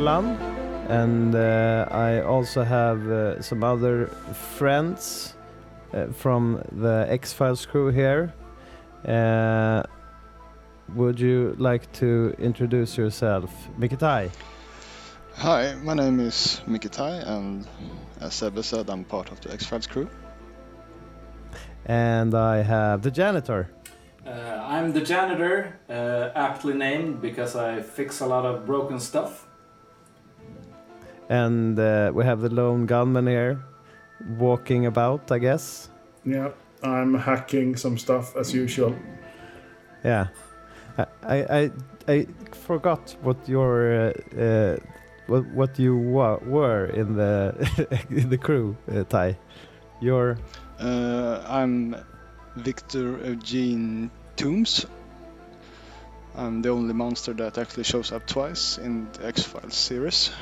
Olan, 0.00 0.34
and 0.88 1.34
uh, 1.34 1.86
I 1.90 2.22
also 2.22 2.64
have 2.64 3.06
uh, 3.06 3.42
some 3.42 3.62
other 3.62 4.06
friends 4.56 5.34
uh, 5.92 6.06
from 6.06 6.62
the 6.72 7.06
X 7.10 7.34
Files 7.34 7.66
crew 7.66 7.88
here. 7.90 8.32
Uh, 9.06 9.82
would 10.94 11.20
you 11.20 11.54
like 11.58 11.92
to 11.92 12.34
introduce 12.38 12.96
yourself, 12.96 13.50
Mikitai? 13.78 14.30
Hi, 15.34 15.74
my 15.82 15.92
name 15.92 16.18
is 16.20 16.62
Mikitai, 16.66 17.28
and 17.28 17.66
as 18.22 18.32
Sebbe 18.32 18.64
said, 18.64 18.88
I'm 18.88 19.04
part 19.04 19.30
of 19.30 19.42
the 19.42 19.52
X 19.52 19.66
Files 19.66 19.86
crew. 19.86 20.08
And 21.84 22.34
I 22.34 22.62
have 22.62 23.02
the 23.02 23.10
janitor. 23.10 23.68
Uh, 24.26 24.30
I'm 24.66 24.92
the 24.92 25.02
janitor, 25.02 25.78
uh, 25.90 26.30
aptly 26.34 26.72
named 26.72 27.20
because 27.20 27.54
I 27.54 27.82
fix 27.82 28.20
a 28.20 28.26
lot 28.26 28.46
of 28.46 28.64
broken 28.64 28.98
stuff. 28.98 29.46
And 31.30 31.78
uh, 31.78 32.10
we 32.12 32.24
have 32.24 32.40
the 32.40 32.48
lone 32.48 32.86
gunman 32.86 33.28
here, 33.28 33.62
walking 34.36 34.86
about, 34.86 35.30
I 35.30 35.38
guess. 35.38 35.88
Yeah, 36.24 36.50
I'm 36.82 37.14
hacking 37.14 37.76
some 37.76 37.96
stuff 37.98 38.34
as 38.36 38.52
usual. 38.52 38.96
Yeah, 40.04 40.26
I 40.98 41.06
I 41.28 41.58
I, 41.60 41.70
I 42.08 42.26
forgot 42.52 43.16
what 43.22 43.48
your 43.48 44.10
uh, 44.10 44.40
uh, 44.42 44.76
what 45.28 45.44
what 45.54 45.78
you 45.78 45.96
wa- 45.96 46.40
were 46.44 46.86
in 46.86 47.14
the 47.14 47.54
in 48.10 48.28
the 48.28 48.38
crew, 48.38 48.76
uh, 48.90 49.04
Ty. 49.04 49.38
Your 50.00 50.36
Uh, 50.80 51.44
I'm 51.46 51.94
Victor 52.56 53.18
Eugene 53.24 54.10
Tooms. 54.36 54.86
I'm 56.34 56.62
the 56.62 56.70
only 56.70 56.94
monster 56.94 57.34
that 57.34 57.58
actually 57.58 57.84
shows 57.84 58.12
up 58.12 58.26
twice 58.26 58.78
in 58.78 59.06
the 59.12 59.26
X 59.26 59.42
Files 59.44 59.76
series. 59.76 60.32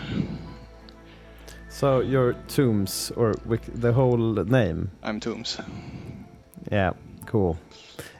So 1.78 2.00
your 2.00 2.32
tombs 2.48 3.12
or 3.14 3.34
the 3.46 3.92
whole 3.92 4.16
name. 4.34 4.90
I'm 5.04 5.20
Tooms. 5.20 5.60
Yeah, 6.72 6.94
cool. 7.24 7.56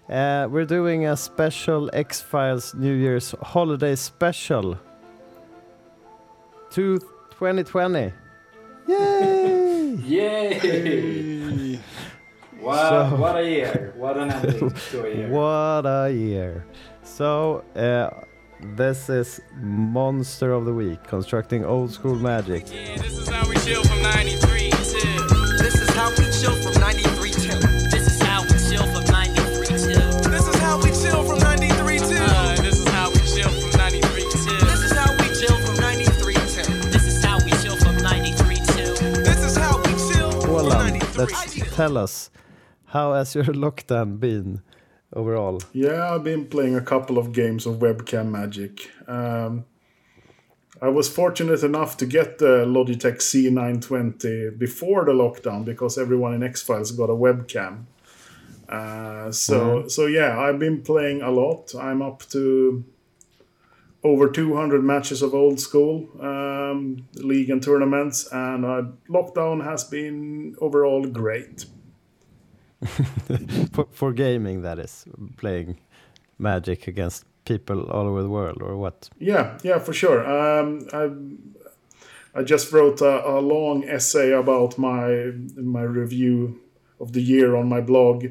Uh, 0.08 0.46
we're 0.48 0.64
doing 0.64 1.06
a 1.06 1.16
special 1.16 1.90
X 1.92 2.20
Files 2.20 2.72
New 2.74 2.94
Year's 2.94 3.34
holiday 3.42 3.96
special. 3.96 4.78
To 6.70 6.98
2020. 7.30 8.12
Yay! 8.86 9.96
Yay! 10.06 11.80
What, 12.60 12.88
So- 12.88 13.16
what 13.16 13.36
a 13.38 13.42
year! 13.42 13.92
What 13.96 14.18
an 14.18 14.30
ending 14.30 14.70
to 14.90 15.04
a 15.04 15.14
year. 15.14 15.28
What 15.30 15.84
a 15.86 16.12
year. 16.12 16.64
So, 17.02 17.64
uh, 17.74 18.10
this 18.60 19.08
is 19.08 19.40
Monster 19.60 20.52
of 20.52 20.64
the 20.64 20.74
Week, 20.74 21.02
constructing 21.04 21.64
old 21.64 21.92
school 21.92 22.16
magic. 22.16 22.66
Yeah, 22.66 22.96
this 22.96 23.18
is 23.18 23.28
how 23.28 23.48
we 23.48 23.56
chill 23.56 23.82
from 23.84 24.02
93 24.02 24.70
till. 24.70 25.28
This 25.58 25.80
is 25.80 25.90
how 25.90 26.10
we 26.10 26.24
chill 26.34 26.56
from 26.62 26.80
93 26.80 27.30
till. 27.30 27.60
This 27.90 28.08
is 28.08 28.20
how 28.22 28.42
we 28.42 28.58
chill 28.68 28.86
from 28.92 29.04
93 29.04 29.66
till. 29.66 30.30
This 30.30 30.48
is 30.48 30.56
how 30.56 30.78
we 30.78 30.90
chill 30.90 31.24
from 31.24 31.38
93 31.38 31.98
till. 31.98 32.22
Uh, 32.22 32.56
this 32.56 32.78
is 32.78 32.88
how 32.88 33.10
we 33.10 33.18
chill 33.18 33.50
from 33.50 33.78
93 33.78 34.22
till. 34.22 34.60
This 34.66 34.82
is 34.82 34.92
how 34.92 35.12
we 35.12 35.28
chill 35.38 35.58
from 35.58 35.76
93 35.76 36.34
till. 36.34 36.90
This 36.90 37.06
is 37.06 37.24
how 37.24 37.38
we 37.44 37.50
chill 37.62 37.76
from 37.76 37.96
93 37.96 38.56
till. 38.56 38.94
This 39.22 39.44
is 39.44 39.56
how 39.56 39.78
we 39.78 39.92
chill 40.12 40.30
from 40.32 40.50
Roland, 40.50 40.98
93. 40.98 41.22
let's 41.22 41.76
tell 41.76 41.96
us, 41.96 42.30
how 42.86 43.12
has 43.12 43.34
your 43.34 43.44
lockdown 43.44 44.18
been 44.18 44.62
overall? 45.12 45.60
Yeah, 45.72 46.14
I've 46.14 46.24
been 46.24 46.46
playing 46.46 46.76
a 46.76 46.80
couple 46.80 47.18
of 47.18 47.32
games 47.32 47.66
of 47.66 47.76
webcam 47.76 48.30
magic. 48.30 48.90
Um, 49.06 49.64
I 50.80 50.88
was 50.88 51.08
fortunate 51.08 51.62
enough 51.64 51.96
to 51.96 52.06
get 52.06 52.38
the 52.38 52.64
Logitech 52.64 53.18
C920 53.18 54.58
before 54.58 55.04
the 55.04 55.12
lockdown 55.12 55.64
because 55.64 55.98
everyone 55.98 56.34
in 56.34 56.42
X 56.42 56.62
Files 56.62 56.92
got 56.92 57.10
a 57.10 57.14
webcam. 57.14 57.86
Uh, 58.68 59.32
so 59.32 59.88
so 59.88 60.06
yeah, 60.06 60.38
I've 60.38 60.58
been 60.58 60.82
playing 60.82 61.22
a 61.22 61.30
lot. 61.30 61.74
I'm 61.74 62.02
up 62.02 62.22
to 62.30 62.84
over 64.04 64.28
200 64.28 64.84
matches 64.84 65.22
of 65.22 65.34
old 65.34 65.58
school 65.58 66.08
um, 66.20 67.08
league 67.14 67.50
and 67.50 67.62
tournaments, 67.62 68.28
and 68.30 68.64
uh, 68.64 68.82
lockdown 69.08 69.64
has 69.64 69.84
been 69.84 70.54
overall 70.60 71.04
great. 71.06 71.64
For, 73.72 73.86
for 73.90 74.12
gaming, 74.12 74.62
that 74.62 74.78
is, 74.78 75.04
playing 75.36 75.78
magic 76.38 76.86
against 76.86 77.24
people 77.44 77.90
all 77.90 78.06
over 78.06 78.22
the 78.22 78.28
world, 78.28 78.62
or 78.62 78.76
what? 78.76 79.10
Yeah, 79.18 79.58
yeah, 79.62 79.78
for 79.80 79.92
sure. 79.92 80.20
Um, 80.24 80.86
I 80.92 81.10
I 82.38 82.42
just 82.44 82.72
wrote 82.72 83.00
a, 83.00 83.26
a 83.26 83.40
long 83.40 83.84
essay 83.84 84.32
about 84.32 84.78
my 84.78 85.32
my 85.56 85.82
review 85.82 86.60
of 87.00 87.12
the 87.12 87.22
year 87.22 87.56
on 87.56 87.68
my 87.68 87.80
blog, 87.80 88.26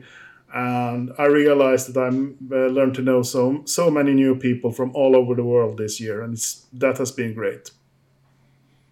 and 0.53 1.11
I 1.17 1.25
realized 1.25 1.93
that 1.93 1.99
I 1.99 2.07
uh, 2.07 2.67
learned 2.69 2.95
to 2.95 3.01
know 3.01 3.23
so 3.23 3.63
so 3.65 3.91
many 3.91 4.13
new 4.13 4.35
people 4.35 4.71
from 4.71 4.91
all 4.95 5.15
over 5.15 5.35
the 5.35 5.43
world 5.43 5.77
this 5.77 5.99
year, 5.99 6.21
and 6.21 6.33
it's, 6.33 6.65
that 6.71 6.97
has 6.99 7.11
been 7.11 7.33
great. 7.33 7.71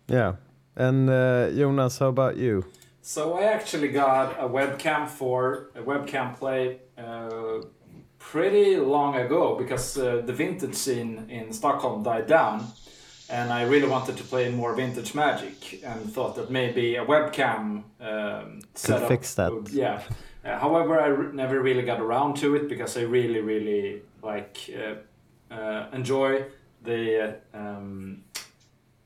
Yeah. 0.08 0.36
And 0.76 1.10
uh, 1.10 1.52
Jonas, 1.52 2.00
how 2.00 2.10
about 2.10 2.36
you? 2.36 2.66
So 3.08 3.38
I 3.38 3.44
actually 3.44 3.90
got 3.90 4.40
a 4.40 4.50
webcam 4.50 5.08
for 5.08 5.70
a 5.76 5.82
webcam 5.84 6.36
play 6.36 6.80
uh, 6.98 7.62
pretty 8.18 8.78
long 8.78 9.16
ago 9.16 9.56
because 9.56 9.96
uh, 9.96 10.24
the 10.26 10.34
vintage 10.34 10.74
scene 10.74 11.28
in 11.30 11.54
Stockholm 11.54 12.02
died 12.02 12.26
down, 12.26 12.66
and 13.30 13.54
I 13.54 13.62
really 13.62 13.88
wanted 13.88 14.18
to 14.18 14.24
play 14.24 14.50
more 14.50 14.74
vintage 14.74 15.14
Magic 15.14 15.84
and 15.86 16.12
thought 16.12 16.36
that 16.38 16.50
maybe 16.50 16.96
a 16.96 17.06
webcam 17.06 17.84
um, 18.02 18.62
setup 18.74 19.08
fix 19.08 19.36
that. 19.36 19.54
would- 19.54 19.70
yeah. 19.70 20.02
Uh, 20.44 20.58
however, 20.58 21.00
I 21.00 21.06
re- 21.08 21.32
never 21.32 21.62
really 21.62 21.84
got 21.84 22.00
around 22.02 22.38
to 22.38 22.56
it 22.56 22.68
because 22.68 22.98
I 22.98 23.02
really, 23.02 23.40
really 23.42 24.02
like 24.24 24.58
uh, 24.76 25.54
uh, 25.54 25.90
enjoy 25.94 26.46
the 26.82 27.36
um, 27.54 28.24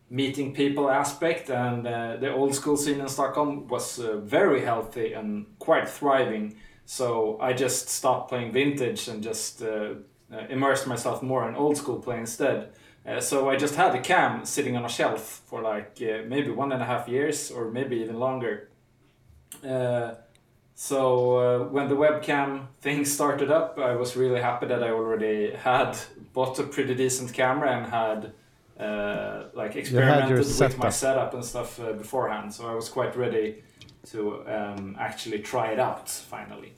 meeting 0.09 0.53
people 0.53 0.90
aspect 0.90 1.50
and 1.50 1.86
uh, 1.86 2.18
the 2.18 2.31
old 2.31 2.56
school 2.56 2.78
scene 2.78 3.00
in 3.00 3.08
Stockholm 3.08 3.68
was 3.68 4.00
uh, 4.00 4.18
very 4.18 4.62
healthy 4.62 5.14
and 5.14 5.46
quite 5.59 5.88
thriving. 5.88 6.56
So 6.86 7.38
I 7.40 7.53
just 7.53 7.90
stopped 7.90 8.30
playing 8.30 8.52
vintage 8.52 9.08
and 9.08 9.22
just 9.22 9.62
uh, 9.62 9.94
uh, 10.34 10.47
immersed 10.50 10.88
myself 10.88 11.22
more 11.22 11.47
in 11.47 11.56
old 11.56 11.78
school 11.78 12.00
play 12.00 12.18
instead. 12.18 12.70
Uh, 13.06 13.20
so 13.20 13.50
I 13.50 13.56
just 13.56 13.75
had 13.75 13.94
a 13.96 14.02
cam 14.02 14.46
sitting 14.46 14.75
on 14.75 14.84
a 14.84 14.90
shelf 14.90 15.44
for 15.46 15.62
like 15.62 16.00
uh, 16.02 16.24
maybe 16.28 16.50
one 16.50 16.72
and 16.72 16.81
a 16.81 16.86
half 16.86 17.08
years 17.08 17.52
or 17.52 17.70
maybe 17.70 17.97
even 17.97 18.20
longer. 18.20 18.70
So 20.76 21.68
when 21.72 21.90
the 21.90 21.96
webcam 21.96 22.68
thing 22.80 23.03
started 23.18 23.52
up, 23.52 23.78
I 23.78 23.96
was 23.96 24.16
really 24.16 24.41
happy 24.41 24.66
that 24.68 24.81
I 24.81 24.91
already 24.91 25.52
had 25.52 25.97
bought 26.34 26.58
a 26.58 26.64
pretty 26.64 26.96
decent 26.96 27.34
camera 27.34 27.78
and 27.78 27.91
had 27.91 28.34
uh, 28.79 29.44
like 29.53 29.75
experimented 29.75 30.38
with 30.38 30.59
my 30.59 30.90
setup. 30.90 30.94
setup 30.94 31.34
and 31.34 31.44
stuff 31.44 31.79
uh, 31.79 31.94
beforehand. 31.94 32.53
So 32.53 32.67
I 32.67 32.73
was 32.73 32.90
quite 32.90 33.16
ready 33.16 33.63
to 34.12 34.44
um, 34.47 34.95
actually 35.00 35.40
try 35.40 35.72
it 35.72 35.79
out 35.79 36.09
finally. 36.09 36.73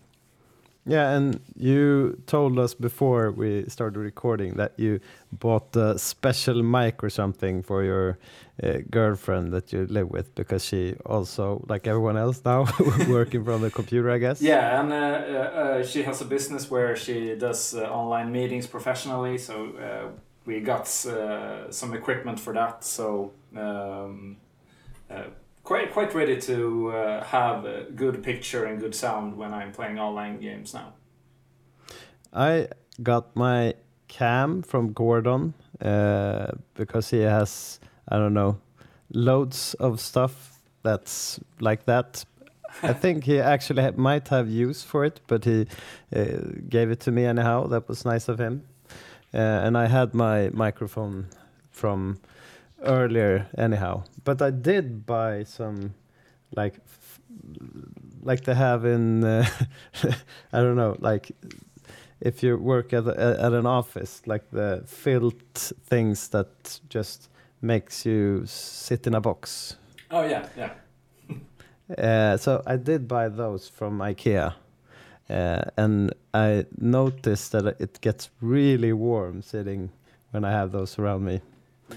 Yeah, 0.84 1.12
and 1.12 1.40
you 1.56 2.20
told 2.26 2.58
us 2.58 2.74
before 2.74 3.32
we 3.32 3.66
started 3.70 4.00
recording 4.00 4.56
that 4.56 4.74
you 4.78 5.00
bought 5.32 5.76
a 5.76 6.00
special 6.00 6.64
mic 6.64 7.04
or 7.04 7.10
something 7.12 7.62
for 7.62 7.84
your 7.84 8.18
uh, 8.64 8.80
girlfriend 8.90 9.54
that 9.54 9.72
you 9.72 9.86
live 9.86 10.10
with 10.10 10.34
because 10.34 10.66
she 10.66 10.96
also, 11.06 11.64
like 11.70 11.86
everyone 11.86 12.18
else 12.18 12.42
now, 12.44 12.66
working 13.08 13.44
from 13.46 13.62
the 13.62 13.70
computer, 13.70 14.10
I 14.10 14.18
guess. 14.18 14.42
Yeah, 14.42 14.82
and 14.82 14.92
uh, 14.92 14.96
uh, 14.96 15.60
uh, 15.62 15.84
she 15.84 16.02
has 16.02 16.20
a 16.22 16.26
business 16.26 16.72
where 16.72 16.96
she 16.96 17.36
does 17.36 17.76
uh, 17.76 17.84
online 17.84 18.32
meetings 18.32 18.66
professionally. 18.66 19.38
So 19.38 19.74
uh, 19.78 20.20
we 20.46 20.60
got 20.60 20.88
uh, 21.06 21.72
some 21.72 21.94
equipment 21.94 22.40
for 22.40 22.54
that. 22.54 22.84
So 22.84 23.32
um, 23.56 24.38
uh, 25.10 25.24
quite 25.64 25.94
quite 25.94 26.14
ready 26.14 26.40
to 26.42 26.92
uh, 26.92 27.24
have 27.24 27.66
a 27.66 27.84
good 27.96 28.24
picture 28.24 28.66
and 28.66 28.80
good 28.80 28.96
sound 28.96 29.38
when 29.38 29.54
I'm 29.54 29.72
playing 29.72 30.00
online 30.00 30.40
games 30.40 30.74
now. 30.74 30.94
I 32.34 32.68
got 33.04 33.36
my 33.36 33.76
cam 34.08 34.62
from 34.62 34.94
Gordon 34.94 35.54
uh, 35.82 36.52
because 36.76 37.10
he 37.10 37.20
has, 37.20 37.80
I 38.08 38.18
don't 38.18 38.34
know, 38.34 38.60
loads 39.14 39.74
of 39.76 40.00
stuff 40.00 40.60
that's 40.84 41.40
like 41.60 41.86
that. 41.86 42.26
I 42.84 42.94
think 42.94 43.26
he 43.26 43.40
actually 43.40 43.92
might 43.92 44.30
have 44.30 44.50
use 44.50 44.82
for 44.82 45.04
it, 45.04 45.20
but 45.28 45.44
he 45.46 45.68
uh, 46.16 46.26
gave 46.70 46.90
it 46.90 47.02
to 47.02 47.12
me 47.12 47.26
anyhow. 47.26 47.68
That 47.68 47.88
was 47.88 48.06
nice 48.06 48.30
of 48.30 48.40
him. 48.40 48.64
Uh, 49.34 49.38
and 49.38 49.78
I 49.78 49.88
had 49.88 50.14
my 50.14 50.50
microphone 50.54 51.28
from 51.70 52.20
earlier 52.84 53.48
anyhow. 53.58 54.04
But 54.24 54.42
I 54.42 54.52
did 54.52 55.06
buy 55.06 55.44
some, 55.44 55.94
like, 56.56 56.76
f- 56.86 57.20
like 58.22 58.44
they 58.44 58.56
have 58.56 58.86
in, 58.86 59.24
uh, 59.24 59.46
I 60.54 60.60
don't 60.62 60.76
know, 60.76 60.96
like 61.00 61.32
if 62.20 62.44
you 62.44 62.58
work 62.58 62.94
at 62.94 63.08
a, 63.08 63.38
at 63.42 63.54
an 63.54 63.66
office, 63.66 64.22
like 64.26 64.50
the 64.52 64.84
filled 64.86 65.42
things 65.56 66.30
that 66.30 66.80
just 66.90 67.30
makes 67.62 68.06
you 68.06 68.44
sit 68.46 69.08
in 69.08 69.16
a 69.16 69.22
box. 69.22 69.76
Oh 70.10 70.24
yeah, 70.24 70.48
yeah. 70.58 70.74
Uh, 71.98 72.38
so 72.38 72.64
I 72.66 72.78
did 72.78 73.06
buy 73.06 73.28
those 73.28 73.68
from 73.68 74.00
IKEA, 74.00 74.54
uh, 75.32 75.64
and 75.78 76.12
I 76.34 76.66
noticed 76.78 77.52
that 77.52 77.66
it 77.80 78.02
gets 78.02 78.30
really 78.42 78.94
warm 78.94 79.42
sitting 79.42 79.90
when 80.32 80.44
I 80.46 80.52
have 80.52 80.72
those 80.72 81.00
around 81.00 81.24
me. 81.24 81.42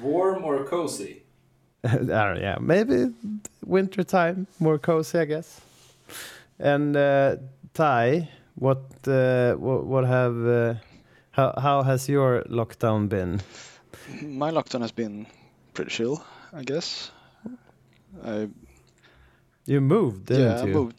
Warm 0.03 0.45
or 0.45 0.65
cozy? 0.65 1.23
I 1.85 1.97
don't- 1.97 2.41
yeah, 2.41 2.57
maybe 2.61 3.13
winter 3.67 4.05
time, 4.05 4.47
more 4.59 4.79
cozy, 4.79 5.19
I 5.19 5.25
guess. 5.27 5.61
And 6.59 6.97
uh, 6.97 7.37
Ty, 7.75 8.29
what 8.55 8.79
uh, 9.09 9.55
what, 9.55 9.85
what 9.87 10.05
have 10.07 10.37
uh, 10.47 10.75
how 11.31 11.53
how 11.61 11.83
has 11.83 12.09
your 12.09 12.45
lockdown 12.49 13.09
been? 13.09 13.41
My 14.23 14.51
lockdown 14.53 14.81
has 14.83 14.93
been 14.93 15.27
pretty 15.73 15.91
chill, 15.91 16.23
I 16.53 16.63
guess. 16.63 17.11
I 18.25 18.49
You 19.67 19.81
moved, 19.81 20.27
didn't 20.27 20.43
yeah, 20.57 20.63
I 20.63 20.67
moved 20.67 20.97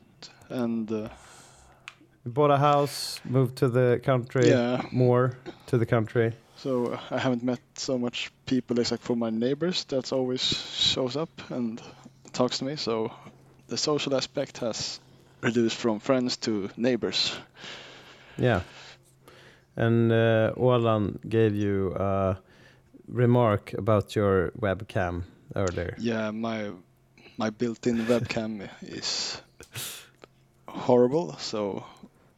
and 0.50 0.92
uh, 0.92 0.96
You 0.96 1.10
bought 2.26 2.52
a 2.52 2.58
house, 2.58 3.20
moved 3.26 3.58
to 3.58 3.70
the 3.70 4.00
country, 4.04 4.50
yeah, 4.50 4.82
more 4.92 5.38
to 5.68 5.78
the 5.78 5.86
country. 5.86 6.34
so 6.58 6.98
I 7.12 7.20
haven't 7.20 7.44
met 7.44 7.60
so 7.76 7.98
much 7.98 8.32
people 8.46 8.80
except 8.80 9.04
for 9.04 9.16
my 9.16 9.30
neighbors 9.30 9.86
that 9.86 10.12
always 10.14 10.42
shows 10.42 11.16
up 11.16 11.30
and 11.52 11.82
talks 12.34 12.58
to 12.60 12.66
me. 12.66 12.76
So 12.76 13.12
the 13.68 13.78
social 13.78 14.16
aspect 14.16 14.58
has 14.60 15.00
reduced 15.42 15.78
from 15.78 16.00
friends 16.00 16.38
to 16.38 16.70
neighbors. 16.78 17.36
Yeah. 18.38 18.62
And 19.78 20.12
uh, 20.12 20.54
Olan 20.58 21.20
gave 21.30 21.56
you 21.56 21.94
a 21.96 22.38
remark 23.08 23.74
about 23.74 24.16
your 24.16 24.52
webcam 24.60 25.24
earlier. 25.56 25.96
Yeah, 26.00 26.32
my 26.32 26.72
my 27.38 27.50
built-in 27.50 28.06
webcam 28.06 28.70
is 28.82 29.42
horrible, 30.68 31.36
so 31.38 31.84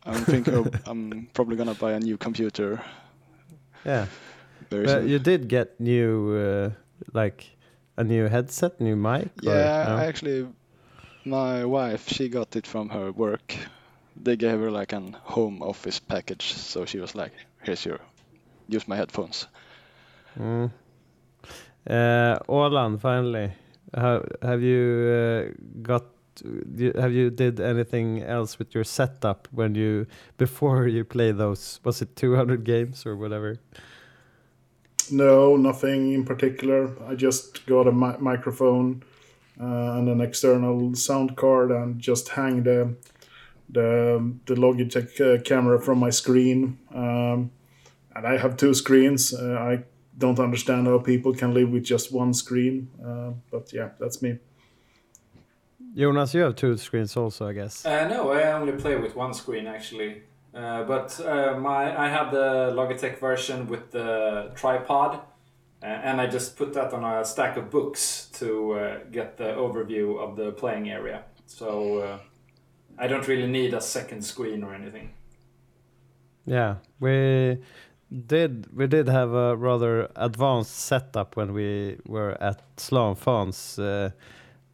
I'm 0.08 0.26
thinking 0.26 0.56
of, 0.56 0.70
I'm 0.86 1.30
probably 1.34 1.58
gonna 1.58 1.76
buy 1.76 1.94
a 1.94 2.00
new 2.00 2.18
computer 2.18 2.82
Yeah. 3.86 4.08
very 4.70 4.86
But 4.86 4.90
soon. 4.90 5.10
you 5.10 5.20
did 5.20 5.48
get 5.50 5.80
new, 5.80 6.36
uh, 6.36 6.70
like 7.14 7.58
a 7.98 8.04
new 8.04 8.28
headset, 8.28 8.80
new 8.82 8.96
mic. 8.96 9.32
or 9.46 9.54
Yeah, 9.54 9.84
no? 9.84 9.98
Actually, 9.98 10.48
my 11.26 11.66
wife, 11.66 12.08
she 12.10 12.30
got 12.30 12.56
it 12.56 12.68
from 12.68 12.90
her 12.90 13.12
work. 13.12 13.56
They 14.16 14.38
gave 14.38 14.60
her 14.60 14.72
like 14.72 14.94
an 14.94 15.14
home 15.24 15.62
office 15.64 16.00
package, 16.00 16.54
so 16.54 16.86
she 16.86 17.00
was 17.00 17.16
like, 17.16 17.34
"Here's 17.64 17.86
your, 17.86 18.00
use 18.68 18.88
my 18.88 18.98
headphones." 18.98 19.48
Mm. 20.40 20.72
Uh, 21.90 22.40
Olan, 22.50 23.00
finally, 23.00 23.52
how, 23.96 24.24
have 24.42 24.62
you 24.62 24.84
uh, 25.12 25.52
got? 25.82 26.04
Have 26.96 27.14
you 27.14 27.30
did 27.30 27.60
anything 27.60 28.22
else 28.22 28.60
with 28.60 28.74
your 28.76 28.84
setup 28.84 29.48
when 29.52 29.76
you 29.76 30.08
before 30.38 30.88
you 30.88 31.04
play 31.04 31.32
those? 31.32 31.80
Was 31.84 32.02
it 32.02 32.16
200 32.16 32.64
games 32.64 33.06
or 33.06 33.16
whatever? 33.16 33.60
No, 35.12 35.56
nothing 35.56 36.14
in 36.14 36.26
particular. 36.26 36.92
I 37.08 37.16
just 37.16 37.66
got 37.66 37.88
a 37.88 37.92
mi- 37.92 38.18
microphone 38.20 39.04
uh, 39.60 39.98
and 39.98 40.10
an 40.10 40.22
external 40.22 40.96
sound 40.96 41.36
card, 41.36 41.72
and 41.72 42.00
just 42.00 42.30
hang 42.30 42.64
the 42.64 42.96
the 43.70 44.34
the 44.46 44.56
Logitech 44.56 45.20
uh, 45.22 45.42
camera 45.44 45.80
from 45.80 46.00
my 46.00 46.10
screen. 46.10 46.78
Um, 46.94 47.52
and 48.16 48.26
I 48.26 48.38
have 48.38 48.58
two 48.58 48.74
screens. 48.74 49.34
Uh, 49.34 49.58
I 49.60 49.84
don't 50.18 50.40
understand 50.40 50.88
how 50.88 51.00
people 51.00 51.34
can 51.34 51.54
live 51.54 51.70
with 51.70 51.84
just 51.84 52.12
one 52.12 52.34
screen. 52.34 52.90
Uh, 53.04 53.32
but 53.52 53.72
yeah, 53.72 53.90
that's 54.00 54.22
me. 54.22 54.40
Jonas, 55.98 56.34
you 56.36 56.42
have 56.42 56.56
two 56.56 56.78
screens 56.78 57.18
also, 57.18 57.48
I 57.48 57.54
guess. 57.54 57.86
Uh, 57.86 58.08
no, 58.08 58.32
I 58.32 58.52
only 58.54 58.74
play 58.74 58.96
with 58.98 59.16
one 59.16 59.34
screen 59.34 59.66
actually. 59.66 60.22
Uh, 60.54 60.84
but 60.84 61.20
uh, 61.20 61.58
my 61.60 61.98
I 61.98 62.08
have 62.10 62.32
the 62.32 62.72
Logitech 62.76 63.20
version 63.20 63.68
with 63.68 63.92
the 63.92 64.52
tripod, 64.56 65.16
uh, 65.84 65.86
and 65.86 66.22
I 66.22 66.28
just 66.28 66.56
put 66.56 66.74
that 66.74 66.94
on 66.94 67.04
a 67.04 67.26
stack 67.26 67.58
of 67.58 67.70
books 67.70 68.30
to 68.34 68.74
uh, 68.74 68.98
get 69.12 69.38
the 69.38 69.54
overview 69.54 70.20
of 70.20 70.36
the 70.36 70.52
playing 70.52 70.90
area. 70.90 71.24
So 71.46 72.00
uh, 72.00 72.20
I 72.98 73.08
don't 73.08 73.28
really 73.28 73.48
need 73.48 73.74
a 73.74 73.82
second 73.82 74.24
screen 74.24 74.64
or 74.64 74.74
anything. 74.74 75.14
Yeah, 76.46 76.76
we 77.00 77.58
did 78.28 78.68
we 78.76 78.88
did 78.88 79.10
have 79.10 79.34
a 79.34 79.56
rather 79.56 80.10
advanced 80.16 80.76
setup 80.76 81.36
when 81.36 81.54
we 81.54 81.98
were 82.06 82.38
at 82.42 82.62
Slanfans. 82.78 83.78
Uh, 83.80 84.12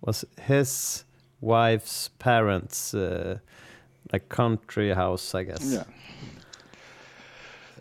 was 0.06 0.26
his 0.42 1.06
wife's 1.44 2.10
parents 2.19 2.94
uh, 2.94 3.38
like 4.12 4.30
country 4.30 4.94
house, 4.94 5.36
I 5.36 5.44
guess. 5.44 5.63
Yeah, 5.63 5.84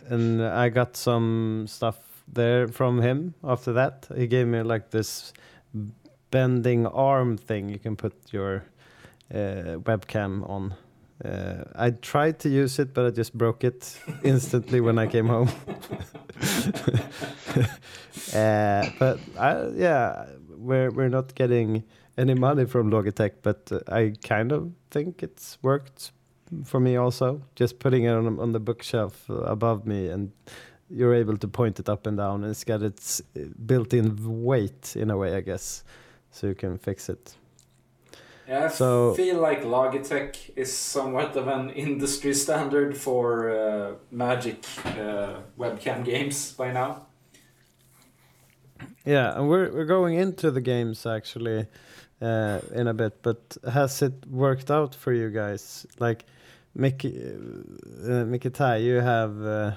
And 0.09 0.43
I 0.43 0.69
got 0.69 0.97
some 0.97 1.65
stuff 1.67 1.97
there 2.27 2.67
from 2.67 3.01
him 3.01 3.33
after 3.43 3.73
that. 3.73 4.07
He 4.15 4.27
gave 4.27 4.47
me 4.47 4.61
like 4.63 4.89
this 4.91 5.33
bending 6.29 6.85
arm 6.87 7.37
thing 7.37 7.69
you 7.69 7.79
can 7.79 7.95
put 7.95 8.13
your 8.31 8.65
uh, 9.33 9.79
webcam 9.83 10.49
on. 10.49 10.73
Uh, 11.23 11.63
I 11.75 11.91
tried 11.91 12.39
to 12.39 12.49
use 12.49 12.79
it, 12.79 12.93
but 12.93 13.05
I 13.05 13.11
just 13.11 13.37
broke 13.37 13.63
it 13.63 13.97
instantly 14.23 14.81
when 14.81 14.99
I 14.99 15.07
came 15.07 15.27
home. 15.27 15.47
uh, 18.33 18.89
but 18.99 19.19
I, 19.39 19.67
yeah, 19.75 20.25
we're 20.49 20.89
we're 20.91 21.09
not 21.09 21.33
getting 21.35 21.83
any 22.17 22.33
money 22.33 22.65
from 22.65 22.91
Logitech, 22.91 23.31
but 23.41 23.71
I 23.87 24.13
kind 24.23 24.51
of 24.51 24.71
think 24.91 25.23
it's 25.23 25.57
worked 25.61 26.11
for 26.63 26.79
me 26.79 26.95
also. 26.95 27.41
Just 27.55 27.79
putting 27.79 28.03
it 28.03 28.11
on, 28.11 28.39
on 28.39 28.51
the 28.51 28.59
bookshelf 28.59 29.29
above 29.29 29.85
me, 29.85 30.09
and 30.09 30.31
you're 30.89 31.15
able 31.15 31.37
to 31.37 31.47
point 31.47 31.79
it 31.79 31.89
up 31.89 32.05
and 32.07 32.17
down, 32.17 32.43
and 32.43 32.51
it's 32.51 32.63
got 32.63 32.81
its 32.83 33.21
uh, 33.35 33.39
built-in 33.65 34.43
weight 34.43 34.95
in 34.95 35.09
a 35.09 35.17
way, 35.17 35.35
I 35.35 35.41
guess, 35.41 35.83
so 36.31 36.47
you 36.47 36.55
can 36.55 36.77
fix 36.77 37.09
it. 37.09 37.35
Yeah, 38.47 38.65
I 38.65 38.67
So- 38.67 39.13
feel 39.15 39.39
like 39.39 39.63
Logitech 39.63 40.35
is 40.55 40.71
somewhat 40.77 41.35
of 41.35 41.47
an 41.47 41.69
industry 41.85 42.33
standard 42.33 42.95
for 42.97 43.49
uh, 43.49 43.91
Magic 44.11 44.65
uh, 44.85 45.39
webcam 45.57 46.03
games 46.05 46.51
by 46.53 46.71
now. 46.71 47.07
Yeah, 49.05 49.37
and 49.37 49.47
we're 49.49 49.71
we're 49.71 49.85
going 49.85 50.15
into 50.15 50.51
the 50.51 50.61
games 50.61 51.05
actually 51.05 51.67
uh, 52.23 52.59
in 52.73 52.87
a 52.87 52.93
bit, 52.93 53.21
but 53.21 53.57
has 53.71 54.01
it 54.01 54.13
worked 54.27 54.71
out 54.71 54.95
for 54.95 55.13
you 55.13 55.29
guys? 55.29 55.85
Like, 55.99 56.25
Mickey, 56.75 57.13
uh, 58.03 58.25
Mickey 58.25 58.49
Tai, 58.49 58.77
you 58.77 58.95
have. 59.01 59.41
Uh, 59.41 59.71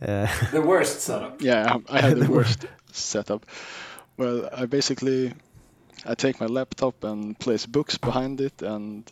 uh, 0.00 0.26
The 0.50 0.60
worst 0.60 1.00
setup. 1.00 1.40
yeah, 1.40 1.78
I 1.88 2.00
had 2.00 2.18
the 2.26 2.30
worst 2.30 2.66
setup. 2.92 3.46
Well, 4.16 4.48
I 4.52 4.66
basically, 4.66 5.32
I 6.04 6.14
take 6.14 6.40
my 6.40 6.46
laptop 6.46 7.04
and 7.04 7.38
place 7.38 7.66
books 7.66 7.98
behind 7.98 8.40
it 8.40 8.62
and 8.62 9.10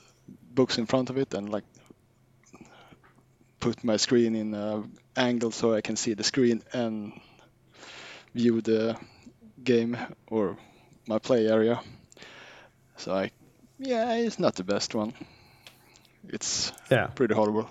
books 0.54 0.78
in 0.78 0.87
front 0.87 1.11
of 1.11 1.16
it, 1.16 1.35
and 1.35 1.49
like 1.49 1.64
put 3.61 3.85
my 3.85 3.97
screen 3.99 4.35
in 4.35 4.54
a 4.54 4.83
angle 5.16 5.50
so 5.50 5.75
I 5.75 5.80
can 5.80 5.97
see 5.97 6.14
the 6.14 6.25
screen 6.25 6.62
and 6.73 7.12
view 8.35 8.61
the 8.61 8.97
game 9.62 9.97
or 10.26 10.57
my 11.07 11.19
play 11.19 11.47
area. 11.47 11.80
So 13.00 13.14
I, 13.14 13.30
yeah, 13.78 14.12
it's 14.12 14.38
not 14.38 14.57
the 14.57 14.64
best 14.64 14.95
one. 14.95 15.14
It's 16.28 16.71
yeah, 16.90 17.07
pretty 17.07 17.35
horrible. 17.35 17.66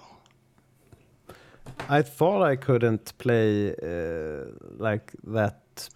I 1.88 2.02
thought 2.02 2.42
I 2.42 2.56
couldn't 2.56 3.16
play 3.20 3.76
uh, 3.76 4.46
like 4.80 5.14
that. 5.28 5.90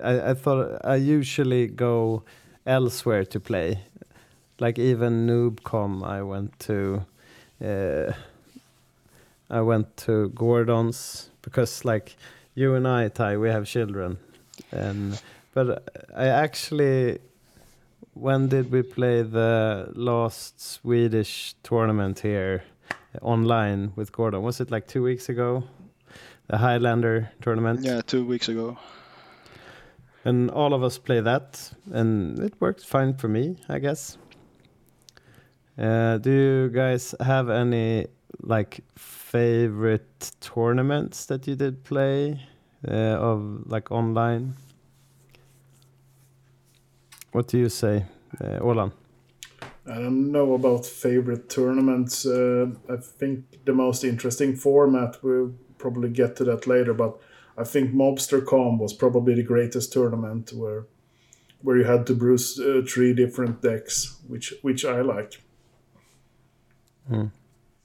I, 0.00 0.30
I 0.30 0.34
thought 0.34 0.80
I 0.84 0.94
usually 0.94 1.66
go 1.66 2.22
elsewhere 2.66 3.24
to 3.24 3.40
play. 3.40 3.80
Like 4.60 4.78
even 4.78 5.26
Noobcom, 5.26 6.04
I 6.06 6.22
went 6.22 6.56
to. 6.60 7.04
Uh, 7.60 8.12
I 9.50 9.60
went 9.60 9.96
to 10.06 10.28
Gordon's 10.28 11.30
because, 11.42 11.84
like 11.84 12.16
you 12.54 12.76
and 12.76 12.86
I, 12.86 13.08
Ty, 13.08 13.38
we 13.38 13.48
have 13.48 13.66
children, 13.66 14.18
and 14.70 15.20
but 15.52 15.82
I 16.16 16.26
actually. 16.26 17.18
When 18.20 18.48
did 18.48 18.72
we 18.72 18.82
play 18.82 19.22
the 19.22 19.92
last 19.94 20.60
Swedish 20.60 21.54
tournament 21.62 22.20
here? 22.20 22.62
online 23.22 23.92
with 23.96 24.12
Gordon. 24.12 24.42
Was 24.42 24.60
it 24.60 24.70
like 24.70 24.86
two 24.86 25.02
weeks 25.02 25.28
ago? 25.28 25.64
The 26.48 26.58
Highlander 26.58 27.30
tournament. 27.40 27.80
Yeah, 27.82 28.00
two 28.00 28.24
weeks 28.24 28.48
ago. 28.48 28.78
And 30.24 30.50
all 30.50 30.74
of 30.74 30.82
us 30.82 30.98
play 30.98 31.20
that, 31.20 31.72
and 31.92 32.38
it 32.38 32.54
worked 32.60 32.84
fine 32.84 33.14
for 33.14 33.28
me, 33.28 33.56
I 33.68 33.78
guess. 33.78 34.18
Uh, 35.78 36.18
do 36.18 36.30
you 36.30 36.68
guys 36.70 37.14
have 37.20 37.48
any 37.48 38.06
like 38.40 38.80
favorite 38.96 40.32
tournaments 40.40 41.26
that 41.26 41.46
you 41.46 41.54
did 41.54 41.84
play 41.84 42.40
uh, 42.86 42.92
of 42.92 43.62
like 43.66 43.90
online? 43.90 44.54
What 47.38 47.46
do 47.46 47.58
you 47.58 47.68
say, 47.68 48.04
uh, 48.40 48.58
Olan? 48.58 48.90
I 49.86 49.94
don't 49.94 50.32
know 50.32 50.54
about 50.54 50.84
favorite 50.84 51.48
tournaments. 51.48 52.26
Uh, 52.26 52.66
I 52.90 52.96
think 52.96 53.64
the 53.64 53.72
most 53.72 54.02
interesting 54.02 54.56
format, 54.56 55.22
we'll 55.22 55.52
probably 55.78 56.08
get 56.08 56.34
to 56.36 56.44
that 56.46 56.66
later, 56.66 56.94
but 56.94 57.16
I 57.56 57.62
think 57.62 57.94
MobsterCon 57.94 58.80
was 58.80 58.92
probably 58.92 59.36
the 59.36 59.44
greatest 59.44 59.92
tournament 59.92 60.52
where 60.52 60.86
where 61.62 61.76
you 61.76 61.84
had 61.84 62.06
to 62.06 62.14
brew 62.14 62.34
uh, 62.34 62.82
three 62.84 63.14
different 63.14 63.62
decks, 63.62 64.16
which 64.26 64.54
which 64.62 64.84
I 64.84 65.02
like. 65.02 65.40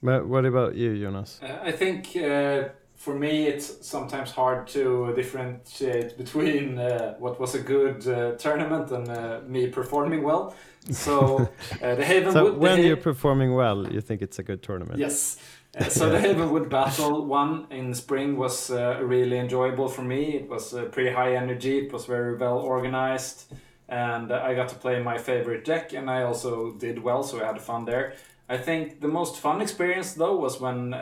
But 0.01 0.27
what 0.27 0.45
about 0.45 0.75
you, 0.75 0.99
Jonas? 0.99 1.39
Uh, 1.43 1.59
I 1.61 1.71
think 1.71 2.15
uh, 2.15 2.69
for 3.03 3.13
me 3.13 3.47
it's 3.47 3.85
sometimes 3.85 4.31
hard 4.31 4.65
to 4.65 5.13
differentiate 5.13 6.17
between 6.17 6.79
uh, 6.79 7.15
what 7.19 7.37
was 7.37 7.53
a 7.53 7.59
good 7.59 8.07
uh, 8.07 8.31
tournament 8.37 8.91
and 8.91 9.09
uh, 9.09 9.41
me 9.45 9.67
performing 9.67 10.23
well. 10.23 10.55
So 10.89 11.49
uh, 11.81 11.95
the 11.95 12.03
Havenwood. 12.03 12.33
So 12.33 12.51
the 12.51 12.59
when 12.59 12.77
Ha- 12.77 12.85
you're 12.87 13.03
performing 13.11 13.55
well, 13.55 13.79
you 13.93 14.01
think 14.01 14.21
it's 14.21 14.39
a 14.39 14.43
good 14.43 14.61
tournament. 14.63 14.99
Yes. 14.99 15.37
Uh, 15.77 15.89
so 15.89 16.09
the 16.09 16.19
Havenwood 16.19 16.69
Battle 16.69 17.25
one 17.25 17.67
in 17.71 17.93
spring 17.93 18.37
was 18.37 18.69
uh, 18.71 18.99
really 19.01 19.37
enjoyable 19.37 19.89
for 19.89 20.03
me. 20.03 20.21
It 20.41 20.47
was 20.49 20.73
uh, 20.73 20.83
pretty 20.85 21.11
high 21.11 21.35
energy. 21.35 21.79
It 21.85 21.91
was 21.91 22.05
very 22.05 22.37
well 22.37 22.59
organized, 22.59 23.51
and 23.89 24.31
I 24.31 24.53
got 24.55 24.69
to 24.69 24.75
play 24.75 25.01
my 25.03 25.17
favorite 25.17 25.65
deck, 25.65 25.93
and 25.93 26.09
I 26.09 26.23
also 26.23 26.71
did 26.79 27.03
well, 27.03 27.23
so 27.23 27.41
I 27.41 27.47
had 27.47 27.61
fun 27.61 27.85
there. 27.85 28.13
I 28.47 28.57
think 28.57 29.01
the 29.01 29.07
most 29.07 29.39
fun 29.39 29.61
experience 29.61 30.13
though 30.13 30.37
was 30.37 30.61
when 30.61 30.93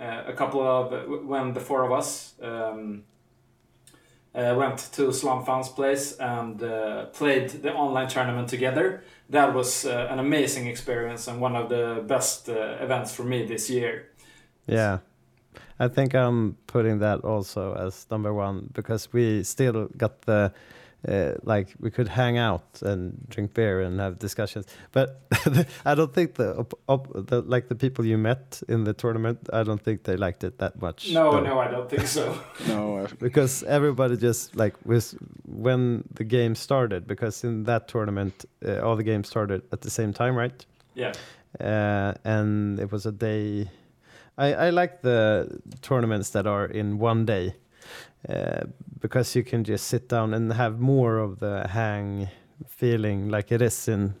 a 0.00 0.32
couple 0.32 0.62
of 0.62 1.24
when 1.24 1.52
the 1.52 1.60
four 1.60 1.84
of 1.84 1.92
us. 1.92 2.34
Um, 2.42 3.04
uh, 4.34 4.54
went 4.56 4.78
to 4.92 5.12
Slum 5.12 5.44
Fun's 5.44 5.68
place 5.68 6.16
and 6.18 6.60
uh, 6.62 7.06
played 7.06 7.50
the 7.50 7.72
online 7.72 8.08
tournament 8.08 8.48
together. 8.48 9.04
That 9.30 9.54
was 9.54 9.86
uh, 9.86 10.08
an 10.10 10.18
amazing 10.18 10.66
experience 10.66 11.28
and 11.28 11.40
one 11.40 11.54
of 11.54 11.68
the 11.68 12.02
best 12.06 12.48
uh, 12.48 12.76
events 12.80 13.14
for 13.14 13.22
me 13.22 13.46
this 13.46 13.70
year. 13.70 14.08
Yeah. 14.66 14.98
I 15.78 15.88
think 15.88 16.14
I'm 16.14 16.56
putting 16.66 16.98
that 17.00 17.20
also 17.24 17.74
as 17.74 18.06
number 18.10 18.32
one 18.32 18.70
because 18.72 19.12
we 19.12 19.42
still 19.42 19.88
got 19.96 20.22
the 20.22 20.52
uh, 21.08 21.32
like 21.42 21.74
we 21.80 21.90
could 21.90 22.08
hang 22.08 22.38
out 22.38 22.82
and 22.82 23.26
drink 23.28 23.54
beer 23.54 23.80
and 23.80 24.00
have 24.00 24.18
discussions. 24.18 24.66
But 24.92 25.20
I 25.84 25.94
don't 25.94 26.12
think 26.12 26.34
the, 26.34 26.56
op- 26.56 26.80
op- 26.88 27.26
the 27.28 27.42
like 27.42 27.68
the 27.68 27.74
people 27.74 28.04
you 28.04 28.18
met 28.18 28.62
in 28.68 28.84
the 28.84 28.92
tournament. 28.92 29.38
I 29.52 29.62
don't 29.62 29.82
think 29.82 30.04
they 30.04 30.16
liked 30.16 30.44
it 30.44 30.58
that 30.58 30.80
much. 30.80 31.12
No, 31.12 31.32
though. 31.32 31.40
no, 31.40 31.58
I 31.58 31.68
don't 31.68 31.88
think 31.88 32.06
so. 32.06 32.38
No, 32.68 33.06
because 33.18 33.62
everybody 33.64 34.16
just 34.16 34.56
like 34.56 34.74
was 34.84 35.16
when 35.46 36.04
the 36.14 36.24
game 36.24 36.54
started 36.54 37.06
because 37.06 37.44
in 37.44 37.64
that 37.64 37.88
tournament 37.88 38.44
uh, 38.66 38.80
all 38.80 38.96
the 38.96 39.02
games 39.02 39.28
started 39.28 39.62
at 39.72 39.80
the 39.80 39.90
same 39.90 40.12
time 40.12 40.36
right 40.36 40.66
yeah, 40.94 41.12
uh, 41.60 42.14
and 42.24 42.78
it 42.80 42.90
was 42.92 43.06
a 43.06 43.12
day 43.12 43.68
I, 44.38 44.54
I 44.54 44.70
like 44.70 45.02
the 45.02 45.60
tournaments 45.82 46.30
that 46.30 46.46
are 46.46 46.66
in 46.66 46.98
one 46.98 47.24
day 47.24 47.54
uh, 48.28 48.64
because 49.00 49.34
you 49.36 49.42
can 49.42 49.64
just 49.64 49.86
sit 49.86 50.08
down 50.08 50.34
and 50.34 50.52
have 50.52 50.78
more 50.78 51.18
of 51.18 51.40
the 51.40 51.66
hang 51.68 52.28
feeling 52.68 53.28
like 53.28 53.52
it 53.52 53.62
is 53.62 53.88
in 53.88 54.14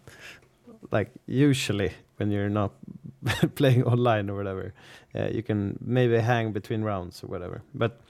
like 0.90 1.10
usually 1.26 1.92
when 2.16 2.30
you're 2.30 2.50
not 2.50 2.72
playing 3.54 3.84
online 3.84 4.28
or 4.30 4.36
whatever. 4.36 4.74
Uh, 5.14 5.28
you 5.28 5.42
can 5.42 5.78
maybe 5.80 6.18
hang 6.18 6.52
between 6.52 6.82
rounds 6.82 7.24
or 7.24 7.28
whatever. 7.28 7.62
But 7.74 8.00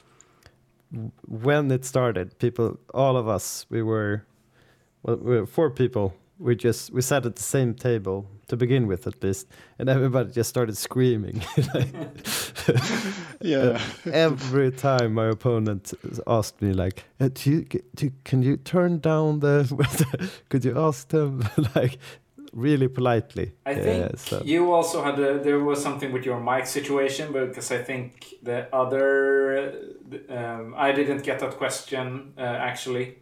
when 1.26 1.70
it 1.70 1.84
started 1.84 2.38
people 2.38 2.78
all 2.92 3.16
of 3.16 3.28
us 3.28 3.66
we 3.70 3.82
were 3.82 4.24
well 5.02 5.16
we 5.16 5.38
were 5.38 5.46
four 5.46 5.70
people 5.70 6.14
we 6.38 6.56
just 6.56 6.92
we 6.92 7.00
sat 7.00 7.24
at 7.26 7.36
the 7.36 7.42
same 7.42 7.74
table 7.74 8.26
to 8.48 8.56
begin 8.56 8.86
with 8.86 9.06
at 9.06 9.22
least 9.22 9.46
and 9.78 9.88
everybody 9.88 10.30
just 10.32 10.48
started 10.50 10.76
screaming. 10.76 11.42
Yeah. 13.40 13.78
every 14.10 14.70
time 14.70 15.14
my 15.14 15.26
opponent 15.26 15.92
asked 16.26 16.62
me 16.62 16.72
like 16.72 17.04
uh, 17.20 17.28
do 17.34 17.50
you, 17.50 17.64
do, 17.94 18.10
can 18.24 18.42
you 18.42 18.56
turn 18.56 19.00
down 19.00 19.40
the 19.40 19.64
could 20.48 20.64
you 20.64 20.78
ask 20.78 21.08
them? 21.08 21.42
Like 21.76 21.98
really 22.52 22.88
politely. 22.88 23.52
I 23.66 23.74
think 23.74 24.00
Yeah, 24.00 24.16
so- 24.16 24.42
you 24.44 24.72
also 24.72 25.02
had 25.02 25.18
a, 25.18 25.38
there 25.42 25.58
was 25.58 25.82
something 25.82 26.12
with 26.12 26.24
your 26.24 26.40
mic 26.40 26.66
situation 26.66 27.32
because 27.32 27.70
I 27.72 27.82
think 27.82 28.24
the 28.42 28.68
other 28.74 29.74
um, 30.30 30.74
I 30.76 30.92
didn't 30.92 31.22
get 31.24 31.40
that 31.40 31.56
question 31.58 32.32
uh, 32.38 32.40
actually. 32.40 33.18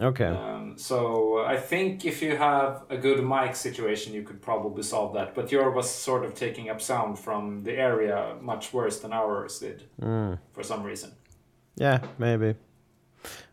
Okay 0.00 0.26
Um, 0.26 0.78
so 0.78 1.38
I 1.54 1.56
think 1.56 2.04
if 2.04 2.22
you 2.22 2.36
have 2.36 2.82
a 2.90 2.96
good 2.96 3.24
mic 3.24 3.56
situation, 3.56 4.14
you 4.14 4.22
could 4.22 4.40
probably 4.40 4.82
solve 4.82 5.14
that. 5.14 5.34
But 5.34 5.50
yours 5.52 5.74
was 5.74 5.90
sort 5.90 6.24
of 6.24 6.34
taking 6.34 6.70
up 6.70 6.80
sound 6.80 7.18
from 7.18 7.64
the 7.64 7.72
area 7.72 8.36
much 8.40 8.72
worse 8.72 9.00
than 9.00 9.12
ours 9.12 9.58
did 9.58 9.82
Mm. 10.00 10.38
for 10.52 10.62
some 10.64 10.82
reason. 10.82 11.10
Yeah, 11.80 11.98
maybe. 12.18 12.54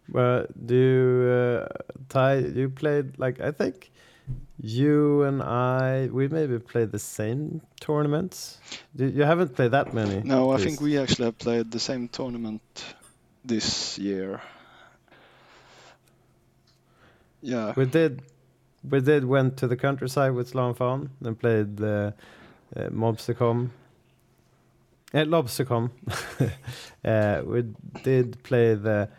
But 0.08 0.48
do 0.68 0.76
you, 0.76 1.32
uh, 1.32 1.68
Ty, 2.10 2.36
you 2.56 2.70
played 2.70 3.18
like 3.18 3.40
I 3.42 3.52
think 3.52 3.92
you 4.62 5.24
and 5.24 5.42
I 5.42 6.10
we 6.12 6.28
maybe 6.28 6.60
played 6.60 6.92
the 6.92 7.00
same 7.00 7.62
tournaments. 7.80 8.60
You, 8.96 9.08
you 9.08 9.24
haven't 9.26 9.56
played 9.56 9.72
that 9.72 9.94
many. 9.94 10.22
No, 10.24 10.52
I 10.52 10.56
Chris. 10.56 10.66
think 10.66 10.82
we 10.82 10.98
actually 10.98 11.26
have 11.26 11.38
played 11.38 11.72
the 11.72 11.80
same 11.80 12.08
tournament 12.08 12.62
this 13.44 13.98
year. 13.98 14.42
Yeah. 17.46 17.74
we 17.76 17.86
did. 17.86 18.22
We 18.90 19.02
did 19.02 19.26
went 19.26 19.58
to 19.58 19.68
the 19.68 19.76
countryside 19.76 20.34
with 20.34 20.48
Slan 20.50 20.74
Fan 20.76 21.10
and 21.24 21.40
played 21.40 21.78
the 21.78 22.14
uh, 22.76 22.80
Mobstercom. 22.90 23.70
Uh, 25.14 25.18
Lobstercom. 25.26 25.90
uh, 27.06 27.42
we 27.46 27.64
did 28.04 28.42
play 28.44 28.76
the 28.76 29.10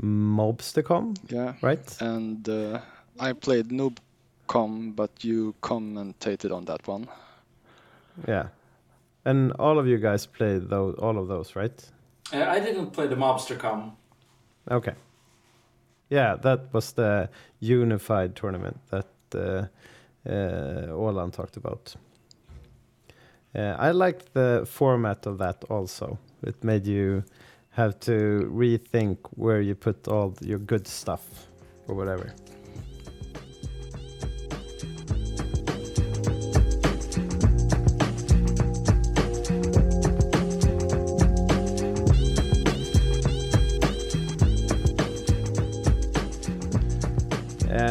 Mobstercom, 0.00 1.16
Yeah. 1.28 1.54
right? 1.62 1.96
And 2.00 2.48
uh, 2.48 2.80
I 3.18 3.32
played 3.32 3.70
Noobcom, 3.70 4.94
but 4.94 5.10
you 5.24 5.54
commentated 5.62 6.52
on 6.52 6.64
that 6.66 6.86
one. 6.86 7.08
Yeah. 8.28 8.48
And 9.24 9.52
all 9.58 9.78
of 9.78 9.86
you 9.86 9.98
guys 9.98 10.26
played 10.26 10.68
those, 10.68 10.94
all 10.98 11.18
of 11.18 11.26
those, 11.28 11.56
right? 11.56 11.90
Uh, 12.32 12.44
I 12.44 12.60
didn't 12.60 12.90
play 12.90 13.06
the 13.08 13.16
Mobstercom. 13.16 13.92
Okay. 14.70 14.94
Yeah, 16.08 16.36
that 16.36 16.72
was 16.72 16.92
the 16.92 17.28
unified 17.60 18.36
tournament 18.36 18.78
that 18.90 19.08
uh, 19.34 19.66
uh, 20.28 20.92
Olan 20.92 21.32
talked 21.32 21.56
about. 21.56 21.96
Uh, 23.54 23.74
I 23.78 23.90
liked 23.90 24.32
the 24.34 24.66
format 24.66 25.26
of 25.26 25.38
that 25.38 25.64
also. 25.70 26.18
It 26.42 26.62
made 26.62 26.86
you 26.86 27.24
have 27.70 27.98
to 28.00 28.48
rethink 28.52 29.18
where 29.34 29.60
you 29.60 29.74
put 29.74 30.08
all 30.08 30.34
your 30.40 30.58
good 30.58 30.86
stuff 30.86 31.48
or 31.88 31.94
whatever. 31.94 32.32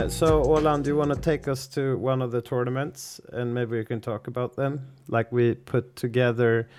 So, 0.08 0.44
Olan, 0.44 0.84
do 0.84 0.92
you 0.92 0.96
want 0.96 1.14
to 1.14 1.20
take 1.20 1.48
us 1.48 1.68
to 1.68 1.98
one 1.98 2.22
of 2.22 2.32
the 2.32 2.42
tournaments 2.42 3.20
and 3.34 3.54
maybe 3.54 3.78
we 3.78 3.86
can 3.86 4.02
talk 4.02 4.28
about 4.28 4.56
them? 4.56 4.88
Like 5.08 5.32
we 5.32 5.56
put 5.56 5.96
together 5.96 6.70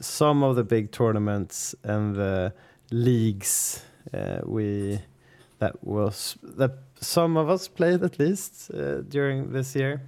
some 0.00 0.42
of 0.42 0.56
the 0.56 0.64
big 0.64 0.90
tournaments 0.90 1.74
and 1.84 2.16
the 2.16 2.54
leagues 2.90 3.84
uh, 4.14 4.40
we 4.44 4.98
that 5.58 5.84
was 5.84 6.38
that 6.42 6.78
some 7.00 7.36
of 7.36 7.48
us 7.48 7.68
played 7.68 8.02
at 8.02 8.18
least 8.18 8.70
uh, 8.72 9.02
during 9.02 9.52
this 9.52 9.76
year. 9.76 10.00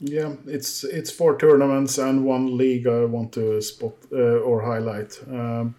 Yeah, 0.00 0.34
it's 0.46 0.84
it's 0.84 1.10
four 1.10 1.36
tournaments 1.38 1.98
and 1.98 2.24
one 2.24 2.56
league 2.56 2.86
I 2.86 3.04
want 3.04 3.32
to 3.32 3.60
spot 3.60 3.94
uh, 4.12 4.40
or 4.40 4.62
highlight. 4.62 5.20
Um, 5.28 5.74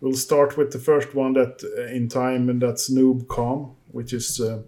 we'll 0.00 0.14
start 0.14 0.56
with 0.56 0.72
the 0.72 0.78
first 0.78 1.14
one 1.14 1.34
that 1.34 1.62
uh, 1.62 1.94
in 1.94 2.08
time, 2.08 2.48
and 2.48 2.60
that's 2.60 2.90
NoobCon, 2.90 3.70
which 3.92 4.12
is 4.12 4.40
uh, 4.40 4.62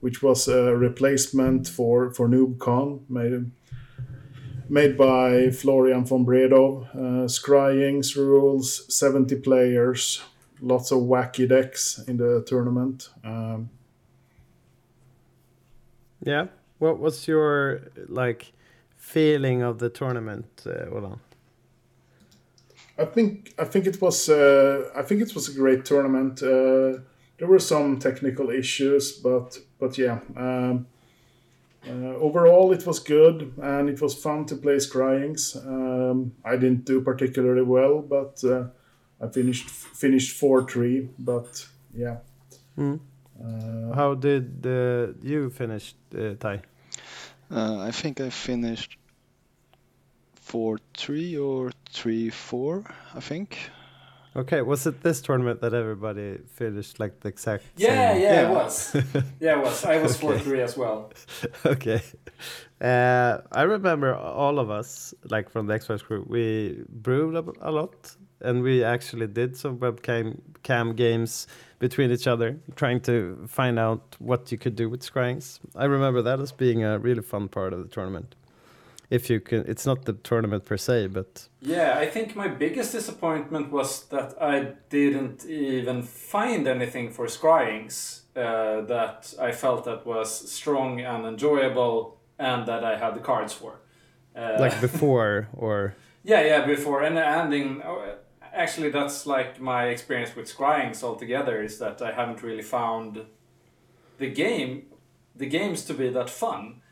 which 0.00 0.22
was 0.22 0.48
a 0.48 0.76
replacement 0.76 1.68
for 1.68 2.10
for 2.10 2.28
NoobCon 2.28 3.00
made 3.08 3.50
made 4.68 4.96
by 4.96 5.50
Florian 5.50 6.04
von 6.04 6.24
Bredow. 6.24 6.86
Uh, 6.94 7.28
Scrying's 7.28 8.16
rules, 8.16 8.84
seventy 8.88 9.36
players, 9.36 10.22
lots 10.60 10.92
of 10.92 10.98
wacky 11.02 11.48
decks 11.48 12.00
in 12.08 12.16
the 12.16 12.42
tournament. 12.46 13.10
Um, 13.24 13.70
Yeah. 16.26 16.46
What 16.78 16.98
was 16.98 17.28
your 17.28 17.80
like 18.08 18.52
feeling 18.96 19.62
of 19.62 19.78
the 19.78 19.88
tournament, 19.88 20.62
uh, 20.66 20.90
Olan? 20.94 21.18
I 22.98 23.04
think 23.04 23.54
I 23.58 23.64
think 23.64 23.86
it 23.86 24.00
was 24.00 24.28
uh, 24.28 24.90
I 24.94 25.02
think 25.02 25.22
it 25.22 25.34
was 25.34 25.48
a 25.48 25.54
great 25.54 25.84
tournament. 25.84 26.42
Uh, 26.42 27.00
there 27.38 27.48
were 27.48 27.60
some 27.60 27.98
technical 27.98 28.50
issues, 28.50 29.12
but 29.12 29.58
but 29.78 29.98
yeah. 29.98 30.18
Um, 30.36 30.86
uh, 31.88 32.16
overall, 32.20 32.72
it 32.72 32.84
was 32.84 32.98
good 32.98 33.52
and 33.62 33.88
it 33.88 34.00
was 34.00 34.14
fun 34.14 34.44
to 34.46 34.56
play 34.56 34.76
Scryings. 34.76 35.54
Um, 35.66 36.32
I 36.44 36.56
didn't 36.56 36.84
do 36.84 37.00
particularly 37.00 37.62
well, 37.62 38.02
but 38.02 38.42
uh, 38.44 38.64
I 39.20 39.28
finished 39.28 39.68
finished 39.70 40.36
four 40.36 40.64
three. 40.64 41.08
But 41.18 41.66
yeah, 41.94 42.16
Mm. 42.76 42.98
uh, 43.40 43.94
How 43.94 44.14
did 44.14 44.66
uh, 44.66 45.12
you 45.22 45.50
finish, 45.50 45.94
uh, 46.18 46.34
Ty? 46.40 46.62
Uh, 47.50 47.78
I 47.88 47.92
think 47.92 48.20
I 48.20 48.30
finished 48.30 48.98
four 50.34 50.78
three 50.96 51.36
or 51.38 51.70
three 51.92 52.30
four. 52.30 52.84
I 53.14 53.20
think. 53.20 53.56
Okay, 54.36 54.60
was 54.60 54.86
it 54.86 55.02
this 55.02 55.22
tournament 55.22 55.60
that 55.62 55.72
everybody 55.72 56.38
finished 56.54 57.00
like 57.00 57.20
the 57.20 57.28
exact 57.28 57.64
Yeah, 57.76 58.12
same? 58.12 58.22
yeah, 58.22 58.32
Yeah. 58.32 58.48
it 58.50 58.54
was. 58.54 58.94
Yeah, 59.40 59.58
it 59.58 59.64
was. 59.64 59.84
I 59.84 59.98
was 60.02 60.12
Okay. 60.22 60.38
4 60.38 60.38
3 60.38 60.60
as 60.60 60.76
well. 60.76 61.10
okay. 61.66 62.02
Uh, 62.80 63.38
I 63.52 63.62
remember 63.62 64.14
all 64.14 64.58
of 64.58 64.68
us, 64.70 65.14
like 65.30 65.48
from 65.48 65.66
the 65.66 65.74
Xbox 65.78 66.04
group, 66.04 66.28
we 66.28 66.82
brewed 66.88 67.34
a, 67.34 67.44
a 67.62 67.70
lot, 67.70 68.14
and 68.42 68.62
we 68.62 68.84
actually 68.84 69.26
did 69.26 69.56
some 69.56 69.78
webcam 69.78 70.38
cam 70.62 70.94
games 70.94 71.46
between 71.78 72.10
each 72.10 72.26
other, 72.26 72.58
trying 72.74 73.00
to 73.02 73.38
find 73.48 73.78
out 73.78 74.16
what 74.18 74.52
you 74.52 74.58
could 74.58 74.76
do 74.76 74.90
with 74.90 75.00
scryings. 75.00 75.60
I 75.74 75.86
remember 75.86 76.20
that 76.22 76.40
as 76.40 76.52
being 76.52 76.84
a 76.84 76.98
really 76.98 77.22
fun 77.22 77.48
part 77.48 77.72
of 77.72 77.82
the 77.82 77.88
tournament. 77.88 78.34
If 79.08 79.30
you 79.30 79.40
can, 79.40 79.64
it's 79.68 79.86
not 79.86 80.04
the 80.04 80.14
tournament 80.14 80.64
per 80.64 80.76
se, 80.76 81.08
but 81.08 81.48
Yeah, 81.60 81.96
I 81.98 82.06
think 82.06 82.34
my 82.34 82.48
biggest 82.48 82.92
disappointment 82.92 83.70
was 83.70 84.04
that 84.06 84.34
I 84.40 84.74
didn't 84.88 85.44
even 85.46 86.02
find 86.02 86.66
anything 86.66 87.10
for 87.12 87.26
scryings 87.26 88.22
uh, 88.34 88.80
that 88.86 89.34
I 89.40 89.52
felt 89.52 89.84
that 89.84 90.04
was 90.04 90.50
strong 90.50 91.00
and 91.00 91.24
enjoyable 91.24 92.18
and 92.38 92.66
that 92.66 92.84
I 92.84 92.96
had 92.98 93.14
the 93.14 93.20
cards 93.20 93.52
for. 93.52 93.80
Uh, 94.34 94.56
like 94.58 94.80
before 94.80 95.48
or 95.54 95.94
Yeah, 96.26 96.42
yeah, 96.42 96.66
before 96.66 97.02
and 97.04 97.16
ending. 97.16 97.82
Actually, 98.52 98.90
that's 98.90 99.26
like 99.26 99.60
my 99.60 99.84
experience 99.86 100.34
with 100.34 100.52
scryings 100.52 101.04
altogether. 101.04 101.62
Is 101.62 101.78
that 101.78 102.02
I 102.02 102.10
haven't 102.10 102.42
really 102.42 102.62
found 102.62 103.24
the 104.18 104.28
game, 104.28 104.86
the 105.36 105.46
games 105.46 105.84
to 105.84 105.94
be 105.94 106.08
that 106.08 106.28
fun. 106.28 106.82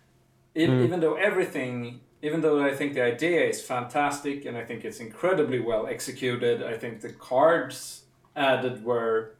Even, 0.54 0.84
even 0.84 1.00
though 1.00 1.16
everything, 1.16 2.00
even 2.24 2.40
though 2.40 2.64
I 2.64 2.74
think 2.74 2.94
the 2.94 3.02
idea 3.02 3.44
is 3.44 3.60
fantastic 3.60 4.46
and 4.46 4.56
I 4.56 4.64
think 4.64 4.82
it's 4.82 4.98
incredibly 4.98 5.60
well 5.60 5.86
executed, 5.86 6.62
I 6.62 6.74
think 6.78 7.02
the 7.02 7.12
cards 7.12 8.04
added 8.34 8.82
were 8.82 9.34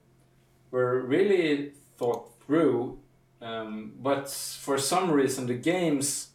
were 0.71 1.00
really 1.00 1.73
thought 1.97 2.31
through. 2.41 2.99
Um, 3.41 3.93
but 4.03 4.29
for 4.29 4.76
some 4.76 5.11
reason, 5.11 5.47
the 5.47 5.55
games 5.55 6.29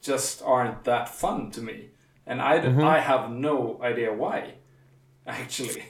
just 0.00 0.40
aren't 0.42 0.84
that 0.84 1.08
fun 1.08 1.50
to 1.50 1.60
me, 1.60 1.90
and 2.26 2.40
I 2.40 2.54
I 2.96 3.00
have 3.00 3.30
no 3.30 3.80
idea 3.82 4.12
why. 4.12 4.54
Actually, 5.26 5.84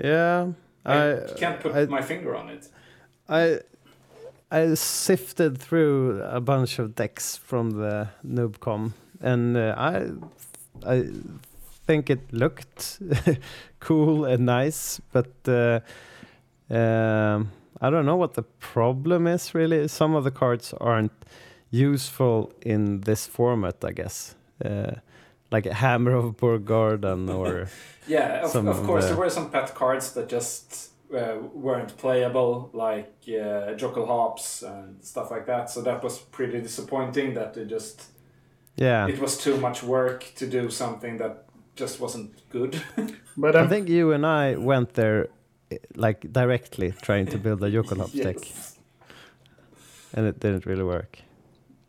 yeah. 0.00 0.52
I, 0.86 1.14
I 1.14 1.32
can't 1.36 1.60
put 1.60 1.74
I, 1.74 1.86
my 1.86 2.02
finger 2.02 2.36
on 2.36 2.50
it. 2.50 2.68
I 3.28 3.60
I 4.50 4.74
sifted 4.74 5.58
through 5.58 6.22
a 6.22 6.40
bunch 6.40 6.78
of 6.78 6.94
decks 6.94 7.36
from 7.36 7.72
the 7.72 8.10
Noobcom, 8.24 8.92
and 9.24 9.56
uh, 9.56 9.74
I 9.76 10.10
I 10.86 11.04
think 11.86 12.10
it 12.10 12.32
looked 12.32 13.00
cool 13.80 14.24
and 14.24 14.46
nice, 14.46 15.00
but 15.12 15.32
uh, 15.48 15.80
um, 16.70 17.50
I 17.80 17.90
don't 17.90 18.06
know 18.06 18.16
what 18.16 18.34
the 18.34 18.42
problem 18.60 19.26
is. 19.26 19.54
Really, 19.54 19.88
some 19.88 20.14
of 20.14 20.24
the 20.24 20.30
cards 20.30 20.74
aren't 20.80 21.12
useful 21.70 22.52
in 22.62 23.00
this 23.00 23.26
format. 23.26 23.84
I 23.84 23.92
guess. 23.92 24.34
Uh, 24.64 24.92
like 25.50 25.66
Hammer 25.66 26.14
of 26.16 26.36
Bogardan 26.36 27.28
or 27.38 27.68
Yeah, 28.08 28.44
of, 28.44 28.50
some 28.50 28.68
of 28.68 28.82
course, 28.82 29.04
the- 29.04 29.10
there 29.10 29.18
were 29.18 29.30
some 29.30 29.50
pet 29.50 29.74
cards 29.74 30.12
that 30.12 30.28
just 30.28 30.90
uh, 31.14 31.36
weren't 31.52 31.96
playable, 31.96 32.70
like 32.72 33.12
uh, 33.28 33.76
Jokulhaups 33.76 34.62
and 34.62 35.02
stuff 35.04 35.30
like 35.30 35.46
that. 35.46 35.70
So 35.70 35.82
that 35.82 36.02
was 36.02 36.18
pretty 36.18 36.60
disappointing. 36.60 37.34
That 37.34 37.54
they 37.54 37.64
just 37.66 38.02
yeah. 38.76 39.06
it 39.08 39.20
was 39.20 39.36
too 39.38 39.56
much 39.56 39.82
work 39.82 40.24
to 40.36 40.46
do 40.46 40.70
something 40.70 41.18
that 41.18 41.44
just 41.76 42.00
wasn't 42.00 42.30
good. 42.50 42.80
but 43.36 43.56
I 43.56 43.60
I'm, 43.60 43.68
think 43.68 43.88
you 43.88 44.12
and 44.12 44.24
I 44.26 44.56
went 44.56 44.94
there 44.94 45.28
like 45.96 46.32
directly 46.32 46.92
trying 47.02 47.26
to 47.26 47.38
build 47.38 47.62
a 47.62 47.70
Jokulhaups 47.70 48.22
deck, 48.22 48.36
Yes. 48.36 48.78
and 50.14 50.26
it 50.26 50.40
didn't 50.40 50.66
really 50.66 50.84
work. 50.84 51.18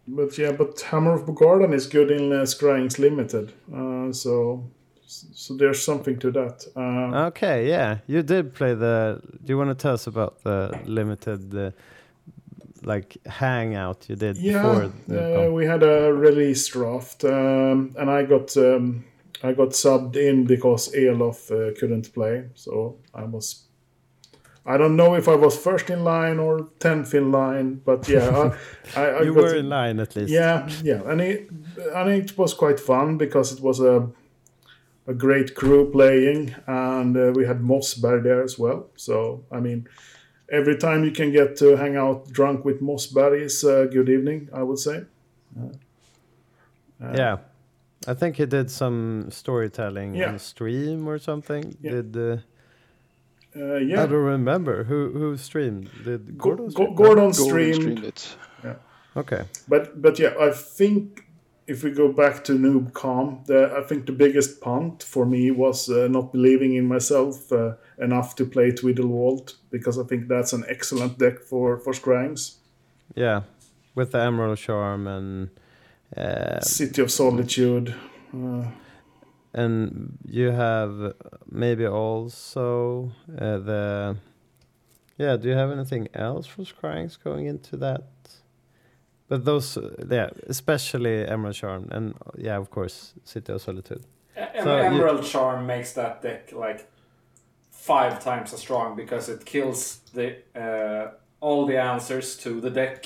but 0.07 0.37
yeah, 0.37 0.51
but 0.51 0.79
Hammer 0.81 1.13
of 1.13 1.25
Bogardan 1.25 1.73
is 1.73 1.87
good 1.87 2.11
in 2.11 2.31
uh, 2.31 2.45
Scryings 2.45 2.97
Limited. 2.99 3.53
Uh, 3.73 4.11
so 4.11 4.63
so 5.07 5.55
there's 5.55 5.83
something 5.85 6.17
to 6.19 6.31
that. 6.31 6.65
Uh, 6.75 7.27
Okay, 7.27 7.67
yeah, 7.69 7.99
you 8.07 8.23
did 8.23 8.53
play 8.53 8.73
the. 8.73 9.21
Do 9.43 9.53
you 9.53 9.57
want 9.57 9.69
to 9.69 9.75
tell 9.75 9.93
us 9.93 10.07
about 10.07 10.41
the 10.43 10.79
limited, 10.85 11.53
uh, 11.55 11.71
like 12.85 13.17
hangout 13.25 14.05
you 14.09 14.15
did 14.15 14.37
Yeah, 14.37 14.89
before? 15.09 15.47
uh, 15.47 15.51
we 15.51 15.65
had 15.65 15.83
a 15.83 16.13
release 16.13 16.67
draft, 16.67 17.23
um, 17.25 17.95
and 17.97 18.09
I 18.09 18.23
got 18.23 18.55
um, 18.57 19.05
I 19.43 19.53
got 19.53 19.69
subbed 19.69 20.15
in 20.15 20.45
because 20.45 20.93
Elof 20.93 21.51
uh, 21.51 21.73
couldn't 21.79 22.13
play, 22.13 22.45
so 22.53 22.97
I 23.13 23.23
was. 23.23 23.63
I 24.67 24.77
don't 24.77 24.95
know 24.95 25.13
if 25.13 25.27
I 25.27 25.35
was 25.35 25.55
first 25.55 25.91
in 25.91 26.03
line 26.03 26.39
or 26.39 26.69
tenth 26.79 27.13
in 27.13 27.31
line, 27.31 27.81
but 27.85 28.07
yeah, 28.07 28.29
I, 28.95 28.99
I, 28.99 29.05
I 29.09 29.21
you 29.21 29.33
were 29.33 29.55
in 29.55 29.69
line 29.69 29.99
at 29.99 30.15
least. 30.15 30.31
Yeah, 30.31 30.67
yeah, 30.81 31.01
and 31.05 31.21
it 31.21 31.49
and 31.93 32.09
it 32.09 32.37
was 32.37 32.53
quite 32.53 32.79
fun 32.79 33.17
because 33.17 33.51
it 33.51 33.61
was 33.61 33.79
a 33.79 34.09
a 35.07 35.13
great 35.13 35.53
crew 35.53 35.91
playing, 35.91 36.55
and 36.65 37.15
uh, 37.15 37.31
we 37.35 37.45
had 37.45 37.59
Mossberg 37.61 38.23
there 38.23 38.43
as 38.43 38.57
well. 38.57 38.87
So 38.95 39.43
I 39.51 39.59
mean, 39.59 39.87
every 40.51 40.77
time 40.77 41.03
you 41.03 41.11
can 41.11 41.31
get 41.31 41.55
to 41.57 41.75
hang 41.75 41.95
out 41.97 42.27
drunk 42.31 42.65
with 42.65 42.81
Mossberg 42.81 43.41
is 43.41 43.63
a 43.63 43.87
good 43.91 44.09
evening, 44.09 44.49
I 44.53 44.63
would 44.63 44.79
say. 44.79 45.03
yeah. 47.13 47.37
I 48.07 48.13
think 48.13 48.35
he 48.37 48.45
did 48.45 48.69
some 48.69 49.27
storytelling 49.31 50.13
Yeah. 50.15 50.29
on 50.29 50.39
stream 50.39 51.07
or 51.07 51.17
something. 51.19 51.75
Yeah. 51.81 51.91
Did 51.91 52.17
uh, 52.17 52.37
Uh, 53.57 53.75
I 53.79 54.05
don't 54.07 54.11
remember 54.37 54.83
who 54.83 55.09
who 55.19 55.37
streamed? 55.37 55.89
Did 56.03 56.37
Gordon? 56.37 56.65
Go- 56.65 56.71
stream? 56.71 56.95
Gordon 56.95 57.15
Gordon 57.15 57.33
streamed, 57.33 57.75
streamed 57.75 58.03
it. 58.03 58.37
Okay. 59.17 59.43
but 59.69 60.01
but 60.01 60.19
yeah, 60.19 60.33
I 60.37 60.51
think 60.51 61.24
if 61.67 61.83
we 61.83 61.91
go 61.91 62.11
back 62.11 62.43
to 62.43 62.53
Noobcom, 62.53 63.45
the, 63.47 63.73
I 63.75 63.81
think 63.87 64.05
the 64.05 64.11
biggest 64.11 64.61
punt 64.61 65.01
for 65.01 65.25
me 65.25 65.49
was 65.49 65.89
uh, 65.89 66.07
not 66.07 66.31
believing 66.31 66.75
in 66.75 66.85
myself 66.87 67.51
uh, 67.51 67.73
enough 67.97 68.35
to 68.35 68.45
play 68.45 68.71
Twiddle 68.71 69.07
Vault 69.07 69.55
because 69.71 69.97
I 69.97 70.03
think 70.03 70.27
that's 70.27 70.53
an 70.53 70.63
excellent 70.67 71.17
deck 71.17 71.39
for 71.39 71.77
for 71.79 71.93
Scryings. 71.93 72.57
Yeah, 73.15 73.41
with 73.95 74.11
the 74.11 74.19
Emerald 74.19 74.59
Charm 74.59 75.07
and 75.07 75.49
uh, 76.15 76.59
City 76.61 77.01
of 77.01 77.11
Solitude. 77.11 77.95
Uh, 78.33 78.65
and 79.53 80.17
you 80.27 80.51
have 80.51 81.13
maybe 81.49 81.87
also 81.87 83.11
uh, 83.39 83.57
the 83.57 84.17
yeah. 85.17 85.37
Do 85.37 85.49
you 85.49 85.55
have 85.55 85.71
anything 85.71 86.09
else 86.13 86.45
for 86.45 86.63
Scryings 86.63 87.17
going 87.21 87.47
into 87.47 87.77
that? 87.77 88.03
But 89.27 89.43
those, 89.45 89.77
uh, 89.77 89.89
yeah, 90.11 90.29
especially 90.47 91.25
Emerald 91.27 91.55
Charm 91.55 91.87
and 91.91 92.13
uh, 92.13 92.31
yeah, 92.37 92.57
of 92.57 92.69
course, 92.69 93.13
City 93.23 93.53
of 93.53 93.61
Solitude. 93.61 94.03
Em- 94.35 94.63
So 94.63 94.75
you- 94.77 94.83
Emerald 94.83 95.23
Charm 95.23 95.65
makes 95.65 95.93
that 95.93 96.21
deck 96.21 96.51
like 96.51 96.87
five 97.71 98.23
times 98.23 98.53
as 98.53 98.59
strong 98.59 98.95
because 98.95 99.29
it 99.33 99.45
kills 99.45 99.99
the 100.13 100.35
uh, 100.55 101.11
all 101.41 101.65
the 101.65 101.77
answers 101.77 102.37
to 102.37 102.61
the 102.61 102.69
deck, 102.69 103.05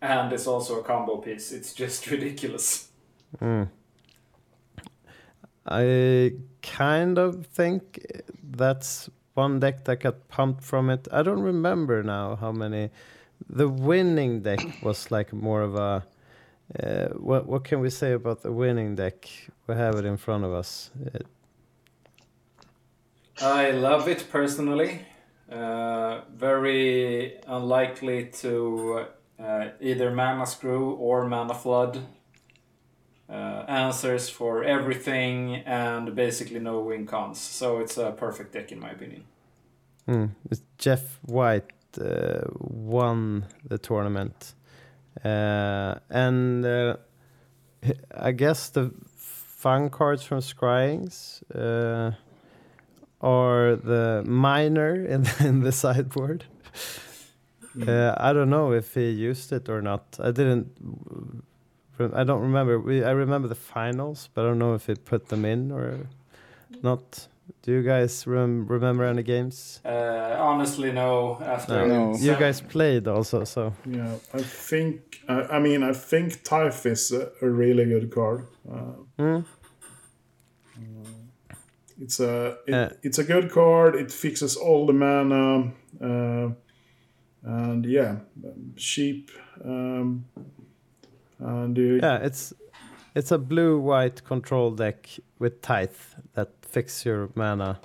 and 0.00 0.32
it's 0.32 0.46
also 0.46 0.80
a 0.80 0.82
combo 0.82 1.16
piece. 1.18 1.52
It's 1.52 1.74
just 1.74 2.06
ridiculous. 2.10 2.88
Mm. 3.40 3.68
I 5.66 6.32
kind 6.62 7.18
of 7.18 7.46
think 7.46 8.00
that's 8.42 9.08
one 9.34 9.60
deck 9.60 9.84
that 9.84 10.00
got 10.00 10.28
pumped 10.28 10.62
from 10.62 10.90
it. 10.90 11.08
I 11.10 11.22
don't 11.22 11.40
remember 11.42 12.02
now 12.02 12.36
how 12.36 12.52
many. 12.52 12.90
The 13.48 13.68
winning 13.68 14.42
deck 14.42 14.60
was 14.82 15.10
like 15.10 15.32
more 15.32 15.62
of 15.62 15.74
a. 15.76 16.04
Uh, 16.82 17.08
what 17.18 17.46
what 17.46 17.64
can 17.64 17.80
we 17.80 17.90
say 17.90 18.12
about 18.12 18.42
the 18.42 18.52
winning 18.52 18.94
deck? 18.96 19.28
We 19.66 19.74
have 19.74 19.96
it 19.96 20.04
in 20.04 20.16
front 20.16 20.44
of 20.44 20.52
us. 20.52 20.90
Uh, 21.06 21.18
I 23.40 23.70
love 23.72 24.08
it 24.08 24.28
personally. 24.30 25.02
Uh, 25.50 26.22
very 26.34 27.38
unlikely 27.46 28.26
to 28.26 29.06
uh, 29.38 29.68
either 29.80 30.10
mana 30.10 30.46
screw 30.46 30.92
or 30.92 31.26
mana 31.28 31.54
flood. 31.54 32.00
uh, 33.28 33.64
answers 33.68 34.28
for 34.28 34.64
everything 34.64 35.56
and 35.66 36.14
basically 36.14 36.60
no 36.60 36.80
win 36.80 37.06
cons. 37.06 37.38
So 37.40 37.78
it's 37.80 37.96
a 37.96 38.12
perfect 38.12 38.52
deck 38.52 38.72
in 38.72 38.80
my 38.80 38.90
opinion. 38.90 39.24
Hmm. 40.06 40.26
It's 40.50 40.62
Jeff 40.78 41.18
White 41.22 41.70
uh, 41.98 42.42
won 42.58 43.46
the 43.68 43.78
tournament, 43.78 44.54
uh, 45.24 45.94
and 46.10 46.64
uh, 46.64 46.96
I 48.14 48.32
guess 48.32 48.68
the 48.68 48.92
fun 49.16 49.90
cards 49.90 50.22
from 50.22 50.40
Scryings 50.40 51.42
uh, 51.54 52.12
are 53.20 53.76
the 53.76 54.22
minor 54.26 54.94
in 55.14 55.26
in 55.40 55.60
the 55.60 55.72
sideboard. 55.72 56.44
Uh, 57.88 58.14
I 58.16 58.32
don't 58.32 58.50
know 58.50 58.72
if 58.72 58.94
he 58.94 59.10
used 59.10 59.52
it 59.52 59.68
or 59.68 59.82
not. 59.82 60.16
I 60.20 60.30
didn't. 60.30 60.68
I 61.98 62.24
don't 62.24 62.42
remember. 62.42 62.78
We 62.78 63.02
I 63.02 63.10
remember 63.10 63.48
the 63.48 63.54
finals, 63.54 64.28
but 64.34 64.44
I 64.44 64.48
don't 64.48 64.58
know 64.58 64.74
if 64.74 64.86
he 64.86 64.94
put 64.94 65.28
them 65.28 65.44
in 65.44 65.72
or 65.72 66.06
not. 66.82 67.28
Do 67.62 67.72
you 67.72 67.82
guys 67.82 68.26
rem- 68.26 68.66
remember 68.66 69.04
any 69.04 69.22
games? 69.22 69.80
Uh, 69.84 70.36
honestly, 70.38 70.92
no. 70.92 71.38
After 71.42 71.86
No. 71.86 72.14
You 72.16 72.34
guys 72.36 72.60
played 72.60 73.06
also, 73.08 73.44
so 73.44 73.72
Yeah, 73.86 74.16
I 74.34 74.42
think. 74.42 75.20
I, 75.28 75.56
I 75.56 75.58
mean, 75.60 75.82
I 75.82 75.92
think 75.92 76.42
Tithe 76.42 76.86
is 76.86 77.12
a, 77.12 77.30
a 77.42 77.48
really 77.48 77.84
good 77.84 78.10
card. 78.10 78.46
Uh, 78.70 78.92
Hmm? 79.18 79.40
it's 82.00 82.20
a 82.20 82.56
it, 82.66 82.74
Uh. 82.74 82.88
it's 83.02 83.18
a 83.18 83.24
good 83.24 83.50
card. 83.50 83.94
It 83.94 84.10
fixes 84.12 84.56
all 84.56 84.86
the 84.86 84.92
mana, 84.92 85.72
uh, 86.00 86.50
and 87.42 87.86
yeah, 87.86 88.16
sheep. 88.76 89.30
Um, 89.64 90.24
and 91.38 91.76
you, 91.78 92.00
yeah, 92.02 92.16
it's 92.26 92.52
it's 93.14 93.30
a 93.32 93.38
blue 93.38 93.78
white 93.78 94.24
control 94.24 94.70
deck 94.72 95.08
with 95.38 95.60
tithe 95.62 95.90
that 96.34 96.50
fix 96.74 97.04
your 97.06 97.28
mana, 97.34 97.78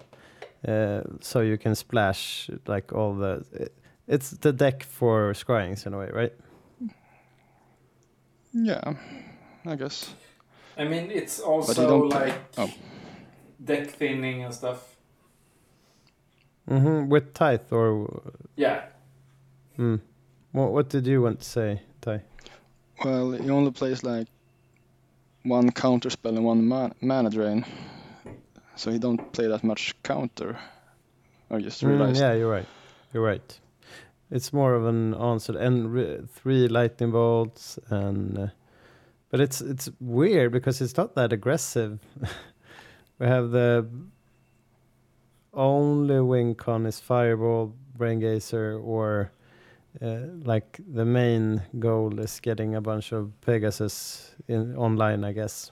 uh, 0.68 1.02
so 1.22 1.42
you 1.42 1.58
can 1.58 1.76
splash 1.76 2.50
like 2.68 2.94
all 2.94 3.16
the. 3.16 3.44
It's 4.08 4.32
the 4.32 4.52
deck 4.52 4.84
for 4.84 5.34
scryings 5.34 5.86
in 5.86 5.94
a 5.94 5.98
way, 5.98 6.10
right? 6.14 6.34
Yeah, 8.54 8.94
I 9.66 9.76
guess. 9.76 10.16
I 10.78 10.86
mean, 10.86 11.12
it's 11.12 11.40
also 11.40 12.08
like 12.10 12.34
Oh. 12.58 12.70
deck 13.64 13.88
thinning 13.88 14.44
and 14.46 14.54
stuff. 14.54 14.96
Mm-hmm. 16.70 17.10
With 17.10 17.34
tithe 17.34 17.72
or 17.72 18.08
Yeah. 18.56 18.82
hmm. 19.76 19.96
What 20.52 20.72
what 20.74 20.90
did 20.90 21.06
you 21.08 21.22
want 21.22 21.40
to 21.40 21.46
say, 21.46 21.82
Ty? 22.02 22.22
Well, 23.06 23.32
he 23.32 23.50
only 23.52 23.72
plays 23.72 24.04
like 24.04 24.28
one 25.46 25.72
counter 25.72 26.10
spell 26.10 26.36
and 26.36 26.46
one 26.46 26.68
man- 26.68 26.94
mana 27.02 27.30
drain, 27.30 27.66
so 28.80 28.92
he 28.92 28.98
don't 29.00 29.32
play 29.34 29.48
that 29.48 29.64
much 29.64 29.94
counter. 30.04 30.58
I 31.52 31.60
just 31.60 31.82
Mm, 31.84 31.90
realized. 31.90 32.20
yeah, 32.20 32.34
you're 32.34 32.50
right. 32.52 32.68
You're 33.14 33.24
right. 33.24 33.60
It's 34.32 34.54
more 34.54 34.74
of 34.76 34.86
an 34.86 35.14
answer 35.16 35.58
and 35.58 35.92
re- 35.94 36.22
three 36.28 36.68
lightning 36.68 37.12
bolts 37.12 37.80
and 37.90 38.38
uh, 38.38 38.48
but 39.32 39.40
it's 39.42 39.62
it's 39.62 39.90
weird 40.00 40.52
because 40.52 40.82
it's 40.82 40.98
not 40.98 41.16
that 41.16 41.34
aggressive. 41.34 42.00
we 43.20 43.26
have 43.28 43.52
the 43.52 43.86
only 45.54 46.22
win 46.22 46.56
con 46.56 46.86
is 46.86 47.00
fireball, 47.00 47.74
Braingeyser 47.98 48.80
or 48.84 49.32
uh, 50.02 50.20
like 50.46 50.80
the 50.94 51.06
main 51.06 51.62
goal 51.80 52.20
is 52.20 52.40
getting 52.40 52.76
a 52.76 52.82
bunch 52.82 53.12
of 53.12 53.32
Pegasus 53.42 54.36
in 54.48 54.76
online, 54.78 55.24
I 55.24 55.34
guess. 55.34 55.72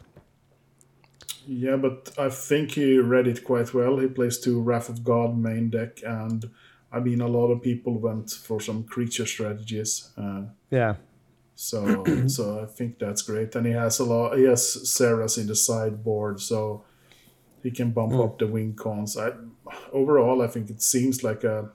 Yeah, 1.47 1.77
but 1.77 2.13
I 2.17 2.29
think 2.29 2.71
he 2.71 2.97
read 2.99 3.25
it 3.27 3.43
quite 3.43 3.73
well. 3.73 3.97
He 3.99 4.07
plays 4.07 4.37
two 4.37 4.61
Wrath 4.61 4.89
of 4.89 5.03
God 5.03 5.37
main 5.37 5.69
deck, 5.69 5.99
and 6.05 6.49
I 6.91 6.99
mean, 6.99 7.21
a 7.21 7.27
lot 7.27 7.51
of 7.51 7.61
people 7.61 7.97
went 7.99 8.29
for 8.31 8.59
some 8.61 8.83
creature 8.83 9.25
strategies. 9.25 10.11
Uh, 10.17 10.43
Yeah. 10.69 10.95
So 11.55 12.03
so 12.27 12.61
I 12.61 12.65
think 12.65 12.99
that's 12.99 13.21
great. 13.23 13.55
And 13.55 13.65
he 13.65 13.71
has 13.73 13.99
a 13.99 14.05
lot 14.05 14.37
he 14.37 14.43
has 14.43 14.89
Serra's 14.93 15.37
in 15.37 15.47
the 15.47 15.55
sideboard, 15.55 16.39
so 16.41 16.83
he 17.63 17.71
can 17.71 17.91
bump 17.91 18.13
Mm. 18.13 18.23
up 18.25 18.37
the 18.39 18.47
win 18.47 18.73
cons. 18.73 19.17
I 19.17 19.31
overall 19.91 20.41
I 20.41 20.47
think 20.47 20.69
it 20.69 20.81
seems 20.81 21.23
like 21.23 21.43
a 21.43 21.69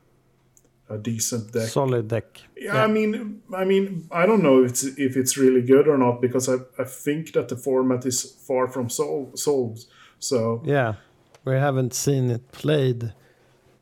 a 0.93 0.99
decent 0.99 1.53
deck. 1.53 1.69
Solid 1.69 2.09
deck. 2.09 2.41
yeah, 2.57 2.75
yeah. 2.75 2.85
I 2.85 2.87
mean 2.87 3.43
I 3.55 3.65
mean 3.65 4.09
I 4.11 4.27
don't 4.27 4.43
know 4.43 4.65
if 4.65 4.71
it's 4.71 4.85
if 4.99 5.17
it's 5.17 5.37
really 5.37 5.63
good 5.63 5.89
or 5.89 5.99
not 5.99 6.21
because 6.21 6.49
I, 6.49 6.57
I 6.79 6.85
think 6.85 7.33
that 7.33 7.49
the 7.49 7.57
format 7.57 8.07
is 8.07 8.23
far 8.47 8.69
from 8.69 8.89
sol- 8.89 9.33
solved. 9.35 9.85
So 10.19 10.63
Yeah, 10.65 10.95
we 11.45 11.55
haven't 11.55 11.95
seen 11.95 12.31
it 12.31 12.53
played 12.53 13.13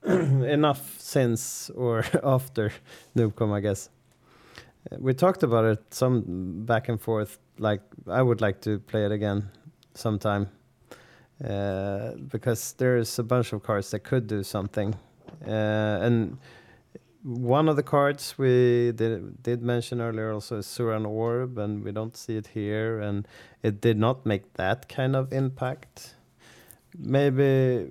enough 0.05 0.96
since 0.99 1.70
or 1.70 2.05
after 2.23 2.73
Newcom, 3.16 3.53
I 3.53 3.61
guess. 3.61 3.90
We 4.99 5.12
talked 5.14 5.42
about 5.42 5.64
it 5.64 5.94
some 5.94 6.64
back 6.64 6.88
and 6.88 7.01
forth. 7.01 7.38
Like 7.59 7.83
I 8.07 8.23
would 8.23 8.40
like 8.40 8.61
to 8.62 8.79
play 8.79 9.05
it 9.05 9.12
again 9.12 9.51
sometime 9.94 10.49
uh, 11.44 12.12
because 12.29 12.75
there's 12.79 13.18
a 13.18 13.23
bunch 13.23 13.53
of 13.53 13.62
cards 13.62 13.90
that 13.90 14.01
could 14.01 14.27
do 14.27 14.42
something, 14.42 14.94
uh, 15.46 16.07
and 16.07 16.38
one 17.22 17.68
of 17.68 17.76
the 17.76 17.83
cards 17.83 18.38
we 18.38 18.92
did 18.92 19.42
did 19.42 19.62
mention 19.62 20.00
earlier 20.00 20.33
also 20.33 20.59
is 20.59 20.66
Zuran 20.66 21.06
Orb, 21.06 21.59
and 21.59 21.85
we 21.85 21.92
don't 21.92 22.16
see 22.16 22.37
it 22.37 22.48
here, 22.48 23.00
and 23.00 23.26
it 23.62 23.80
did 23.80 23.98
not 23.98 24.24
make 24.24 24.54
that 24.54 24.88
kind 24.88 25.14
of 25.14 25.33
impact 25.33 26.14
maybe 26.98 27.88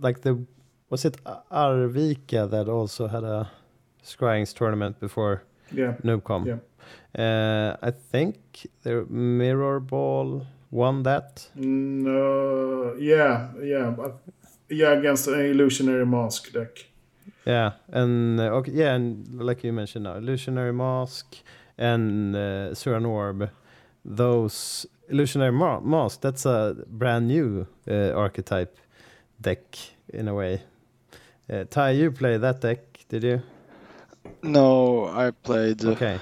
like 0.00 0.22
the 0.22 0.44
was 0.90 1.04
it 1.04 1.16
Arvika 1.24 2.50
that 2.50 2.68
also 2.68 3.08
had 3.08 3.24
a 3.24 3.50
Scryings 4.04 4.52
tournament 4.52 5.00
before 5.00 5.44
yeah. 5.72 5.94
Newcom? 6.02 6.46
Yeah. 6.46 6.58
Uh, 7.24 7.76
I 7.82 7.90
think 7.90 8.36
the 8.82 9.06
Mirror 9.08 9.80
Ball 9.80 10.46
won 10.70 11.02
that. 11.04 11.48
No, 11.54 12.94
yeah, 12.98 13.48
yeah, 13.62 13.94
yeah, 14.68 14.92
against 14.92 15.28
an 15.28 15.40
illusionary 15.40 16.04
mask 16.04 16.52
deck. 16.52 16.86
Yeah, 17.44 17.72
and 17.88 18.38
uh, 18.40 18.44
okay, 18.58 18.72
yeah, 18.72 18.94
and 18.94 19.26
like 19.34 19.64
you 19.64 19.72
mentioned 19.72 20.04
now, 20.04 20.14
Illusionary 20.16 20.72
Mask 20.72 21.26
and 21.76 22.36
uh, 22.36 22.70
Zuran 22.74 23.04
Orb, 23.08 23.50
those 24.04 24.86
Illusionary 25.08 25.50
Ma- 25.52 25.80
Mask, 25.80 26.20
that's 26.20 26.46
a 26.46 26.76
brand 26.86 27.26
new 27.28 27.66
uh, 27.90 28.12
archetype 28.12 28.78
deck 29.40 29.76
in 30.12 30.28
a 30.28 30.34
way. 30.34 30.62
Uh, 31.50 31.64
Ty, 31.68 31.90
you 31.92 32.12
play 32.12 32.36
that 32.38 32.60
deck, 32.60 32.78
did 33.08 33.24
you? 33.24 33.42
No, 34.42 35.06
I 35.06 35.32
played. 35.32 35.84
uh, 35.84 35.90
Okay. 35.90 36.18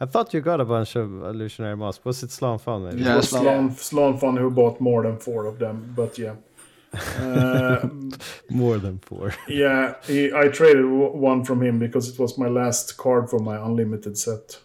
I 0.00 0.06
thought 0.06 0.34
you 0.34 0.40
got 0.40 0.60
a 0.60 0.64
bunch 0.64 0.96
of 0.96 1.10
illusionary 1.24 1.76
masks. 1.76 2.04
Was 2.04 2.22
it 2.22 2.30
Slan 2.30 2.58
Fun? 2.58 2.84
maybe? 2.84 3.02
Yeah, 3.02 3.16
was 3.16 3.28
Slan- 3.30 3.42
Slan, 3.42 3.70
Slan 3.76 4.18
Fun 4.18 4.36
who 4.36 4.50
bought 4.50 4.80
more 4.80 5.02
than 5.02 5.18
four 5.18 5.46
of 5.46 5.58
them, 5.58 5.92
but 5.96 6.18
yeah. 6.18 6.34
Uh, 7.18 7.88
More 8.50 8.78
than 8.78 8.98
four. 8.98 9.34
yeah, 9.48 9.94
he, 10.06 10.32
I 10.32 10.48
traded 10.48 10.84
one 10.86 11.44
from 11.44 11.62
him 11.62 11.78
because 11.78 12.08
it 12.08 12.18
was 12.18 12.38
my 12.38 12.48
last 12.48 12.96
card 12.96 13.28
for 13.30 13.38
my 13.38 13.56
unlimited 13.56 14.16
set. 14.18 14.58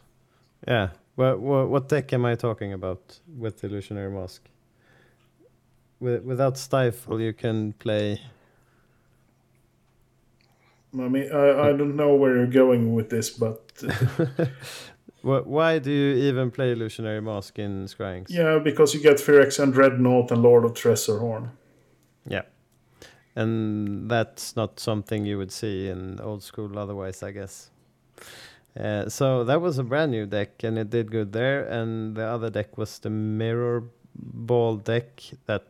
Yeah. 0.67 0.89
What, 1.15 1.39
what, 1.39 1.69
what 1.69 1.89
deck 1.89 2.13
am 2.13 2.25
I 2.25 2.35
talking 2.35 2.71
about 2.73 3.19
with 3.37 3.63
illusionary 3.63 4.11
mask? 4.11 4.47
With, 5.99 6.23
without 6.23 6.57
stifle, 6.57 7.19
you 7.19 7.33
can 7.33 7.73
play. 7.73 8.21
I 10.97 11.07
mean, 11.07 11.31
I, 11.31 11.69
I 11.69 11.73
don't 11.73 11.95
know 11.95 12.15
where 12.15 12.37
you're 12.37 12.47
going 12.47 12.93
with 12.95 13.09
this, 13.09 13.29
but 13.29 13.61
Why 15.21 15.79
do 15.79 15.91
you 15.91 16.15
even 16.29 16.49
play 16.51 16.71
illusionary 16.71 17.21
mask 17.21 17.59
in 17.59 17.85
Scryings? 17.85 18.27
yeah, 18.29 18.57
because 18.59 18.93
you 18.93 19.01
get 19.01 19.17
Phyrexian 19.17 19.73
Dreadnought 19.73 20.31
and 20.31 20.41
Lord 20.41 20.63
of 20.63 20.73
Tresserhorn. 20.73 21.49
Yeah. 22.27 22.43
And 23.35 24.09
that's 24.09 24.55
not 24.55 24.79
something 24.79 25.25
you 25.25 25.37
would 25.37 25.51
see 25.51 25.87
in 25.87 26.19
old 26.19 26.43
school 26.43 26.77
otherwise, 26.77 27.23
I 27.23 27.31
guess. 27.31 27.71
Uh, 28.79 29.09
so 29.09 29.43
that 29.43 29.61
was 29.61 29.77
a 29.77 29.83
brand 29.83 30.11
new 30.11 30.25
deck 30.25 30.63
and 30.63 30.77
it 30.77 30.89
did 30.89 31.11
good 31.11 31.31
there. 31.33 31.65
And 31.67 32.15
the 32.15 32.25
other 32.25 32.49
deck 32.49 32.77
was 32.77 32.99
the 32.99 33.09
Mirror 33.09 33.83
Ball 34.15 34.77
deck 34.77 35.21
that 35.45 35.67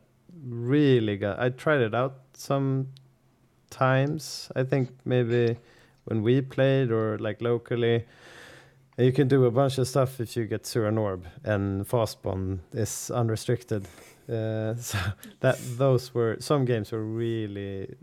really 0.48 1.18
got. 1.18 1.40
I 1.40 1.50
tried 1.50 1.82
it 1.82 1.94
out 1.94 2.20
some 2.34 2.88
times. 3.70 4.52
I 4.56 4.64
think 4.64 4.90
maybe 5.06 5.58
when 6.06 6.24
we 6.24 6.42
played 6.42 6.92
or 6.92 7.18
like 7.20 7.42
locally. 7.42 8.06
You 8.98 9.14
can 9.14 9.30
do 9.30 9.46
a 9.46 9.52
bunch 9.52 9.78
of 9.78 9.88
stuff 9.88 10.20
if 10.20 10.36
you 10.36 10.46
get 10.46 10.64
Zuran 10.64 11.00
Orb, 11.00 11.26
and 11.46 11.88
Fastbond 11.88 12.60
is 12.74 13.10
unrestricted. 13.10 13.88
Uh, 14.30 14.76
so 14.80 14.98
that 15.40 15.58
those 15.78 16.14
were 16.14 16.38
some 16.40 16.66
games 16.66 16.92
were 16.92 17.04
really 17.04 17.96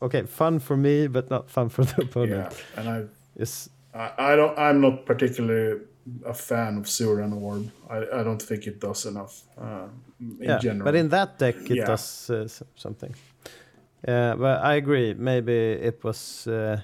okay, 0.00 0.22
fun 0.26 0.58
for 0.60 0.76
me, 0.76 1.06
but 1.08 1.30
not 1.30 1.50
fun 1.50 1.68
for 1.68 1.84
the 1.84 2.02
opponent. 2.02 2.52
Yeah, 2.76 2.80
and 2.80 2.88
I, 2.88 3.04
It's 3.36 3.70
I, 3.94 4.32
I 4.32 4.36
don't, 4.36 4.58
I'm 4.58 4.80
not 4.80 5.06
particularly 5.06 5.80
a 6.26 6.34
fan 6.34 6.78
of 6.78 6.84
Zuran 6.86 7.32
Orb. 7.42 7.70
I, 7.90 8.20
I 8.20 8.22
don't 8.24 8.42
think 8.42 8.66
it 8.66 8.80
does 8.80 9.06
enough 9.06 9.42
uh, 9.58 9.88
in 10.20 10.36
yeah, 10.40 10.58
general. 10.58 10.84
but 10.84 10.94
in 10.94 11.08
that 11.10 11.38
deck 11.38 11.70
it 11.70 11.76
Yeah. 11.78 11.86
does 11.86 12.30
uh, 12.30 12.48
something. 12.76 13.14
Yeah, 14.06 14.34
but 14.34 14.62
I 14.64 14.74
agree. 14.74 15.14
Maybe 15.14 15.52
it 15.52 16.02
was 16.04 16.46
uh, 16.46 16.80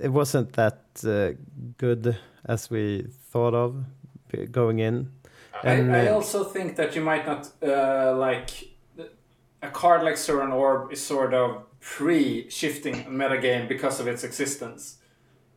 it 0.00 0.10
wasn't 0.12 0.52
that 0.54 0.80
uh, 1.04 1.32
good 1.78 2.16
as 2.44 2.70
we 2.70 3.06
thought 3.32 3.54
of 3.54 3.84
going 4.52 4.78
in. 4.80 5.10
And, 5.64 5.94
I, 5.94 6.06
I 6.06 6.08
also 6.08 6.44
think 6.44 6.76
that 6.76 6.94
you 6.94 7.02
might 7.02 7.26
not 7.26 7.50
uh, 7.62 8.14
like 8.16 8.50
a 9.62 9.68
card 9.70 10.02
like 10.02 10.14
Zuran 10.14 10.52
Orb 10.52 10.92
is 10.92 11.04
sort 11.04 11.34
of 11.34 11.64
pre-shifting 11.80 12.94
a 12.94 13.10
metagame 13.10 13.68
because 13.68 14.00
of 14.00 14.06
its 14.06 14.24
existence. 14.24 14.98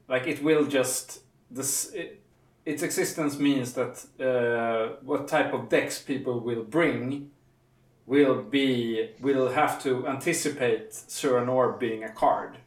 Like 0.08 0.28
it 0.28 0.44
will 0.44 0.66
just 0.66 1.22
this 1.50 1.92
it, 1.94 2.22
its 2.66 2.84
existence 2.84 3.40
means 3.40 3.74
that 3.74 4.06
uh, 4.20 4.96
what 5.04 5.28
type 5.28 5.54
of 5.54 5.70
decks 5.70 6.00
people 6.00 6.40
will 6.40 6.64
bring 6.64 7.32
will 8.06 8.42
be 8.42 9.10
will 9.20 9.50
have 9.50 9.82
to 9.84 10.08
anticipate 10.08 10.92
Zuran 10.92 11.48
Orb 11.50 11.80
being 11.80 12.04
a 12.04 12.10
card. 12.10 12.58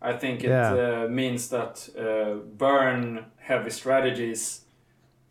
I 0.00 0.12
think 0.14 0.42
it 0.44 0.50
Yeah. 0.50 1.04
uh, 1.04 1.08
means 1.08 1.48
that 1.48 1.88
uh, 1.96 2.34
burn 2.58 3.26
heavy 3.38 3.70
strategies 3.70 4.61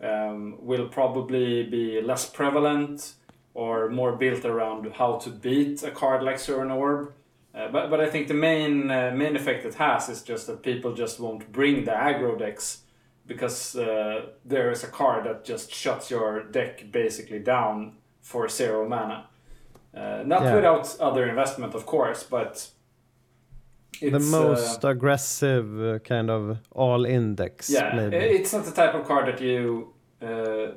um, 0.02 0.58
will 0.60 0.88
probably 0.88 1.64
be 1.64 2.02
less 2.02 2.30
prevalent 2.30 3.14
or 3.54 3.90
more 3.90 4.14
built 4.16 4.46
around 4.46 4.92
how 4.94 5.16
to 5.18 5.30
beat 5.30 5.84
a 5.84 5.92
card 5.92 6.24
like 6.24 6.38
Zuran 6.38 6.74
Orb. 6.76 7.14
Uh, 7.54 7.68
but, 7.68 7.90
but 7.90 8.00
I 8.00 8.10
think 8.10 8.28
the 8.30 8.34
main 8.34 8.90
uh, 8.90 9.12
main 9.14 9.36
effect 9.36 9.66
it 9.66 9.76
has 9.76 10.08
is 10.10 10.24
just 10.24 10.48
that 10.48 10.64
people 10.64 10.94
just 10.94 11.20
won't 11.20 11.52
bring 11.52 11.84
the 11.84 11.92
aggro 11.92 12.38
decks 12.40 12.84
because 13.28 13.76
uh, 13.76 14.28
there 14.46 14.72
is 14.72 14.84
a 14.84 14.88
card 14.88 15.26
that 15.26 15.44
just 15.44 15.74
shuts 15.74 16.10
your 16.10 16.44
deck 16.44 16.92
basically 16.92 17.40
down 17.40 17.98
for 18.22 18.48
zero 18.48 18.88
mana. 18.88 19.28
Uh, 19.94 20.24
not 20.26 20.44
Yeah. 20.44 20.56
without 20.56 20.96
other 21.02 21.28
investment, 21.28 21.76
of 21.76 21.86
course, 21.86 22.24
but 22.24 22.70
the 24.02 24.20
most 24.20 24.84
uh, 24.84 24.90
aggressive 24.90 25.82
uh, 25.82 26.00
kind 26.00 26.30
of 26.30 26.60
all 26.72 27.06
index. 27.06 27.70
yeah, 27.70 27.94
maybe. 27.96 28.16
it's 28.18 28.54
not 28.54 28.66
the 28.66 28.72
type 28.72 28.94
of 28.94 29.06
card 29.06 29.28
that 29.28 29.42
you 29.42 29.94
uh, 30.22 30.72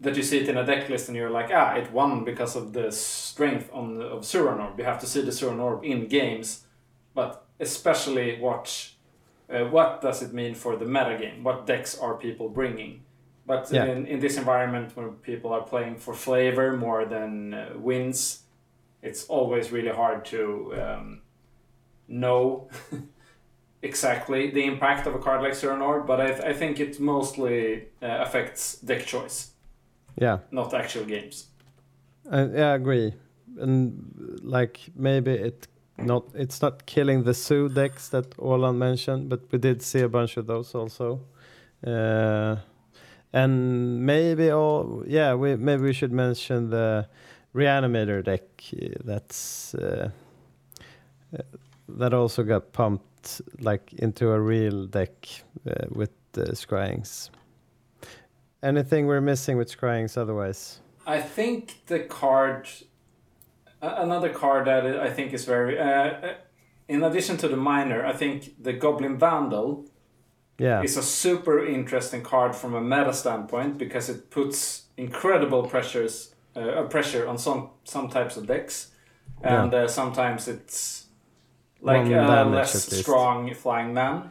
that 0.00 0.16
you 0.16 0.22
see 0.22 0.38
it 0.38 0.48
in 0.48 0.56
a 0.56 0.64
deck 0.64 0.88
list 0.88 1.08
and 1.08 1.16
you're 1.16 1.30
like, 1.30 1.50
ah, 1.52 1.74
it 1.74 1.92
won 1.92 2.24
because 2.24 2.56
of 2.56 2.72
the 2.72 2.90
strength 2.90 3.68
on 3.72 3.98
the, 3.98 4.04
of 4.06 4.22
Zuran. 4.22 4.78
You 4.78 4.84
have 4.84 4.98
to 5.00 5.06
see 5.06 5.20
the 5.20 5.30
Zuran 5.30 5.84
in 5.84 6.06
games, 6.06 6.64
but 7.14 7.44
especially 7.60 8.40
watch 8.40 8.96
uh, 9.50 9.64
what 9.64 10.00
does 10.00 10.22
it 10.22 10.32
mean 10.32 10.54
for 10.54 10.76
the 10.76 10.86
meta 10.86 11.16
game? 11.18 11.42
What 11.42 11.66
decks 11.66 11.98
are 11.98 12.14
people 12.14 12.48
bringing? 12.48 13.02
But 13.46 13.70
Yeah. 13.72 13.86
in, 13.86 14.06
in 14.06 14.20
this 14.20 14.36
environment 14.36 14.96
where 14.96 15.08
people 15.08 15.52
are 15.52 15.62
playing 15.62 15.96
for 15.96 16.14
flavor 16.14 16.76
more 16.76 17.04
than 17.04 17.54
uh, 17.54 17.72
wins, 17.76 18.44
it's 19.02 19.26
always 19.26 19.72
really 19.72 19.90
hard 19.90 20.24
to 20.26 20.72
um, 20.80 21.22
know 22.10 22.68
exactly 23.82 24.50
the 24.50 24.64
impact 24.64 25.06
of 25.06 25.14
a 25.14 25.18
card 25.18 25.42
like 25.42 25.52
Zuran 25.52 25.80
Orb, 25.80 26.06
but 26.06 26.20
I, 26.20 26.26
th- 26.32 26.42
I 26.42 26.52
think 26.52 26.80
it 26.80 27.00
mostly 27.00 27.86
uh, 28.02 28.18
affects 28.20 28.74
deck 28.74 29.06
choice, 29.06 29.52
yeah. 30.16 30.38
not 30.50 30.74
actual 30.74 31.04
games. 31.04 31.46
I, 32.30 32.44
yeah, 32.44 32.72
I 32.72 32.74
agree. 32.74 33.14
And 33.58 34.40
like 34.42 34.80
maybe 34.94 35.32
it 35.32 35.68
not 35.98 36.24
it's 36.34 36.62
not 36.62 36.86
killing 36.86 37.24
the 37.24 37.34
Zoo 37.34 37.68
decks 37.68 38.08
that 38.08 38.34
Orlan 38.38 38.78
mentioned, 38.78 39.28
but 39.28 39.50
we 39.50 39.58
did 39.58 39.82
see 39.82 40.00
a 40.00 40.08
bunch 40.08 40.36
of 40.36 40.46
those 40.46 40.74
also. 40.74 41.20
Uh, 41.86 42.56
and 43.32 44.04
maybe 44.04 44.50
all 44.50 45.04
yeah, 45.06 45.34
we 45.34 45.56
maybe 45.56 45.82
we 45.82 45.92
should 45.92 46.12
mention 46.12 46.70
the 46.70 47.08
Reanimator 47.54 48.24
deck 48.24 48.42
uh, 48.74 48.86
that's 49.04 49.74
uh, 49.74 50.10
uh, 51.36 51.42
that 51.98 52.14
also 52.14 52.42
got 52.42 52.72
pumped 52.72 53.40
like 53.60 53.92
into 53.94 54.30
a 54.30 54.40
real 54.40 54.86
deck 54.86 55.12
uh, 55.66 55.86
with 55.90 56.10
the 56.32 56.52
Scryings. 56.54 57.30
Anything 58.62 59.06
we're 59.06 59.20
missing 59.22 59.56
with 59.56 59.70
Scryings 59.70 60.18
otherwise? 60.18 60.80
I 61.06 61.20
think 61.20 61.86
the 61.86 62.00
card, 62.00 62.68
a- 63.80 64.02
another 64.02 64.28
card 64.28 64.66
that 64.66 64.84
I 65.00 65.10
think 65.10 65.32
is 65.32 65.44
very, 65.46 65.78
uh, 65.78 65.84
uh, 65.84 66.34
in 66.88 67.02
addition 67.02 67.36
to 67.38 67.48
the 67.48 67.56
miner, 67.56 68.04
I 68.04 68.12
think 68.12 68.62
the 68.62 68.72
Goblin 68.74 69.18
Vandal 69.18 69.86
Yeah. 70.58 70.82
is 70.82 70.96
a 70.98 71.02
super 71.02 71.64
interesting 71.64 72.22
card 72.22 72.54
from 72.54 72.74
a 72.74 72.80
meta 72.82 73.12
standpoint 73.14 73.78
because 73.78 74.10
it 74.10 74.30
puts 74.30 74.84
incredible 74.96 75.62
pressures, 75.66 76.34
uh, 76.54 76.60
uh, 76.60 76.88
pressure 76.88 77.26
on 77.26 77.38
some 77.38 77.70
some 77.84 78.08
types 78.08 78.36
of 78.36 78.46
decks, 78.46 78.90
and 79.42 79.72
uh, 79.74 79.88
sometimes 79.88 80.48
it's 80.48 80.99
like 81.82 82.02
One 82.02 82.12
a 82.12 82.26
damage 82.26 82.54
less 82.54 82.98
strong 82.98 83.54
flying 83.54 83.94
man. 83.94 84.30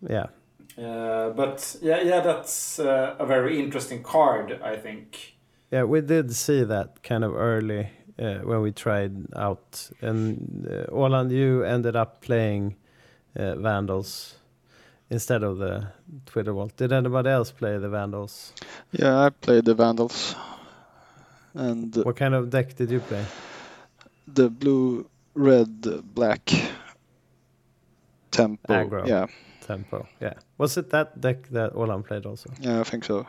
Yeah. 0.00 0.26
Uh, 0.76 1.30
but 1.30 1.76
yeah, 1.82 2.02
yeah, 2.02 2.20
that's 2.20 2.78
uh, 2.78 3.16
a 3.18 3.26
very 3.26 3.60
interesting 3.60 4.02
card, 4.02 4.60
I 4.62 4.76
think. 4.76 5.34
Yeah, 5.70 5.84
we 5.84 6.00
did 6.00 6.34
see 6.34 6.64
that 6.64 7.02
kind 7.02 7.24
of 7.24 7.34
early 7.34 7.88
uh, 8.18 8.38
when 8.38 8.60
we 8.60 8.72
tried 8.72 9.12
out. 9.36 9.90
And 10.00 10.68
uh, 10.70 10.90
Orland, 10.92 11.30
you 11.32 11.62
ended 11.62 11.96
up 11.96 12.20
playing 12.20 12.76
uh, 13.36 13.54
Vandals 13.54 14.34
instead 15.10 15.42
of 15.42 15.58
the 15.58 15.88
Twiddle 16.26 16.54
Vault. 16.54 16.76
Did 16.76 16.92
anybody 16.92 17.30
else 17.30 17.52
play 17.52 17.78
the 17.78 17.88
Vandals? 17.88 18.52
Yeah, 18.92 19.26
I 19.26 19.30
played 19.30 19.64
the 19.64 19.74
Vandals. 19.74 20.34
And 21.54 21.94
What 22.04 22.16
kind 22.16 22.34
of 22.34 22.50
deck 22.50 22.74
did 22.74 22.90
you 22.90 23.00
play? 23.00 23.24
the 24.26 24.48
blue, 24.48 25.06
red, 25.34 26.14
black 26.14 26.50
tempo. 28.30 28.72
Aggro. 28.72 29.06
Yeah, 29.06 29.26
Tempo. 29.66 30.06
Yeah. 30.20 30.34
Was 30.58 30.76
it 30.76 30.90
that 30.90 31.20
deck 31.20 31.48
that 31.50 31.74
Orland 31.74 32.04
played 32.04 32.26
also? 32.26 32.50
yeah, 32.60 32.80
I 32.80 32.84
think 32.84 33.04
so. 33.04 33.26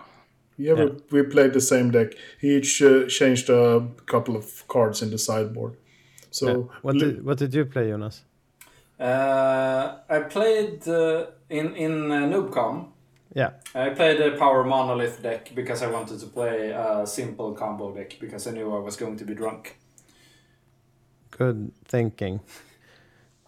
Yeah, 0.58 0.74
Yeah. 0.74 0.86
We, 1.12 1.22
we 1.22 1.30
played 1.30 1.54
the 1.54 1.62
same 1.62 1.92
deck. 1.92 2.14
He 2.42 2.58
each 2.58 2.82
uh, 2.82 3.08
changed 3.08 3.50
a 3.50 3.88
couple 4.06 4.36
of 4.36 4.68
cards 4.68 5.02
in 5.02 5.12
the 5.12 5.18
sideboard. 5.18 5.76
So 6.32 6.48
Yeah. 6.48 6.80
What 6.82 6.98
did 6.98 7.26
What 7.26 7.38
did 7.38 7.54
you 7.54 7.66
play, 7.66 7.90
Jonas? 7.90 8.24
Uh, 9.00 9.98
I 10.10 10.20
played 10.20 10.88
uh, 10.88 11.26
in 11.50 11.76
in 11.76 12.12
uh, 12.12 12.28
Noobcom. 12.28 12.88
Yeah. 13.36 13.52
I 13.74 13.90
played 13.90 14.22
a 14.22 14.38
power 14.38 14.64
monolith 14.64 15.22
deck 15.22 15.52
because 15.56 15.86
I 15.86 15.92
wanted 15.92 16.20
to 16.20 16.28
play 16.28 16.72
a 16.72 17.06
simple 17.06 17.54
combo 17.54 17.94
deck 17.94 18.18
because 18.20 18.48
I 18.48 18.52
knew 18.52 18.74
I 18.74 18.80
was 18.80 18.96
going 18.96 19.18
to 19.18 19.26
be 19.26 19.36
drunk. 19.36 19.76
Good 21.38 21.72
thinking. 21.86 22.40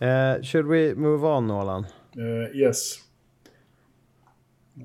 Uh, 0.01 0.41
should 0.41 0.67
we 0.67 0.93
move 0.93 1.23
on, 1.23 1.49
Orland? 1.49 1.87
Uh, 2.19 2.49
yes. 2.53 3.01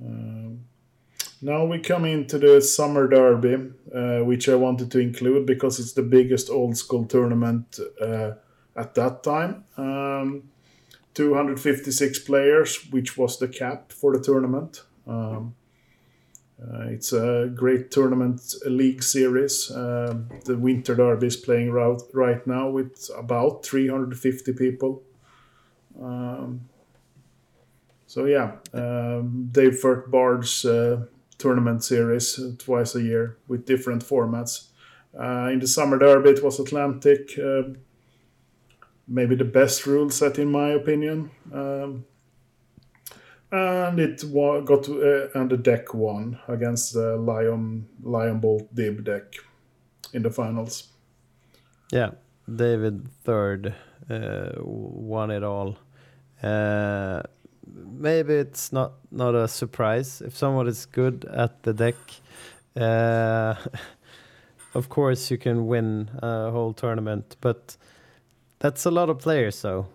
Um, 0.00 0.60
now 1.40 1.64
we 1.64 1.80
come 1.80 2.04
into 2.04 2.38
the 2.38 2.60
Summer 2.60 3.08
Derby, 3.08 3.72
uh, 3.92 4.20
which 4.24 4.48
I 4.48 4.54
wanted 4.54 4.92
to 4.92 5.00
include 5.00 5.46
because 5.46 5.80
it's 5.80 5.94
the 5.94 6.02
biggest 6.02 6.48
old 6.48 6.76
school 6.76 7.04
tournament 7.04 7.80
uh, 8.00 8.32
at 8.76 8.94
that 8.94 9.24
time. 9.24 9.64
Um, 9.76 10.44
256 11.14 12.20
players, 12.20 12.86
which 12.90 13.18
was 13.18 13.38
the 13.38 13.48
cap 13.48 13.90
for 13.90 14.16
the 14.16 14.22
tournament. 14.22 14.82
Um, 15.06 15.56
uh, 16.60 16.86
it's 16.88 17.12
a 17.12 17.50
great 17.54 17.90
tournament 17.90 18.54
league 18.66 19.02
series. 19.02 19.70
Um 19.70 20.28
the 20.44 20.56
Winter 20.56 20.94
Derby 20.94 21.26
is 21.26 21.36
playing 21.36 21.70
right, 21.70 22.00
right 22.12 22.46
now 22.46 22.68
with 22.68 23.10
about 23.16 23.64
350 23.64 24.52
people. 24.52 25.02
Um, 26.00 26.68
so 28.06 28.26
yeah, 28.26 28.52
um, 28.74 29.48
Dave 29.52 29.78
Furt 29.78 30.10
Bard's 30.10 30.64
uh, 30.64 31.06
tournament 31.38 31.82
series 31.82 32.38
uh, 32.38 32.52
twice 32.58 32.94
a 32.94 33.02
year 33.02 33.36
with 33.48 33.66
different 33.66 34.04
formats. 34.04 34.68
Uh, 35.18 35.48
in 35.52 35.58
the 35.60 35.66
summer 35.66 35.98
derby, 35.98 36.30
it 36.30 36.44
was 36.44 36.60
Atlantic. 36.60 37.38
Uh, 37.38 37.62
maybe 39.08 39.34
the 39.34 39.44
best 39.44 39.86
rule 39.86 40.10
set 40.10 40.38
in 40.38 40.50
my 40.50 40.68
opinion. 40.70 41.30
Um, 41.52 42.04
and 43.52 44.00
it 44.00 44.24
got 44.64 44.88
uh, 44.88 45.28
and 45.34 45.50
the 45.50 45.56
deck 45.56 45.94
won 45.94 46.38
against 46.48 46.94
the 46.94 47.16
Lion 47.16 47.86
Lion 48.02 48.40
Bolt 48.40 48.74
Dib 48.74 49.04
deck 49.04 49.34
in 50.12 50.22
the 50.22 50.30
finals. 50.30 50.88
Yeah, 51.92 52.12
David 52.52 53.08
third 53.24 53.74
uh, 54.10 54.52
won 54.58 55.30
it 55.30 55.42
all. 55.42 55.76
Uh, 56.42 57.22
maybe 57.66 58.34
it's 58.34 58.72
not 58.72 58.92
not 59.10 59.34
a 59.34 59.46
surprise 59.46 60.22
if 60.22 60.36
someone 60.36 60.66
is 60.66 60.86
good 60.86 61.26
at 61.26 61.62
the 61.62 61.74
deck. 61.74 61.96
Uh, 62.74 63.54
of 64.74 64.88
course, 64.88 65.30
you 65.30 65.36
can 65.36 65.66
win 65.66 66.10
a 66.22 66.50
whole 66.50 66.72
tournament, 66.72 67.36
but 67.42 67.76
that's 68.60 68.86
a 68.86 68.90
lot 68.90 69.10
of 69.10 69.18
players, 69.18 69.60
though. 69.60 69.86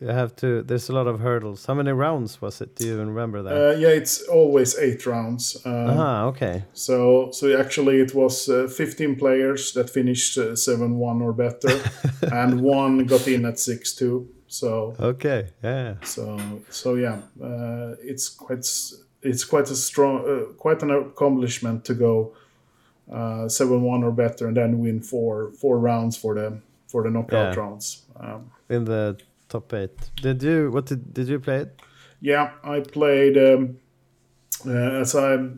You 0.00 0.08
have 0.08 0.34
to. 0.36 0.62
There's 0.62 0.88
a 0.88 0.92
lot 0.92 1.06
of 1.06 1.20
hurdles. 1.20 1.66
How 1.66 1.74
many 1.74 1.92
rounds 1.92 2.40
was 2.42 2.60
it? 2.60 2.74
Do 2.76 2.86
you 2.86 2.94
even 2.94 3.08
remember 3.08 3.42
that? 3.42 3.52
Uh, 3.54 3.78
yeah, 3.78 3.88
it's 3.88 4.22
always 4.28 4.76
eight 4.78 5.06
rounds. 5.06 5.56
Um, 5.64 5.90
Aha, 5.90 6.24
okay. 6.26 6.64
So, 6.72 7.30
so 7.32 7.58
actually, 7.58 8.00
it 8.00 8.14
was 8.14 8.48
uh, 8.48 8.66
15 8.68 9.16
players 9.16 9.72
that 9.74 9.90
finished 9.90 10.36
uh, 10.38 10.54
7-1 10.56 11.20
or 11.22 11.32
better, 11.32 11.80
and 12.32 12.60
one 12.60 13.06
got 13.06 13.26
in 13.28 13.44
at 13.44 13.54
6-2. 13.54 14.26
So, 14.48 14.94
Okay, 15.00 15.48
yeah. 15.62 15.94
so, 16.04 16.38
so 16.70 16.94
yeah, 16.94 17.18
uh, 17.42 17.94
it's 18.00 18.28
quite 18.28 18.66
it's 19.22 19.44
quite 19.44 19.70
a 19.70 19.74
strong, 19.74 20.18
uh, 20.28 20.52
quite 20.58 20.82
an 20.82 20.90
accomplishment 20.90 21.84
to 21.86 21.94
go 21.94 22.34
uh, 23.10 23.46
7-1 23.48 24.02
or 24.04 24.12
better, 24.12 24.46
and 24.48 24.56
then 24.56 24.78
win 24.78 25.00
four 25.00 25.50
four 25.60 25.78
rounds 25.78 26.16
for 26.16 26.34
the 26.34 26.58
for 26.86 27.02
the 27.02 27.10
knockout 27.10 27.54
Yeah. 27.56 27.60
rounds. 27.60 28.02
Um, 28.20 28.50
In 28.68 28.84
the 28.84 29.16
top 29.54 29.72
eight. 29.72 30.10
Did 30.22 30.42
you? 30.42 30.70
What 30.70 30.86
did 30.86 31.14
did 31.14 31.28
you 31.28 31.40
play 31.40 31.58
it? 31.64 31.80
Yeah, 32.20 32.52
I 32.62 32.80
played 32.80 33.36
um, 33.36 33.78
uh, 34.66 35.00
as 35.02 35.14
I 35.14 35.48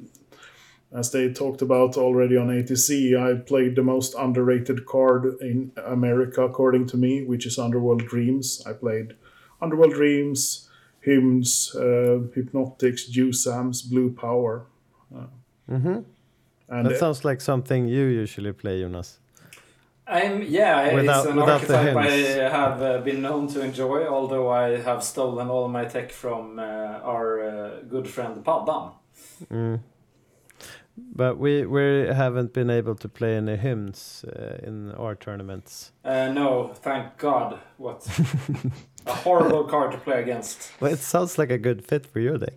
as 0.93 1.11
they 1.11 1.33
talked 1.33 1.63
about 1.63 1.97
already 1.97 2.37
on 2.37 2.49
ATC. 2.49 3.17
I 3.17 3.41
played 3.41 3.77
the 3.77 3.83
most 3.83 4.15
underrated 4.15 4.87
card 4.87 5.23
in 5.41 5.73
America, 5.85 6.43
according 6.43 6.87
to 6.89 6.97
me, 6.97 7.25
which 7.25 7.47
is 7.47 7.59
Underworld 7.59 8.07
Dreams. 8.07 8.63
I 8.67 8.73
played 8.73 9.15
Underworld 9.61 9.95
Dreams, 9.95 10.69
Hymns, 11.01 11.75
uh, 11.75 12.19
Hypnotics, 12.35 13.11
Juzams, 13.11 13.89
Blue 13.91 14.11
Power. 14.13 14.67
Mm-hmm. 15.71 16.01
And 16.69 16.87
That 16.87 16.93
uh, 16.93 16.99
sounds 16.99 17.25
like 17.25 17.41
something 17.41 17.89
you 17.89 18.05
usually 18.07 18.53
play, 18.53 18.81
Jonas. 18.81 19.19
I'm 20.07 20.43
yeah, 20.43 20.95
Without- 20.95 21.19
it's 21.19 21.31
an 21.31 21.37
without 21.37 21.71
archetype 21.71 21.97
I 21.97 22.11
have 22.49 22.83
uh, 22.83 22.99
been 22.99 23.23
known 23.23 23.49
to 23.49 23.61
enjoy, 23.61 24.07
although 24.07 24.49
I 24.49 24.77
have 24.81 25.03
stolen 25.03 25.49
all 25.49 25.69
my 25.69 25.85
tech 25.85 26.13
from 26.13 26.59
uh, 26.59 26.63
our 26.63 27.41
uh, 27.43 27.81
good 27.89 28.09
friend 28.09 28.45
Paddan. 28.45 28.93
Mm. 29.51 29.81
But 30.97 31.39
we 31.39 31.67
we 31.67 32.07
haven't 32.15 32.53
been 32.53 32.71
able 32.71 32.95
to 32.95 33.09
play 33.09 33.37
any 33.37 33.57
hymns 33.57 34.25
uh, 34.25 34.67
in 34.67 34.93
our 34.93 35.15
tournaments. 35.17 35.93
Uh, 36.05 36.29
no, 36.33 36.71
thank 36.75 37.19
God. 37.19 37.59
What 37.77 38.07
a 39.07 39.13
horrible 39.13 39.65
card 39.65 39.93
to 39.93 39.99
play 39.99 40.23
against. 40.23 40.71
Well, 40.81 40.93
it 40.93 41.01
sounds 41.01 41.37
like 41.37 41.51
a 41.51 41.59
good 41.59 41.85
fit 41.85 42.07
for 42.07 42.21
your 42.21 42.39
deck. 42.39 42.55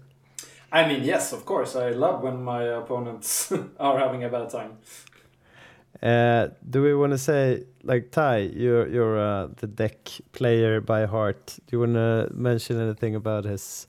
I 0.71 0.88
mean, 0.88 1.03
yes, 1.03 1.33
of 1.33 1.45
course. 1.45 1.75
I 1.75 1.89
love 1.89 2.21
when 2.21 2.43
my 2.43 2.63
opponents 2.63 3.51
are 3.79 3.97
having 3.97 4.23
a 4.23 4.29
bad 4.29 4.49
time. 4.49 4.77
Uh, 6.01 6.47
do 6.69 6.81
we 6.81 6.95
want 6.95 7.12
to 7.12 7.17
say 7.17 7.63
like 7.83 8.12
Ty? 8.12 8.38
You're 8.55 8.88
you're 8.88 9.19
uh, 9.19 9.47
the 9.57 9.67
deck 9.67 10.09
player 10.31 10.79
by 10.81 11.05
heart. 11.05 11.57
Do 11.67 11.75
you 11.75 11.79
want 11.81 11.93
to 11.95 12.29
mention 12.33 12.79
anything 12.79 13.15
about 13.15 13.43
his 13.45 13.85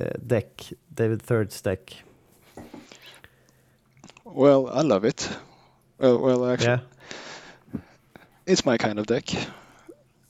uh, 0.00 0.10
deck, 0.26 0.48
David 0.94 1.20
Third's 1.22 1.60
deck? 1.60 1.92
Well, 4.24 4.68
I 4.68 4.80
love 4.82 5.04
it. 5.04 5.28
Well, 5.98 6.18
well, 6.18 6.46
actually, 6.50 6.80
Yeah. 7.74 7.80
it's 8.46 8.64
my 8.64 8.78
kind 8.78 8.98
of 8.98 9.06
deck. 9.06 9.28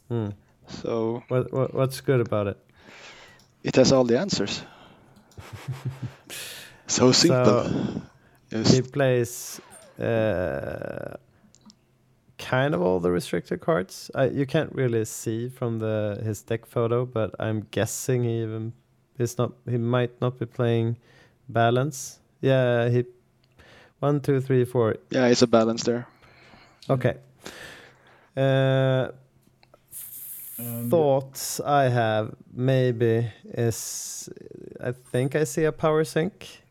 Hmm. 0.09 0.31
So 0.67 1.23
What, 1.29 1.53
what 1.53 1.73
what's 1.75 2.01
good 2.01 2.21
about 2.21 2.47
it? 2.49 2.57
it 3.63 3.77
has 3.77 3.93
all 3.93 4.05
the 4.05 4.19
answers. 4.19 4.63
so 6.87 7.13
simple. 7.13 7.65
So- 7.65 8.03
Yes. 8.51 8.71
He 8.71 8.83
plays 8.83 9.61
uh, 10.03 11.17
kind 12.39 12.75
of 12.75 12.83
all 12.83 13.01
the 13.01 13.11
restricted 13.11 13.61
cards. 13.61 14.11
I, 14.15 14.27
you 14.27 14.47
can't 14.47 14.75
really 14.75 15.05
see 15.05 15.49
from 15.49 15.79
the 15.79 16.21
his 16.25 16.43
deck 16.43 16.67
photo, 16.67 17.07
but 17.07 17.35
I'm 17.39 17.67
guessing 17.71 18.25
he 18.25 18.43
even 18.43 18.73
he's 19.19 19.39
not. 19.39 19.53
He 19.69 19.79
might 19.79 20.21
not 20.21 20.39
be 20.39 20.47
playing 20.47 20.97
balance. 21.49 22.19
Yeah, 22.41 22.89
he 22.89 23.05
one, 24.01 24.21
two, 24.21 24.41
three, 24.41 24.65
four. 24.65 24.97
Yeah, 25.11 25.27
it's 25.27 25.43
a 25.43 25.47
balance 25.47 25.85
there. 25.85 26.07
Okay. 26.91 27.17
Uh, 28.37 29.09
and- 30.59 30.91
thoughts 30.91 31.61
I 31.61 31.85
have 31.85 32.35
maybe 32.53 33.31
is 33.45 34.29
I 34.83 34.93
think 34.93 35.37
I 35.37 35.45
see 35.45 35.65
a 35.65 35.73
power 35.73 36.05
sink. 36.05 36.63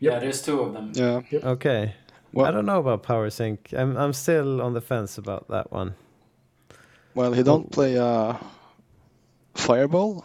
Yeah, 0.00 0.18
there's 0.18 0.42
two 0.42 0.60
of 0.60 0.72
them. 0.74 0.92
Yeah. 0.94 1.22
Okay. 1.42 1.94
Well, 2.34 2.46
I 2.46 2.50
don't 2.50 2.66
know 2.66 2.80
about 2.80 3.02
power 3.02 3.30
sink. 3.30 3.72
I'm 3.76 3.96
I'm 3.96 4.12
still 4.12 4.60
on 4.60 4.74
the 4.74 4.80
fence 4.80 5.18
about 5.18 5.48
that 5.48 5.70
one. 5.72 5.94
well, 7.14 7.32
he 7.32 7.42
don't 7.42 7.70
play 7.70 7.96
uh, 7.98 8.34
fireball. 9.54 10.24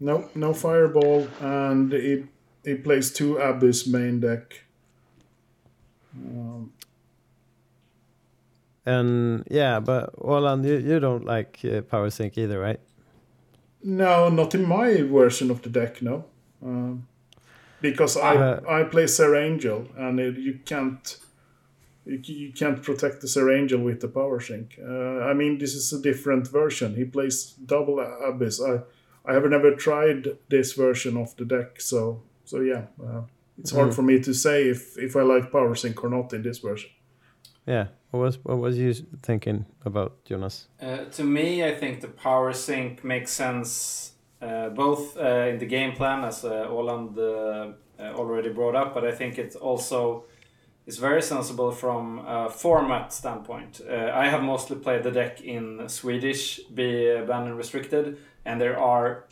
no, 0.00 0.28
no 0.34 0.52
fireball, 0.52 1.28
and 1.40 1.92
he 1.92 2.24
he 2.64 2.74
plays 2.74 3.10
two 3.12 3.38
Abyss 3.38 3.86
main 3.86 4.20
deck. 4.20 4.64
Um, 6.14 6.72
And 8.86 9.44
yeah, 9.50 9.78
but 9.80 10.14
Roland, 10.18 10.64
you, 10.64 10.78
you 10.78 11.00
don't 11.00 11.24
like 11.24 11.60
uh, 11.64 11.82
power 11.82 12.10
sink 12.10 12.36
either, 12.38 12.58
right? 12.58 12.80
No, 13.82 14.28
not 14.30 14.54
in 14.54 14.66
my 14.66 15.02
version 15.02 15.50
of 15.50 15.62
the 15.62 15.68
deck. 15.70 16.02
No, 16.02 16.24
um, 16.62 17.06
because 17.80 18.16
I 18.16 18.36
Uh, 18.36 18.80
I 18.80 18.84
play 18.90 19.06
Serra 19.06 19.40
Angel, 19.44 19.88
and 19.96 20.20
it, 20.20 20.36
you 20.38 20.58
can't 20.64 21.18
you, 22.06 22.18
you 22.24 22.52
can't 22.52 22.82
protect 22.82 23.20
the 23.20 23.28
Serra 23.28 23.56
Angel 23.56 23.80
with 23.84 24.00
the 24.00 24.08
power 24.08 24.40
sink. 24.40 24.78
Uh, 24.82 25.30
I 25.30 25.34
mean, 25.34 25.58
this 25.58 25.74
is 25.74 25.92
a 25.92 26.00
different 26.02 26.48
version. 26.52 26.94
He 26.96 27.04
plays 27.04 27.54
double 27.66 28.00
Abyss. 28.28 28.60
I 28.60 28.80
I 29.30 29.34
have 29.34 29.48
never 29.48 29.74
tried 29.76 30.38
this 30.48 30.72
version 30.72 31.16
of 31.16 31.34
the 31.36 31.44
deck, 31.44 31.80
so 31.80 32.22
so 32.44 32.60
yeah, 32.60 32.82
uh, 33.02 33.22
it's 33.58 33.72
hard 33.72 33.90
Mm. 33.90 33.94
for 33.94 34.02
me 34.02 34.20
to 34.20 34.32
say 34.34 34.70
if 34.70 34.96
if 34.98 35.14
I 35.16 35.22
like 35.22 35.50
power 35.50 35.74
sink 35.74 36.02
or 36.04 36.10
not 36.10 36.32
in 36.32 36.42
this 36.42 36.58
version. 36.62 36.90
Yeah. 37.68 37.86
What 38.12 38.20
was 38.20 38.38
what 38.44 38.58
was 38.58 38.76
you 38.76 38.92
thinking 39.22 39.66
about 39.84 40.12
Jonas? 40.30 40.68
Uh, 40.82 41.04
to 41.16 41.22
me, 41.24 41.62
I 41.68 41.74
think 41.78 42.00
the 42.00 42.08
power 42.08 42.52
sink 42.52 43.04
makes 43.04 43.30
sense 43.30 44.12
both 44.40 45.16
uh, 45.16 45.50
in 45.50 45.58
the 45.58 45.66
game 45.66 45.92
plan, 45.92 46.24
as 46.24 46.44
uh, 46.44 46.66
Oland 46.68 47.18
uh, 47.18 47.72
uh, 47.98 48.14
already 48.14 48.48
brought 48.48 48.74
up, 48.74 48.94
but 48.94 49.04
I 49.04 49.12
think 49.12 49.38
it 49.38 49.56
also 49.56 50.24
is 50.86 50.98
very 50.98 51.22
sensible 51.22 51.70
from 51.70 52.20
a 52.26 52.48
format 52.48 53.12
standpoint. 53.12 53.80
Uh, 53.88 54.10
I 54.14 54.28
have 54.28 54.42
mostly 54.42 54.76
played 54.76 55.02
the 55.02 55.10
deck 55.10 55.40
in 55.42 55.88
Swedish, 55.88 56.60
be 56.74 57.12
uh, 57.12 57.24
banned 57.24 57.48
and 57.48 57.56
restricted, 57.56 58.18
and 58.44 58.60
there 58.60 58.78
are 58.78 59.24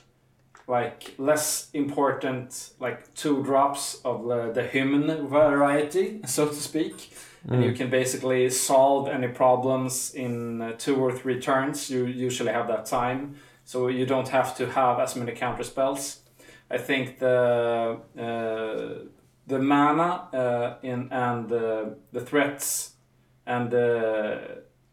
like 0.66 1.14
less 1.16 1.71
important 1.73 2.73
like 2.79 3.14
two 3.14 3.42
drops 3.42 4.03
of 4.05 4.31
uh, 4.31 4.53
the 4.53 4.64
human 4.66 5.27
variety, 5.27 6.21
so 6.27 6.47
to 6.49 6.55
speak 6.55 7.11
and 7.47 7.64
you 7.64 7.73
can 7.73 7.88
basically 7.88 8.51
solve 8.51 9.09
any 9.09 9.29
problems 9.29 10.12
in 10.14 10.61
uh, 10.61 10.73
two 10.77 10.97
or 10.97 11.12
three 11.12 11.40
turns. 11.40 11.88
You 11.90 12.05
usually 12.07 12.53
have 12.53 12.68
that 12.68 12.87
time, 12.87 13.37
so 13.68 13.88
you 13.88 14.07
don't 14.07 14.28
have 14.28 14.57
to 14.57 14.64
have 14.66 14.98
as 14.98 15.14
many 15.14 15.33
counter 15.33 15.62
spells. 15.62 16.22
I 16.70 16.78
think 16.78 17.18
the 17.18 18.00
uh, 18.18 19.09
the 19.46 19.59
mana 19.59 20.11
uh, 20.33 20.76
in 20.83 21.12
and 21.12 21.50
the 22.14 22.20
threats 22.24 22.94
and 23.44 23.74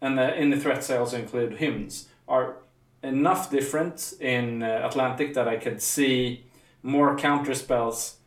and 0.01 0.17
the, 0.17 0.41
in 0.41 0.49
the 0.49 0.59
threats 0.59 0.89
I 0.89 0.97
also 0.97 1.17
include 1.17 1.55
hymns 1.55 2.09
are 2.27 2.57
enough 3.01 3.49
different 3.49 4.13
in 4.19 4.61
uh, 4.61 4.81
Atlantic 4.83 5.33
that 5.35 5.47
I 5.47 5.55
could 5.55 5.81
see 5.81 6.45
more 6.83 7.17
counter 7.17 7.53
spells 7.53 8.17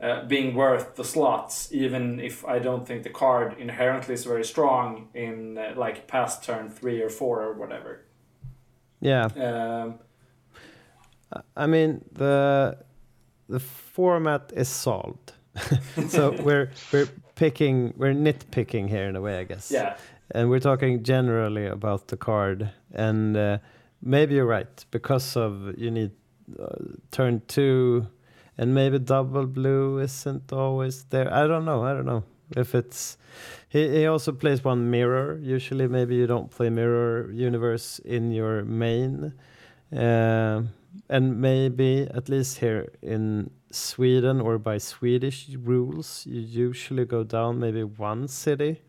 uh, 0.00 0.24
being 0.26 0.54
worth 0.54 0.94
the 0.94 1.04
slots, 1.04 1.72
even 1.72 2.20
if 2.20 2.44
I 2.44 2.60
don't 2.60 2.86
think 2.86 3.02
the 3.02 3.10
card 3.10 3.56
inherently 3.58 4.14
is 4.14 4.24
very 4.24 4.44
strong 4.44 5.08
in 5.14 5.58
uh, 5.58 5.72
like 5.76 6.06
past 6.06 6.44
turn 6.44 6.68
three 6.68 7.02
or 7.02 7.08
four 7.10 7.42
or 7.42 7.54
whatever. 7.54 8.05
Yeah. 9.06 9.26
Um, 9.48 9.98
I 11.56 11.66
mean 11.66 12.04
the 12.12 12.78
the 13.48 13.60
format 13.60 14.52
is 14.56 14.68
solved. 14.68 15.32
so 16.08 16.30
we're 16.46 16.70
we're 16.92 17.08
picking 17.34 17.94
we're 17.96 18.14
nitpicking 18.14 18.88
here 18.88 19.08
in 19.08 19.16
a 19.16 19.20
way, 19.20 19.38
I 19.38 19.44
guess. 19.44 19.70
yeah, 19.70 19.96
and 20.30 20.50
we're 20.50 20.60
talking 20.60 21.02
generally 21.02 21.66
about 21.66 22.08
the 22.08 22.16
card 22.16 22.70
and 22.92 23.36
uh, 23.36 23.58
maybe 24.02 24.34
you're 24.34 24.46
right 24.46 24.84
because 24.90 25.36
of 25.36 25.78
you 25.78 25.90
need 25.90 26.10
uh, 26.58 26.66
turn 27.10 27.42
two 27.46 28.06
and 28.58 28.74
maybe 28.74 28.98
double 28.98 29.46
blue 29.46 29.98
isn't 29.98 30.52
always 30.52 31.04
there 31.10 31.32
i 31.32 31.46
don't 31.46 31.64
know 31.64 31.82
i 31.84 31.92
don't 31.92 32.06
know 32.06 32.22
if 32.56 32.74
it's 32.74 33.18
he, 33.76 33.98
he 33.98 34.06
also 34.06 34.32
plays 34.32 34.64
one 34.64 34.90
mirror 34.90 35.38
usually 35.42 35.86
maybe 35.86 36.14
you 36.14 36.26
don't 36.26 36.50
play 36.50 36.70
mirror 36.70 37.30
universe 37.32 37.98
in 38.04 38.30
your 38.30 38.64
main 38.64 39.32
um, 39.92 40.70
and 41.08 41.40
maybe 41.40 42.08
at 42.14 42.28
least 42.28 42.58
here 42.58 42.92
in 43.02 43.50
sweden 43.70 44.40
or 44.40 44.58
by 44.58 44.78
swedish 44.78 45.48
rules 45.58 46.26
you 46.26 46.40
usually 46.40 47.04
go 47.04 47.22
down 47.22 47.60
maybe 47.60 47.84
one 47.84 48.26
city 48.26 48.80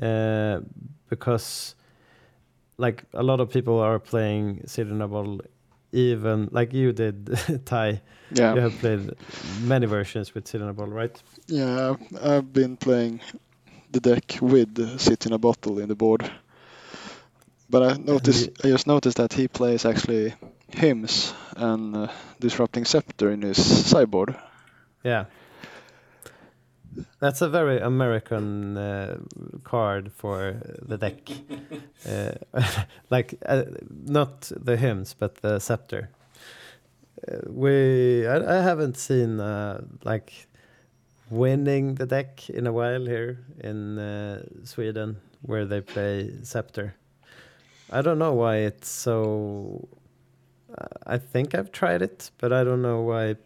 uh, 0.00 0.60
because 1.08 1.74
like 2.78 3.04
a 3.12 3.22
lot 3.22 3.40
of 3.40 3.50
people 3.50 3.78
are 3.78 3.98
playing 3.98 4.62
Citadel 4.66 5.40
even 5.94 6.48
like 6.50 6.72
you 6.72 6.92
did, 6.92 7.38
Ty. 7.64 8.02
Yeah. 8.32 8.54
You 8.54 8.60
have 8.60 8.76
played 8.78 9.10
many 9.62 9.86
versions 9.86 10.34
with 10.34 10.48
Cylinder 10.48 10.72
right? 10.72 11.22
Yeah, 11.46 11.94
I've 12.20 12.52
been 12.52 12.76
playing 12.76 13.20
the 13.94 14.00
deck 14.00 14.38
with 14.40 14.78
uh, 14.78 14.98
City 14.98 15.28
in 15.28 15.32
a 15.32 15.38
Bottle 15.38 15.78
in 15.78 15.88
the 15.88 15.94
board. 15.94 16.30
But 17.70 17.82
I 17.82 17.96
noticed, 17.96 18.50
I 18.64 18.68
just 18.68 18.86
noticed 18.86 19.16
that 19.16 19.32
he 19.32 19.48
plays 19.48 19.84
actually 19.84 20.34
hymns 20.68 21.32
and 21.56 21.96
uh, 21.96 22.08
Disrupting 22.40 22.84
Scepter 22.84 23.30
in 23.30 23.42
his 23.42 23.56
sideboard. 23.86 24.36
Yeah. 25.02 25.26
That's 27.20 27.40
a 27.40 27.48
very 27.48 27.78
American 27.80 28.76
uh, 28.76 29.18
card 29.62 30.12
for 30.12 30.56
the 30.82 30.98
deck. 30.98 31.30
uh, 32.08 32.32
like 33.10 33.34
uh, 33.46 33.64
not 33.88 34.52
the 34.56 34.76
hymns, 34.76 35.14
but 35.18 35.36
the 35.36 35.58
scepter. 35.58 36.10
Uh, 37.26 37.38
we 37.48 38.26
I, 38.26 38.58
I 38.58 38.62
haven't 38.62 38.96
seen 38.96 39.40
uh, 39.40 39.82
like 40.04 40.46
winning 41.30 41.94
the 41.94 42.06
deck 42.06 42.48
in 42.50 42.66
a 42.66 42.72
while 42.72 43.04
here 43.06 43.44
in 43.60 43.98
uh, 43.98 44.42
Sweden, 44.64 45.16
where 45.42 45.64
they 45.64 45.80
play 45.80 46.30
scepter. 46.42 46.94
I 47.90 48.02
don't 48.02 48.18
know 48.18 48.32
why 48.32 48.56
it's 48.56 48.88
so. 48.88 49.88
I 51.06 51.18
think 51.18 51.54
I've 51.54 51.70
tried 51.70 52.02
it, 52.02 52.30
but 52.38 52.52
I 52.52 52.64
don't 52.64 52.82
know 52.82 53.02
why 53.02 53.36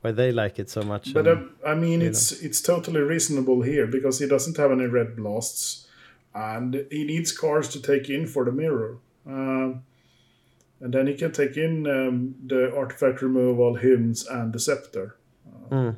why 0.00 0.12
they 0.12 0.32
like 0.32 0.58
it 0.58 0.70
so 0.70 0.82
much. 0.82 1.12
But 1.14 1.26
and- 1.26 1.50
uh, 1.64 1.68
I 1.68 1.74
mean, 1.74 2.02
it's 2.02 2.32
it's 2.32 2.60
totally 2.60 3.00
reasonable 3.00 3.62
here 3.62 3.86
because 3.86 4.18
he 4.18 4.26
doesn't 4.26 4.56
have 4.56 4.72
any 4.72 4.86
red 4.86 5.16
blasts, 5.16 5.88
and 6.34 6.86
he 6.90 7.04
needs 7.04 7.32
cards 7.32 7.68
to 7.68 7.80
take 7.80 8.08
in 8.10 8.26
for 8.26 8.44
the 8.44 8.52
mirror. 8.52 8.98
Um, 9.26 9.82
and 10.80 10.92
then 10.92 11.06
he 11.06 11.14
can 11.14 11.32
take 11.32 11.56
in 11.56 11.86
um, 11.86 12.34
the 12.46 12.74
artifact 12.76 13.22
removal, 13.22 13.76
hymns, 13.76 14.26
and 14.26 14.52
the 14.52 14.58
scepter. 14.58 15.16
Mm. 15.70 15.96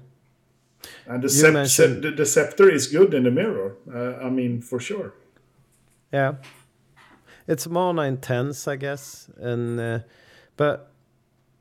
And 1.06 1.22
the, 1.22 1.28
sep- 1.28 1.52
mentioned- 1.52 2.02
the, 2.02 2.10
the 2.10 2.26
scepter 2.26 2.68
is 2.70 2.86
good 2.86 3.14
in 3.14 3.24
the 3.24 3.30
mirror. 3.30 3.76
Uh, 3.92 4.24
I 4.26 4.30
mean, 4.30 4.60
for 4.60 4.80
sure. 4.80 5.14
Yeah, 6.12 6.36
it's 7.46 7.66
mana 7.66 8.02
intense, 8.02 8.66
I 8.66 8.76
guess, 8.76 9.30
and 9.38 9.78
uh, 9.78 9.98
but 10.56 10.92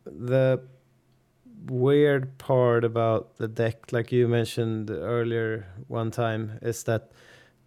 the 0.06 0.62
weird 1.66 2.38
part 2.38 2.86
about 2.86 3.38
the 3.38 3.48
deck, 3.48 3.92
like 3.92 4.12
you 4.12 4.28
mentioned 4.28 4.90
earlier 4.90 5.66
one 5.88 6.12
time, 6.12 6.60
is 6.62 6.84
that 6.84 7.12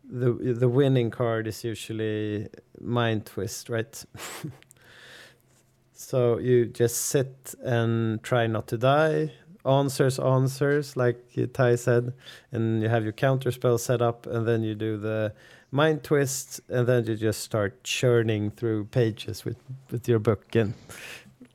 the 0.04 0.32
the 0.32 0.68
winning 0.68 1.10
card 1.10 1.46
is 1.46 1.64
usually 1.64 2.48
mind 2.80 3.26
twist, 3.26 3.68
right? 3.68 4.04
so 5.92 6.38
you 6.38 6.66
just 6.66 6.96
sit 6.96 7.54
and 7.62 8.22
try 8.22 8.46
not 8.46 8.66
to 8.68 8.78
die. 8.78 9.32
Answers, 9.64 10.18
answers, 10.18 10.96
like 10.96 11.18
Ty 11.52 11.76
said, 11.76 12.14
and 12.52 12.82
you 12.82 12.88
have 12.88 13.02
your 13.02 13.12
counter 13.12 13.50
spell 13.50 13.78
set 13.78 14.00
up, 14.00 14.26
and 14.26 14.46
then 14.46 14.62
you 14.62 14.74
do 14.74 14.96
the 14.96 15.34
mind 15.70 16.02
twist, 16.02 16.60
and 16.68 16.86
then 16.86 17.04
you 17.06 17.16
just 17.16 17.40
start 17.40 17.84
churning 17.84 18.50
through 18.50 18.86
pages 18.86 19.44
with 19.44 19.58
with 19.90 20.08
your 20.08 20.18
book 20.18 20.54
and 20.54 20.74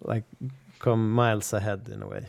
like 0.02 0.24
come 0.80 1.12
miles 1.12 1.54
ahead 1.54 1.90
in 1.92 2.04
a 2.04 2.08
way. 2.08 2.28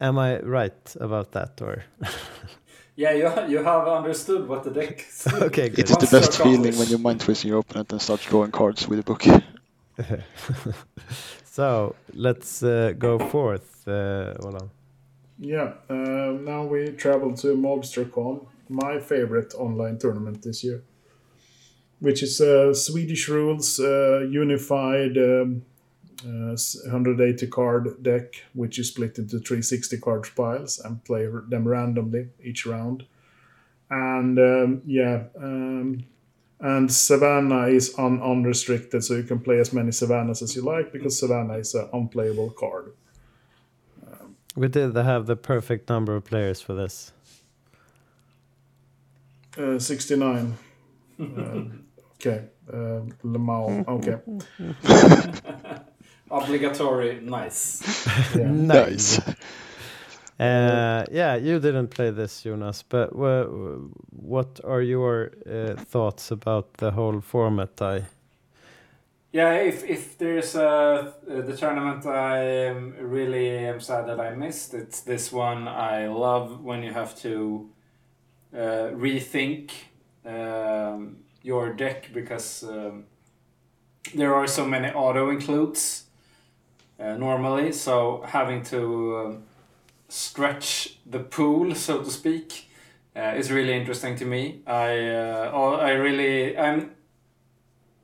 Am 0.00 0.18
I 0.18 0.40
right 0.40 0.96
about 1.00 1.32
that, 1.32 1.60
or 1.60 1.84
Yeah, 2.96 3.12
you 3.12 3.24
you 3.48 3.64
have 3.64 3.88
understood 3.88 4.46
what 4.46 4.62
the 4.62 4.70
deck. 4.70 5.04
okay, 5.32 5.68
good. 5.68 5.80
It's 5.80 5.96
the 5.96 6.18
best 6.18 6.40
feeling 6.40 6.78
when 6.78 6.88
you 6.88 6.98
mind 6.98 7.20
twisting 7.20 7.50
your 7.50 7.60
opponent 7.60 7.90
and 7.92 8.00
start 8.00 8.20
drawing 8.20 8.52
cards 8.52 8.86
with 8.86 9.00
a 9.00 9.02
book. 9.02 9.24
so 11.44 11.94
let's 12.12 12.62
uh, 12.62 12.92
go 12.98 13.18
forth. 13.18 13.86
Uh, 13.86 14.34
on. 14.42 14.70
Yeah. 15.38 15.74
Uh, 15.88 16.32
now 16.40 16.64
we 16.64 16.90
travel 16.90 17.34
to 17.36 17.56
MobsterCon, 17.56 18.46
my 18.68 18.98
favorite 18.98 19.54
online 19.54 19.98
tournament 19.98 20.42
this 20.42 20.64
year, 20.64 20.82
which 22.00 22.22
is 22.22 22.40
a 22.40 22.74
Swedish 22.74 23.28
rules 23.28 23.80
uh, 23.80 24.20
unified 24.20 25.16
um, 25.18 25.62
uh, 26.24 26.56
180 26.84 27.46
card 27.48 28.02
deck, 28.02 28.34
which 28.54 28.78
is 28.78 28.88
split 28.88 29.18
into 29.18 29.38
360 29.38 29.98
card 29.98 30.28
piles 30.34 30.78
and 30.78 31.04
play 31.04 31.26
them 31.48 31.66
randomly 31.68 32.28
each 32.42 32.64
round. 32.64 33.04
And 33.90 34.38
um, 34.38 34.82
yeah, 34.86 35.24
um, 35.36 36.04
and 36.60 36.90
Savannah 36.90 37.66
is 37.66 37.94
un- 37.98 38.22
unrestricted, 38.22 39.04
so 39.04 39.14
you 39.14 39.24
can 39.24 39.40
play 39.40 39.58
as 39.58 39.72
many 39.72 39.92
Savannahs 39.92 40.42
as 40.42 40.56
you 40.56 40.62
like 40.62 40.92
because 40.92 41.18
Savannah 41.18 41.54
is 41.58 41.74
an 41.74 41.88
unplayable 41.92 42.50
card. 42.50 42.92
We 44.56 44.68
did 44.68 44.94
have 44.94 45.26
the 45.26 45.36
perfect 45.36 45.88
number 45.88 46.14
of 46.14 46.24
players 46.24 46.60
for 46.60 46.74
this. 46.74 47.12
Uh, 49.58 49.78
69. 49.78 50.56
Um, 51.18 51.84
okay. 52.14 52.44
Uh, 52.68 53.00
Lamau. 53.24 53.86
Okay. 53.88 54.18
Obligatory, 56.30 57.20
nice. 57.20 57.82
Yeah. 58.34 58.50
Nice. 58.50 59.20
Uh, 60.38 61.04
yeah, 61.12 61.36
you 61.36 61.60
didn't 61.60 61.88
play 61.88 62.10
this, 62.10 62.42
Jonas, 62.42 62.82
but 62.82 63.14
wha- 63.14 63.46
what 64.10 64.60
are 64.64 64.82
your 64.82 65.30
uh, 65.46 65.74
thoughts 65.76 66.30
about 66.32 66.74
the 66.74 66.90
whole 66.90 67.20
format, 67.20 67.76
Ty? 67.76 68.06
Yeah, 69.32 69.54
if 69.54 69.84
if 69.84 70.16
there's 70.18 70.54
a 70.54 71.12
the 71.26 71.56
tournament 71.56 72.06
I 72.06 72.68
really 73.00 73.48
am 73.66 73.80
sad 73.80 74.06
that 74.06 74.20
I 74.20 74.34
missed, 74.34 74.74
it's 74.74 75.00
this 75.00 75.32
one. 75.32 75.66
I 75.66 76.06
love 76.06 76.62
when 76.64 76.84
you 76.84 76.92
have 76.92 77.16
to 77.22 77.68
uh, 78.54 78.90
rethink 78.94 79.70
um, 80.24 81.16
your 81.42 81.72
deck 81.72 82.10
because 82.14 82.62
um, 82.62 83.06
there 84.14 84.34
are 84.34 84.46
so 84.46 84.64
many 84.64 84.88
auto 84.94 85.30
includes 85.30 86.04
uh, 87.00 87.16
normally. 87.16 87.72
So 87.72 88.22
having 88.26 88.62
to 88.64 89.16
um, 89.16 89.42
stretch 90.08 90.98
the 91.06 91.20
pool, 91.20 91.74
so 91.74 92.02
to 92.02 92.10
speak, 92.10 92.70
uh, 93.16 93.34
is 93.36 93.50
really 93.50 93.72
interesting 93.72 94.16
to 94.16 94.24
me. 94.24 94.62
I 94.66 95.08
uh, 95.08 95.50
oh, 95.52 95.74
I 95.74 95.90
really 95.92 96.56
I'm 96.56 96.90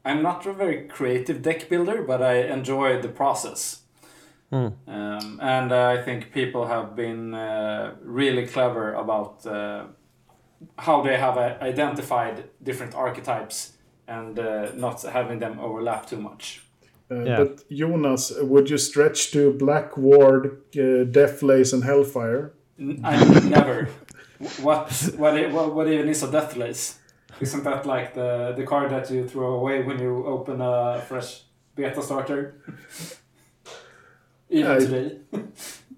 I'm 0.05 0.23
not 0.23 0.47
a 0.47 0.53
very 0.53 0.89
creative 0.89 1.43
deck 1.43 1.69
builder, 1.69 2.03
but 2.03 2.23
I 2.23 2.43
enjoy 2.43 3.01
the 3.03 3.09
process. 3.09 3.83
Hmm. 4.51 4.69
Um, 4.89 5.39
and 5.41 5.73
I 5.73 6.03
think 6.03 6.33
people 6.33 6.67
have 6.67 6.97
been 6.97 7.35
uh, 7.35 7.95
really 8.03 8.47
clever 8.47 8.95
about 8.95 9.47
uh, 9.47 9.85
how 10.77 11.03
they 11.03 11.17
have 11.17 11.37
uh, 11.37 11.57
identified 11.63 12.51
different 12.63 12.95
archetypes 12.95 13.75
and 14.09 14.39
uh, 14.39 14.73
not 14.75 15.03
having 15.03 15.39
them 15.39 15.61
overlap 15.61 16.07
too 16.07 16.21
much. 16.21 16.63
Uh, 17.11 17.25
Yeah. 17.25 17.37
But 17.45 17.65
Jonas, 17.71 18.33
would 18.41 18.71
you 18.71 18.79
stretch 18.79 19.31
to 19.33 19.53
Black 19.53 19.97
Ward, 19.97 20.45
uh, 20.77 21.05
Deathlace, 21.11 21.73
and 21.75 21.85
Hellfire? 21.85 22.53
N- 22.79 23.01
I 23.05 23.17
never. 23.49 23.89
What 24.63 24.91
what 25.19 25.35
what 25.53 25.75
what 25.75 25.87
even 25.89 26.09
is 26.09 26.23
a 26.23 26.31
death 26.31 26.57
lace? 26.57 26.99
Isn't 27.41 27.63
that 27.65 27.85
like 27.87 28.15
the 28.15 28.55
the 28.57 28.65
card 28.65 28.91
that 28.91 29.11
you 29.11 29.29
throw 29.29 29.55
away 29.61 29.83
when 29.83 29.99
you 29.99 30.25
open 30.27 30.61
a 30.63 31.01
fresh 31.09 31.43
beta 31.77 32.01
starter? 32.03 32.55
Even 34.51 34.71
Yeah, 34.71 34.77
it- 34.77 34.81
today. 34.87 35.17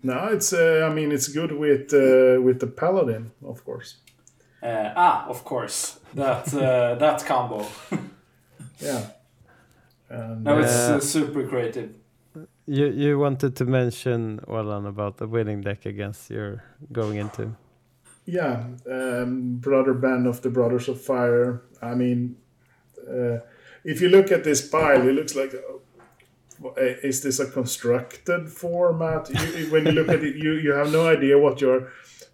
No, 0.05 0.27
it's. 0.33 0.53
Uh, 0.53 0.89
I 0.91 0.93
mean, 0.95 1.13
it's 1.13 1.29
good 1.29 1.53
with 1.53 1.93
uh, 1.95 2.43
with 2.43 2.59
the 2.59 2.67
Paladin, 2.67 3.31
of 3.45 3.65
course. 3.65 3.99
Uh, 4.61 4.91
ah, 4.97 5.27
of 5.29 5.45
course. 5.45 6.01
That 6.15 6.53
uh, 6.53 6.97
that 6.99 7.25
combo. 7.25 7.65
Yeah. 8.81 9.01
And, 10.13 10.45
No, 10.45 10.59
it's 10.59 10.89
Uh, 10.89 10.97
uh, 10.97 11.01
super 11.01 11.47
creative. 11.49 11.91
You 12.67 12.87
you 12.87 13.19
wanted 13.19 13.57
to 13.57 13.65
mention 13.65 14.41
Orlan 14.47 14.87
about 14.87 15.17
the 15.17 15.27
winning 15.27 15.63
deck 15.65 15.87
against 15.87 16.31
you're 16.31 16.63
going 16.93 17.19
into. 17.19 17.43
Yeah, 18.25 18.65
um, 18.87 19.59
Brother 19.61 19.95
Band 19.95 20.27
of 20.27 20.41
the 20.41 20.51
Brothers 20.51 20.89
of 20.89 21.01
Fire. 21.01 21.61
I 21.91 21.95
mean, 21.95 22.37
uh, 23.09 23.39
if 23.85 24.01
you 24.01 24.09
look 24.09 24.31
at 24.33 24.45
this 24.45 24.61
pile, 24.69 25.09
it 25.09 25.15
looks 25.15 25.35
like. 25.35 25.55
uh, 25.55 27.09
Is 27.09 27.21
this 27.23 27.41
a 27.41 27.47
constructed 27.51 28.49
format? 28.49 29.29
You, 29.31 29.71
when 29.73 29.85
you 29.87 29.93
look 29.93 30.09
at 30.09 30.23
it, 30.23 30.37
you, 30.37 30.53
you 30.65 30.73
have 30.73 30.91
no 30.93 31.09
idea 31.09 31.37
what 31.39 31.61
you're. 31.61 31.89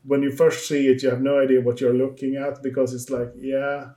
When 0.04 0.22
you 0.22 0.30
first 0.30 0.68
see 0.68 0.86
it, 0.88 1.02
you 1.02 1.10
have 1.10 1.22
no 1.22 1.40
idea 1.44 1.60
what 1.62 1.80
you're 1.80 1.94
looking 2.04 2.36
at 2.36 2.62
because 2.62 2.92
it's 2.96 3.10
like, 3.10 3.32
yeah, 3.40 3.92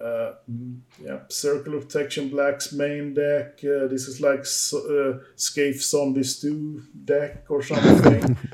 uh, 0.00 0.32
mm, 0.50 0.80
yeah, 1.02 1.20
Circle 1.28 1.74
of 1.74 1.88
Protection 1.88 2.28
Black's 2.28 2.72
main 2.72 3.14
deck. 3.14 3.60
Uh, 3.64 3.86
this 3.88 4.08
is 4.08 4.20
like 4.20 4.44
so, 4.46 4.78
uh, 4.78 5.18
Scathe 5.36 5.80
Zombie 5.80 6.24
Stew 6.24 6.82
deck 7.04 7.44
or 7.48 7.62
something. 7.62 8.36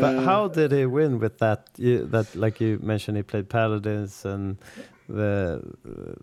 But 0.00 0.16
Uh, 0.16 0.20
how 0.20 0.48
did 0.48 0.72
he 0.72 0.86
win 0.86 1.18
with 1.18 1.38
that? 1.38 1.68
You, 1.76 2.06
that 2.06 2.34
like 2.34 2.58
you 2.58 2.78
mentioned, 2.82 3.18
he 3.18 3.22
played 3.22 3.50
paladins 3.50 4.24
and 4.24 4.56
the 5.08 5.62
uh, 5.86 6.14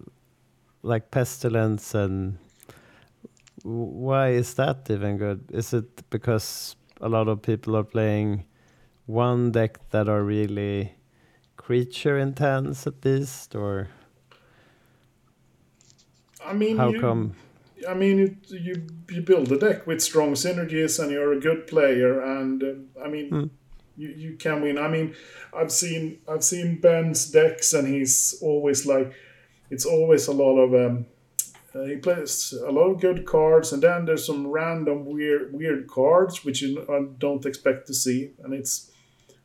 like 0.82 1.11
pestilence 1.11 1.93
and 1.93 2.38
why 3.63 4.30
is 4.30 4.53
that 4.55 4.89
even 4.89 5.18
good? 5.18 5.49
Is 5.51 5.74
it 5.74 6.09
because 6.09 6.76
a 7.01 7.09
lot 7.09 7.28
of 7.28 7.41
people 7.41 7.76
are 7.76 7.84
playing 7.84 8.45
one 9.05 9.51
deck 9.51 9.80
that 9.91 10.07
are 10.09 10.24
really 10.24 10.93
creature 11.57 12.18
intense 12.18 12.88
at 12.88 13.03
least, 13.05 13.55
or 13.55 13.88
I 16.46 16.54
mean, 16.54 16.78
how 16.78 16.89
you, 16.89 17.00
come? 17.02 17.36
I 17.88 17.93
mean, 17.93 18.18
you, 18.18 18.38
you 18.50 18.88
you 19.10 19.22
build 19.22 19.52
a 19.52 19.58
deck 19.60 19.88
with 19.88 20.02
strong 20.02 20.34
synergies, 20.34 21.00
and 21.02 21.12
you're 21.12 21.34
a 21.34 21.39
good 21.39 21.68
player, 21.68 22.22
and 22.22 22.64
uh, 22.64 23.04
I 23.04 23.10
mean, 23.10 23.30
Hmm. 23.30 23.46
you, 23.98 24.10
you 24.10 24.38
can 24.38 24.62
win. 24.62 24.78
I 24.78 24.88
mean, 24.88 25.16
I've 25.54 25.72
seen 25.72 26.20
I've 26.28 26.43
seen 26.43 26.80
Ben's 26.82 27.32
decks, 27.32 27.74
and 27.74 27.88
he's 27.88 28.39
always 28.41 28.86
like, 28.86 29.14
it's 29.70 29.86
always 29.86 30.28
a 30.28 30.34
lot 30.34 30.58
of 30.60 30.74
um, 30.74 31.06
uh, 31.76 31.84
he 31.84 31.98
plays 31.98 32.54
a 32.66 32.72
lot 32.72 32.91
of 32.91 33.02
good 33.02 33.26
cards, 33.26 33.74
and 33.74 33.84
then 33.84 34.06
there's 34.06 34.26
some 34.26 34.48
random 34.48 35.06
weird 35.06 35.54
weird 35.54 35.88
cards 35.88 36.46
which 36.46 36.62
you 36.62 36.86
uh, 36.88 37.12
don't 37.18 37.46
expect 37.46 37.88
to 37.88 37.93
see, 37.93 38.32
and 38.43 38.54
it's 38.54 38.91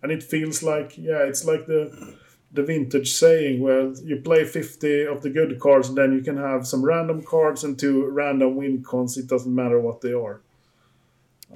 and 0.03 0.13
it 0.13 0.23
feels 0.23 0.63
like 0.63 0.97
yeah, 0.97 1.23
it's 1.29 1.45
like 1.45 1.67
the 1.67 2.17
the 2.53 2.63
vintage 2.63 3.13
saying 3.13 3.61
where 3.61 3.93
you 4.03 4.17
play 4.17 4.45
50 4.45 5.07
of 5.07 5.23
the 5.23 5.31
good 5.31 5.59
cards 5.61 5.89
and 5.89 5.97
then 5.97 6.13
you 6.13 6.21
can 6.23 6.37
have 6.37 6.67
some 6.67 6.85
random 6.85 7.23
cards 7.23 7.63
and 7.65 7.79
two 7.79 8.07
random 8.07 8.57
win 8.57 8.83
cons 8.83 9.17
it 9.17 9.27
doesn't 9.29 9.55
matter 9.55 9.79
what 9.81 10.01
they 10.01 10.13
are 10.13 10.41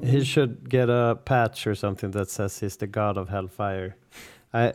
He 0.03 0.25
should 0.25 0.69
get 0.69 0.89
a 0.91 1.19
patch 1.25 1.67
or 1.67 1.75
something 1.75 2.11
that 2.13 2.31
says 2.31 2.61
he's 2.61 2.77
the 2.77 2.87
god 2.87 3.17
of 3.17 3.29
hellfire. 3.29 3.97
I 4.53 4.75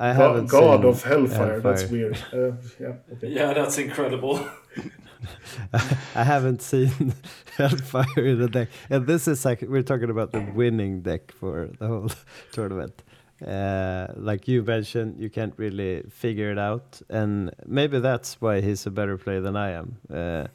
I 0.00 0.12
God, 0.12 0.16
haven't 0.16 0.46
God 0.50 0.80
seen 0.80 0.88
of 0.90 1.02
Hellfire, 1.04 1.60
that's 1.60 1.84
weird 1.86 2.18
uh, 2.32 2.52
yeah 2.80 2.94
okay. 3.12 3.28
Yeah, 3.28 3.52
that's 3.52 3.78
incredible. 3.78 4.36
I 5.72 6.24
haven't 6.24 6.62
seen 6.62 7.14
Hellfire 7.56 8.24
in 8.26 8.38
the 8.40 8.48
deck, 8.48 8.68
and 8.90 9.06
this 9.06 9.26
is 9.28 9.44
like 9.44 9.62
we're 9.62 9.82
talking 9.82 10.10
about 10.10 10.32
the 10.32 10.40
winning 10.40 11.00
deck 11.02 11.32
for 11.32 11.70
the 11.78 11.86
whole 11.86 12.10
tournament. 12.52 13.02
Uh, 13.46 14.06
like 14.16 14.48
you 14.48 14.62
mentioned, 14.62 15.18
you 15.18 15.28
can't 15.28 15.52
really 15.56 16.02
figure 16.08 16.50
it 16.50 16.58
out, 16.58 17.02
and 17.10 17.54
maybe 17.66 18.00
that's 18.00 18.40
why 18.40 18.60
he's 18.60 18.86
a 18.86 18.90
better 18.90 19.18
player 19.18 19.40
than 19.40 19.56
I 19.56 19.70
am. 19.72 19.98
Uh, 20.10 20.46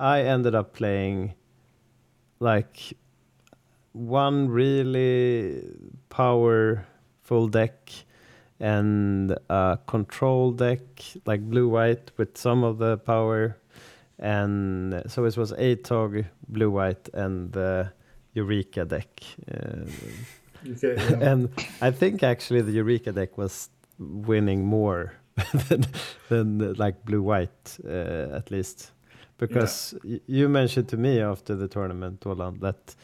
I 0.00 0.22
ended 0.22 0.54
up 0.54 0.74
playing 0.74 1.34
like 2.40 2.94
one 3.92 4.48
really 4.48 5.62
powerful 6.10 7.48
deck 7.48 7.90
and 8.60 9.36
a 9.48 9.78
control 9.86 10.50
deck 10.50 10.80
like 11.26 11.40
blue 11.42 11.68
white 11.68 12.10
with 12.16 12.36
some 12.36 12.64
of 12.64 12.78
the 12.78 12.98
power. 12.98 13.56
And 14.18 15.02
so 15.08 15.24
it 15.24 15.36
was 15.36 15.52
ATOG 15.52 16.26
blue 16.48 16.70
white 16.70 17.08
and 17.12 17.52
the 17.52 17.92
Eureka 18.34 18.84
deck. 18.84 19.22
Uh, 19.50 19.84
Okay, 20.72 20.94
yeah. 21.10 21.30
and 21.30 21.48
I 21.80 21.90
think 21.90 22.22
actually 22.22 22.62
the 22.62 22.72
Eureka 22.72 23.12
deck 23.12 23.38
was 23.38 23.70
winning 23.98 24.64
more 24.64 25.14
than, 25.68 25.86
than 26.28 26.74
like 26.74 27.04
blue 27.04 27.22
white 27.22 27.78
uh, 27.84 28.36
at 28.36 28.50
least. 28.50 28.92
Because 29.38 29.94
y- 30.04 30.20
you 30.26 30.48
mentioned 30.48 30.88
to 30.88 30.96
me 30.96 31.20
after 31.20 31.54
the 31.54 31.68
tournament 31.68 32.22
Roland 32.24 32.60
that 32.60 32.94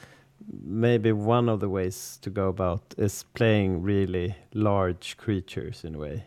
maybe 0.65 1.13
one 1.13 1.49
of 1.49 1.61
the 1.61 1.69
ways 1.69 2.19
to 2.23 2.31
go 2.31 2.49
about 2.49 2.95
is 2.97 3.25
playing 3.35 3.83
really 3.83 4.35
large 4.55 5.17
creatures 5.17 5.85
in 5.85 5.95
a 5.95 5.99
way 5.99 6.25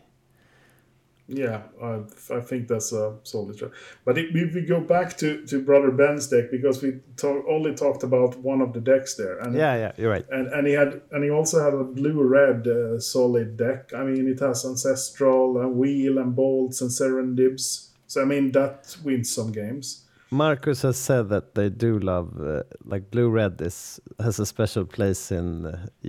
Yeah, 1.27 1.63
I, 1.81 2.01
I 2.31 2.39
think 2.39 2.67
that's 2.67 2.93
a 2.93 3.15
solid 3.23 3.57
try. 3.57 3.69
But 4.05 4.19
if 4.19 4.35
if 4.35 4.53
we 4.53 4.61
go 4.61 4.79
back 4.79 5.17
to, 5.17 5.43
to 5.47 5.59
Brother 5.63 5.89
Ben's 5.89 6.27
deck, 6.27 6.51
because 6.51 6.83
we 6.83 6.99
talk, 7.17 7.43
only 7.49 7.73
talked 7.73 8.03
about 8.03 8.37
one 8.37 8.61
of 8.61 8.73
the 8.73 8.79
decks 8.79 9.15
there, 9.15 9.39
and 9.39 9.55
yeah 9.55 9.75
yeah 9.75 9.91
you're 9.97 10.11
right 10.11 10.25
and 10.29 10.47
and 10.49 10.67
he 10.67 10.73
had 10.73 11.01
and 11.11 11.23
he 11.23 11.31
also 11.31 11.63
had 11.63 11.73
a 11.73 11.83
blue 11.83 12.21
red 12.21 12.67
uh, 12.67 12.99
solid 12.99 13.57
deck. 13.57 13.91
I 13.93 14.03
mean, 14.03 14.27
it 14.27 14.39
has 14.39 14.65
ancestral 14.65 15.59
and 15.59 15.75
wheel 15.75 16.19
and 16.19 16.35
bolts 16.35 16.81
and 16.81 16.91
serendibs. 16.91 17.89
So 18.05 18.21
I 18.21 18.25
mean, 18.25 18.51
that 18.51 18.95
wins 19.03 19.31
some 19.33 19.51
games. 19.51 20.04
Marcus 20.35 20.81
has 20.81 20.97
said 20.97 21.29
that 21.29 21.55
they 21.55 21.69
do 21.69 21.99
love 21.99 22.39
uh, 22.41 22.63
like 22.83 23.09
blue 23.11 23.29
red 23.29 23.61
is 23.61 23.99
has 24.19 24.39
a 24.39 24.45
special 24.45 24.85
place 24.85 25.31
in 25.31 25.65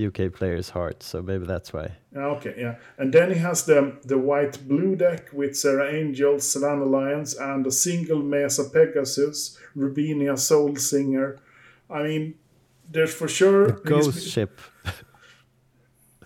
UK 0.07 0.33
players' 0.33 0.71
hearts 0.71 1.07
so 1.07 1.23
maybe 1.23 1.47
that's 1.47 1.73
why. 1.73 1.93
Okay, 2.15 2.55
yeah, 2.59 2.75
and 2.99 3.13
then 3.13 3.33
he 3.33 3.39
has 3.39 3.65
the 3.65 3.97
the 4.05 4.19
white 4.19 4.57
blue 4.69 4.97
deck 4.97 5.33
with 5.33 5.57
Serra 5.57 5.95
Angel, 5.95 6.41
Savannah 6.41 6.85
Lions, 6.85 7.35
and 7.35 7.67
a 7.67 7.71
single 7.71 8.23
Mesa 8.23 8.65
Pegasus, 8.65 9.59
Rubinia 9.77 10.39
Soul 10.39 10.77
Singer. 10.77 11.39
I 11.89 12.03
mean, 12.03 12.35
there's 12.91 13.15
for 13.15 13.29
sure 13.29 13.67
the 13.67 13.81
ghost 13.91 14.29
ship. 14.29 14.61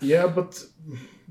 Yeah, 0.01 0.25
but 0.25 0.65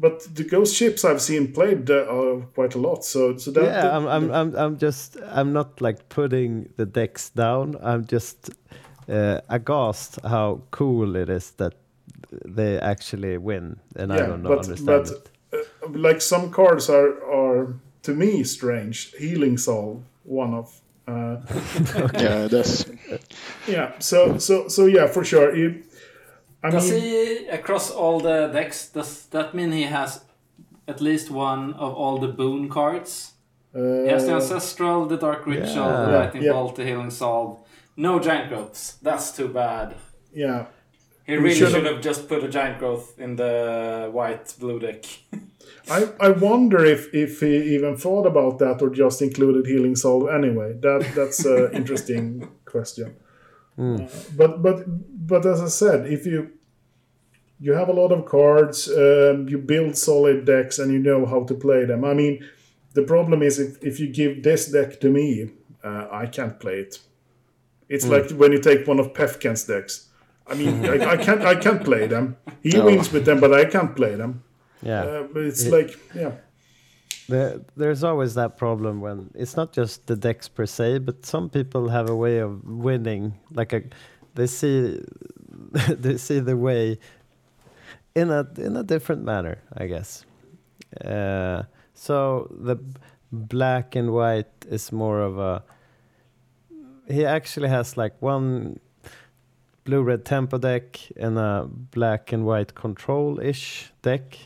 but 0.01 0.35
the 0.35 0.45
ghost 0.45 0.75
ships 0.77 1.05
I've 1.05 1.21
seen 1.21 1.53
played 1.53 1.91
uh, 1.91 2.41
quite 2.55 2.75
a 2.75 2.79
lot. 2.79 3.05
So 3.05 3.37
so 3.37 3.51
that 3.53 3.63
yeah, 3.65 3.83
that- 3.83 3.95
I'm, 3.95 4.07
I'm, 4.09 4.31
I'm, 4.33 4.55
I'm 4.57 4.79
just, 4.79 5.17
I'm 5.33 5.53
not 5.53 5.81
like 5.81 6.09
putting 6.09 6.69
the 6.77 6.87
decks 6.87 7.31
down. 7.31 7.77
I'm 7.83 8.05
just 8.13 8.51
uh, 9.09 9.41
aghast 9.49 10.19
how 10.25 10.61
cool 10.71 11.17
it 11.17 11.29
is 11.29 11.51
that 11.57 11.75
they 12.57 12.79
actually 12.81 13.39
win, 13.39 13.77
and 13.97 14.13
I 14.13 14.17
don't 14.27 14.43
know, 14.43 14.49
but- 14.57 14.65
understand 14.69 14.87
but- 14.87 15.11
it. 15.11 15.69
uh, 15.83 15.99
like 15.99 16.21
some 16.21 16.51
cards 16.51 16.89
are 16.91 17.13
are 17.25 17.75
to 18.03 18.13
me 18.15 18.45
strange. 18.45 19.13
Healing 19.19 19.59
Salve, 19.59 20.03
one 20.25 20.55
of. 20.55 20.81
Uh, 21.09 21.37
Yeah, 22.15 22.47
that's 22.49 22.87
yeah. 23.67 23.99
So 23.99 24.39
so 24.39 24.69
so 24.69 24.87
yeah, 24.87 25.09
for 25.09 25.25
sure. 25.25 25.57
You, 25.57 25.83
I 26.63 26.71
Does 26.71 26.91
mean, 26.91 27.01
he 27.03 27.47
across 27.49 27.91
all 27.91 28.21
the 28.21 28.49
decks? 28.49 28.89
Does 28.93 29.27
that 29.31 29.55
mean 29.55 29.73
he 29.73 29.85
has 29.85 30.21
at 30.87 31.01
least 31.01 31.31
one 31.31 31.73
of 31.75 31.95
all 31.95 32.19
the 32.19 32.29
boon 32.29 32.69
cards? 32.69 33.33
uh, 33.75 33.79
He 34.05 34.09
has 34.09 34.27
the 34.27 34.35
ancestral, 34.35 35.07
the 35.07 35.17
dark 35.17 35.47
ritual, 35.47 35.89
the 35.89 36.11
Yeah. 36.11 36.19
lightning 36.19 36.43
Yeah. 36.43 36.53
bolt, 36.53 36.77
the 36.77 36.85
healing 36.85 37.11
salve. 37.11 37.57
No 37.97 38.19
giant 38.19 38.49
growths. 38.51 38.97
That's 39.03 39.37
too 39.37 39.49
bad. 39.49 39.95
yeah. 40.35 40.67
He 41.27 41.37
really 41.37 41.55
should've- 41.55 41.73
should 41.75 41.87
have 41.87 42.01
just 42.01 42.29
put 42.29 42.43
a 42.43 42.49
giant 42.49 42.79
growth 42.81 43.15
in 43.19 43.37
the 43.37 44.09
white 44.13 44.53
blue 44.59 44.79
deck. 44.81 45.05
I, 45.91 46.09
I 46.19 46.31
wonder 46.31 46.85
if, 46.85 47.15
if 47.15 47.41
he 47.41 47.75
even 47.77 47.97
thought 47.97 48.27
about 48.27 48.59
that 48.59 48.83
or 48.83 48.91
just 48.91 49.23
included 49.23 49.67
healing 49.67 49.95
salve 49.97 50.29
anyway. 50.29 50.73
That 50.83 51.07
that's 51.15 51.45
an 51.45 51.71
interesting 51.81 52.49
question. 52.65 53.15
Uh, 53.81 54.07
but 54.37 54.63
but 54.63 54.85
but 55.27 55.47
as 55.47 55.61
I 55.63 55.69
said, 55.69 56.07
if 56.07 56.27
you 56.27 56.51
you 57.59 57.73
have 57.75 57.89
a 57.89 57.93
lot 57.93 58.13
of 58.13 58.25
cards, 58.27 58.89
um, 58.89 59.49
you 59.49 59.59
build 59.59 59.97
solid 59.97 60.45
decks, 60.45 60.79
and 60.79 60.93
you 60.93 60.99
know 60.99 61.27
how 61.27 61.45
to 61.45 61.55
play 61.55 61.85
them. 61.87 62.05
I 62.05 62.15
mean, 62.15 62.45
the 62.95 63.03
problem 63.03 63.43
is 63.43 63.59
if, 63.59 63.83
if 63.83 64.01
you 64.01 64.09
give 64.13 64.43
this 64.43 64.71
deck 64.73 65.01
to 65.01 65.09
me, 65.11 65.51
uh, 65.85 66.07
I 66.11 66.27
can't 66.27 66.59
play 66.61 66.81
it. 66.81 66.99
It's 67.89 68.07
like 68.07 68.31
when 68.31 68.53
you 68.53 68.61
take 68.61 68.87
one 68.87 69.01
of 69.01 69.13
Pefken's 69.13 69.65
decks. 69.65 70.09
I 70.47 70.55
mean, 70.55 70.85
I, 70.87 71.13
I 71.13 71.17
can't 71.17 71.43
I 71.43 71.55
can't 71.55 71.83
play 71.85 72.07
them. 72.07 72.37
He 72.63 72.71
No. 72.79 72.85
wins 72.85 73.13
with 73.13 73.25
them, 73.25 73.41
but 73.41 73.53
I 73.53 73.65
can't 73.65 73.95
play 73.97 74.15
them. 74.17 74.43
Yeah, 74.83 75.03
Uh, 75.05 75.23
but 75.33 75.43
it's 75.43 75.65
Yeah. 75.65 75.73
like, 75.77 75.91
yeah, 76.15 76.33
the, 77.31 77.65
there's 77.77 78.03
always 78.03 78.35
that 78.35 78.57
problem 78.57 79.01
when 79.01 79.31
it's 79.35 79.57
not 79.57 79.73
just 79.73 80.07
the 80.07 80.17
decks 80.17 80.49
per 80.49 80.67
se, 80.67 80.99
but 80.99 81.25
some 81.25 81.49
people 81.49 81.89
have 81.89 82.11
a 82.11 82.15
way 82.15 82.39
of 82.39 82.65
winning. 82.65 83.35
Like 83.53 83.73
a, 83.73 83.83
they 84.35 84.47
see, 84.47 85.01
they 85.89 86.17
see 86.17 86.41
the 86.41 86.57
way 86.57 86.99
in 88.15 88.31
a 88.31 88.47
in 88.59 88.77
a 88.77 88.83
different 88.83 89.23
manner, 89.23 89.59
I 89.77 89.87
guess. 89.87 90.25
Uh, 91.05 91.63
so 91.95 92.49
the 92.51 92.77
black 93.31 93.95
and 93.95 94.13
white 94.13 94.67
is 94.69 94.91
more 94.93 95.21
of 95.21 95.39
a. 95.39 95.63
He 97.09 97.25
actually 97.25 97.69
has 97.69 97.97
like 97.97 98.15
one 98.21 98.81
blue 99.85 100.03
red 100.03 100.25
tempo 100.25 100.59
deck 100.59 101.01
and 101.17 101.39
a 101.39 101.69
black 101.69 102.33
and 102.33 102.45
white 102.45 102.75
control 102.75 103.41
ish 103.41 103.93
deck, 104.03 104.37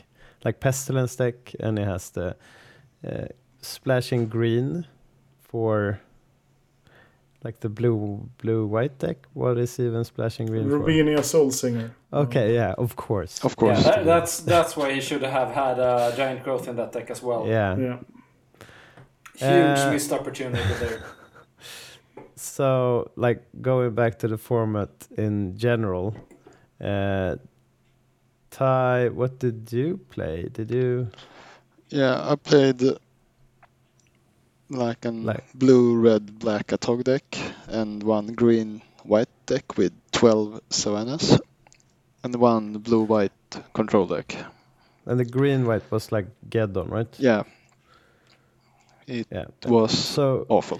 like 0.43 0.59
pestilence 0.59 1.15
deck, 1.15 1.53
and 1.59 1.77
he 1.79 1.83
has 1.83 2.11
the 2.11 2.35
uh, 3.05 3.25
splashing 3.61 4.27
green 4.27 4.85
for 5.41 5.99
like 7.43 7.59
the 7.59 7.69
blue 7.69 8.27
blue 8.41 8.65
white 8.65 8.97
deck. 8.99 9.17
What 9.33 9.57
is 9.57 9.79
even 9.79 10.03
splashing 10.03 10.47
green 10.47 10.69
for? 10.69 10.79
Rubinia 10.79 11.23
Soul 11.23 11.51
Singer. 11.51 11.91
Okay, 12.11 12.55
yeah, 12.55 12.73
of 12.77 12.95
course. 12.95 13.43
of 13.43 13.55
course. 13.55 13.85
Yeah, 13.85 13.91
that, 13.91 14.05
that's 14.05 14.39
that's 14.39 14.75
why 14.75 14.93
he 14.93 15.01
should 15.01 15.21
have 15.21 15.51
had 15.51 15.79
a 15.79 16.13
giant 16.17 16.43
growth 16.43 16.67
in 16.67 16.75
that 16.77 16.91
deck 16.91 17.11
as 17.11 17.21
well. 17.21 17.45
Yeah. 17.47 17.77
Yeah. 17.77 17.97
Huge 19.37 19.79
Uh, 19.79 19.91
missed 19.91 20.11
opportunity 20.11 20.73
there. 20.79 21.03
So, 22.37 23.11
like 23.15 23.43
going 23.61 23.95
back 23.95 24.19
to 24.19 24.27
the 24.27 24.37
format 24.37 24.89
in 25.17 25.57
general, 25.57 26.15
uh, 26.81 27.37
Ty, 28.51 29.09
what 29.09 29.39
did 29.39 29.71
you 29.71 29.99
play? 30.09 30.49
Did 30.51 30.69
you? 30.71 31.09
Yeah, 31.89 32.19
I 32.31 32.35
played 32.35 32.81
like 34.69 35.05
an 35.05 35.23
Like- 35.23 35.43
blue, 35.53 35.95
red, 35.99 36.39
black 36.39 36.67
Atog 36.67 37.03
deck, 37.03 37.37
and 37.67 38.01
one 38.03 38.27
green, 38.33 38.81
white 39.03 39.29
deck 39.45 39.77
with 39.77 39.93
12 40.11 40.61
Savannahs, 40.69 41.39
and 42.23 42.35
one 42.35 42.79
blue, 42.79 43.03
white 43.03 43.31
control 43.73 44.07
deck. 44.07 44.35
And 45.05 45.19
the 45.19 45.25
green 45.25 45.65
white 45.67 45.89
was 45.91 46.11
like 46.11 46.25
Geddon, 46.49 46.89
right? 46.89 47.19
Yeah, 47.19 47.43
it 49.05 49.27
Yeah. 49.31 49.45
was 49.67 49.91
So 49.95 50.45
awful. 50.49 50.79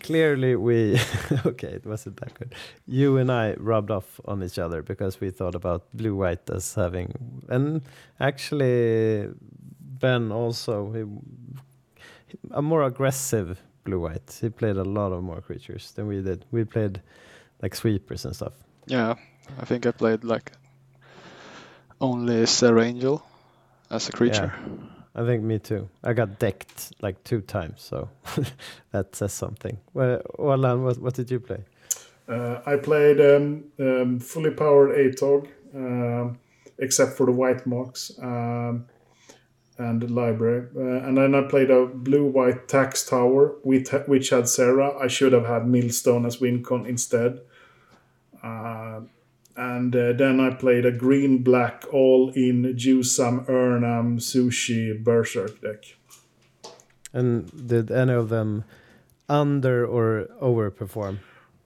clearly 0.00 0.54
we 0.56 0.98
okay, 1.46 1.68
it 1.68 1.86
wasn't 1.86 2.16
that 2.20 2.34
good. 2.34 2.54
You 2.86 3.16
and 3.16 3.32
I 3.32 3.54
rubbed 3.54 3.90
off 3.90 4.20
on 4.26 4.42
each 4.42 4.58
other 4.58 4.82
because 4.82 5.18
we 5.20 5.30
thought 5.30 5.54
about 5.54 5.84
blue 5.94 6.14
white 6.14 6.48
as 6.50 6.74
having 6.74 7.12
and 7.48 7.80
actually 8.20 9.28
Ben 9.98 10.32
also 10.32 10.92
he, 10.92 11.04
a 12.50 12.62
more 12.62 12.84
aggressive 12.84 13.62
blue 13.84 14.00
white. 14.00 14.38
He 14.40 14.50
played 14.50 14.76
a 14.76 14.84
lot 14.84 15.12
of 15.12 15.22
more 15.22 15.40
creatures 15.40 15.92
than 15.92 16.06
we 16.06 16.22
did. 16.22 16.44
We 16.50 16.64
played 16.64 17.00
like 17.62 17.74
sweepers 17.74 18.24
and 18.24 18.34
stuff. 18.34 18.52
Yeah, 18.86 19.14
I 19.60 19.64
think 19.64 19.86
I 19.86 19.90
played 19.90 20.24
like 20.24 20.52
only 22.00 22.46
Serra 22.46 22.84
Angel 22.84 23.22
as 23.90 24.08
a 24.08 24.12
creature. 24.12 24.52
Yeah, 24.54 25.22
I 25.22 25.26
think 25.26 25.42
me 25.42 25.58
too. 25.58 25.88
I 26.04 26.12
got 26.12 26.38
decked 26.38 26.92
like 27.00 27.22
two 27.24 27.40
times, 27.40 27.82
so 27.82 28.08
that 28.92 29.16
says 29.16 29.32
something. 29.32 29.78
Well, 29.94 30.22
Olan, 30.38 30.84
what, 30.84 30.98
what 30.98 31.14
did 31.14 31.30
you 31.30 31.40
play? 31.40 31.64
Uh, 32.28 32.60
I 32.66 32.76
played 32.76 33.20
um, 33.20 33.64
um, 33.80 34.18
fully 34.18 34.50
powered 34.50 34.90
ATOG, 34.90 35.48
um, 35.74 36.38
except 36.78 37.16
for 37.16 37.26
the 37.26 37.32
white 37.32 37.66
marks 37.66 38.12
um, 38.22 38.86
and 39.78 40.10
library. 40.10 40.66
Uh, 40.76 41.06
and 41.06 41.16
then 41.16 41.34
I 41.34 41.42
played 41.42 41.70
a 41.70 41.86
blue 41.86 42.26
white 42.26 42.68
tax 42.68 43.06
tower, 43.06 43.54
with, 43.62 43.90
which 44.06 44.30
had 44.30 44.48
Serra. 44.48 44.98
I 44.98 45.06
should 45.06 45.32
have 45.32 45.46
had 45.46 45.68
Millstone 45.68 46.26
as 46.26 46.40
Wincon 46.40 46.84
instead. 46.84 47.40
Uh, 48.42 49.00
and 49.56 49.94
uh, 49.94 50.12
then 50.12 50.40
I 50.40 50.50
played 50.50 50.84
a 50.84 50.92
green 50.92 51.42
black 51.42 51.84
all 51.92 52.30
in 52.30 52.62
Juzam 52.76 53.46
Erhnam 53.46 54.18
Sushi 54.18 55.02
Berserk 55.02 55.60
deck. 55.60 55.84
And 57.12 57.66
did 57.66 57.90
any 57.90 58.12
of 58.12 58.28
them 58.28 58.64
under 59.28 59.86
or 59.86 60.28
overperform? 60.40 61.18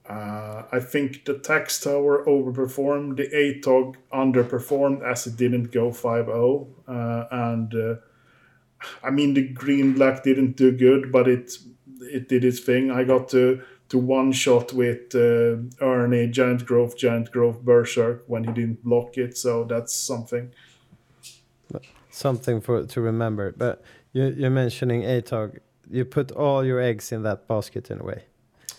Uh, 0.07 0.63
I 0.71 0.79
think 0.81 1.23
the 1.23 1.39
tax 1.39 1.79
tower 1.79 2.25
overperformed, 2.25 3.15
the 3.15 3.29
ATOG 3.29 3.95
underperformed 4.13 5.01
as 5.01 5.27
it 5.27 5.37
didn't 5.37 5.71
go 5.71 5.91
5 5.93 6.25
0. 6.25 6.67
Uh, 6.87 7.25
and 7.31 7.73
uh, 7.73 7.95
I 9.01 9.11
mean, 9.11 9.33
the 9.33 9.47
green 9.47 9.93
black 9.93 10.23
didn't 10.23 10.57
do 10.57 10.71
good, 10.71 11.11
but 11.11 11.27
it 11.27 11.53
it 12.01 12.27
did 12.27 12.43
its 12.43 12.59
thing. 12.59 12.91
I 12.91 13.05
got 13.05 13.29
to, 13.29 13.61
to 13.89 13.97
one 13.97 14.33
shot 14.33 14.73
with 14.73 15.15
uh, 15.15 15.55
Ernie, 15.79 16.27
Giant 16.27 16.65
Growth, 16.65 16.97
Giant 16.97 17.31
Growth 17.31 17.61
Berserk 17.61 18.23
when 18.27 18.43
he 18.43 18.51
didn't 18.51 18.83
block 18.83 19.17
it, 19.17 19.37
so 19.37 19.63
that's 19.63 19.93
something. 19.93 20.51
Something 22.09 22.61
for 22.61 22.85
to 22.85 23.01
remember. 23.01 23.53
But 23.53 23.81
you, 24.11 24.25
you're 24.25 24.49
mentioning 24.49 25.03
ATOG. 25.03 25.59
You 25.89 26.05
put 26.05 26.31
all 26.31 26.65
your 26.65 26.79
eggs 26.79 27.11
in 27.11 27.23
that 27.23 27.47
basket 27.47 27.89
in 27.89 28.01
a 28.01 28.03
way. 28.03 28.23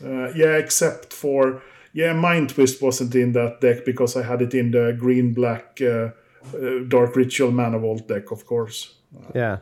Uh, 0.03 0.33
yeah, 0.35 0.57
except 0.57 1.13
for 1.13 1.63
yeah, 1.93 2.13
Mind 2.13 2.51
Twist 2.51 2.83
wasn't 2.83 3.15
in 3.15 3.33
that 3.33 3.61
deck 3.61 3.85
because 3.85 4.17
I 4.17 4.23
had 4.23 4.43
it 4.43 4.55
in 4.55 4.73
the 4.73 4.97
green 4.99 5.33
black 5.33 5.81
uh, 5.81 6.11
uh, 6.55 6.85
Dark 6.89 7.17
Ritual 7.17 7.53
Mana 7.53 7.79
Vault 7.79 8.09
deck, 8.09 8.31
of 8.31 8.47
course. 8.47 8.95
Yeah. 9.35 9.59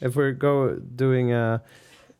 If 0.00 0.16
we're 0.16 0.32
go 0.32 0.74
doing 0.74 1.32
a, 1.32 1.62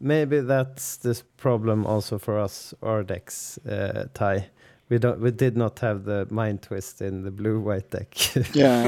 maybe 0.00 0.40
that's 0.40 0.96
this 0.96 1.22
problem 1.36 1.84
also 1.84 2.18
for 2.18 2.38
us, 2.38 2.74
our 2.82 3.02
decks, 3.02 3.58
uh, 3.66 4.06
Ty. 4.14 4.48
We 4.88 4.98
don't. 4.98 5.20
We 5.20 5.32
did 5.32 5.56
not 5.56 5.80
have 5.80 6.04
the 6.04 6.28
mind 6.30 6.62
twist 6.62 7.02
in 7.02 7.24
the 7.24 7.32
blue 7.32 7.58
white 7.58 7.90
deck. 7.90 8.14
Yeah, 8.54 8.84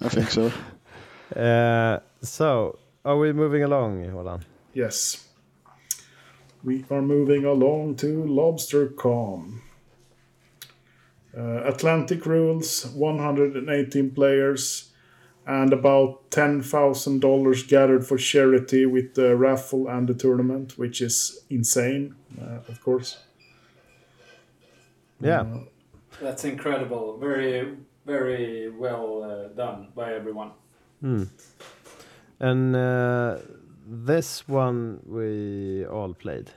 I 0.00 0.08
think 0.08 0.30
so. 0.30 0.52
uh, 1.34 1.98
so, 2.22 2.78
are 3.04 3.18
we 3.18 3.32
moving 3.32 3.64
along? 3.64 4.08
Hold 4.10 4.28
on. 4.28 4.44
Yes. 4.72 5.26
We 6.62 6.84
are 6.90 7.02
moving 7.02 7.44
along 7.44 7.96
to 7.96 8.24
LobsterCon. 8.24 9.60
Uh, 11.36 11.62
Atlantic 11.64 12.26
rules, 12.26 12.86
118 12.86 14.10
players, 14.10 14.90
and 15.46 15.72
about 15.72 16.30
$10,000 16.30 17.68
gathered 17.68 18.06
for 18.06 18.18
charity 18.18 18.84
with 18.84 19.14
the 19.14 19.36
raffle 19.36 19.88
and 19.88 20.08
the 20.08 20.14
tournament, 20.14 20.76
which 20.76 21.00
is 21.00 21.44
insane, 21.48 22.14
uh, 22.40 22.58
of 22.68 22.82
course. 22.82 23.18
Yeah. 25.20 25.40
Uh, 25.42 25.58
That's 26.20 26.44
incredible. 26.44 27.16
Very, 27.18 27.76
very 28.06 28.70
well 28.70 29.22
uh, 29.22 29.48
done 29.54 29.88
by 29.94 30.12
everyone. 30.14 30.52
Hmm. 31.00 31.24
And 32.38 32.76
uh, 32.76 33.38
this 33.90 34.48
one 34.48 35.00
we 35.06 35.84
all 35.86 36.14
played. 36.14 36.50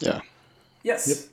Yeah, 0.00 0.20
Yes. 0.82 1.28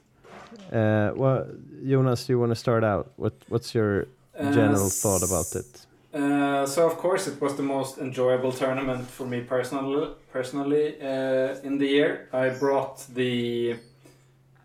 Uh, 0.71 1.11
well, 1.15 1.45
Jonas, 1.85 2.25
do 2.25 2.33
you 2.33 2.39
want 2.39 2.51
to 2.51 2.55
start 2.55 2.83
out? 2.83 3.11
What 3.17 3.33
What's 3.49 3.73
your 3.75 4.05
general 4.53 4.85
Uh, 4.85 4.89
thought 5.01 5.23
about 5.23 5.55
it? 5.55 5.87
Uh, 6.13 6.65
so 6.65 6.85
of 6.85 6.97
course 6.97 7.27
it 7.31 7.41
was 7.41 7.53
the 7.55 7.63
most 7.63 7.97
enjoyable 7.97 8.51
tournament 8.51 9.07
for 9.09 9.25
me 9.27 9.41
personally. 9.41 10.07
Personally, 10.33 10.95
uh, 11.01 11.63
in 11.67 11.77
the 11.77 11.87
year, 11.87 12.27
I 12.33 12.49
brought 12.59 13.05
the 13.13 13.75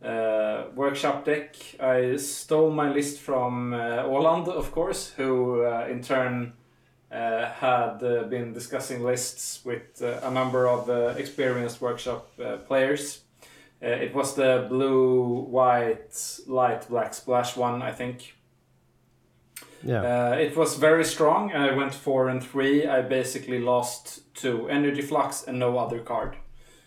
uh, 0.05 0.65
workshop 0.75 1.25
deck. 1.25 1.55
I 1.81 2.17
stole 2.17 2.71
my 2.71 2.93
list 2.95 3.21
from 3.21 3.73
uh, 3.73 4.05
Åland, 4.05 4.49
of 4.49 4.71
course, 4.73 5.13
who 5.17 5.63
uh, 5.65 5.87
in 5.91 6.03
turn 6.03 6.53
uh, 7.11 7.51
had 7.51 8.03
uh, 8.03 8.25
been 8.25 8.53
discussing 8.53 9.03
lists 9.05 9.65
with 9.65 10.03
uh, 10.03 10.21
a 10.23 10.31
number 10.31 10.67
of 10.67 10.91
uh, 10.91 11.15
experienced 11.17 11.81
workshop 11.81 12.29
uh, 12.43 12.57
players. 12.59 13.21
Uh, 13.83 13.89
it 13.89 14.15
was 14.15 14.35
the 14.35 14.67
blue, 14.69 15.41
white, 15.51 16.41
light 16.47 16.89
black 16.89 17.15
splash 17.15 17.57
one, 17.57 17.83
I 17.83 17.93
think. 17.93 18.35
Yeah. 19.83 20.03
Uh, 20.03 20.37
it 20.37 20.57
was 20.57 20.77
very 20.77 21.05
strong. 21.05 21.53
I 21.53 21.73
went 21.75 21.95
four 21.95 22.29
and 22.29 22.43
three. 22.43 22.87
I 22.87 23.03
basically 23.03 23.61
lost 23.61 24.35
to 24.37 24.69
energy 24.69 25.03
flux 25.03 25.45
and 25.45 25.59
no 25.59 25.79
other 25.79 26.01
card. 26.01 26.37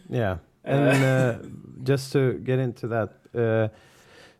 Yeah. 0.09 0.37
And 0.63 1.03
uh, 1.03 1.37
just 1.83 2.11
to 2.13 2.33
get 2.33 2.59
into 2.59 2.87
that, 2.87 3.09
uh, 3.33 3.69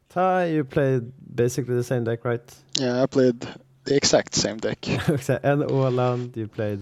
Ty, 0.10 0.46
you 0.48 0.64
played 0.64 1.12
basically 1.36 1.76
the 1.76 1.84
same 1.84 2.04
deck, 2.04 2.26
right? 2.26 2.42
yeah, 2.80 3.02
I 3.02 3.06
played 3.06 3.48
the 3.90 3.96
exact 3.96 4.36
same 4.36 4.58
deck. 4.58 4.88
and 5.44 5.64
Åland, 5.64 6.36
you 6.38 6.48
played. 6.48 6.80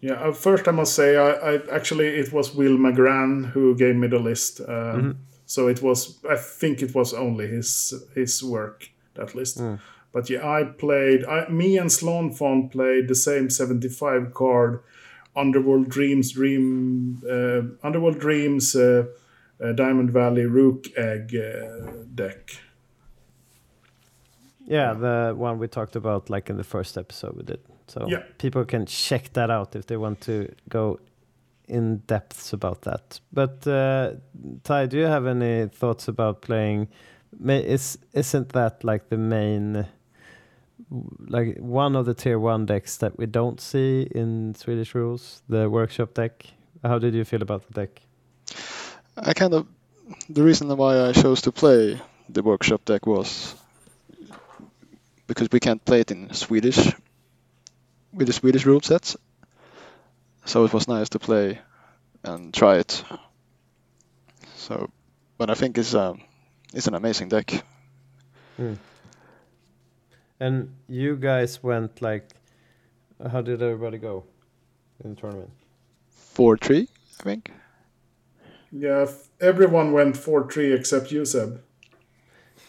Yeah, 0.00 0.28
uh, 0.28 0.32
first 0.32 0.68
I 0.68 0.70
must 0.70 0.94
say, 0.94 1.16
I, 1.16 1.54
I 1.54 1.60
actually 1.76 2.06
it 2.06 2.32
was 2.32 2.54
Will 2.54 2.78
McGran 2.78 3.50
who 3.52 3.74
gave 3.74 3.96
me 3.96 4.08
the 4.08 4.18
list. 4.18 4.60
Um, 4.60 5.16
So 5.48 5.68
it 5.68 5.80
was, 5.80 6.18
I 6.30 6.36
think 6.36 6.82
it 6.82 6.94
was 6.94 7.14
only 7.14 7.46
his 7.46 7.94
his 8.14 8.42
work 8.42 8.90
that 9.14 9.34
list. 9.34 9.56
But 10.12 10.30
yeah, 10.30 10.60
I 10.60 10.64
played. 10.64 11.24
I, 11.24 11.48
me 11.48 11.78
and 11.78 11.90
Sloan 11.90 12.30
Slonfon 12.30 12.70
played 12.70 13.08
the 13.08 13.14
same 13.14 13.48
seventy-five 13.50 14.34
card, 14.34 14.80
Underworld 15.34 15.88
Dreams, 15.88 16.32
Dream, 16.32 17.22
uh, 17.24 17.86
Underworld 17.86 18.18
Dreams, 18.20 18.74
uh, 18.76 19.06
uh, 19.60 19.72
Diamond 19.72 20.10
Valley 20.10 20.44
Rukh 20.44 20.86
Egg 20.96 21.34
uh, 21.34 22.04
deck. 22.14 22.60
Yeah, 24.70 24.92
the 24.94 25.34
one 25.36 25.58
we 25.58 25.66
talked 25.68 25.96
about 25.96 26.28
like 26.30 26.50
in 26.50 26.56
the 26.56 26.64
first 26.64 26.96
episode 26.98 27.36
we 27.36 27.42
did. 27.42 27.60
So 27.86 28.06
Yeah. 28.08 28.22
people 28.38 28.64
can 28.64 28.84
check 28.86 29.32
that 29.32 29.50
out 29.50 29.74
if 29.74 29.86
they 29.86 29.96
want 29.96 30.20
to 30.22 30.48
go 30.68 30.98
in 31.68 32.02
depths 32.06 32.52
about 32.52 32.82
that. 32.82 33.20
But 33.32 33.66
uh, 33.66 34.12
Ty, 34.64 34.86
do 34.86 34.96
you 34.98 35.06
have 35.06 35.26
any 35.26 35.68
thoughts 35.68 36.08
about 36.08 36.42
playing? 36.42 36.88
May, 37.38 37.60
is 37.64 37.98
isn't 38.12 38.50
that 38.52 38.84
like 38.84 39.08
the 39.08 39.16
main, 39.18 39.86
like 41.28 41.58
one 41.58 41.96
of 41.96 42.06
the 42.06 42.14
tier 42.14 42.38
one 42.38 42.66
decks 42.66 42.96
that 42.98 43.18
we 43.18 43.26
don't 43.26 43.60
see 43.60 44.02
in 44.14 44.54
Swedish 44.54 44.94
rules, 44.94 45.42
the 45.48 45.68
workshop 45.68 46.14
deck? 46.14 46.46
How 46.82 46.98
did 46.98 47.14
you 47.14 47.24
feel 47.24 47.42
about 47.42 47.66
the 47.66 47.74
deck? 47.80 48.00
I 49.16 49.32
kind 49.34 49.54
of 49.54 49.66
the 50.28 50.42
reason 50.42 50.74
why 50.76 51.08
I 51.08 51.12
chose 51.12 51.42
to 51.42 51.52
play 51.52 52.00
the 52.28 52.42
workshop 52.42 52.84
deck 52.84 53.06
was 53.06 53.54
because 55.28 55.48
we 55.52 55.60
can't 55.60 55.84
play 55.84 56.00
it 56.00 56.10
in 56.10 56.34
Swedish 56.34 56.92
with 58.12 58.26
the 58.26 58.32
Swedish 58.32 58.66
rule 58.66 58.80
sets. 58.80 59.16
So 60.46 60.64
it 60.64 60.72
was 60.72 60.88
nice 60.88 61.10
to 61.10 61.20
play 61.20 61.60
and 62.24 62.52
try 62.52 62.78
it. 62.78 63.04
So, 64.56 64.90
but 65.38 65.50
I 65.50 65.54
think 65.54 65.78
it's 65.78 65.94
um, 65.94 66.22
it's 66.74 66.88
an 66.88 66.94
amazing 66.94 67.28
deck. 67.28 67.62
And 70.40 70.74
you 70.88 71.16
guys 71.16 71.62
went 71.62 72.02
like, 72.02 72.30
how 73.30 73.42
did 73.42 73.62
everybody 73.62 73.98
go 73.98 74.24
in 75.04 75.14
the 75.14 75.20
tournament? 75.20 75.50
Four 76.10 76.56
three, 76.56 76.88
I 77.20 77.22
think. 77.22 77.52
Yeah, 78.72 79.06
everyone 79.40 79.92
went 79.92 80.16
4 80.16 80.50
3 80.50 80.72
except 80.74 81.10
you, 81.10 81.24
Seb. 81.24 81.62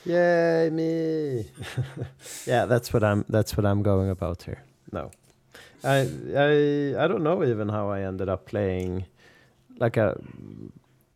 Yay 0.05 0.69
me! 0.71 1.51
yeah, 2.47 2.65
that's 2.65 2.93
what 2.93 3.03
I'm. 3.03 3.25
That's 3.29 3.57
what 3.57 3.65
I'm 3.65 3.83
going 3.83 4.09
about 4.09 4.43
here. 4.43 4.63
No, 4.91 5.11
I 5.83 5.99
I 6.35 7.03
I 7.03 7.07
don't 7.07 7.23
know 7.23 7.43
even 7.43 7.69
how 7.69 7.89
I 7.89 8.01
ended 8.01 8.29
up 8.29 8.45
playing 8.45 9.05
like 9.77 9.97
a. 9.97 10.17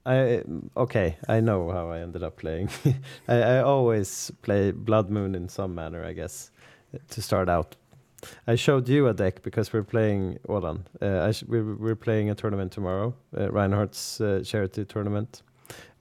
I 0.06 0.44
okay. 0.76 1.18
I 1.30 1.40
know 1.40 1.72
how 1.72 1.90
I 1.92 2.00
ended 2.00 2.24
up 2.24 2.36
playing. 2.38 2.70
I, 3.28 3.36
I 3.36 3.60
always 3.62 4.32
play 4.42 4.72
Blood 4.72 5.10
Moon 5.10 5.34
in 5.34 5.48
some 5.48 5.74
manner, 5.74 6.04
I 6.04 6.12
guess, 6.14 6.52
to 7.10 7.22
start 7.22 7.48
out. 7.50 7.76
I 8.48 8.56
showed 8.56 8.88
you 8.90 9.08
a 9.08 9.14
deck 9.14 9.44
because 9.44 9.72
we're 9.72 9.84
playing. 9.84 10.40
Hold 10.48 10.66
on, 10.66 10.86
uh, 11.02 11.22
I 11.28 11.32
sh- 11.32 11.44
we're, 11.48 11.76
we're 11.76 11.96
playing 11.96 12.30
a 12.30 12.36
tournament 12.36 12.74
tomorrow, 12.74 13.16
uh, 13.38 13.50
Reinhardt's 13.50 14.20
uh, 14.20 14.42
charity 14.46 14.86
tournament, 14.86 15.42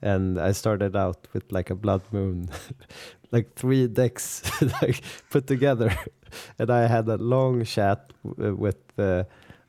and 0.00 0.38
I 0.38 0.52
started 0.52 0.96
out 0.96 1.28
with 1.32 1.50
like 1.52 1.70
a 1.70 1.74
Blood 1.74 2.02
Moon, 2.12 2.48
like 3.32 3.54
three 3.54 3.86
decks 3.86 4.42
like 4.82 5.02
put 5.30 5.46
together, 5.46 5.96
and 6.58 6.70
I 6.70 6.86
had 6.86 7.08
a 7.08 7.16
long 7.16 7.64
chat 7.64 8.12
w- 8.24 8.54
with 8.54 8.98
uh, 8.98 9.24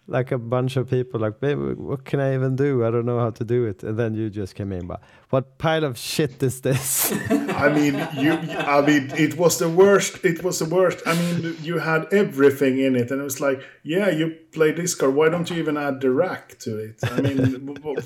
like 0.08 0.32
a 0.32 0.38
bunch 0.38 0.76
of 0.76 0.90
people. 0.90 1.20
Like, 1.20 1.36
what 1.42 2.04
can 2.06 2.20
I 2.20 2.34
even 2.34 2.56
do? 2.56 2.86
I 2.86 2.92
don't 2.92 3.06
know 3.06 3.20
how 3.20 3.30
to 3.30 3.44
do 3.44 3.66
it. 3.66 3.84
And 3.84 3.98
then 3.98 4.16
you 4.16 4.30
just 4.30 4.56
came 4.56 4.72
in, 4.72 4.88
but 4.88 5.02
what 5.30 5.58
pile 5.58 5.84
of 5.84 5.98
shit 5.98 6.42
is 6.44 6.62
this? 6.62 7.14
I 7.56 7.70
mean, 7.70 7.96
you. 8.16 8.34
I 8.34 8.82
mean, 8.82 9.12
it 9.18 9.38
was 9.38 9.60
the 9.60 9.70
worst. 9.70 10.24
It 10.24 10.44
was 10.44 10.60
the 10.60 10.66
worst. 10.66 11.02
I 11.06 11.14
mean, 11.16 11.58
you 11.62 11.80
had 11.80 12.14
everything 12.14 12.80
in 12.80 12.96
it, 12.96 13.12
and 13.12 13.22
it 13.22 13.24
was 13.24 13.40
like, 13.40 13.62
yeah, 13.84 14.10
you 14.10 14.38
play 14.52 14.72
this 14.72 14.96
card. 14.96 15.16
Why 15.16 15.30
don't 15.30 15.50
you 15.50 15.58
even 15.58 15.78
add 15.78 16.02
the 16.02 16.12
rack 16.12 16.58
to 16.60 16.78
it? 16.78 17.00
I 17.04 17.22
mean, 17.22 17.78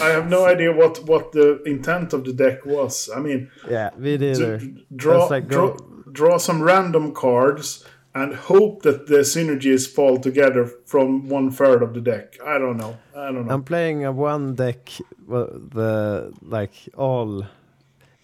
I 0.00 0.08
have 0.08 0.28
no 0.28 0.46
idea 0.46 0.72
what 0.72 1.04
what 1.06 1.32
the 1.32 1.62
intent 1.64 2.12
of 2.12 2.24
the 2.24 2.32
deck 2.32 2.64
was. 2.66 3.10
I 3.14 3.20
mean, 3.20 3.50
yeah, 3.68 3.90
me 3.96 4.18
to 4.18 4.24
neither. 4.28 4.60
draw 4.94 5.26
like 5.26 5.48
draw, 5.48 5.76
draw 6.12 6.38
some 6.38 6.62
random 6.62 7.14
cards 7.14 7.84
and 8.14 8.34
hope 8.34 8.82
that 8.82 9.06
the 9.06 9.18
synergies 9.18 9.88
fall 9.88 10.18
together 10.18 10.66
from 10.86 11.28
one 11.28 11.50
third 11.50 11.82
of 11.82 11.94
the 11.94 12.00
deck. 12.00 12.38
I 12.44 12.58
don't 12.58 12.76
know. 12.76 12.96
I 13.14 13.30
don't 13.32 13.46
know. 13.46 13.54
I'm 13.54 13.62
playing 13.62 14.04
a 14.04 14.12
one 14.12 14.54
deck. 14.54 14.90
Well, 15.26 15.46
the 15.46 16.32
like 16.42 16.72
all. 16.96 17.46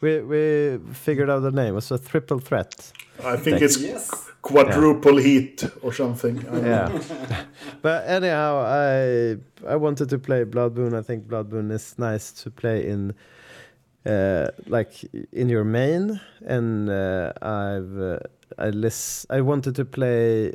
We 0.04 0.20
we 0.20 0.78
figured 0.92 1.30
out 1.30 1.40
the 1.40 1.50
name. 1.50 1.78
It's 1.78 1.90
a 1.90 1.98
triple 1.98 2.38
threat. 2.38 2.92
I 3.24 3.36
think 3.36 3.56
deck. 3.56 3.62
it's 3.62 3.80
Yes. 3.80 4.10
quadruple 4.42 5.16
heat 5.16 5.64
or 5.82 5.92
something. 5.94 6.36
I. 6.52 6.58
Yeah. 6.60 7.02
but 7.82 7.98
anyhow, 8.06 8.52
I 8.66 9.36
I 9.66 9.76
wanted 9.76 10.08
to 10.10 10.18
play 10.18 10.44
Blood 10.44 10.76
Moon. 10.76 10.94
I 10.94 11.02
think 11.02 11.26
Blood 11.26 11.52
Moon 11.52 11.70
is 11.70 11.98
nice 11.98 12.32
to 12.42 12.50
play 12.50 12.86
in. 12.86 13.14
Uh, 14.06 14.48
like 14.66 14.92
in 15.32 15.48
your 15.48 15.64
main, 15.64 16.20
and 16.46 16.90
uh, 16.90 17.32
I've 17.40 17.98
uh, 17.98 18.18
I 18.58 18.68
list 18.68 19.26
I 19.30 19.40
wanted 19.40 19.74
to 19.76 19.84
play, 19.86 20.52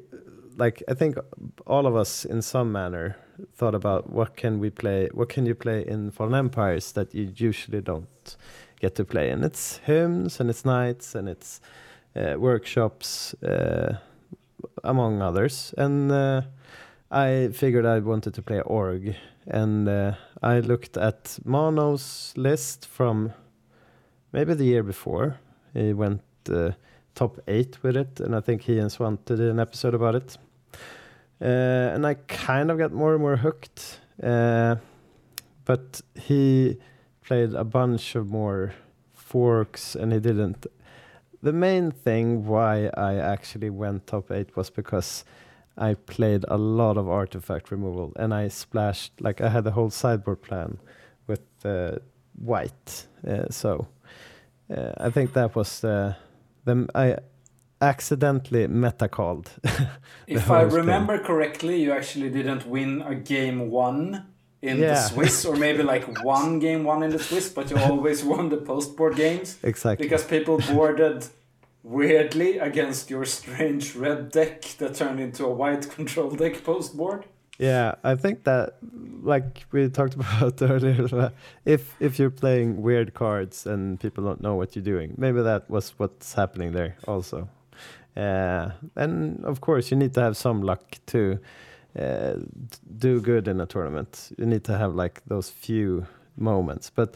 like 0.57 0.83
I 0.91 0.93
think 0.93 1.17
all 1.65 1.87
of 1.87 1.95
us 1.95 2.25
in 2.25 2.41
some 2.43 2.71
manner 2.71 3.15
thought 3.55 3.75
about 3.75 4.11
what 4.11 4.35
can 4.35 4.59
we 4.59 4.69
play, 4.69 5.09
what 5.13 5.29
can 5.29 5.45
you 5.47 5.55
play 5.55 5.83
in 5.87 6.11
Fallen 6.11 6.35
Empires 6.35 6.91
that 6.91 7.15
you 7.15 7.31
usually 7.35 7.81
don't 7.81 8.37
get 8.79 8.95
to 8.95 9.05
play, 9.05 9.29
and 9.29 9.43
it's 9.43 9.77
hymns 9.85 10.39
and 10.39 10.49
it's 10.49 10.65
nights 10.65 11.15
and 11.15 11.29
it's 11.29 11.61
uh, 12.15 12.35
workshops. 12.37 13.33
Uh, 13.43 13.97
among 14.83 15.21
others. 15.21 15.73
And 15.77 16.11
uh, 16.11 16.41
I 17.11 17.49
figured 17.53 17.85
I 17.85 17.99
wanted 17.99 18.33
to 18.35 18.41
play 18.41 18.61
org, 18.61 19.15
and 19.47 19.87
uh, 19.87 20.13
I 20.41 20.59
looked 20.59 20.97
at 20.97 21.39
Mono's 21.45 22.33
list 22.35 22.85
from 22.85 23.33
maybe 24.31 24.53
the 24.53 24.65
year 24.65 24.83
before. 24.83 25.39
He 25.73 25.93
went 25.93 26.21
uh, 26.49 26.71
top 27.15 27.39
eight 27.47 27.81
with 27.83 27.97
it, 27.97 28.19
and 28.19 28.35
I 28.35 28.41
think 28.41 28.63
he 28.63 28.79
and 28.79 28.89
Swante 28.89 29.25
did 29.25 29.39
an 29.39 29.59
episode 29.59 29.93
about 29.93 30.15
it. 30.15 30.37
Uh, 31.41 31.95
and 31.95 32.05
I 32.05 32.15
kind 32.15 32.69
of 32.69 32.77
got 32.77 32.91
more 32.91 33.13
and 33.13 33.21
more 33.21 33.37
hooked. 33.37 33.99
But 35.65 36.01
he 36.15 36.77
played 37.29 37.53
a 37.53 37.63
bunch 37.63 38.15
of 38.15 38.27
more 38.27 38.73
forks, 39.13 39.95
and 39.95 40.11
he 40.11 40.19
didn't 40.19 40.65
the 41.41 41.53
main 41.53 41.91
thing 41.91 42.45
why 42.45 42.89
I 42.97 43.15
actually 43.15 43.69
went 43.69 44.07
top 44.07 44.31
eight 44.31 44.55
was 44.55 44.69
because 44.69 45.23
I 45.77 45.93
played 45.93 46.43
a 46.47 46.57
lot 46.57 46.97
of 46.97 47.07
artifact 47.07 47.71
removal 47.71 48.11
and 48.17 48.33
I 48.33 48.49
splashed 48.49 49.13
like 49.21 49.41
I 49.41 49.49
had 49.49 49.63
the 49.63 49.71
whole 49.71 49.89
sideboard 49.89 50.41
plan 50.41 50.77
with 51.27 51.41
uh, 51.63 51.99
white. 52.35 53.07
Uh, 53.25 53.45
so 53.49 53.87
uh, 54.75 54.91
I 54.97 55.09
think 55.09 55.33
that 55.33 55.55
was 55.55 55.79
the 55.79 56.17
the 56.65 56.87
I 56.93 57.17
accidentally 57.81 58.67
meta 58.67 59.07
called. 59.07 59.51
If 60.27 60.51
I 60.51 60.61
remember 60.61 61.17
correctly, 61.17 61.81
you 61.81 61.93
actually 61.93 62.29
didn't 62.29 62.67
win 62.67 63.01
a 63.01 63.15
game 63.15 63.71
one 63.71 64.25
in 64.61 64.79
the 64.79 64.95
Swiss, 64.95 65.45
or 65.45 65.55
maybe 65.55 65.83
like 65.83 66.23
one 66.23 66.59
game 66.59 66.83
one 66.83 67.03
in 67.03 67.11
the 67.11 67.19
Swiss, 67.19 67.49
but 67.49 67.69
you 67.69 67.77
always 67.77 68.23
won 68.23 68.49
the 68.49 68.57
post 68.57 68.95
board 68.95 69.15
games 69.15 69.57
exactly. 69.63 70.05
because 70.05 70.23
people 70.23 70.57
boarded 70.57 71.25
weirdly 71.83 72.57
against 72.57 73.09
your 73.09 73.25
strange 73.25 73.95
red 73.95 74.31
deck 74.31 74.61
that 74.79 74.95
turned 74.95 75.19
into 75.19 75.45
a 75.45 75.49
white 75.51 75.89
control 75.95 76.31
deck 76.31 76.63
post 76.63 76.95
board. 76.97 77.25
Yeah, 77.57 77.95
I 78.05 78.15
think 78.15 78.45
that, 78.45 78.77
like 79.21 79.65
we 79.71 79.89
talked 79.89 80.15
about 80.21 80.61
earlier, 80.61 81.31
if 81.65 81.95
if 81.99 82.19
you're 82.19 82.29
playing 82.29 82.81
weird 82.81 83.13
cards 83.13 83.65
and 83.65 83.99
people 83.99 84.23
don't 84.23 84.41
know 84.41 84.55
what 84.55 84.75
you're 84.75 84.83
doing, 84.83 85.13
maybe 85.17 85.41
that 85.41 85.69
was 85.69 85.93
what's 85.97 86.33
happening 86.33 86.71
there 86.71 86.95
also. 87.07 87.49
Uh, 88.15 88.71
and 88.95 89.43
of 89.45 89.61
course, 89.61 89.91
you 89.91 89.97
need 89.97 90.13
to 90.13 90.21
have 90.21 90.35
some 90.35 90.61
luck 90.61 90.97
to 91.05 91.39
uh, 91.97 92.35
do 92.97 93.19
good 93.19 93.47
in 93.47 93.61
a 93.61 93.65
tournament. 93.65 94.31
You 94.37 94.45
need 94.45 94.63
to 94.65 94.77
have 94.77 94.95
like 94.95 95.21
those 95.27 95.49
few 95.49 96.05
moments. 96.37 96.89
But 96.89 97.15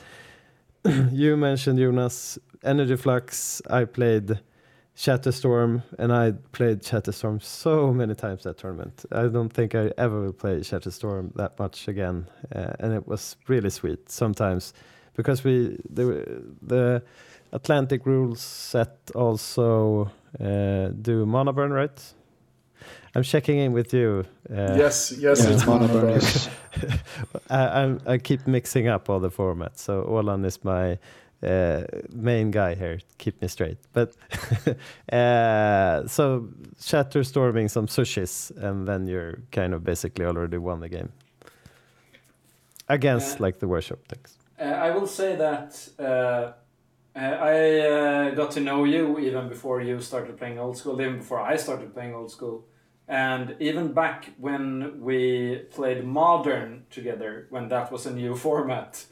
you 1.11 1.37
mentioned 1.37 1.79
Jonas 1.79 2.39
Energy 2.63 2.95
Flux. 2.95 3.61
I 3.69 3.85
played 3.85 4.39
Shatterstorm, 4.95 5.83
and 5.97 6.13
I 6.13 6.33
played 6.51 6.81
Shatterstorm 6.81 7.41
so 7.41 7.91
many 7.91 8.13
times 8.13 8.43
that 8.43 8.57
tournament. 8.57 9.05
I 9.11 9.27
don't 9.27 9.49
think 9.49 9.73
I 9.73 9.91
ever 9.97 10.21
will 10.21 10.33
play 10.33 10.59
Shatterstorm 10.59 11.33
that 11.35 11.57
much 11.57 11.87
again, 11.87 12.27
uh, 12.55 12.73
and 12.79 12.93
it 12.93 13.07
was 13.07 13.35
really 13.47 13.71
sweet 13.71 14.11
sometimes 14.11 14.73
because 15.15 15.43
we 15.43 15.77
the 15.89 16.43
the 16.61 17.03
Atlantic 17.51 18.05
rules 18.05 18.41
set 18.41 18.97
also 19.15 20.11
uh, 20.39 20.87
do 21.01 21.25
mana 21.25 21.53
burn, 21.53 21.71
right? 21.71 22.13
I'm 23.15 23.23
checking 23.23 23.59
in 23.59 23.73
with 23.73 23.93
you. 23.93 24.23
Uh, 24.49 24.75
Yes, 24.77 25.11
yes, 25.19 25.43
Yeah, 25.43 25.53
it's 25.53 25.65
Mana 25.65 25.87
Mana 25.87 25.93
Burn 25.93 26.05
Burn. 26.07 26.17
is- 26.17 26.49
I, 27.49 27.83
I 27.83 28.13
I 28.13 28.17
keep 28.17 28.47
mixing 28.47 28.87
up 28.87 29.09
all 29.09 29.19
the 29.19 29.29
formats. 29.29 29.79
So 29.79 30.03
Olan 30.03 30.45
is 30.45 30.63
my 30.63 30.97
uh, 31.43 31.83
main 32.11 32.51
guy 32.51 32.75
here. 32.75 32.99
Keep 33.17 33.41
me 33.41 33.47
straight. 33.47 33.77
But 33.93 34.15
uh, 35.13 36.07
so 36.07 36.47
shatter 36.79 37.23
storming 37.23 37.69
some 37.69 37.87
sushis, 37.87 38.51
and 38.57 38.87
then 38.87 39.07
you're 39.07 39.37
kind 39.51 39.73
of 39.73 39.83
basically 39.83 40.25
already 40.25 40.57
won 40.57 40.79
the 40.79 40.89
game 40.89 41.09
against 42.89 43.39
Uh, 43.39 43.45
like 43.45 43.59
the 43.59 43.67
worship 43.67 44.07
things. 44.07 44.37
Uh, 44.59 44.63
I 44.63 44.91
will 44.91 45.07
say 45.07 45.35
that 45.35 45.89
uh, 45.99 46.03
uh, 47.15 47.19
I 47.19 47.79
uh, 47.79 48.35
got 48.35 48.51
to 48.51 48.59
know 48.59 48.85
you 48.85 49.19
even 49.19 49.49
before 49.49 49.81
you 49.81 49.99
started 50.01 50.37
playing 50.37 50.59
old 50.59 50.77
school, 50.77 50.99
even 51.01 51.17
before 51.17 51.39
I 51.53 51.57
started 51.57 51.93
playing 51.93 52.15
old 52.15 52.31
school. 52.31 52.65
And 53.07 53.55
even 53.59 53.93
back 53.93 54.31
when 54.37 55.01
we 55.01 55.65
played 55.71 56.05
modern 56.05 56.85
together, 56.89 57.47
when 57.49 57.67
that 57.69 57.91
was 57.91 58.05
a 58.05 58.11
new 58.13 58.35
format, 58.45 59.05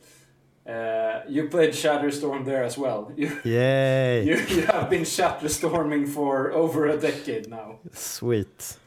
uh, 0.68 1.22
you 1.28 1.50
played 1.50 1.72
Shatterstorm 1.72 2.46
there 2.46 2.64
as 2.64 2.78
well. 2.78 3.12
You, 3.18 3.38
Yay! 3.44 4.24
you, 4.24 4.36
you 4.56 4.62
have 4.68 4.90
been 4.90 5.02
Shatterstorming 5.04 6.08
for 6.08 6.52
over 6.52 6.88
a 6.88 6.98
decade 6.98 7.50
now. 7.50 7.80
Sweet. 7.92 8.78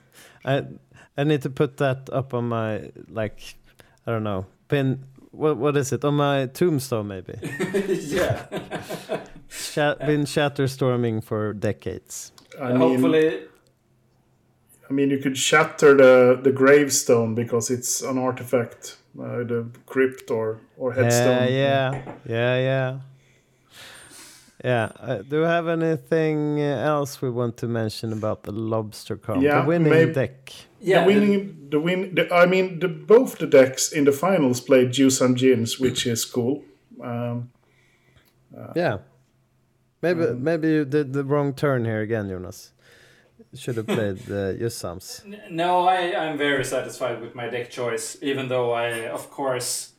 I 0.45 0.65
I 1.17 1.25
need 1.25 1.43
to 1.43 1.51
put 1.51 1.77
that 1.79 2.09
up 2.13 2.35
on 2.35 2.49
my 2.49 2.91
like 3.09 3.57
I 4.07 4.13
don't 4.13 4.25
know 4.25 4.47
pin. 4.69 5.05
What 5.31 5.57
what 5.57 5.77
is 5.77 5.93
it 5.93 6.05
on 6.05 6.15
my 6.15 6.47
tombstone 6.47 7.09
maybe? 7.09 7.35
yeah. 7.89 8.47
Shat, 9.49 9.99
been 10.07 10.25
Shatterstorming 10.25 11.25
for 11.25 11.53
decades. 11.53 12.33
I 12.61 12.69
mean, 12.69 12.77
Hopefully, 12.77 13.43
I 14.89 14.93
mean, 14.93 15.11
you 15.11 15.19
could 15.19 15.37
shatter 15.39 15.95
the 15.97 16.41
the 16.43 16.53
gravestone 16.53 17.35
because 17.35 17.71
it's 17.71 18.03
an 18.03 18.19
artifact, 18.19 18.97
uh, 19.19 19.45
the 19.45 19.67
crypt 19.87 20.31
or 20.31 20.59
or 20.77 20.93
headstone. 20.93 21.49
Yeah, 21.53 21.93
yeah, 21.95 22.03
yeah, 22.29 22.57
yeah. 22.59 22.99
Yeah. 24.65 24.93
Uh, 24.99 25.23
do 25.23 25.41
we 25.41 25.47
have 25.47 25.69
anything 25.69 26.61
else 26.61 27.21
we 27.21 27.29
want 27.31 27.57
to 27.59 27.67
mention 27.69 28.13
about 28.13 28.43
the 28.45 28.53
lobster 28.53 29.17
comp? 29.17 29.43
Yeah, 29.43 29.61
the 29.63 29.69
winning 29.69 29.91
maybe- 29.93 30.13
deck. 30.15 30.53
Yeah, 30.81 31.01
the 31.01 31.07
winning, 31.07 31.69
the 31.71 31.81
win. 31.81 32.15
The, 32.15 32.33
I 32.33 32.47
mean, 32.47 32.79
the, 32.81 32.89
both 32.89 33.39
the 33.39 33.47
decks 33.47 33.91
in 33.93 34.05
the 34.05 34.13
finals 34.13 34.61
played 34.61 34.89
Juzam 34.93 35.35
Djinns, 35.35 35.81
which 35.81 36.07
is 36.07 36.25
cool. 36.27 36.63
Um, 37.03 37.51
Yeah. 38.77 38.99
Maybe 40.03 40.25
Um, 40.25 40.43
maybe 40.45 40.69
you 40.69 40.85
did 40.85 41.13
the 41.15 41.25
wrong 41.25 41.55
turn 41.55 41.85
here 41.87 42.03
again, 42.03 42.29
Jonas. 42.29 42.74
Should 43.55 43.77
have 43.77 43.87
played 43.87 44.19
uh, 44.31 44.55
Yusams. 44.55 45.23
No, 45.51 45.87
I, 45.87 46.15
I'm 46.15 46.39
very 46.39 46.65
satisfied 46.65 47.21
with 47.21 47.35
my 47.35 47.49
deck 47.49 47.71
choice, 47.71 48.17
even 48.23 48.49
though 48.49 48.73
I, 48.73 49.09
of 49.09 49.31
course, 49.31 49.93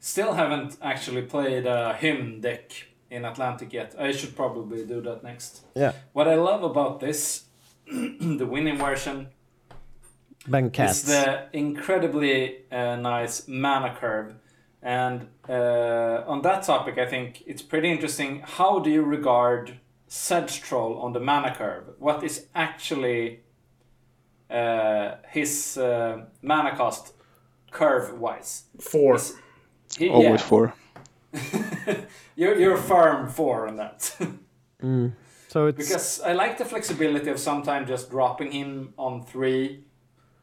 still 0.00 0.32
haven't 0.32 0.76
actually 0.82 1.22
played 1.22 1.66
a 1.66 1.94
hymn 1.94 2.40
deck 2.40 2.72
in 3.10 3.24
Atlantic 3.24 3.72
yet. 3.72 3.94
I 3.98 4.12
should 4.12 4.34
probably 4.36 4.86
do 4.86 5.00
that 5.02 5.22
next. 5.22 5.64
Yeah. 5.74 5.92
What 6.12 6.28
I 6.28 6.34
love 6.34 6.62
about 6.62 7.00
this, 7.00 7.44
the 7.86 8.46
winning 8.46 8.78
version, 8.78 9.28
is 10.48 11.02
the 11.04 11.48
incredibly 11.52 12.64
uh, 12.70 12.96
nice 12.96 13.46
mana 13.48 13.94
curve. 13.94 14.34
And 14.82 15.28
uh, 15.48 16.24
on 16.26 16.40
that 16.42 16.62
topic, 16.62 16.96
I 16.98 17.06
think 17.06 17.42
it's 17.46 17.62
pretty 17.62 17.90
interesting. 17.90 18.42
How 18.44 18.78
do 18.78 18.90
you 18.90 19.02
regard 19.02 19.78
Sedge 20.12 20.60
Troll 20.60 20.98
on 20.98 21.12
the 21.12 21.20
mana 21.20 21.54
curve? 21.54 21.94
What 22.00 22.24
is 22.24 22.46
actually 22.52 23.40
uh, 24.50 25.12
his 25.28 25.78
uh, 25.78 26.26
mana 26.42 26.76
cost 26.76 27.14
curve 27.70 28.18
wise? 28.18 28.64
four. 28.80 29.18
He, 29.96 30.08
Always 30.08 30.40
yeah, 30.40 30.46
four. 30.46 30.74
you're, 32.34 32.58
you're 32.58 32.76
firm 32.76 33.28
four 33.28 33.68
on 33.68 33.76
that. 33.76 34.16
Mm. 34.82 35.12
So 35.48 35.66
it's 35.66 35.76
Because 35.76 36.22
I 36.22 36.32
like 36.32 36.56
the 36.56 36.64
flexibility 36.64 37.28
of 37.28 37.38
sometimes 37.38 37.86
just 37.86 38.08
dropping 38.10 38.52
him 38.52 38.94
on 38.96 39.22
three 39.22 39.84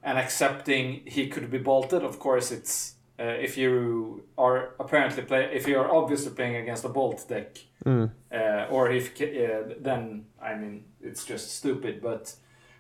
and 0.03 0.15
accepting 0.15 1.01
he 1.07 1.28
could 1.28 1.49
be 1.49 1.57
bolted. 1.57 2.03
Of 2.03 2.20
course, 2.20 2.51
it's 2.51 2.97
uh, 3.20 3.24
if 3.24 3.57
you 3.57 4.24
are 4.38 4.70
apparently 4.80 5.24
play 5.24 5.49
if 5.53 5.68
you 5.68 5.78
are 5.80 5.89
obviously 5.91 6.32
playing 6.34 6.55
against 6.55 6.86
a 6.86 6.89
bolt 6.89 7.28
deck, 7.28 7.57
Mm. 7.86 8.11
uh, 8.34 8.65
or 8.70 8.91
if 8.91 9.22
uh, 9.22 9.74
then 9.80 10.26
I 10.41 10.55
mean 10.55 10.84
it's 11.01 11.26
just 11.26 11.55
stupid. 11.57 12.01
But 12.01 12.36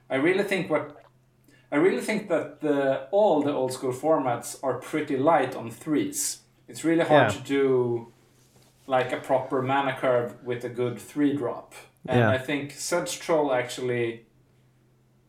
I 0.09 0.15
really 0.15 0.43
think 0.43 0.69
what 0.69 1.03
I 1.71 1.75
really 1.77 2.01
think 2.01 2.29
that 2.29 2.61
the, 2.61 3.07
all 3.11 3.41
the 3.41 3.51
old 3.53 3.73
school 3.73 3.91
formats 3.93 4.57
are 4.63 4.75
pretty 4.79 5.17
light 5.17 5.55
on 5.55 5.69
threes. 5.71 6.41
It's 6.69 6.83
really 6.85 7.03
hard 7.03 7.31
Yeah. 7.33 7.39
to 7.39 7.43
do 7.43 8.07
like 8.87 9.11
a 9.11 9.17
proper 9.17 9.61
mana 9.61 9.93
curve 9.99 10.33
with 10.45 10.63
a 10.63 10.69
good 10.69 10.97
three 10.97 11.35
drop. 11.35 11.73
And 12.07 12.19
Yeah. 12.19 12.29
I 12.29 12.37
think 12.37 12.71
Sedge 12.71 13.19
Troll 13.19 13.51
actually 13.53 14.25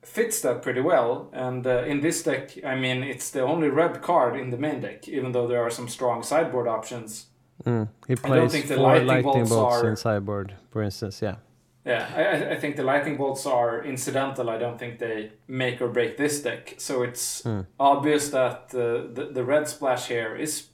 fits 0.09 0.40
that 0.42 0.62
pretty 0.62 0.80
well. 0.80 1.28
And 1.32 1.66
uh, 1.66 1.84
in 1.86 2.00
this 2.00 2.22
deck, 2.22 2.50
I 2.64 2.74
mean, 2.74 3.02
it's 3.02 3.30
the 3.30 3.42
only 3.42 3.68
red 3.68 4.02
card 4.02 4.36
in 4.40 4.50
the 4.50 4.56
main 4.59 4.80
deck, 4.80 5.09
even 5.09 5.32
though 5.32 5.46
there 5.46 5.62
are 5.62 5.70
some 5.70 5.88
strong 5.88 6.22
sideboard 6.22 6.68
options. 6.68 7.26
mm, 7.64 7.88
he 8.09 8.14
don't 8.14 8.24
plays 8.24 8.52
think 8.52 8.68
the 8.68 8.74
four 8.76 8.84
lightning 8.86 9.06
lightning 9.09 9.32
bolts 9.34 9.50
bolts 9.50 9.76
are- 9.82 9.88
in 9.90 9.96
sideboard, 9.96 10.54
for 10.70 10.82
instance. 10.82 11.22
Yeah. 11.22 11.36
Yeah, 11.84 12.06
I, 12.16 12.22
I- 12.24 12.50
I 12.54 12.56
think 12.61 12.76
the 12.76 12.82
lightning 12.82 13.16
bolts 13.16 13.46
are 13.46 13.82
incidental. 13.84 14.50
I 14.50 14.59
don't 14.59 14.78
think 14.78 14.98
they 14.98 15.32
make 15.46 15.80
or 15.82 15.88
break 15.88 16.16
this 16.16 16.42
deck. 16.42 16.74
So 16.78 17.02
it's 17.02 17.42
Hmm. 17.42 17.61
obvious 17.78 18.30
that 18.30 18.74
uh, 18.74 19.12
the, 19.16 19.30
the 19.32 19.44
red 19.44 19.68
splash 19.68 20.09
here 20.09 20.36
is 20.36 20.68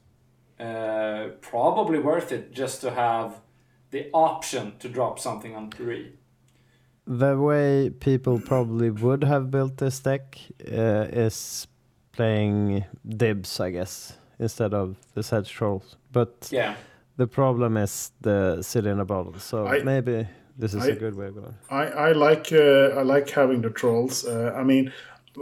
uh, 0.61 1.29
probably 1.41 1.99
worth 1.99 2.33
it 2.33 2.53
just 2.53 2.81
to 2.81 2.91
have 2.91 3.41
the 3.91 4.09
option 4.13 4.73
to 4.79 4.89
drop 4.89 5.19
something 5.19 5.55
on 5.57 5.71
three. 5.71 6.13
The 7.07 7.37
way 7.39 7.91
people 7.91 8.41
probably 8.41 8.91
would 8.91 9.25
have 9.25 9.51
built 9.51 9.77
this 9.77 10.01
deck 10.01 10.39
uh, 10.67 11.07
is 11.13 11.67
playing 12.13 12.85
dibs, 13.07 13.61
I 13.61 13.71
guess, 13.71 14.17
instead 14.39 14.73
of 14.73 14.97
the 15.15 15.23
Sedge 15.23 15.51
Trolls. 15.51 15.97
But 16.13 16.49
Yeah, 16.51 16.77
the 17.17 17.27
problem 17.27 17.77
is 17.77 18.11
the 18.21 18.63
city 18.63 18.89
in 18.89 19.01
a 19.01 19.05
bottle. 19.05 19.35
So 19.39 19.67
I- 19.67 19.83
maybe 19.83 20.27
this 20.57 20.73
is 20.75 20.87
a 20.87 20.93
I- 20.93 20.99
good 20.99 21.15
way 21.17 21.27
of 21.27 21.35
going. 21.35 21.55
I, 21.71 21.85
I 22.09 22.13
like 22.13 22.53
uh, 22.53 22.99
I 22.99 23.03
like 23.03 23.29
having 23.31 23.61
the 23.63 23.71
trolls. 23.71 24.25
Uh, 24.25 24.53
I 24.57 24.63
mean, 24.65 24.93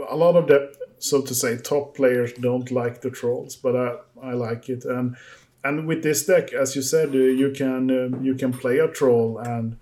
a 0.09 0.17
lot 0.17 0.35
of 0.37 0.47
the 0.49 0.73
so 0.99 1.21
to 1.23 1.35
say 1.35 1.57
top 1.59 1.95
players 1.97 2.33
don't 2.33 2.71
like 2.71 3.01
the 3.03 3.11
trolls, 3.11 3.57
but 3.57 3.77
I, 3.77 4.31
I 4.31 4.33
like 4.33 4.69
it. 4.69 4.85
And 4.85 5.17
and 5.65 5.87
with 5.87 6.03
this 6.03 6.27
deck, 6.27 6.53
as 6.53 6.75
you 6.75 6.83
said, 6.83 7.11
uh, 7.11 7.19
you 7.19 7.51
can 7.53 7.91
um, 7.91 8.25
you 8.25 8.35
can 8.35 8.53
play 8.53 8.79
a 8.79 8.89
troll. 8.89 9.39
And 9.39 9.77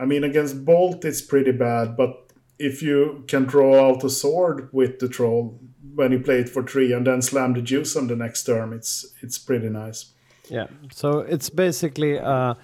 I 0.00 0.06
mean, 0.06 0.24
against 0.24 0.64
Bolt, 0.64 1.04
it's 1.04 1.20
pretty 1.20 1.52
bad. 1.52 1.96
But 1.96 2.32
if 2.58 2.82
you 2.82 3.24
can 3.28 3.44
draw 3.44 3.88
out 3.88 4.02
a 4.04 4.10
sword 4.10 4.68
with 4.72 4.98
the 4.98 5.08
troll 5.08 5.60
when 5.94 6.12
you 6.12 6.20
play 6.20 6.40
it 6.40 6.48
for 6.48 6.62
three, 6.62 6.92
and 6.92 7.06
then 7.06 7.20
slam 7.20 7.52
the 7.52 7.62
juice 7.62 7.96
on 7.96 8.06
the 8.06 8.16
next 8.16 8.44
turn, 8.44 8.72
it's 8.72 9.06
it's 9.22 9.38
pretty 9.38 9.68
nice. 9.68 10.12
Yeah. 10.48 10.66
So 10.92 11.20
it's 11.20 11.50
basically 11.50 12.16
a 12.16 12.56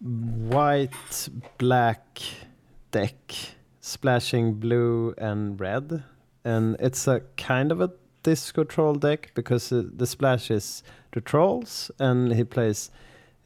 white 0.00 1.28
black 1.58 2.20
deck 2.90 3.34
splashing 3.80 4.54
blue 4.54 5.14
and 5.16 5.60
red, 5.60 6.02
and 6.44 6.76
it's 6.80 7.06
a 7.06 7.22
kind 7.36 7.70
of 7.72 7.80
a 7.80 7.90
disco 8.22 8.64
troll 8.64 8.94
deck 8.94 9.30
because 9.34 9.68
the 9.70 10.06
splash 10.06 10.50
is 10.50 10.82
the 11.12 11.20
trolls, 11.20 11.90
and 11.98 12.34
he 12.34 12.44
plays 12.44 12.90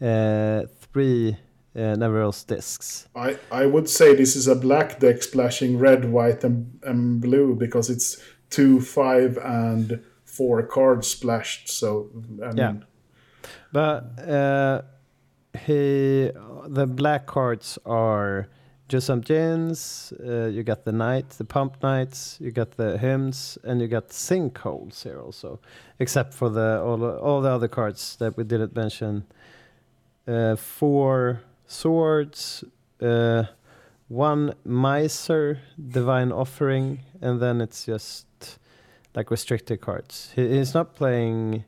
uh, 0.00 0.62
three 0.92 1.36
uh, 1.74 1.96
Neveros 1.96 2.46
discs. 2.46 3.08
I, 3.14 3.38
I 3.50 3.66
would 3.66 3.88
say 3.88 4.14
this 4.14 4.36
is 4.36 4.48
a 4.48 4.54
black 4.54 5.00
deck 5.00 5.22
splashing 5.22 5.78
red, 5.78 6.04
white, 6.04 6.44
and, 6.44 6.78
and 6.82 7.20
blue 7.20 7.54
because 7.54 7.90
it's 7.90 8.22
two, 8.50 8.80
five, 8.80 9.38
and 9.38 10.02
four 10.24 10.62
cards 10.62 11.08
splashed. 11.08 11.68
So 11.68 12.10
I 12.42 12.46
mean, 12.46 12.56
Yeah. 12.56 12.74
But 13.72 14.18
uh, 14.28 14.82
he, 15.58 16.30
the 16.66 16.86
black 16.86 17.26
cards 17.26 17.78
are 17.86 18.48
just 18.88 19.06
some 19.06 19.22
gins. 19.22 20.12
Uh, 20.22 20.46
you 20.46 20.62
got 20.62 20.84
the 20.84 20.92
knight, 20.92 21.30
the 21.30 21.44
pump 21.44 21.82
knights. 21.82 22.36
You 22.40 22.50
got 22.50 22.72
the 22.72 22.98
hymns, 22.98 23.56
and 23.64 23.80
you 23.80 23.88
got 23.88 24.10
sinkholes 24.10 25.02
here 25.02 25.20
also. 25.20 25.60
Except 25.98 26.34
for 26.34 26.50
the 26.50 26.82
all 26.82 27.02
all 27.02 27.40
the 27.40 27.48
other 27.48 27.68
cards 27.68 28.16
that 28.16 28.36
we 28.36 28.44
didn't 28.44 28.76
mention. 28.76 29.24
Uh, 30.28 30.56
four 30.56 31.40
swords, 31.72 32.64
uh, 33.00 33.44
one 34.08 34.54
miser, 34.64 35.58
divine 35.88 36.30
offering, 36.30 37.00
and 37.20 37.40
then 37.40 37.60
it's 37.60 37.86
just 37.86 38.26
like 39.14 39.30
restricted 39.30 39.80
cards. 39.80 40.32
He, 40.36 40.48
he's 40.48 40.74
not 40.74 40.94
playing 40.94 41.64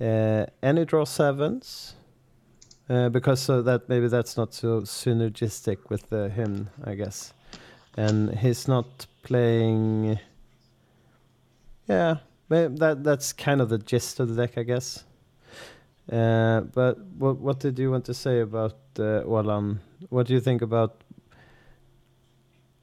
uh, 0.00 0.46
any 0.62 0.84
draw 0.84 1.04
sevens 1.04 1.94
uh, 2.88 3.08
because 3.08 3.40
so 3.40 3.62
that 3.62 3.88
maybe 3.88 4.08
that's 4.08 4.36
not 4.36 4.54
so 4.54 4.82
synergistic 4.82 5.90
with 5.90 6.08
the 6.10 6.28
hymn, 6.28 6.70
I 6.84 6.94
guess. 6.94 7.32
And 7.96 8.38
he's 8.38 8.68
not 8.68 9.06
playing. 9.22 10.18
Yeah, 11.88 12.16
that 12.48 13.00
that's 13.02 13.32
kind 13.32 13.60
of 13.60 13.68
the 13.68 13.78
gist 13.78 14.20
of 14.20 14.28
the 14.28 14.46
deck, 14.46 14.56
I 14.56 14.62
guess. 14.62 15.04
Uh, 16.08 16.60
but 16.60 16.98
what 17.18 17.38
what 17.38 17.60
did 17.60 17.78
you 17.78 17.90
want 17.90 18.04
to 18.04 18.14
say 18.14 18.40
about 18.40 18.76
uh, 18.98 19.22
Olan? 19.24 19.78
What 20.08 20.26
do 20.26 20.34
you 20.34 20.40
think 20.40 20.62
about? 20.62 21.04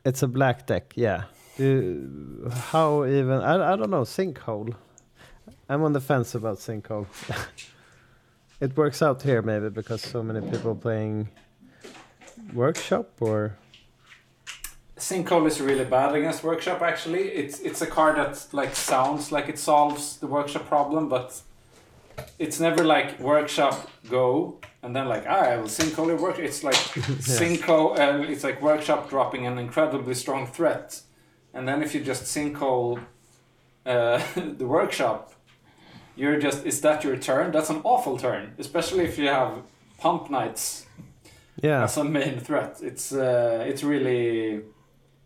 It's 0.05 0.23
a 0.23 0.27
black 0.27 0.67
deck, 0.67 0.93
yeah. 0.95 1.23
Do, 1.57 2.49
how 2.71 3.05
even? 3.05 3.41
I 3.41 3.73
I 3.73 3.75
don't 3.75 3.89
know. 3.89 4.03
Sinkhole. 4.03 4.75
I'm 5.69 5.83
on 5.83 5.93
the 5.93 5.99
fence 6.01 6.35
about 6.35 6.59
sinkhole. 6.59 7.07
it 8.61 8.75
works 8.77 9.01
out 9.01 9.21
here 9.21 9.41
maybe 9.41 9.69
because 9.69 10.01
so 10.01 10.23
many 10.23 10.39
people 10.49 10.75
playing 10.75 11.29
workshop 12.53 13.09
or 13.19 13.57
Sinkhole 14.97 15.45
is 15.45 15.61
really 15.61 15.85
bad 15.85 16.15
against 16.15 16.43
Workshop. 16.43 16.81
Actually, 16.81 17.29
it's 17.29 17.59
it's 17.59 17.81
a 17.81 17.85
card 17.85 18.17
that 18.17 18.47
like 18.51 18.75
sounds 18.75 19.31
like 19.31 19.47
it 19.47 19.59
solves 19.59 20.17
the 20.17 20.25
Workshop 20.25 20.67
problem, 20.67 21.07
but 21.07 21.39
it's 22.39 22.59
never 22.59 22.83
like 22.83 23.19
Workshop 23.19 23.89
go 24.09 24.59
and 24.83 24.95
then 24.95 25.07
like 25.07 25.25
ah, 25.27 25.53
I 25.53 25.57
will 25.57 25.67
Sinkhole 25.67 26.07
your 26.07 26.17
work. 26.17 26.39
It's 26.39 26.63
like 26.63 26.75
Sinkhole. 27.35 27.99
Uh, 27.99 28.31
it's 28.31 28.43
like 28.43 28.61
Workshop 28.61 29.09
dropping 29.09 29.45
an 29.45 29.57
incredibly 29.57 30.13
strong 30.13 30.47
threat, 30.47 31.01
and 31.53 31.67
then 31.67 31.83
if 31.83 31.93
you 31.93 32.01
just 32.01 32.23
Sinkhole 32.23 32.99
uh, 33.85 34.21
the 34.35 34.65
Workshop, 34.65 35.33
you're 36.15 36.39
just 36.39 36.65
is 36.65 36.81
that 36.81 37.03
your 37.03 37.17
turn? 37.17 37.51
That's 37.51 37.69
an 37.69 37.81
awful 37.83 38.17
turn, 38.17 38.53
especially 38.57 39.03
if 39.05 39.17
you 39.17 39.27
have 39.27 39.63
Pump 39.97 40.29
Knights 40.29 40.85
yeah. 41.61 41.83
as 41.83 41.97
a 41.97 42.03
main 42.03 42.39
threat. 42.39 42.79
It's 42.81 43.11
uh, 43.11 43.65
it's 43.67 43.83
really 43.83 44.61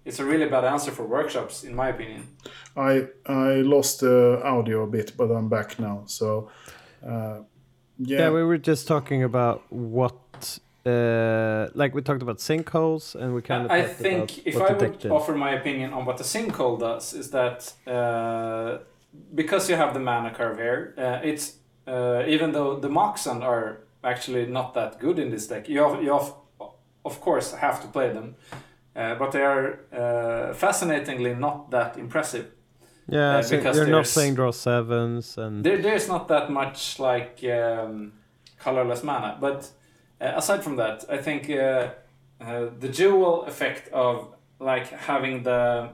it's 0.06 0.20
a 0.20 0.26
really 0.26 0.48
bad 0.48 0.66
answer 0.66 0.92
for 0.92 1.06
workshops, 1.06 1.64
in 1.64 1.76
my 1.76 1.90
opinion. 1.90 2.28
I 2.76 3.08
I 3.26 3.62
lost 3.62 4.00
the 4.00 4.42
audio 4.44 4.84
a 4.84 4.88
bit, 4.88 5.14
but 5.18 5.30
I'm 5.30 5.50
back 5.50 5.78
now. 5.78 6.04
So 6.06 6.50
uh, 7.06 7.40
yeah, 7.98 8.20
Yeah, 8.20 8.30
we 8.32 8.44
were 8.44 8.58
just 8.58 8.88
talking 8.88 9.24
about 9.24 9.64
what 9.70 10.60
uh, 10.86 11.68
like 11.76 11.94
we 11.94 12.02
talked 12.02 12.24
about 12.24 12.38
sinkholes, 12.38 13.16
and 13.16 13.36
we 13.36 13.42
kind 13.42 13.66
of. 13.66 13.72
I 13.72 13.84
think 13.84 14.48
if 14.48 14.56
what 14.56 14.72
I 14.72 14.74
would 14.74 15.00
did. 15.00 15.12
offer 15.12 15.36
my 15.36 15.52
opinion 15.52 15.94
on 15.94 16.06
what 16.06 16.18
the 16.18 16.24
sinkhole 16.24 16.80
does, 16.80 17.14
is 17.14 17.30
that 17.32 17.74
uh, 17.86 18.80
because 19.36 19.70
you 19.70 19.76
have 19.76 19.94
the 19.94 20.00
mana 20.00 20.32
curve 20.32 20.58
here, 20.58 20.96
uh, 20.98 21.20
it's 21.24 21.58
uh, 21.88 22.24
even 22.28 22.52
though 22.52 22.80
the 22.80 22.90
Moxen 22.90 23.44
are 23.44 23.82
actually 24.04 24.48
not 24.48 24.74
that 24.74 25.00
good 25.00 25.20
in 25.20 25.30
this 25.30 25.48
deck, 25.48 25.70
you 25.70 25.80
have, 25.80 26.04
you 26.04 26.12
have, 26.14 26.34
of 27.06 27.22
course 27.22 27.54
have 27.54 27.82
to 27.82 27.88
play 27.88 28.12
them, 28.12 28.36
uh, 28.96 29.16
but 29.16 29.32
they 29.32 29.42
are 29.42 29.80
uh, 29.94 30.54
fascinatingly 30.54 31.36
not 31.36 31.70
that 31.72 31.98
impressive. 31.98 32.52
Yeah, 33.08 33.38
uh, 33.38 33.42
so 33.42 33.58
because 33.58 33.78
you're 33.78 33.88
not 33.88 34.06
playing 34.06 34.36
draw 34.36 34.52
sevens, 34.52 35.38
and 35.38 35.64
There, 35.64 35.82
there's 35.82 36.08
not 36.08 36.28
that 36.28 36.52
much 36.52 37.00
like 37.00 37.44
um, 37.44 38.14
colorless 38.60 39.04
mana, 39.04 39.38
but 39.40 39.70
uh, 40.20 40.34
aside 40.36 40.64
from 40.64 40.76
that, 40.78 41.04
I 41.10 41.18
think 41.18 41.50
uh, 41.50 41.90
uh, 42.40 42.68
the 42.80 42.90
dual 42.90 43.44
effect 43.44 43.92
of 43.92 44.34
like 44.60 44.88
having 44.90 45.44
the 45.44 45.90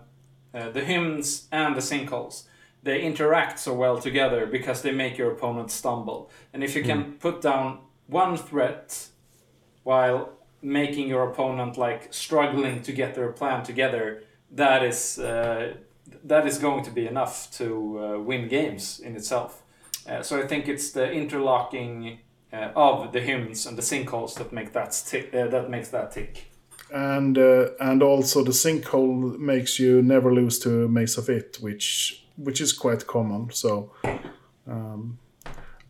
uh, 0.53 0.69
the 0.71 0.83
hymns 0.83 1.47
and 1.51 1.75
the 1.75 1.81
sinkholes, 1.81 2.43
they 2.83 3.01
interact 3.01 3.59
so 3.59 3.73
well 3.73 3.97
together 3.99 4.45
because 4.45 4.81
they 4.81 4.91
make 4.91 5.17
your 5.17 5.31
opponent 5.31 5.71
stumble. 5.71 6.31
And 6.53 6.63
if 6.63 6.75
you 6.75 6.83
can 6.83 7.13
put 7.13 7.41
down 7.41 7.79
one 8.07 8.37
threat 8.37 9.07
while 9.83 10.29
making 10.61 11.07
your 11.07 11.29
opponent 11.29 11.77
like 11.77 12.13
struggling 12.13 12.81
to 12.83 12.91
get 12.91 13.13
their 13.13 13.31
plan 13.31 13.63
together, 13.63 14.23
that 14.51 14.83
is 14.83 15.19
uh, 15.19 15.73
that 16.23 16.47
is 16.47 16.57
going 16.57 16.83
to 16.83 16.91
be 16.91 17.07
enough 17.07 17.49
to 17.51 17.99
uh, 17.99 18.19
win 18.19 18.47
games 18.47 18.99
in 18.99 19.15
itself. 19.15 19.63
Uh, 20.07 20.21
so 20.21 20.41
I 20.41 20.47
think 20.47 20.67
it's 20.67 20.91
the 20.91 21.11
interlocking 21.11 22.19
uh, 22.53 22.69
of 22.75 23.11
the 23.11 23.19
hymns 23.19 23.65
and 23.65 23.77
the 23.77 23.81
sinkholes 23.81 24.35
that 24.35 24.53
make 24.53 24.73
that 24.73 24.91
tick. 25.05 25.33
Uh, 25.33 25.47
that 25.47 25.69
makes 25.69 25.89
that 25.89 26.11
tick. 26.11 26.51
and 26.93 27.37
uh, 27.37 27.69
and 27.79 28.01
also 28.01 28.43
the 28.43 28.51
sinkhole 28.51 29.37
makes 29.37 29.79
you 29.79 30.01
never 30.01 30.33
lose 30.33 30.59
to 30.59 30.87
Maze 30.87 31.17
of 31.17 31.29
Ith, 31.29 31.61
which 31.61 32.23
which 32.37 32.61
is 32.61 32.71
quite 32.73 33.07
common. 33.07 33.49
So 33.51 33.91
um, 34.65 35.19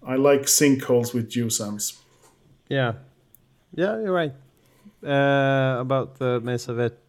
I 0.03 0.15
like 0.15 0.47
sinkholes 0.47 1.13
with 1.13 1.29
Juzams. 1.29 1.99
yeah, 2.69 2.93
yeah, 3.75 3.99
you're 3.99 4.11
right 4.11 4.33
uh, 5.03 5.77
about 5.79 6.17
the 6.17 6.39
Maze 6.41 6.67
of 6.67 6.79
Ith, 6.79 7.06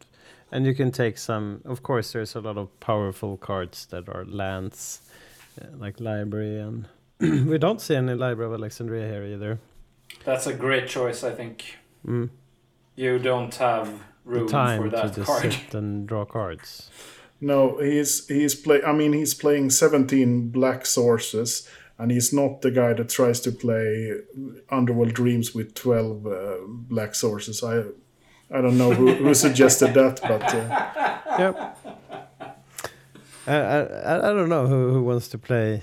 and 0.52 0.66
you 0.66 0.74
can 0.74 0.90
take 0.90 1.18
some. 1.18 1.60
Of 1.64 1.82
course, 1.82 2.12
there's 2.12 2.34
a 2.34 2.40
lot 2.40 2.56
of 2.58 2.68
powerful 2.80 3.36
cards 3.36 3.86
that 3.86 4.08
are 4.08 4.24
lands, 4.24 5.00
uh, 5.60 5.66
like 5.76 6.00
library, 6.00 6.58
and 6.60 6.86
we 7.50 7.58
don't 7.58 7.80
see 7.80 7.96
any 7.96 8.14
library 8.14 8.52
of 8.54 8.60
Alexandria 8.60 9.06
here 9.08 9.24
either. 9.24 9.58
That's 10.24 10.46
a 10.46 10.54
great 10.54 10.88
choice. 10.88 11.24
I 11.24 11.32
think 11.34 11.76
Mm. 12.06 12.30
you 12.96 13.18
don't 13.18 13.54
have 13.56 13.86
The 14.24 14.30
room 14.30 14.48
time 14.48 14.78
for 14.82 14.90
to 14.90 14.96
that 14.96 15.14
just 15.14 15.26
card. 15.26 15.52
sit 15.52 15.74
and 15.78 16.06
draw 16.08 16.24
cards. 16.24 16.90
No, 17.40 17.78
he's 17.78 18.26
he's 18.28 18.54
play. 18.54 18.80
I 18.82 18.92
mean, 18.92 19.12
he's 19.12 19.34
playing 19.34 19.70
seventeen 19.70 20.48
black 20.50 20.86
sources, 20.86 21.68
and 21.98 22.10
he's 22.10 22.32
not 22.32 22.62
the 22.62 22.70
guy 22.70 22.94
that 22.94 23.08
tries 23.08 23.40
to 23.40 23.52
play 23.52 24.12
Underworld 24.70 25.14
Dreams 25.14 25.54
with 25.54 25.74
twelve 25.74 26.26
uh, 26.26 26.56
black 26.66 27.14
sources. 27.14 27.62
I 27.62 27.82
I 28.50 28.60
don't 28.62 28.78
know 28.78 28.92
who, 28.92 29.12
who 29.14 29.34
suggested 29.34 29.92
that, 29.94 30.20
but 30.22 30.42
uh, 30.54 31.18
Yep. 31.38 31.78
I, 33.46 33.54
I, 33.54 34.30
I- 34.30 34.32
don't 34.32 34.48
know 34.48 34.66
who, 34.66 34.92
who 34.92 35.02
wants 35.02 35.28
to 35.28 35.38
play 35.38 35.82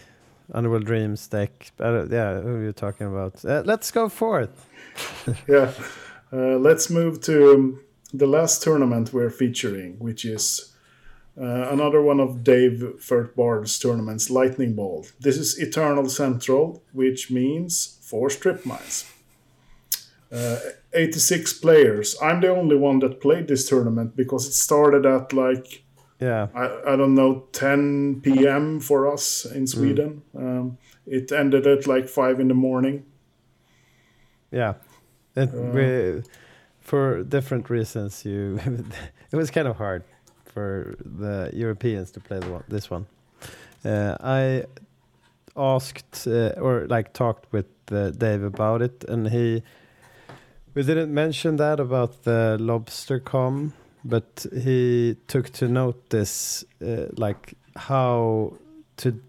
Underworld 0.54 0.86
Dreams 0.86 1.28
deck. 1.28 1.72
Don't, 1.78 2.12
yeah, 2.12 2.42
who 2.42 2.50
are 2.56 2.64
you 2.64 2.74
talking 2.74 3.08
about? 3.08 3.44
Uh, 3.46 3.62
let's 3.66 3.92
go 3.92 4.10
for 4.10 4.42
it. 4.42 4.52
yeah. 5.48 5.72
Uh, 6.34 6.58
let's 6.58 6.90
move 6.90 7.22
to 7.22 7.54
um, 7.54 7.80
the 8.14 8.28
last 8.28 8.62
tournament 8.64 9.14
we're 9.14 9.30
featuring, 9.30 9.98
which 10.00 10.26
is 10.26 10.74
uh, 11.40 11.70
another 11.72 12.02
one 12.02 12.20
of 12.20 12.44
Dave 12.44 13.00
Firth-Bard's 13.00 13.78
tournaments, 13.80 14.30
Lightning 14.30 14.74
Ball. 14.76 15.06
This 15.20 15.38
is 15.38 15.58
Eternal 15.60 16.10
Central, 16.10 16.84
which 16.94 17.30
means 17.32 18.00
four 18.02 18.30
strip 18.30 18.66
mines. 18.66 19.06
Uh, 20.96 21.00
86 21.00 21.54
players. 21.54 22.16
I'm 22.22 22.42
the 22.42 22.50
only 22.50 22.76
one 22.76 23.00
that 23.00 23.22
played 23.22 23.48
this 23.48 23.68
tournament 23.68 24.16
because 24.16 24.48
it 24.48 24.54
started 24.54 25.06
at 25.06 25.34
like 25.34 25.84
Yeah. 26.20 26.48
I, 26.56 26.94
I 26.94 26.96
don't 26.96 27.14
know 27.14 27.48
10 27.52 28.22
p.m. 28.22 28.80
for 28.80 29.14
us 29.14 29.46
in 29.46 29.68
Sweden. 29.68 30.22
Um, 30.34 30.78
it 31.06 31.32
ended 31.32 31.68
at 31.68 31.88
like 31.88 32.08
five 32.08 32.40
in 32.40 32.48
the 32.48 32.54
morning. 32.54 33.06
Yeah. 34.52 34.76
It, 35.36 35.52
we, 35.54 36.24
for 36.80 37.24
different 37.24 37.70
reasons, 37.70 38.24
you 38.26 38.60
it 39.32 39.36
was 39.36 39.52
kind 39.52 39.68
of 39.68 39.76
hard 39.76 40.04
for 40.46 40.96
the 41.00 41.50
Europeans 41.54 42.12
to 42.12 42.20
play 42.20 42.40
the 42.40 42.50
one, 42.50 42.64
this 42.70 42.90
one. 42.90 43.06
Uh, 43.84 44.16
I 44.22 44.64
asked 45.58 46.28
uh, 46.28 46.54
or 46.58 46.88
like 46.88 47.12
talked 47.14 47.52
with 47.52 47.68
uh, 47.92 48.12
Dave 48.12 48.44
about 48.44 48.82
it, 48.82 49.04
and 49.10 49.28
he 49.28 49.62
we 50.76 50.84
didn't 50.84 51.14
mention 51.14 51.56
that 51.56 51.80
about 51.80 52.24
the 52.24 52.58
LobsterCon, 52.60 53.72
but 54.04 54.46
he 54.54 55.16
took 55.28 55.50
to 55.52 55.68
notice 55.70 56.66
uh, 56.86 57.06
like 57.16 57.54
how 57.78 58.54
to 58.98 59.22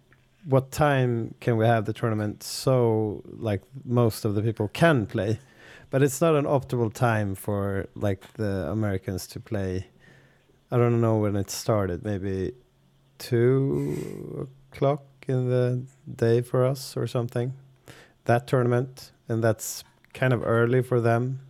what 0.44 0.70
time 0.70 1.34
can 1.40 1.56
we 1.56 1.64
have 1.64 1.86
the 1.86 1.92
tournament 1.92 2.42
so 2.42 3.22
like 3.26 3.62
most 3.84 4.24
of 4.24 4.34
the 4.34 4.42
people 4.42 4.68
can 4.68 5.06
play. 5.06 5.38
But 5.90 6.02
it's 6.02 6.20
not 6.20 6.34
an 6.34 6.44
optimal 6.44 6.92
time 6.92 7.34
for 7.36 7.86
like 7.94 8.32
the 8.34 8.68
americans 8.70 9.26
to 9.28 9.40
play. 9.40 9.86
I 10.70 10.76
don't 10.76 11.00
know 11.00 11.18
when 11.18 11.36
it 11.36 11.50
started 11.50 12.04
maybe 12.04 12.52
two 13.18 14.48
o'clock 14.72 15.02
in 15.28 15.48
the 15.48 15.84
day 16.12 16.42
for 16.42 16.64
us 16.64 16.96
or 16.96 17.06
something. 17.06 17.54
That 18.24 18.46
tournament 18.48 19.12
and 19.28 19.42
that's 19.42 19.84
kind 20.18 20.32
of 20.32 20.42
early 20.44 20.82
for 20.82 21.00
them 21.00 21.40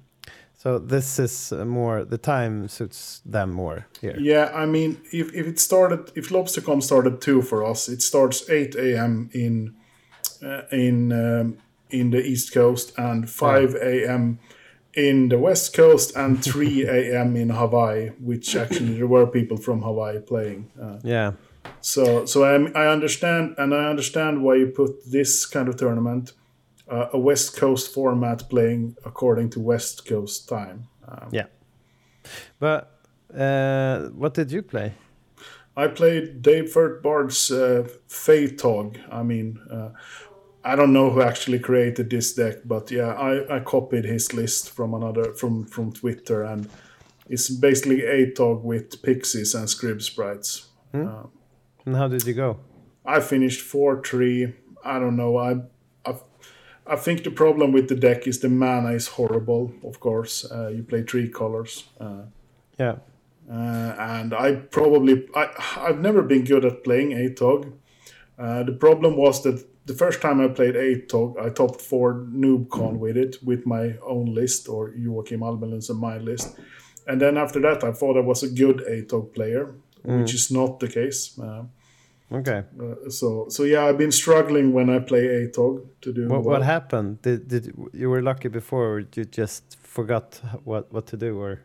so 0.66 0.78
this 0.78 1.18
is 1.18 1.52
uh, 1.52 1.64
more 1.64 2.04
the 2.04 2.18
time 2.18 2.68
suits 2.68 3.22
them 3.24 3.52
more 3.52 3.86
here 4.00 4.16
Yeah, 4.18 4.50
I 4.54 4.66
mean, 4.66 5.00
if, 5.12 5.32
if 5.34 5.46
it 5.46 5.60
started, 5.60 6.10
if 6.16 6.30
LobsterCon 6.30 6.82
started 6.82 7.20
two 7.20 7.42
for 7.42 7.64
us, 7.64 7.88
it 7.88 8.02
starts 8.02 8.50
8 8.50 8.74
a.m. 8.74 9.30
in 9.32 9.74
uh, 10.42 10.62
in 10.72 11.12
um, 11.12 11.58
in 11.90 12.10
the 12.10 12.18
East 12.18 12.52
Coast 12.52 12.92
and 12.98 13.30
5 13.30 13.74
a.m. 13.76 14.38
in 14.94 15.28
the 15.28 15.38
West 15.38 15.76
Coast 15.76 16.16
and 16.16 16.42
3 16.52 16.88
a.m. 16.88 17.36
in 17.36 17.50
Hawaii, 17.50 18.08
which 18.18 18.56
actually 18.56 18.94
there 18.94 19.06
were 19.06 19.26
people 19.26 19.56
from 19.56 19.82
Hawaii 19.82 20.20
playing. 20.20 20.70
Uh, 20.80 20.98
yeah 21.04 21.32
so 21.80 22.26
so 22.26 22.44
I, 22.44 22.54
I 22.84 22.88
understand 22.88 23.54
and 23.58 23.74
I 23.74 23.88
understand 23.88 24.42
why 24.42 24.56
you 24.56 24.66
put 24.68 25.10
this 25.10 25.46
kind 25.46 25.68
of 25.68 25.76
tournament, 25.76 26.32
uh, 26.90 27.08
a 27.12 27.18
West 27.18 27.56
Coast 27.56 27.92
format 27.92 28.48
playing 28.48 28.96
according 29.04 29.50
to 29.50 29.60
West 29.60 30.06
Coast 30.06 30.48
time. 30.48 30.88
Um, 31.06 31.28
yeah 31.32 31.46
but 32.58 33.00
uh 33.34 34.08
what 34.08 34.34
did 34.34 34.50
you 34.50 34.62
play 34.62 34.94
I 35.76 35.88
played 35.88 36.40
Dave 36.40 36.72
Firth-Bard's 36.72 37.50
uh, 37.50 37.86
Phaetog. 38.08 38.96
I 39.12 39.22
mean, 39.22 39.58
uh, 39.70 39.90
I 40.64 40.74
don't 40.74 40.92
know 40.92 41.10
who 41.10 41.20
actually 41.20 41.58
created 41.58 42.08
this 42.08 42.32
deck, 42.32 42.56
but 42.64 42.90
yeah, 42.90 43.12
I, 43.12 43.56
I 43.56 43.60
copied 43.60 44.06
his 44.06 44.32
list 44.32 44.70
from 44.70 44.94
another 44.94 45.34
from 45.34 45.66
from 45.66 45.92
Twitter, 45.92 46.42
and 46.44 46.68
it's 47.28 47.50
basically 47.50 48.00
Atog 48.00 48.62
with 48.62 49.02
pixies 49.02 49.54
and 49.54 49.68
Scryb 49.68 50.00
Sprites. 50.00 50.68
Uh, 50.94 51.24
and 51.84 51.94
how 51.94 52.08
did 52.08 52.26
you 52.26 52.32
go 52.32 52.58
I 53.04 53.20
finished 53.20 53.60
four 53.60 54.02
three. 54.02 54.54
I 54.82 54.98
don't 54.98 55.16
know. 55.16 55.36
I, 55.36 55.60
I 56.88 56.96
think 56.96 57.24
the 57.24 57.30
problem 57.30 57.72
with 57.72 57.88
the 57.88 57.96
deck 57.96 58.26
is 58.26 58.40
the 58.40 58.48
mana 58.48 58.92
is 58.92 59.08
horrible. 59.08 59.72
Of 59.84 59.98
course, 60.00 60.50
uh, 60.50 60.68
you 60.68 60.82
play 60.82 61.02
three 61.02 61.28
colors. 61.28 61.84
Uh, 62.00 62.22
yeah 62.78 62.96
uh, 63.50 63.94
and 63.98 64.34
I 64.34 64.54
probably 64.54 65.26
I 65.34 65.48
I've 65.76 66.00
never 66.00 66.22
been 66.22 66.44
good 66.44 66.64
at 66.64 66.84
playing 66.84 67.10
Atog. 67.10 67.72
Uh, 68.38 68.64
the 68.64 68.72
problem 68.72 69.16
was 69.16 69.42
that 69.42 69.64
the 69.86 69.94
first 69.94 70.20
time 70.20 70.40
I 70.40 70.48
played 70.48 70.74
Atog, 70.74 71.38
I 71.38 71.50
topped 71.50 71.80
four 71.80 72.14
NoobCon 72.14 72.98
with 72.98 73.16
it 73.16 73.36
with 73.42 73.64
my 73.64 73.94
own 74.04 74.34
list 74.34 74.68
or 74.68 74.90
Joachim 74.90 75.40
Almelun's 75.40 75.90
and 75.90 76.00
my 76.00 76.18
list, 76.18 76.58
and 77.06 77.20
then 77.20 77.36
after 77.36 77.60
that 77.60 77.84
I 77.84 77.92
thought 77.92 78.16
I 78.16 78.20
was 78.20 78.42
a 78.42 78.48
good 78.48 78.78
Atog 78.88 79.32
player, 79.32 79.74
which 80.02 80.34
is 80.34 80.50
not 80.50 80.80
the 80.80 80.88
case. 80.88 81.38
Uh, 81.38 81.64
okay 82.32 82.64
uh, 82.80 83.08
so 83.10 83.46
so 83.48 83.62
yeah, 83.64 83.84
I've 83.86 83.98
been 83.98 84.12
struggling 84.12 84.72
when 84.72 84.90
I 84.90 84.98
play 84.98 85.46
Atog 85.46 85.86
to 86.00 86.12
do. 86.12 86.28
what, 86.28 86.42
well. 86.42 86.58
what 86.58 86.62
happened 86.62 87.22
did 87.22 87.48
did 87.48 87.64
you 87.92 88.10
were 88.10 88.22
lucky 88.22 88.48
before 88.48 88.84
or 88.94 88.98
you 89.14 89.24
just 89.24 89.76
forgot 89.82 90.40
what 90.64 90.92
what 90.92 91.06
to 91.06 91.16
do 91.16 91.38
or 91.40 91.60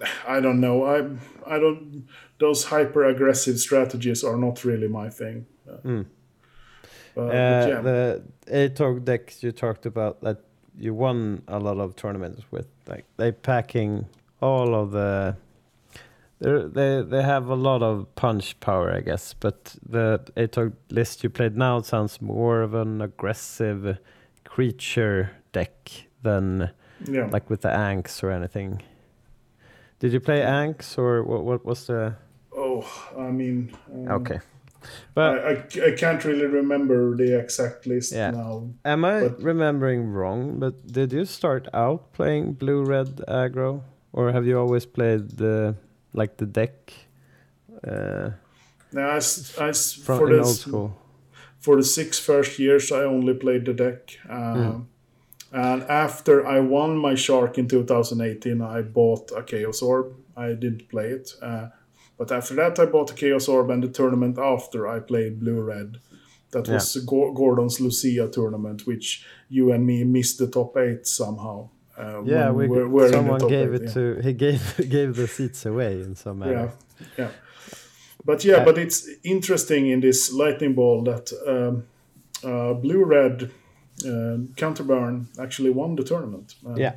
I 0.36 0.40
don't 0.40 0.60
know. 0.60 0.84
I 0.84 0.98
I 1.46 1.58
don't. 1.60 2.06
Those 2.38 2.64
hyper 2.64 3.04
aggressive 3.04 3.58
strategies 3.58 4.24
are 4.24 4.36
not 4.36 4.64
really 4.64 4.88
my 4.88 5.08
thing. 5.10 5.46
Uh, 5.68 5.76
but- 5.84 6.06
but 7.14 7.28
Uh, 7.28 7.66
yeah. 7.68 7.80
The 7.82 8.22
ATOG 8.46 9.04
deck 9.04 9.42
you 9.42 9.52
talked 9.52 9.86
about 9.86 10.20
that 10.22 10.38
you 10.78 10.94
won 10.94 11.42
a 11.46 11.58
lot 11.58 11.78
of 11.78 11.94
tournaments 11.94 12.42
with. 12.50 12.66
Like 12.88 13.04
they 13.16 13.32
packing 13.32 14.06
all 14.40 14.74
of 14.74 14.90
the. 14.90 15.36
They 16.42 17.02
they 17.08 17.22
have 17.22 17.48
a 17.48 17.54
lot 17.54 17.82
of 17.82 18.06
punch 18.16 18.58
power, 18.60 18.90
I 18.98 19.00
guess. 19.00 19.34
But 19.34 19.76
the 19.88 20.20
ATOG 20.36 20.72
list 20.90 21.22
you 21.22 21.30
played 21.30 21.56
now 21.56 21.80
sounds 21.82 22.20
more 22.20 22.62
of 22.62 22.74
an 22.74 23.00
aggressive 23.00 23.98
creature 24.44 25.30
deck 25.52 25.90
than 26.22 26.70
Yeah. 27.08 27.28
like 27.32 27.48
with 27.50 27.60
the 27.62 27.68
Ankhs 27.70 28.22
or 28.22 28.30
anything. 28.30 28.82
Did 30.00 30.12
you 30.12 30.20
play 30.20 30.42
Ankhs 30.42 30.98
or 30.98 31.22
what? 31.22 31.44
What 31.44 31.64
was 31.64 31.86
the? 31.86 32.14
oh, 32.56 32.84
I 33.18 33.30
mean. 33.30 33.70
um, 33.94 34.08
Okay, 34.22 34.40
but 35.14 35.38
I, 35.38 35.50
I, 35.50 35.86
I 35.86 35.96
can't 35.96 36.24
really 36.24 36.46
remember 36.46 37.16
the 37.16 37.38
exact 37.38 37.86
list 37.86 38.12
Yeah. 38.12 38.30
now. 38.32 38.68
Am 38.84 39.04
I 39.04 39.20
But- 39.28 39.42
remembering 39.42 40.12
wrong? 40.12 40.58
But 40.58 40.74
did 40.92 41.12
you 41.12 41.24
start 41.24 41.68
out 41.72 42.12
playing 42.12 42.54
blue 42.54 42.84
red 42.84 43.22
aggro, 43.28 43.82
or 44.12 44.32
have 44.32 44.44
you 44.46 44.58
always 44.58 44.86
played 44.86 45.38
the 45.38 45.74
like 46.12 46.36
the 46.36 46.46
deck 46.46 46.92
uh, 47.86 48.30
No, 48.92 49.00
I, 49.00 49.16
s- 49.16 49.58
I 49.58 49.68
s- 49.68 49.92
from 49.94 50.18
for 50.18 50.26
in 50.30 50.36
the 50.36 50.42
old 50.44 50.56
school? 50.56 50.98
for 51.60 51.76
the 51.76 51.84
six 51.84 52.18
first 52.18 52.58
years, 52.58 52.92
I 52.92 53.02
only 53.04 53.34
played 53.34 53.64
the 53.66 53.74
deck. 53.74 54.18
Um, 54.28 54.56
Mm. 54.56 54.86
And 55.54 55.82
after 55.82 56.46
I 56.46 56.60
won 56.60 56.96
my 56.96 57.14
Shark 57.14 57.58
in 57.58 57.68
2018, 57.68 58.62
I 58.62 58.80
bought 58.80 59.30
a 59.36 59.42
Chaos 59.42 59.82
Orb. 59.82 60.14
I 60.34 60.54
didn't 60.54 60.88
play 60.88 61.08
it. 61.08 61.34
Uh, 61.42 61.66
but 62.16 62.32
after 62.32 62.54
that, 62.54 62.78
I 62.78 62.86
bought 62.86 63.10
a 63.10 63.14
Chaos 63.14 63.48
Orb, 63.48 63.68
and 63.70 63.82
the 63.82 63.88
tournament 63.88 64.38
after, 64.38 64.88
I 64.88 65.00
played 65.00 65.40
Blue 65.40 65.60
Red. 65.60 65.98
That 66.52 66.66
Yeah. 66.68 66.74
was 66.74 66.96
Go- 67.06 67.32
Gordon's 67.34 67.80
Lucia 67.80 68.28
tournament, 68.28 68.86
which 68.86 69.26
you 69.50 69.72
and 69.72 69.84
me 69.86 70.04
missed 70.04 70.38
the 70.38 70.46
top 70.46 70.74
eight 70.78 71.06
somehow. 71.06 71.68
Uh, 71.98 72.22
Yeah, 72.24 72.50
we, 72.50 72.66
were- 72.68 72.88
were 72.88 73.08
someone 73.10 73.40
gave 73.48 73.74
it 73.74 73.82
yeah. 73.82 73.92
to 73.94 74.20
he 74.22 74.32
gave 74.32 74.60
gave 74.90 75.14
the 75.14 75.26
seats 75.28 75.66
away 75.66 76.00
in 76.00 76.14
some 76.16 76.38
manner. 76.38 76.52
Yeah, 76.52 76.70
yeah. 77.18 77.30
But 78.24 78.44
yeah, 78.44 78.60
Uh, 78.62 78.64
but 78.64 78.78
it's 78.78 79.08
interesting 79.22 79.90
in 79.90 80.00
this 80.00 80.32
lightning 80.32 80.74
ball 80.74 81.02
that 81.04 81.32
um, 81.46 81.84
uh, 82.44 82.74
blue 82.74 83.04
red 83.04 83.50
uh, 84.04 84.38
counterburn 84.56 85.26
actually 85.38 85.70
won 85.70 85.96
the 85.96 86.04
tournament. 86.04 86.54
Uh, 86.66 86.74
Yeah, 86.76 86.94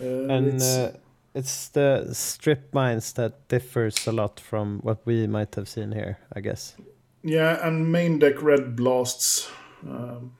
uh, 0.00 0.34
and 0.36 0.46
it's- 0.46 0.76
uh, 0.78 0.92
it's 1.34 1.68
the 1.68 2.08
strip 2.12 2.72
mines 2.72 3.12
that 3.12 3.32
differs 3.48 4.06
a 4.08 4.12
lot 4.12 4.40
from 4.40 4.80
what 4.82 4.98
we 5.06 5.26
might 5.26 5.54
have 5.56 5.68
seen 5.68 5.92
here, 5.92 6.16
I 6.36 6.40
guess. 6.40 6.76
yeah, 7.22 7.66
and 7.66 7.90
main 7.92 8.18
deck 8.18 8.42
red 8.42 8.74
blasts. 8.76 9.50
Um, 9.84 10.30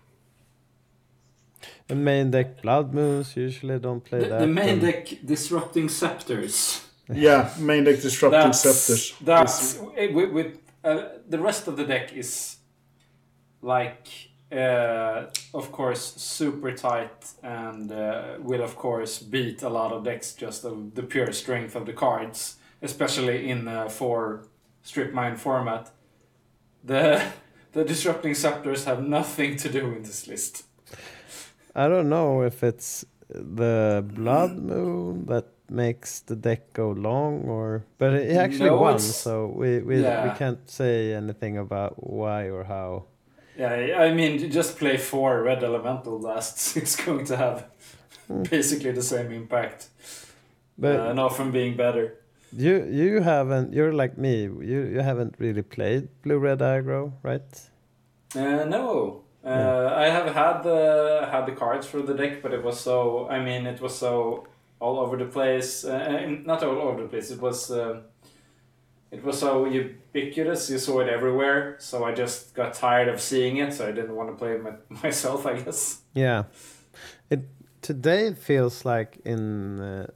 The 1.88 1.94
main 1.94 2.30
deck 2.30 2.62
blood 2.62 2.92
moons 2.92 3.36
usually 3.36 3.78
don't 3.78 4.02
play 4.04 4.20
The, 4.20 4.28
that. 4.28 4.40
the 4.40 4.46
main 4.46 4.68
and- 4.68 4.80
deck 4.80 5.08
disrupting 5.24 5.88
scepters. 5.88 6.82
yeah, 7.12 7.50
main 7.58 7.84
deck 7.84 8.00
disrupting 8.00 8.40
That's 8.40 8.60
scepters. 8.60 9.14
that's 9.20 9.78
with, 10.12 10.30
with 10.32 10.58
uh, 10.82 11.02
the 11.28 11.38
rest 11.38 11.68
of 11.68 11.76
the 11.76 11.84
deck 11.84 12.12
is 12.12 12.56
like 13.62 14.08
uh, 14.52 15.24
of 15.54 15.70
course 15.72 16.14
super 16.16 16.72
tight 16.72 17.26
and 17.42 17.90
uh, 17.92 18.34
will 18.40 18.62
of 18.62 18.76
course 18.76 19.18
beat 19.18 19.62
a 19.62 19.68
lot 19.68 19.92
of 19.92 20.04
decks 20.04 20.32
just 20.34 20.64
of 20.64 20.94
the 20.94 21.02
pure 21.02 21.32
strength 21.32 21.74
of 21.76 21.86
the 21.86 21.92
cards, 21.92 22.56
especially 22.82 23.48
in 23.50 23.68
uh, 23.68 23.88
for 23.88 24.42
strip 24.82 25.12
mine 25.12 25.36
format. 25.36 25.90
The 26.84 27.22
the 27.72 27.84
disrupting 27.84 28.34
scepters 28.34 28.84
have 28.84 29.02
nothing 29.06 29.56
to 29.58 29.68
do 29.68 29.92
in 29.92 30.02
this 30.02 30.26
list. 30.26 30.64
I 31.84 31.88
don't 31.88 32.08
know 32.08 32.42
if 32.46 32.62
it's 32.62 33.04
the 33.28 34.02
blood 34.14 34.56
moon 34.56 35.26
that 35.26 35.44
makes 35.68 36.20
the 36.20 36.36
deck 36.36 36.72
go 36.72 36.90
long 36.92 37.42
or 37.48 37.82
but 37.98 38.12
it 38.14 38.36
actually 38.36 38.70
No, 38.70 38.80
won 38.82 38.98
so 38.98 39.46
we 39.60 39.80
we, 39.88 40.02
Yeah. 40.02 40.24
we 40.24 40.38
can't 40.38 40.60
say 40.70 41.12
anything 41.14 41.58
about 41.58 41.92
why 41.98 42.50
or 42.50 42.64
how 42.64 43.04
Yeah, 43.58 44.04
I 44.06 44.12
mean, 44.14 44.38
just 44.54 44.78
play 44.78 44.96
four 44.98 45.42
red 45.42 45.62
elemental 45.64 46.18
blasts. 46.18 46.76
It's 46.82 46.96
going 47.06 47.26
to 47.26 47.36
have 47.36 47.64
basically 48.50 48.92
the 48.92 49.02
same 49.02 49.32
impact. 49.32 49.88
but 50.78 50.96
uh, 51.00 51.12
not 51.14 51.36
from 51.36 51.50
being 51.52 51.76
better. 51.76 52.06
you 52.52 52.84
you 52.90 53.22
haven't 53.22 53.72
you're 53.76 53.92
like 54.02 54.16
me 54.18 54.42
you 54.72 54.80
you 54.94 55.02
haven't 55.02 55.34
really 55.38 55.62
played 55.62 56.08
blue 56.22 56.38
red 56.48 56.60
aggro 56.60 57.12
right 57.22 57.70
Uh, 58.36 58.64
no, 58.68 59.22
uh, 59.46 59.94
I 59.96 60.08
have 60.08 60.34
had 60.34 60.62
the 60.62 61.28
had 61.30 61.46
the 61.46 61.52
cards 61.52 61.86
for 61.86 62.02
the 62.02 62.14
deck, 62.14 62.42
but 62.42 62.52
it 62.52 62.62
was 62.62 62.80
so. 62.80 63.28
I 63.28 63.42
mean, 63.42 63.66
it 63.66 63.80
was 63.80 63.96
so 63.96 64.46
all 64.80 64.98
over 64.98 65.16
the 65.16 65.26
place. 65.26 65.84
Uh, 65.84 66.36
not 66.44 66.62
all 66.62 66.78
over 66.78 67.02
the 67.02 67.08
place. 67.08 67.30
It 67.30 67.40
was. 67.40 67.70
Uh, 67.70 68.00
it 69.12 69.22
was 69.24 69.38
so 69.38 69.64
ubiquitous. 69.66 70.68
You 70.68 70.78
saw 70.78 71.00
it 71.00 71.08
everywhere. 71.08 71.76
So 71.78 72.04
I 72.04 72.12
just 72.12 72.54
got 72.54 72.74
tired 72.74 73.08
of 73.08 73.20
seeing 73.20 73.58
it. 73.58 73.72
So 73.72 73.86
I 73.88 73.92
didn't 73.92 74.16
want 74.16 74.30
to 74.30 74.34
play 74.34 74.52
it 74.52 74.62
my, 74.62 74.72
myself. 75.02 75.46
I 75.46 75.60
guess. 75.60 76.00
yeah 76.12 76.44
it 77.30 77.40
today 77.82 78.26
it 78.26 78.38
feels 78.38 78.84
like 78.84 79.18
in 79.24 79.80
uh, 79.80 80.06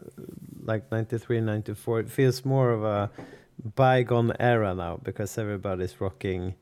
like 0.64 0.90
93 0.90 1.40
94 1.40 2.00
it 2.00 2.10
feels 2.10 2.44
more 2.44 2.70
of 2.72 2.84
a 2.84 3.10
bygone 3.76 4.32
era 4.40 4.74
now 4.74 4.98
because 5.02 5.36
everybody's 5.38 6.00
rocking 6.00 6.54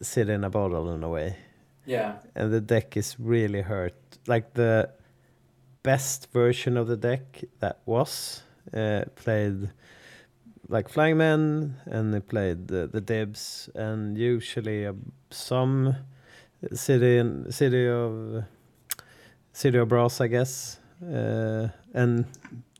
city 0.00 0.32
in 0.32 0.44
a 0.44 0.50
bottle 0.50 0.92
in 0.92 1.02
a 1.02 1.08
way 1.08 1.36
Yeah. 1.84 2.18
and 2.34 2.52
the 2.52 2.60
deck 2.60 2.96
is 2.96 3.16
really 3.18 3.62
hurt. 3.62 3.94
Like 4.26 4.54
the 4.54 4.90
best 5.82 6.32
version 6.32 6.76
of 6.76 6.86
the 6.86 6.96
deck 6.96 7.42
that 7.58 7.80
was 7.86 8.42
uh, 8.72 9.04
played 9.16 9.70
like 10.68 10.88
Flying 10.88 11.18
Men, 11.18 11.76
and 11.86 12.14
they 12.14 12.20
played 12.20 12.68
the, 12.68 12.86
the 12.86 13.00
Dibs, 13.00 13.68
and 13.74 14.16
usually 14.16 14.86
uh, 14.86 14.92
some 15.30 15.96
city 16.72 17.18
in, 17.18 17.50
city 17.52 17.88
of 17.88 18.44
city 19.52 19.78
of 19.78 19.88
Brass, 19.88 20.20
I 20.20 20.28
guess, 20.28 20.78
uh, 21.04 21.68
and 21.92 22.24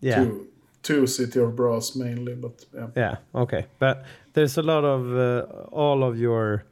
yeah. 0.00 0.24
Two, 0.24 0.48
two 0.82 1.06
City 1.06 1.40
of 1.40 1.54
Brass 1.54 1.94
mainly, 1.96 2.34
but 2.34 2.64
yeah. 2.74 2.86
Yeah, 2.96 3.16
okay. 3.34 3.66
But 3.78 4.04
there's 4.32 4.56
a 4.56 4.62
lot 4.62 4.84
of 4.84 5.16
uh, 5.16 5.46
all 5.70 6.02
of 6.02 6.18
your 6.18 6.64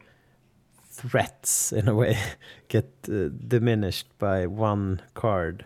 threats 1.08 1.72
in 1.72 1.88
a 1.88 1.94
way 1.94 2.16
get 2.68 2.86
uh, 3.08 3.28
diminished 3.48 4.06
by 4.18 4.46
one 4.46 5.00
card. 5.14 5.64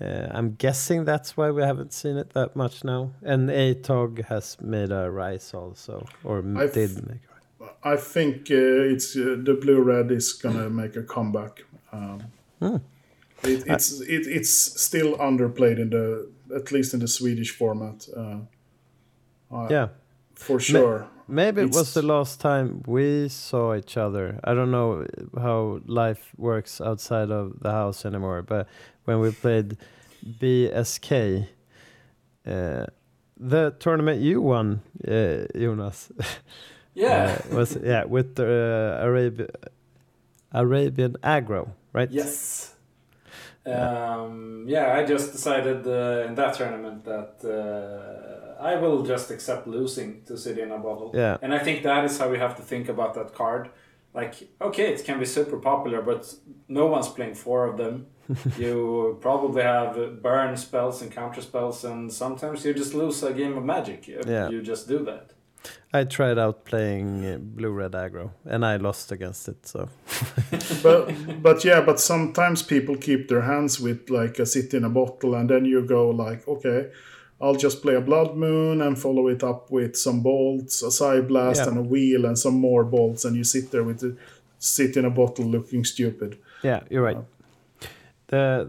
Uh, 0.00 0.26
I'm 0.30 0.54
guessing 0.58 1.04
that's 1.04 1.36
why 1.36 1.50
we 1.50 1.62
haven't 1.62 1.92
seen 1.92 2.16
it 2.16 2.30
that 2.34 2.56
much 2.56 2.84
now. 2.84 3.10
And 3.22 3.48
ATOG 3.50 4.24
has 4.24 4.56
made 4.60 4.90
a 4.90 5.10
rise 5.10 5.54
also, 5.54 6.06
or 6.24 6.42
I 6.56 6.64
f- 6.64 6.72
did 6.74 6.90
make 7.08 7.20
a 7.60 7.64
rise. 7.64 7.70
I 7.84 7.96
think 7.96 8.50
uh, 8.50 8.92
it's 8.92 9.16
uh, 9.16 9.36
the 9.44 9.54
blue 9.54 9.80
red 9.80 10.10
is 10.10 10.32
gonna 10.32 10.68
make 10.70 10.96
a 10.96 11.02
comeback. 11.02 11.64
Um, 11.92 12.20
Hmm. 12.60 12.76
it, 13.44 13.64
it's 13.66 14.00
it, 14.00 14.26
it's 14.26 14.80
still 14.82 15.16
underplayed 15.18 15.78
in 15.78 15.90
the 15.90 16.28
at 16.54 16.70
least 16.72 16.94
in 16.94 17.00
the 17.00 17.08
Swedish 17.08 17.50
format. 17.56 18.08
Uh, 18.16 18.38
uh, 19.54 19.68
Yeah, 19.70 19.88
for 20.34 20.60
sure. 20.60 21.06
Maybe 21.32 21.62
it 21.62 21.72
was 21.74 21.94
the 21.94 22.02
last 22.02 22.40
time 22.40 22.82
we 22.86 23.28
saw 23.28 23.74
each 23.74 23.96
other. 23.96 24.38
I 24.44 24.54
don't 24.54 24.70
know 24.70 25.06
how 25.40 25.80
life 25.86 26.32
works 26.36 26.80
outside 26.80 27.30
of 27.30 27.60
the 27.60 27.70
house 27.70 28.04
anymore, 28.06 28.42
but 28.42 28.68
when 29.04 29.20
we 29.20 29.30
played 29.32 29.76
BSK, 30.40 31.46
uh, 32.46 32.84
the 33.36 33.74
tournament 33.78 34.20
you 34.20 34.40
won, 34.42 34.82
uh, 35.08 35.46
Jonas, 35.58 36.12
Yeah. 36.94 37.38
uh, 37.50 37.56
was 37.56 37.78
yeah 37.82 38.04
with 38.04 38.34
the 38.34 38.44
uh, 39.00 39.04
Arab- 39.04 39.50
Arabian 40.52 41.16
agro, 41.22 41.72
right? 41.94 42.10
Yes. 42.10 42.68
Um, 43.64 44.64
yeah, 44.68 44.98
I 44.98 45.04
just 45.04 45.32
decided 45.32 45.86
uh, 45.86 46.26
in 46.26 46.34
that 46.34 46.54
tournament 46.54 47.04
that 47.04 47.34
uh, 47.44 48.41
I 48.62 48.76
will 48.76 49.02
just 49.02 49.30
accept 49.30 49.66
losing 49.66 50.22
to 50.26 50.38
City 50.38 50.62
in 50.62 50.70
a 50.70 50.78
Bottle. 50.78 51.10
Yeah. 51.12 51.36
And 51.42 51.52
I 51.52 51.58
think 51.58 51.82
that 51.82 52.04
is 52.04 52.18
how 52.18 52.28
we 52.30 52.38
have 52.38 52.56
to 52.56 52.62
think 52.62 52.88
about 52.88 53.14
that 53.14 53.34
card. 53.34 53.70
Like, 54.14 54.34
okay, 54.60 54.92
it 54.92 55.04
can 55.04 55.18
be 55.18 55.24
super 55.24 55.58
popular, 55.58 56.00
but 56.00 56.32
no 56.68 56.86
one's 56.86 57.08
playing 57.08 57.34
four 57.34 57.66
of 57.66 57.76
them. 57.76 58.06
you 58.58 59.18
probably 59.20 59.62
have 59.62 60.22
burn 60.22 60.56
spells 60.56 61.02
and 61.02 61.10
counter 61.10 61.40
spells, 61.40 61.84
and 61.84 62.12
sometimes 62.12 62.64
you 62.64 62.72
just 62.72 62.94
lose 62.94 63.22
a 63.22 63.32
game 63.32 63.58
of 63.58 63.64
magic. 63.64 64.08
if 64.08 64.26
Yeah. 64.26 64.48
You 64.48 64.62
just 64.62 64.86
do 64.86 65.04
that. 65.04 65.32
I 65.92 66.04
tried 66.04 66.38
out 66.38 66.64
playing 66.64 67.26
uh, 67.26 67.38
blue 67.38 67.70
red 67.70 67.92
aggro, 67.92 68.30
and 68.44 68.64
I 68.64 68.76
lost 68.76 69.12
against 69.12 69.48
it. 69.48 69.66
So 69.66 69.88
but 70.82 71.42
but 71.42 71.64
yeah, 71.64 71.80
but 71.80 72.00
sometimes 72.00 72.62
people 72.62 72.96
keep 72.96 73.28
their 73.28 73.42
hands 73.42 73.80
with 73.80 74.08
like 74.08 74.38
a 74.38 74.46
city 74.46 74.76
in 74.76 74.84
a 74.84 74.90
bottle, 74.90 75.34
and 75.34 75.50
then 75.50 75.64
you 75.64 75.82
go 75.82 76.10
like, 76.10 76.48
okay, 76.48 76.90
I'll 77.42 77.56
just 77.56 77.82
play 77.82 77.94
a 77.96 78.00
blood 78.00 78.36
moon 78.36 78.80
and 78.80 78.96
follow 78.98 79.26
it 79.28 79.42
up 79.42 79.70
with 79.70 79.96
some 79.96 80.20
bolts, 80.22 80.82
a 80.82 80.90
side 80.90 81.26
blast, 81.28 81.60
Yeah. 81.60 81.68
and 81.68 81.78
a 81.78 81.82
wheel, 81.82 82.24
and 82.24 82.38
some 82.38 82.54
more 82.54 82.84
bolts, 82.84 83.24
and 83.24 83.36
you 83.36 83.44
sit 83.44 83.70
there 83.72 83.82
with 83.84 83.98
the 84.00 84.16
city 84.58 85.00
in 85.00 85.04
a 85.06 85.10
bottle 85.10 85.44
looking 85.46 85.84
stupid. 85.84 86.38
yeah, 86.62 86.80
you're 86.90 87.02
right. 87.02 87.18
the 88.28 88.68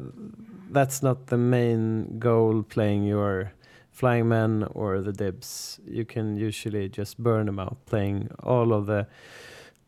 that's 0.71 1.03
not 1.03 1.27
the 1.27 1.37
main 1.37 2.17
goal 2.19 2.63
playing 2.63 3.03
your 3.03 3.51
flying 3.91 4.27
men 4.27 4.63
or 4.73 5.01
the 5.01 5.11
dibs. 5.13 5.79
You 5.87 6.03
can 6.05 6.35
usually 6.35 6.89
just 6.89 7.17
burn 7.19 7.45
them 7.45 7.59
out 7.59 7.77
playing 7.85 8.29
all 8.41 8.73
of 8.73 8.87
the 8.87 9.05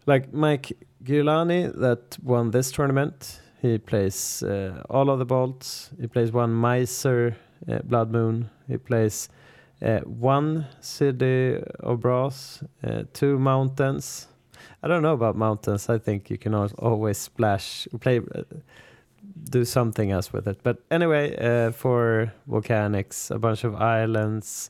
like 0.06 0.32
Mike 0.32 0.74
Giuliani 1.04 1.72
that 1.80 2.18
won 2.24 2.52
this 2.52 2.72
tournament. 2.72 3.42
He 3.62 3.80
plays 3.80 4.44
uh, 4.44 4.84
all 4.90 5.10
of 5.10 5.18
the 5.18 5.26
bolts. 5.26 5.90
He 6.00 6.06
plays 6.08 6.32
one 6.32 6.54
Miser 6.54 7.36
uh, 7.70 7.80
Blood 7.84 8.12
Moon. 8.12 8.50
He 8.68 8.78
plays 8.78 9.30
uh, 9.82 10.00
one 10.00 10.68
City 10.80 11.62
of 11.80 12.00
Brass, 12.00 12.64
uh, 12.84 13.04
two 13.14 13.40
Mountains. 13.40 14.28
I 14.82 14.88
don't 14.88 15.02
know 15.02 15.14
about 15.14 15.36
mountains. 15.36 15.90
I 15.90 15.98
think 15.98 16.30
you 16.30 16.38
can 16.38 16.54
always 16.54 17.18
splash, 17.18 17.88
play, 18.00 18.22
do 19.50 19.66
something 19.66 20.12
else 20.12 20.32
with 20.32 20.48
it. 20.48 20.60
But 20.64 20.84
anyway, 20.92 21.72
for 21.72 22.32
volcanics, 22.48 23.32
a 23.32 23.40
bunch 23.40 23.64
of 23.64 23.76
islands, 23.76 24.70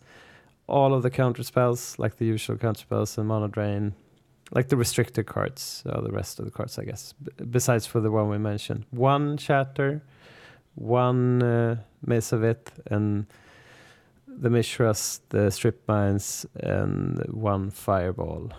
all 0.67 0.93
of 0.93 1.03
the 1.03 1.09
counter 1.09 1.43
spells, 1.43 1.99
like 1.99 2.17
the 2.17 2.25
usual 2.25 2.57
counter 2.57 2.81
spells 2.81 3.17
and 3.17 3.27
Mana 3.27 3.47
Drain, 3.47 3.93
like 4.51 4.69
the 4.69 4.77
restricted 4.77 5.25
cards, 5.25 5.83
uh, 5.85 6.01
the 6.01 6.11
rest 6.11 6.39
of 6.39 6.45
the 6.45 6.51
cards, 6.51 6.77
I 6.79 6.85
guess. 6.85 7.13
B- 7.13 7.31
besides 7.49 7.85
for 7.85 7.99
the 7.99 8.11
one 8.11 8.29
we 8.29 8.37
mentioned, 8.37 8.85
one 8.91 9.37
shatter, 9.37 10.01
one 10.75 11.41
uh, 11.41 11.77
Maze 12.05 12.33
of 12.33 12.43
Ith, 12.43 12.79
and 12.91 13.25
the 14.27 14.49
Mishras, 14.49 15.21
the 15.29 15.49
strip 15.49 15.87
mines, 15.87 16.45
and 16.55 17.19
one 17.31 17.71
fireball. 17.71 18.51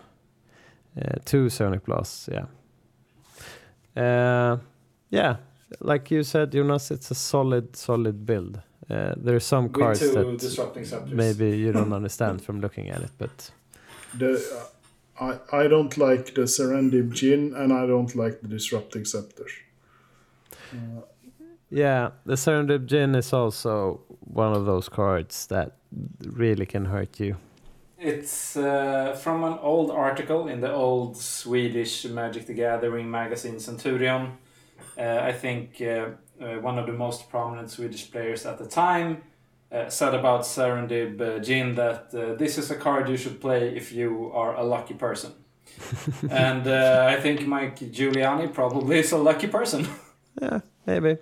Uh, 1.01 1.18
two 1.24 1.48
Psionic 1.51 1.84
Blasts, 1.84 2.28
yeah. 2.32 2.47
Uh, 4.02 4.59
yeah, 5.10 5.36
like 5.80 6.10
you 6.10 6.22
said, 6.22 6.52
Jonas, 6.52 6.90
it's 6.90 7.10
a 7.10 7.14
solid, 7.14 7.76
solid 7.76 8.24
build. 8.24 8.60
Uh, 8.88 9.12
there 9.16 9.34
are 9.34 9.40
some 9.40 9.68
cards 9.68 10.01
two 10.01 10.12
that 10.12 10.38
disrupting 10.38 10.84
scepters. 10.84 11.12
maybe 11.12 11.56
you 11.56 11.72
don't 11.72 11.93
understand 11.93 12.40
from 12.40 12.60
looking 12.60 12.88
at 12.88 13.02
it, 13.02 13.10
but 13.18 13.51
The, 14.16 14.34
uh, 14.34 15.24
I, 15.24 15.64
I 15.64 15.68
don't 15.68 15.97
like 15.98 16.34
the 16.34 16.43
Serendib 16.43 17.12
Djinn 17.14 17.55
and 17.55 17.72
I 17.72 17.86
don't 17.86 18.14
like 18.14 18.40
the 18.43 18.48
Disrupting 18.48 19.05
Scepters. 19.05 19.52
Yeah, 21.76 22.12
the 22.24 22.36
Serendib 22.36 22.86
Djinn 22.86 23.14
is 23.14 23.34
also 23.34 24.00
one 24.20 24.54
of 24.54 24.64
those 24.64 24.88
cards 24.88 25.46
that 25.48 25.72
really 26.24 26.64
can 26.64 26.86
hurt 26.86 27.20
you. 27.20 27.36
It's 27.98 28.56
uh, 28.56 29.14
from 29.22 29.44
an 29.44 29.58
old 29.60 29.90
article 29.90 30.48
in 30.48 30.62
the 30.62 30.72
old 30.72 31.18
Swedish 31.18 32.06
Magic 32.06 32.46
the 32.46 32.54
Gathering 32.54 33.10
magazine 33.10 33.60
Centurion. 33.60 34.38
Uh, 34.96 35.18
I 35.22 35.32
think 35.32 35.82
uh, 35.82 36.12
uh, 36.40 36.60
one 36.62 36.78
of 36.78 36.86
the 36.86 36.94
most 36.94 37.28
prominent 37.28 37.70
Swedish 37.70 38.10
players 38.10 38.46
at 38.46 38.56
the 38.56 38.66
time 38.66 39.20
uh, 39.70 39.90
said 39.90 40.14
about 40.14 40.44
Serendib 40.44 41.20
uh, 41.20 41.40
Djinn 41.40 41.74
that 41.74 42.10
this 42.38 42.56
is 42.56 42.70
a 42.70 42.76
card 42.76 43.06
you 43.10 43.18
should 43.18 43.38
play 43.38 43.76
if 43.76 43.92
you 43.92 44.30
are 44.32 44.54
a 44.56 44.64
lucky 44.64 44.94
person. 44.94 45.32
and 46.30 46.66
uh, 46.66 47.06
I 47.06 47.20
think 47.20 47.46
Mike 47.46 47.78
Giuliani 47.80 48.54
probably 48.54 49.00
is 49.00 49.12
a 49.12 49.18
lucky 49.18 49.48
person. 49.48 49.86
Yeah, 50.40 50.60
maybe. 50.86 51.16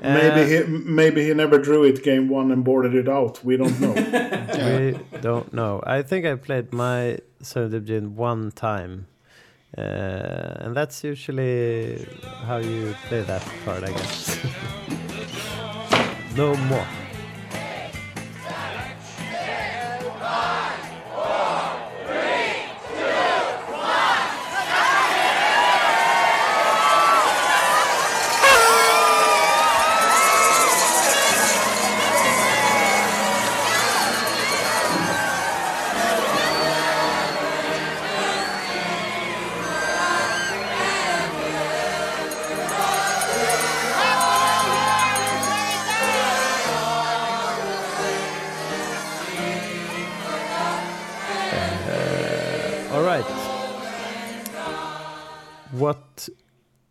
Maybe 0.00 0.40
Uh, 0.42 0.46
he 0.46 0.62
maybe 0.68 1.24
he 1.26 1.34
never 1.34 1.58
drew 1.58 1.82
it 1.84 2.02
game 2.04 2.28
one 2.28 2.52
and 2.52 2.62
boarded 2.64 2.94
it 2.94 3.08
out. 3.08 3.44
We 3.44 3.56
don't 3.56 3.78
know. 3.80 3.94
We 4.58 4.98
don't 5.20 5.52
know. 5.52 5.82
I 5.86 6.02
think 6.02 6.24
I 6.26 6.34
played 6.36 6.72
my 6.72 7.18
Serendib 7.42 7.84
Djinn 7.86 8.16
one 8.16 8.50
time. 8.52 9.06
Uh, 9.76 10.64
and 10.64 10.74
that's 10.74 11.04
usually 11.04 12.06
how 12.46 12.56
you 12.56 12.94
play 13.08 13.22
that 13.22 13.42
card, 13.64 13.84
I 13.84 13.90
guess. 13.92 14.38
no 16.36 16.54
more. 16.56 16.86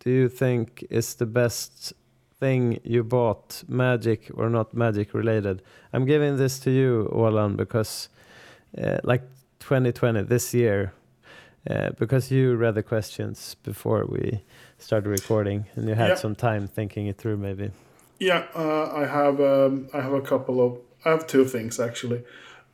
Do 0.04 0.10
you 0.10 0.28
think 0.28 0.84
is 0.90 1.14
the 1.14 1.26
best 1.26 1.92
thing 2.40 2.78
you 2.84 3.02
bought, 3.04 3.64
magic 3.68 4.30
or 4.34 4.48
not 4.48 4.74
magic 4.74 5.14
related? 5.14 5.62
I'm 5.92 6.04
giving 6.06 6.36
this 6.36 6.58
to 6.60 6.70
you, 6.70 7.08
Olan, 7.12 7.56
because 7.56 8.08
uh, 8.76 8.98
like 9.02 9.22
2020, 9.60 10.22
this 10.22 10.54
year, 10.54 10.92
uh, 11.68 11.90
because 11.98 12.30
you 12.30 12.54
read 12.56 12.74
the 12.74 12.82
questions 12.82 13.56
before 13.64 14.06
we 14.08 14.42
started 14.78 15.08
recording 15.10 15.66
and 15.74 15.88
you 15.88 15.94
had 15.94 16.08
Yeah. 16.10 16.14
some 16.16 16.34
time 16.34 16.68
thinking 16.68 17.06
it 17.08 17.18
through, 17.18 17.36
maybe. 17.36 17.70
Yeah, 18.20 18.46
uh, 18.54 18.90
I 18.94 19.06
have 19.06 19.40
um, 19.40 19.88
I 19.92 20.00
have 20.00 20.12
a 20.12 20.20
couple 20.20 20.60
of 20.60 20.78
I 21.04 21.10
have 21.10 21.26
two 21.26 21.44
things 21.44 21.78
actually. 21.80 22.22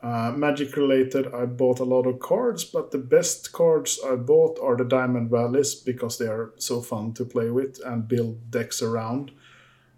Uh, 0.05 0.31
magic 0.37 0.77
related, 0.77 1.33
I 1.33 1.47
bought 1.47 1.81
a 1.81 1.85
lot 1.85 2.07
of 2.07 2.21
cards, 2.21 2.63
but 2.63 2.91
the 2.91 2.99
best 2.99 3.53
cards 3.53 3.99
I 4.07 4.17
bought 4.17 4.59
are 4.63 4.77
the 4.77 4.85
Diamond 4.85 5.31
Valleys 5.31 5.75
because 5.75 6.19
they 6.19 6.27
are 6.27 6.53
so 6.59 6.83
fun 6.83 7.15
to 7.15 7.25
play 7.25 7.49
with 7.49 7.81
and 7.87 8.07
build 8.07 8.51
decks 8.51 8.83
around. 8.83 9.31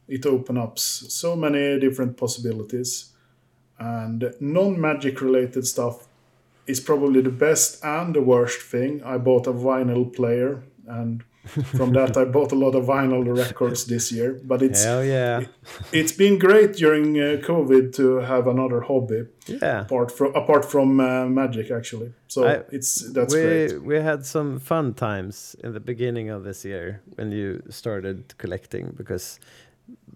It 0.06 0.24
opens 0.24 0.58
up 0.60 0.78
so 0.78 1.34
many 1.34 1.80
different 1.80 2.16
possibilities. 2.16 3.14
And 3.80 4.32
non 4.38 4.80
magic 4.80 5.20
related 5.20 5.66
stuff 5.66 6.06
is 6.68 6.78
probably 6.78 7.20
the 7.20 7.30
best 7.30 7.84
and 7.84 8.14
the 8.14 8.22
worst 8.22 8.60
thing. 8.62 9.02
I 9.02 9.18
bought 9.18 9.48
a 9.48 9.52
vinyl 9.52 10.14
player, 10.14 10.62
and 10.86 11.24
from 11.76 11.92
that 11.92 12.16
I 12.16 12.24
bought 12.36 12.52
a 12.52 12.54
lot 12.54 12.74
of 12.74 12.84
vinyl 12.86 13.24
records 13.36 13.84
this 13.86 14.10
year. 14.12 14.40
But 14.44 14.62
it's 14.62 14.84
Hell 14.84 15.04
yeah. 15.04 15.44
it's 15.92 16.12
been 16.12 16.38
great 16.38 16.72
during 16.74 17.18
uh, 17.18 17.40
COVID 17.46 17.94
to 17.96 18.16
have 18.20 18.46
another 18.46 18.80
hobby 18.80 19.26
Yeah. 19.46 19.80
apart 19.82 20.10
from 20.12 20.34
apart 20.34 20.64
from 20.64 21.00
uh, 21.00 21.26
magic 21.26 21.70
actually. 21.70 22.12
So 22.28 22.46
I- 22.46 22.62
it's 22.72 23.12
that's 23.12 23.34
we 23.34 23.40
great. 23.42 23.82
we 23.82 23.94
had 23.96 24.24
some 24.26 24.58
fun 24.60 24.94
times 24.94 25.56
in 25.64 25.72
the 25.72 25.80
beginning 25.80 26.30
of 26.30 26.42
this 26.44 26.64
year 26.64 27.00
when 27.16 27.32
you 27.32 27.62
started 27.70 28.34
collecting 28.38 28.94
because 28.96 29.40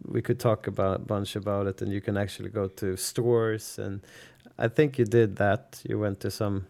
we 0.08 0.20
could 0.22 0.38
talk 0.40 0.66
about 0.66 0.96
a 1.00 1.04
bunch 1.04 1.36
about 1.36 1.66
it 1.66 1.82
and 1.82 1.92
you 1.92 2.00
can 2.00 2.16
actually 2.16 2.50
go 2.50 2.66
to 2.68 2.96
stores 2.96 3.78
and 3.78 4.00
I 4.58 4.68
think 4.68 4.98
you 4.98 5.04
did 5.06 5.36
that. 5.36 5.80
You 5.88 5.98
went 6.00 6.20
to 6.20 6.30
some 6.30 6.66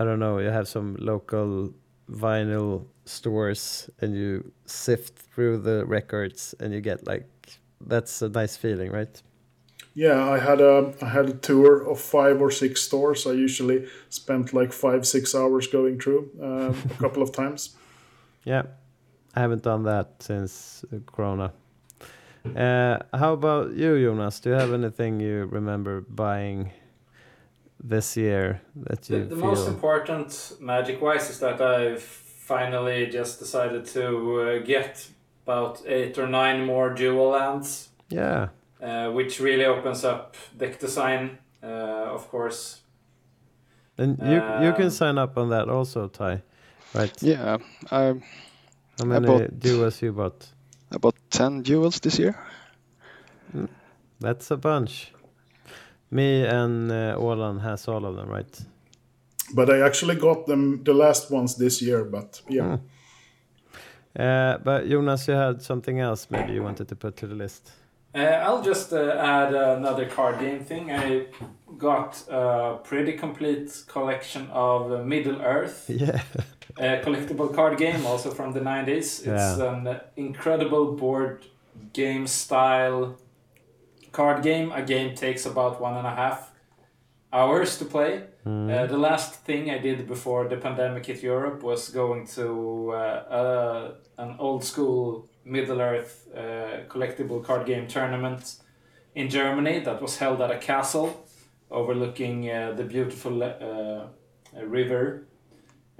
I 0.00 0.04
don't 0.04 0.20
know, 0.20 0.38
you 0.38 0.50
have 0.50 0.68
some 0.68 0.96
local 1.00 1.72
vinyl 2.10 2.86
stores 3.04 3.90
and 4.00 4.14
you 4.14 4.52
sift 4.66 5.18
through 5.18 5.58
the 5.58 5.84
records 5.86 6.54
and 6.60 6.72
you 6.72 6.80
get 6.80 7.06
like 7.06 7.26
that's 7.80 8.22
a 8.22 8.28
nice 8.28 8.56
feeling, 8.56 8.90
right? 8.90 9.22
Yeah, 9.94 10.30
I 10.30 10.38
had 10.38 10.60
a 10.60 10.94
I 11.02 11.08
had 11.08 11.28
a 11.28 11.34
tour 11.34 11.82
of 11.82 12.00
five 12.00 12.40
or 12.40 12.50
six 12.50 12.82
stores. 12.82 13.26
I 13.26 13.32
usually 13.32 13.86
spent 14.08 14.52
like 14.52 14.72
five 14.72 15.06
six 15.06 15.34
hours 15.34 15.66
going 15.66 15.98
through 16.00 16.30
uh, 16.40 16.72
a 16.90 16.94
couple 16.98 17.22
of 17.22 17.32
times. 17.32 17.76
Yeah, 18.44 18.62
I 19.34 19.40
haven't 19.40 19.62
done 19.62 19.82
that 19.82 20.22
since 20.22 20.82
Corona. 21.04 21.52
Uh, 22.56 22.98
how 23.12 23.34
about 23.34 23.72
you, 23.72 24.00
Jonas? 24.02 24.40
Do 24.40 24.50
you 24.50 24.54
have 24.54 24.72
anything 24.72 25.20
you 25.20 25.44
remember 25.46 26.00
buying 26.00 26.72
this 27.80 28.16
year 28.16 28.60
that 28.76 29.02
The, 29.02 29.16
you 29.18 29.24
the 29.24 29.36
feel? 29.36 29.44
most 29.46 29.68
important 29.68 30.52
magic 30.60 31.00
wise 31.00 31.30
is 31.30 31.38
that 31.40 31.60
I 31.60 31.96
finally 31.96 33.06
just 33.06 33.38
decided 33.38 33.84
to 33.86 34.40
uh, 34.40 34.58
get 34.66 35.08
about 35.46 35.82
eight 35.86 36.18
or 36.18 36.26
nine 36.26 36.64
more 36.66 36.90
dual 36.94 37.30
lands, 37.30 37.88
yeah, 38.10 38.48
uh, 38.82 39.10
which 39.10 39.40
really 39.40 39.64
opens 39.64 40.04
up 40.04 40.36
deck 40.56 40.78
design, 40.78 41.38
uh, 41.62 42.14
of 42.14 42.28
course. 42.30 42.80
and 43.98 44.18
you 44.22 44.34
you 44.66 44.72
can 44.74 44.84
Um, 44.84 44.90
sign 44.90 45.18
up 45.18 45.36
on 45.38 45.48
that 45.50 45.68
also, 45.68 46.08
Ty. 46.08 46.42
Right? 46.94 47.22
Yeah, 47.22 47.58
I 47.90 48.14
How 48.98 49.04
many 49.06 49.26
bought- 49.26 49.58
duos 49.60 50.02
you 50.02 50.12
bought? 50.12 50.46
I 50.94 50.98
bought 50.98 51.16
10 51.30 51.62
jewels 51.64 52.00
this 52.00 52.18
year. 52.18 52.34
That's 54.20 54.50
a 54.50 54.56
bunch. 54.56 55.12
Me 56.10 56.44
and 56.46 56.90
uh, 56.90 57.16
Olan 57.18 57.60
has 57.60 57.88
all 57.88 58.04
of 58.04 58.16
them, 58.16 58.28
right? 58.28 58.60
But 59.54 59.70
I 59.70 59.80
actually 59.86 60.16
got 60.16 60.46
them 60.46 60.82
the 60.84 60.94
last 60.94 61.30
ones 61.30 61.56
this 61.56 61.82
year. 61.82 62.04
But 62.04 62.42
yeah, 62.48 62.64
Mm. 62.76 62.80
Uh, 64.18 64.58
but 64.64 64.88
Jonas, 64.88 65.28
you 65.28 65.34
had 65.34 65.62
something 65.62 66.00
else 66.00 66.26
maybe 66.30 66.52
you 66.52 66.62
wanted 66.62 66.88
to 66.88 66.96
put 66.96 67.16
to 67.16 67.26
the 67.26 67.34
list. 67.34 67.70
Uh, 68.14 68.20
I'll 68.20 68.62
just 68.62 68.92
uh, 68.92 69.14
add 69.18 69.54
another 69.54 70.06
card 70.06 70.40
game 70.40 70.64
thing. 70.64 70.90
I 70.90 71.26
got 71.78 72.24
a 72.28 72.78
pretty 72.82 73.12
complete 73.12 73.70
collection 73.86 74.48
of 74.50 75.04
Middle 75.06 75.40
Earth, 75.42 75.84
Yeah. 75.88 76.20
a 76.78 77.00
collectible 77.04 77.54
card 77.54 77.78
game, 77.78 78.06
also 78.06 78.30
from 78.30 78.52
the 78.54 78.60
90s. 78.60 79.20
It's 79.20 79.26
Yeah. 79.26 79.72
an 79.72 80.00
incredible 80.16 80.96
board 80.96 81.44
game 81.92 82.26
style 82.26 83.16
card 84.18 84.42
game. 84.42 84.72
A 84.72 84.82
game 84.82 85.14
takes 85.14 85.46
about 85.46 85.80
one 85.80 85.96
and 86.00 86.06
a 86.06 86.16
half 86.22 86.50
hours 87.32 87.78
to 87.78 87.84
play. 87.84 88.12
Uh, 88.44 88.86
the 88.86 89.00
last 89.08 89.30
thing 89.46 89.70
I 89.70 89.78
did 89.78 89.98
before 90.14 90.48
the 90.48 90.56
pandemic 90.56 91.06
hit 91.06 91.22
Europe 91.22 91.62
was 91.62 91.90
going 91.90 92.26
to 92.38 92.46
uh, 92.92 92.96
uh, 93.40 93.94
an 94.24 94.30
old 94.38 94.64
school 94.64 95.28
Middle 95.44 95.80
Earth 95.80 96.14
uh, 96.34 96.84
collectible 96.92 97.44
card 97.44 97.64
game 97.66 97.86
tournament 97.86 98.44
in 99.14 99.28
Germany 99.28 99.80
that 99.86 100.02
was 100.02 100.18
held 100.18 100.40
at 100.40 100.50
a 100.50 100.58
castle 100.58 101.08
overlooking 101.70 102.50
uh, 102.50 102.72
the 102.78 102.84
beautiful 102.84 103.42
uh, 103.42 104.06
river. 104.64 105.27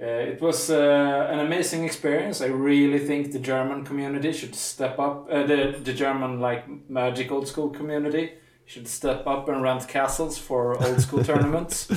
Uh, 0.01 0.05
it 0.05 0.41
was 0.41 0.69
uh, 0.69 1.27
an 1.33 1.39
amazing 1.39 1.83
experience. 1.83 2.41
I 2.41 2.47
really 2.47 2.99
think 2.99 3.31
the 3.31 3.39
German 3.39 3.83
community 3.83 4.31
should 4.31 4.55
step 4.55 4.97
up. 4.99 5.27
Uh, 5.29 5.45
the 5.47 5.73
the 5.83 5.93
German 5.93 6.39
like 6.39 6.63
magic 6.89 7.31
old 7.31 7.47
school 7.47 7.69
community 7.69 8.29
should 8.65 8.87
step 8.87 9.27
up 9.27 9.49
and 9.49 9.61
rent 9.63 9.87
castles 9.87 10.37
for 10.37 10.75
old 10.83 11.01
school 11.01 11.23
tournaments. 11.29 11.87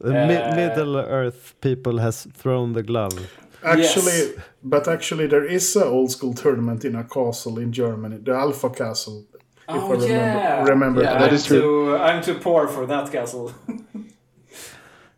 The 0.00 0.12
mi- 0.12 0.36
Uh, 0.42 0.56
Middle 0.56 0.96
Earth 0.96 1.54
people 1.60 1.98
has 2.00 2.26
thrown 2.32 2.72
the 2.72 2.82
glove. 2.82 3.18
Actually, 3.62 4.18
Yes. 4.18 4.30
but 4.62 4.88
actually, 4.88 5.26
there 5.28 5.44
is 5.54 5.76
a 5.76 5.84
old 5.84 6.10
school 6.10 6.34
tournament 6.34 6.84
in 6.84 6.94
a 6.96 7.04
castle 7.04 7.58
in 7.62 7.72
Germany, 7.72 8.18
the 8.24 8.32
Alpha 8.32 8.70
Castle. 8.70 9.24
If 9.68 9.74
I 9.74 9.78
Oh 9.78 9.88
remember- 9.90 10.06
yeah, 10.08 10.64
remember 10.68 11.02
yeah, 11.02 11.18
that 11.18 11.28
I'm 11.28 11.34
is 11.34 11.44
true. 11.46 11.60
Too, 11.60 11.96
I'm 11.96 12.22
too 12.22 12.34
poor 12.40 12.68
for 12.68 12.86
that 12.86 13.12
castle. 13.12 13.50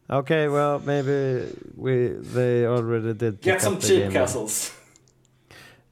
Okay, 0.08 0.48
well 0.48 0.78
maybe 0.78 1.46
we 1.76 2.08
they 2.08 2.66
already 2.66 3.12
did 3.14 3.40
Get 3.40 3.60
some 3.62 3.78
cheap 3.80 4.10
castles. 4.12 4.72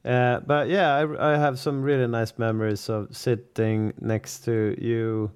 Uh, 0.05 0.39
but 0.45 0.69
yeah, 0.69 0.93
I, 0.95 1.33
I 1.33 1.37
have 1.37 1.57
some 1.57 1.81
really 1.81 2.07
nice 2.07 2.37
memories 2.37 2.89
of 2.89 3.15
sitting 3.15 3.91
next 3.99 4.45
to 4.45 4.75
you, 4.77 5.31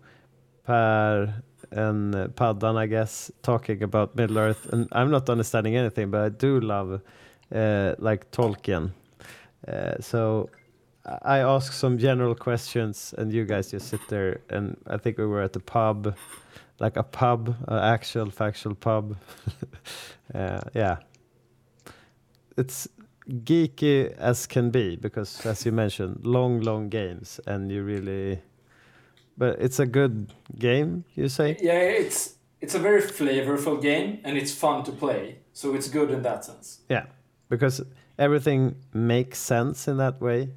Per, 0.64 1.34
and 1.72 2.16
uh, 2.16 2.28
Paddan, 2.28 2.78
I 2.78 2.86
guess, 2.86 3.32
talking 3.42 3.82
about 3.82 4.16
Middle 4.16 4.38
Earth. 4.38 4.68
And 4.72 4.88
I'm 4.92 5.10
not 5.10 5.28
understanding 5.28 5.76
anything, 5.76 6.12
but 6.12 6.22
I 6.22 6.30
do 6.30 6.60
love 6.60 7.02
uh, 7.54 7.96
like 7.98 8.30
Tolkien. 8.32 8.92
Uh, 9.68 9.96
so 10.00 10.50
I 11.06 11.18
I 11.24 11.40
ask 11.40 11.74
some 11.74 11.98
general 11.98 12.36
questions, 12.36 13.16
and 13.18 13.34
you 13.34 13.46
guys 13.46 13.72
just 13.72 13.88
sit 13.88 14.02
there. 14.10 14.42
And 14.50 14.78
I 14.86 14.98
think 14.98 15.18
we 15.18 15.26
were 15.26 15.42
at 15.42 15.54
the 15.54 15.60
pub, 15.60 16.16
like 16.80 16.98
a 16.98 17.04
pub, 17.04 17.56
an 17.68 17.78
actual 17.78 18.30
factual 18.32 18.76
pub. 18.76 19.16
uh, 20.34 20.62
yeah, 20.74 20.98
it's 22.58 22.88
geeky 23.30 24.12
as 24.18 24.48
can 24.48 24.72
be 24.72 24.96
because 24.96 25.46
as 25.46 25.66
you 25.66 25.72
mentioned 25.72 26.26
long 26.26 26.62
long 26.62 26.90
games 26.90 27.40
and 27.46 27.72
you 27.72 27.84
really 27.84 28.42
but 29.38 29.60
it's 29.62 29.80
a 29.80 29.86
good 29.86 30.34
game 30.58 31.04
you 31.14 31.30
say 31.30 31.56
Yeah, 31.62 31.80
it's 31.80 32.36
it's 32.60 32.76
a 32.76 32.80
very 32.80 33.02
flavorful 33.02 33.80
game 33.82 34.20
and 34.24 34.36
it's 34.38 34.52
fun 34.52 34.84
to 34.86 34.92
play. 34.92 35.38
So 35.54 35.76
it's 35.76 35.90
good 35.90 36.10
in 36.10 36.22
that 36.24 36.44
sense. 36.46 36.80
yeah 36.90 37.06
because 37.50 37.84
everything 38.18 38.76
makes 38.94 39.38
sense 39.38 39.88
in 39.88 39.98
that 39.98 40.20
way 40.20 40.50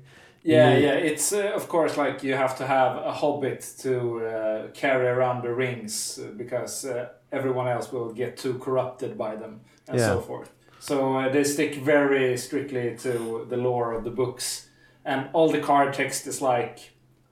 Yeah, 0.44 0.70
Yeah. 0.74 0.78
yeah. 0.78 1.10
It's 1.12 1.32
uh, 1.32 1.52
of 1.54 1.68
course 1.68 1.96
like 1.96 2.22
you 2.26 2.34
have 2.36 2.56
to 2.58 2.64
have 2.66 2.96
a 2.96 3.12
hobbit 3.12 3.60
to 3.82 3.90
uh, 4.26 4.68
carry 4.74 5.06
around 5.06 5.42
the 5.42 5.54
rings 5.54 6.18
uh, 6.18 6.30
because 6.36 6.84
uh, 6.84 7.08
everyone 7.30 7.68
else 7.68 7.92
will 7.92 8.12
get 8.12 8.36
too 8.36 8.54
corrupted 8.58 9.16
by 9.16 9.36
them 9.36 9.60
and 9.88 9.98
Yeah. 9.98 10.08
so 10.14 10.20
forth. 10.20 10.50
So 10.80 11.16
uh, 11.18 11.28
they 11.32 11.44
stick 11.44 11.74
very 11.76 12.36
strictly 12.36 12.96
to 13.02 13.46
the 13.48 13.56
lore 13.56 13.92
of 13.98 14.02
the 14.04 14.10
books, 14.10 14.68
and 15.04 15.28
all 15.32 15.52
the 15.52 15.60
card 15.60 15.94
text 15.94 16.26
is 16.26 16.40
like 16.42 16.78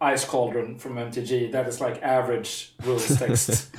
Ice 0.01 0.25
Cauldron 0.25 0.79
from 0.79 0.95
MTG. 0.97 1.51
That 1.51 1.67
is 1.69 1.81
like 1.81 2.01
average 2.03 2.73
rules 2.87 3.19
text 3.19 3.71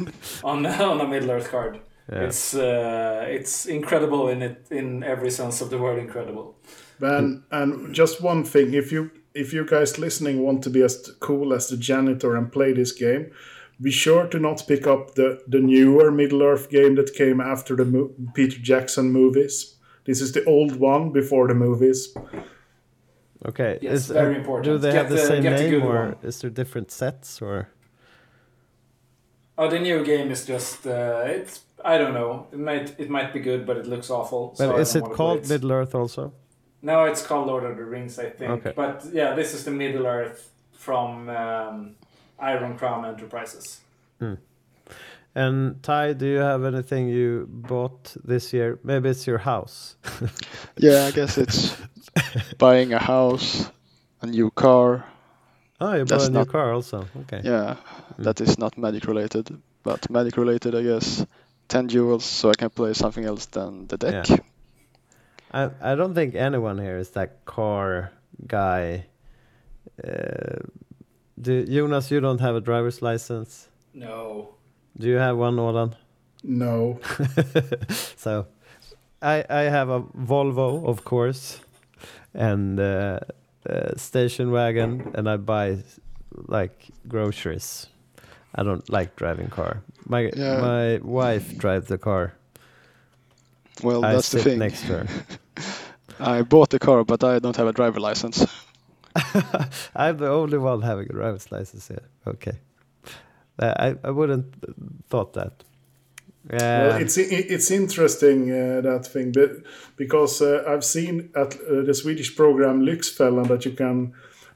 on 0.43 0.65
on 0.65 1.01
a 1.01 1.07
Middle 1.07 1.31
Earth 1.31 1.49
card. 1.51 1.79
yeah 2.11 2.27
It's 2.27 2.53
uh, 2.53 3.25
it's 3.37 3.65
incredible 3.65 4.31
in 4.31 4.41
it 4.41 4.57
in 4.71 5.03
every 5.03 5.31
sense 5.31 5.63
of 5.63 5.69
the 5.69 5.77
word 5.77 5.99
incredible. 5.99 6.55
And 7.01 7.43
and 7.51 7.95
just 7.97 8.21
one 8.21 8.43
thing, 8.43 8.73
if 8.73 8.91
you 8.91 9.09
if 9.33 9.53
you 9.53 9.65
guys 9.65 9.97
listening 9.97 10.43
want 10.43 10.63
to 10.63 10.69
be 10.69 10.81
as 10.83 11.11
cool 11.19 11.53
as 11.53 11.67
the 11.67 11.77
janitor 11.77 12.35
and 12.35 12.51
play 12.51 12.73
this 12.73 12.91
game, 12.91 13.31
be 13.81 13.91
sure 13.91 14.27
to 14.27 14.39
not 14.39 14.63
pick 14.67 14.85
up 14.87 15.15
the 15.15 15.39
the 15.47 15.59
newer 15.59 16.11
Middle 16.11 16.43
Earth 16.43 16.69
game 16.69 16.95
that 16.95 17.13
came 17.13 17.41
after 17.41 17.75
the 17.75 17.85
mo- 17.85 18.11
Peter 18.33 18.59
Jackson 18.61 19.11
movies. 19.11 19.77
This 20.05 20.21
is 20.21 20.31
the 20.31 20.43
old 20.45 20.75
one 20.79 21.11
before 21.11 21.47
the 21.47 21.55
movies. 21.55 22.13
okay 23.45 23.79
Yes, 23.81 24.07
very 24.07 24.35
important. 24.35 24.65
do 24.65 24.77
they 24.77 24.91
Get 24.91 24.97
have 24.97 25.09
the, 25.09 25.15
the- 25.15 25.25
same 25.27 25.43
get 25.43 25.57
the 25.57 25.69
name 25.71 25.83
or 25.83 26.05
one. 26.05 26.15
is 26.23 26.39
there 26.41 26.49
different 26.51 26.91
sets 26.91 27.41
or 27.41 27.67
Oh, 29.57 29.69
the 29.69 29.79
new 29.79 30.03
game 30.03 30.31
is 30.31 30.45
just 30.45 30.87
uh, 30.87 31.23
it's 31.25 31.61
I 31.83 31.97
don't 31.97 32.13
know. 32.13 32.47
It 32.51 32.59
might 32.59 32.99
it 32.99 33.09
might 33.09 33.33
be 33.33 33.39
good, 33.39 33.65
but 33.65 33.77
it 33.77 33.85
looks 33.87 34.09
awful. 34.09 34.55
but 34.57 34.69
I 34.75 34.79
is 34.81 34.95
it 34.95 35.03
called 35.03 35.39
it. 35.43 35.49
Middle 35.49 35.71
Earth 35.71 35.93
also 35.95 36.33
No, 36.81 37.05
it's 37.05 37.21
called 37.25 37.47
Lord 37.47 37.63
of 37.63 37.77
the 37.77 37.83
Rings, 37.85 38.17
I 38.19 38.29
think. 38.29 38.51
Okay. 38.51 38.73
But 38.75 39.05
yeah, 39.13 39.35
this 39.35 39.53
is 39.53 39.63
the 39.65 39.71
Middle 39.71 40.05
Earth 40.07 40.49
from 40.73 41.29
um, 41.29 41.95
Iron 42.39 42.77
Crown 42.77 43.05
Enterprises. 43.05 43.81
and 45.35 45.81
Ty 45.83 46.13
do 46.13 46.25
you 46.25 46.39
have 46.39 46.63
anything 46.65 47.07
you 47.07 47.47
bought 47.49 48.15
this 48.23 48.51
year 48.53 48.77
maybe 48.83 49.09
it's 49.09 49.25
your 49.25 49.37
house 49.37 49.95
Yeah, 50.77 51.05
I 51.05 51.11
guess 51.11 51.37
it's 51.37 51.75
buying 52.57 52.93
a 52.93 52.99
house, 52.99 53.69
a 54.21 54.27
new 54.27 54.51
car. 54.51 55.05
oh 55.79 55.93
you 55.93 55.99
bought 56.05 56.09
That's 56.09 56.27
a 56.27 56.31
new 56.31 56.39
not- 56.39 56.49
car 56.49 56.73
also 56.73 57.07
okay 57.21 57.41
Yeah, 57.43 57.75
Mm. 58.19 58.23
that 58.25 58.41
is 58.41 58.57
not 58.59 58.77
magic 58.77 59.05
related, 59.07 59.47
but 59.83 60.09
magic 60.09 60.35
related, 60.37 60.75
I 60.75 60.83
guess. 60.83 61.25
10 61.69 61.87
jewels, 61.87 62.25
so 62.25 62.49
I 62.49 62.53
can 62.55 62.69
play 62.69 62.93
something 62.93 63.23
else 63.25 63.45
than 63.45 63.87
the 63.87 63.97
deck. 63.97 64.27
Yeah. 64.29 64.37
I 65.51 65.69
I 65.81 65.95
don't 65.95 66.13
think 66.13 66.35
anyone 66.35 66.77
here 66.79 66.97
is 66.97 67.09
that 67.11 67.45
car 67.45 68.11
guy. 68.47 69.05
Uh, 70.03 70.59
do, 71.39 71.65
Jonas, 71.65 72.11
you 72.11 72.19
don't 72.21 72.39
have 72.41 72.55
a 72.55 72.61
driver's 72.61 73.01
license. 73.01 73.67
No. 73.93 74.55
Do 74.97 75.07
you 75.07 75.17
have 75.17 75.37
one, 75.37 75.57
Olan? 75.57 75.93
No, 76.43 76.99
so, 78.17 78.47
I 79.21 79.45
I 79.49 79.61
have 79.69 79.89
a 79.89 80.01
Volvo, 80.01 80.85
of 80.87 81.03
course, 81.05 81.59
and 82.33 82.79
uh, 82.79 83.19
uh, 83.69 83.95
station 83.95 84.51
wagon, 84.51 85.11
and 85.13 85.29
I 85.29 85.37
buy 85.37 85.77
like 86.47 86.87
groceries. 87.07 87.87
I 88.55 88.63
don't 88.63 88.89
like 88.89 89.15
driving 89.15 89.49
car. 89.49 89.81
My 90.07 90.31
Yeah. 90.35 90.61
my 90.61 90.99
wife 91.03 91.57
drives 91.57 91.87
the 91.87 91.97
car. 91.97 92.33
Well, 93.83 94.03
I 94.03 94.13
that's 94.13 94.31
the 94.31 94.39
thing. 94.43 94.59
next 94.59 94.81
to 94.87 94.97
her. 94.97 95.07
I 96.21 96.41
bought 96.43 96.69
the 96.69 96.79
car, 96.79 97.03
but 97.03 97.23
I 97.23 97.39
don't 97.39 97.57
have 97.57 97.67
a 97.67 97.73
driver 97.73 97.99
license. 97.99 98.45
I'm 99.95 100.17
the 100.17 100.29
only 100.29 100.57
one 100.57 100.81
having 100.81 101.07
a 101.09 101.13
driver's 101.13 101.51
license 101.51 101.87
here. 101.87 102.03
Okay. 102.25 102.59
Uh, 103.59 103.73
I, 103.77 103.95
I 104.07 104.11
wouldn't 104.11 104.45
thought 105.09 105.33
that. 105.33 105.63
well, 106.49 106.91
Um, 106.93 107.01
it's 107.01 107.17
it's 107.17 107.71
interesting 107.71 108.51
uh, 108.51 108.81
that 108.81 109.05
thing, 109.05 109.31
but 109.31 109.51
because 109.97 110.41
uh, 110.41 110.63
I've 110.67 110.83
seen 110.83 111.29
at 111.35 111.55
uh, 111.55 111.83
the 111.85 111.93
Swedish 111.93 112.35
program 112.35 112.81
Lyxfällan 112.81 113.47
that 113.47 113.65
you 113.65 113.75
can 113.75 114.13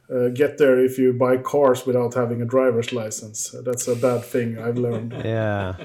uh, 0.09 0.29
get 0.29 0.57
there 0.57 0.79
if 0.85 0.97
you 0.97 1.13
buy 1.13 1.37
cars 1.37 1.85
without 1.85 2.13
having 2.13 2.41
a 2.41 2.45
driver's 2.45 2.91
license. 2.93 3.55
That's 3.65 3.87
a 3.87 3.95
bad 3.95 4.23
thing 4.23 4.57
I've 4.57 4.77
learned. 4.77 5.13
yeah. 5.25 5.75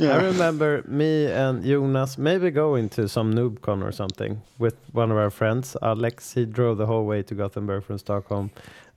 I 0.00 0.16
remember 0.22 0.82
me 0.86 1.26
and 1.26 1.64
Jonas 1.64 2.18
maybe 2.18 2.50
going 2.50 2.88
to 2.90 3.08
some 3.08 3.32
NoobCon 3.34 3.82
or 3.82 3.92
something 3.92 4.42
with 4.58 4.76
one 4.92 5.10
of 5.10 5.16
our 5.16 5.30
friends, 5.30 5.76
Alex. 5.82 6.34
He 6.34 6.44
drove 6.44 6.76
the 6.78 6.86
whole 6.86 7.06
way 7.06 7.22
to 7.22 7.34
Gothenburg 7.34 7.84
from 7.84 7.98
Stockholm 7.98 8.50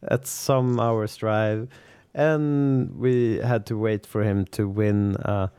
at 0.08 0.28
some 0.28 0.80
hours 0.80 1.16
drive. 1.16 1.68
And 2.14 2.98
we 2.98 3.38
had 3.38 3.66
to 3.68 3.78
wait 3.78 4.06
for 4.06 4.24
him 4.24 4.46
to 4.52 4.68
win 4.68 5.16
a 5.22 5.52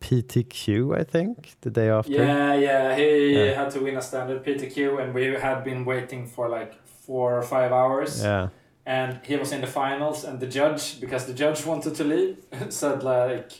PTQ, 0.00 0.96
I 0.98 1.04
think, 1.04 1.54
the 1.62 1.70
day 1.70 1.88
after. 1.88 2.12
Yeah, 2.12 2.54
yeah. 2.54 2.94
He 2.96 3.34
Yeah. 3.34 3.54
had 3.54 3.70
to 3.72 3.80
win 3.80 3.96
a 3.96 4.02
standard 4.02 4.44
PTQ, 4.44 4.98
and 4.98 5.14
we 5.14 5.24
had 5.34 5.64
been 5.64 5.84
waiting 5.84 6.26
for 6.26 6.48
like 6.48 6.74
four 7.06 7.36
or 7.38 7.42
five 7.42 7.72
hours. 7.72 8.22
Yeah. 8.22 8.48
And 8.86 9.18
he 9.24 9.36
was 9.36 9.50
in 9.50 9.60
the 9.62 9.66
finals, 9.66 10.24
and 10.24 10.40
the 10.40 10.46
judge, 10.46 11.00
because 11.00 11.24
the 11.24 11.32
judge 11.32 11.64
wanted 11.64 11.94
to 11.96 12.04
leave, 12.04 12.36
said 12.68 13.02
like, 13.02 13.52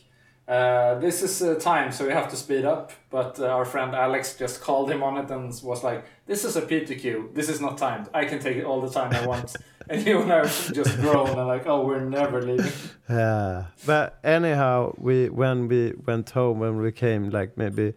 uh, 0.46 0.96
this 0.96 1.22
is 1.22 1.40
uh, 1.42 1.54
time, 1.54 1.90
so 1.90 2.06
we 2.06 2.12
have 2.12 2.28
to 2.28 2.36
speed 2.36 2.66
up. 2.66 2.92
But 3.10 3.40
uh, 3.40 3.46
our 3.46 3.64
friend 3.64 3.94
Alex 3.94 4.36
just 4.36 4.60
called 4.60 4.90
him 4.90 5.02
on 5.02 5.16
it 5.16 5.30
and 5.30 5.48
was 5.62 5.82
like, 5.82 6.04
"This 6.26 6.44
is 6.44 6.54
a 6.56 6.62
PTQ. 6.62 7.34
This 7.34 7.48
is 7.48 7.60
not 7.62 7.78
timed. 7.78 8.10
I 8.12 8.26
can 8.26 8.40
take 8.40 8.58
it 8.58 8.64
all 8.64 8.82
the 8.82 8.90
time 8.90 9.12
I 9.14 9.26
want." 9.26 9.56
and 9.88 10.06
you 10.06 10.20
and 10.20 10.30
I 10.30 10.42
just 10.44 11.00
groan 11.00 11.30
and 11.30 11.48
like, 11.48 11.66
"Oh, 11.66 11.86
we're 11.86 12.04
never 12.04 12.42
leaving." 12.42 12.72
Yeah, 13.08 13.66
but 13.84 14.18
anyhow, 14.24 14.94
we 14.98 15.28
when 15.28 15.68
we 15.68 15.92
went 16.06 16.30
home 16.30 16.58
when 16.58 16.78
we 16.78 16.92
came 16.92 17.30
like 17.30 17.56
maybe 17.56 17.92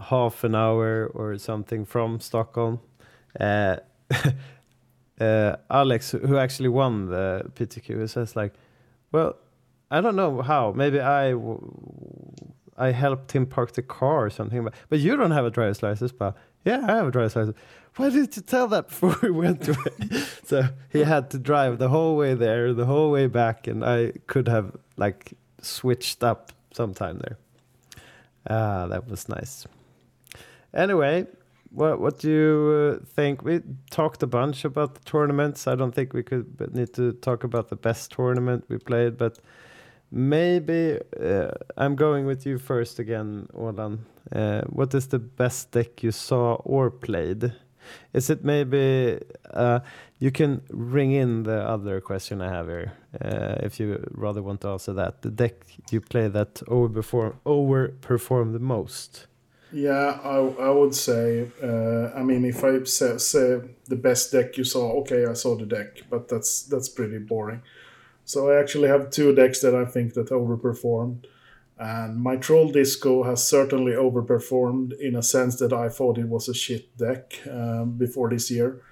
half 0.00 0.44
an 0.44 0.54
hour 0.54 1.06
or 1.14 1.38
something 1.38 1.84
from 1.84 2.20
Stockholm, 2.20 2.80
uh, 3.38 3.76
uh, 5.20 5.56
Alex, 5.70 6.10
who 6.12 6.36
actually 6.36 6.68
won 6.68 7.06
the 7.10 7.50
PTQ, 7.54 8.08
says 8.08 8.34
like, 8.34 8.54
"Well, 9.12 9.36
I 9.90 10.00
don't 10.00 10.16
know 10.16 10.42
how. 10.42 10.72
Maybe 10.72 11.00
I 11.00 11.34
I 12.76 12.92
helped 12.92 13.32
him 13.32 13.46
park 13.46 13.72
the 13.72 13.82
car 13.82 14.26
or 14.26 14.30
something. 14.30 14.64
But 14.64 14.74
but 14.88 14.98
you 15.00 15.16
don't 15.16 15.32
have 15.32 15.44
a 15.44 15.50
driver's 15.50 15.82
license, 15.82 16.12
but 16.12 16.36
yeah, 16.64 16.84
I 16.86 16.96
have 16.96 17.08
a 17.08 17.10
driver's 17.10 17.36
license. 17.36 17.56
Why 17.96 18.10
didn't 18.10 18.36
you 18.36 18.42
tell 18.42 18.68
that 18.68 18.88
before 18.88 19.16
we 19.22 19.30
went 19.30 19.68
it? 19.68 19.76
so 20.44 20.68
he 20.90 21.00
had 21.00 21.30
to 21.30 21.38
drive 21.38 21.78
the 21.78 21.88
whole 21.88 22.16
way 22.16 22.34
there, 22.34 22.72
the 22.72 22.86
whole 22.86 23.10
way 23.10 23.26
back, 23.26 23.66
and 23.66 23.84
I 23.84 24.12
could 24.26 24.48
have 24.48 24.76
like 24.96 25.32
switched 25.60 26.22
up 26.22 26.52
sometime 26.72 27.18
there. 27.18 27.38
Ah, 28.48 28.86
that 28.86 29.08
was 29.08 29.28
nice. 29.28 29.66
Anyway, 30.72 31.26
what 31.70 32.00
what 32.00 32.18
do 32.20 32.30
you 32.30 33.00
uh, 33.02 33.04
think? 33.04 33.42
We 33.42 33.60
talked 33.90 34.22
a 34.22 34.26
bunch 34.26 34.64
about 34.64 34.94
the 34.94 35.00
tournaments. 35.00 35.66
I 35.66 35.74
don't 35.74 35.94
think 35.94 36.12
we 36.12 36.22
could 36.22 36.74
need 36.74 36.92
to 36.94 37.12
talk 37.12 37.44
about 37.44 37.68
the 37.68 37.76
best 37.76 38.12
tournament 38.12 38.64
we 38.68 38.78
played, 38.78 39.18
but 39.18 39.38
maybe 40.10 40.98
uh, 41.20 41.50
I'm 41.76 41.96
going 41.96 42.26
with 42.26 42.46
you 42.46 42.58
first 42.58 42.98
again, 42.98 43.48
Olan. 43.54 43.98
Uh, 44.32 44.62
what 44.68 44.94
is 44.94 45.08
the 45.08 45.18
best 45.18 45.70
deck 45.72 46.02
you 46.02 46.12
saw 46.12 46.54
or 46.64 46.90
played? 46.90 47.52
Is 48.12 48.30
it 48.30 48.44
maybe 48.44 49.18
uh, 49.52 49.80
you 50.18 50.30
can 50.30 50.62
ring 50.70 51.12
in 51.12 51.42
the 51.44 51.62
other 51.62 52.00
question 52.00 52.40
I 52.40 52.50
have 52.50 52.66
here 52.66 52.92
uh, 53.20 53.56
if 53.62 53.80
you 53.80 54.04
rather 54.10 54.42
want 54.42 54.60
to 54.62 54.68
answer 54.68 54.92
that? 54.92 55.22
The 55.22 55.30
deck 55.30 55.54
you 55.90 56.00
play 56.00 56.28
that 56.28 56.54
overperform 56.66 57.36
overperform 57.44 58.52
the 58.52 58.60
most. 58.60 59.26
Yeah, 59.72 60.18
I, 60.24 60.36
I 60.36 60.70
would 60.70 60.94
say. 60.94 61.48
Uh, 61.62 62.10
I 62.14 62.22
mean, 62.22 62.44
if 62.44 62.64
I 62.64 62.82
say, 62.84 63.18
say 63.18 63.60
the 63.86 63.96
best 63.96 64.32
deck 64.32 64.56
you 64.56 64.64
saw, 64.64 65.00
okay, 65.00 65.26
I 65.26 65.34
saw 65.34 65.56
the 65.56 65.66
deck, 65.66 66.02
but 66.10 66.28
that's 66.28 66.62
that's 66.62 66.88
pretty 66.88 67.18
boring. 67.18 67.62
So 68.30 68.50
I 68.50 68.60
actually 68.60 68.88
have 68.88 69.10
two 69.10 69.34
decks 69.34 69.60
that 69.62 69.74
I 69.74 69.84
think 69.84 70.14
that 70.14 70.28
overperformed, 70.30 71.24
and 71.78 72.16
my 72.16 72.36
Troll 72.36 72.70
Disco 72.70 73.24
has 73.24 73.44
certainly 73.56 73.92
overperformed 73.92 74.92
in 75.00 75.16
a 75.16 75.22
sense 75.22 75.56
that 75.56 75.72
I 75.72 75.88
thought 75.88 76.18
it 76.18 76.28
was 76.28 76.48
a 76.48 76.54
shit 76.54 76.96
deck 76.96 77.40
um, 77.50 77.96
before 77.98 78.30
this 78.30 78.50
year. 78.50 78.82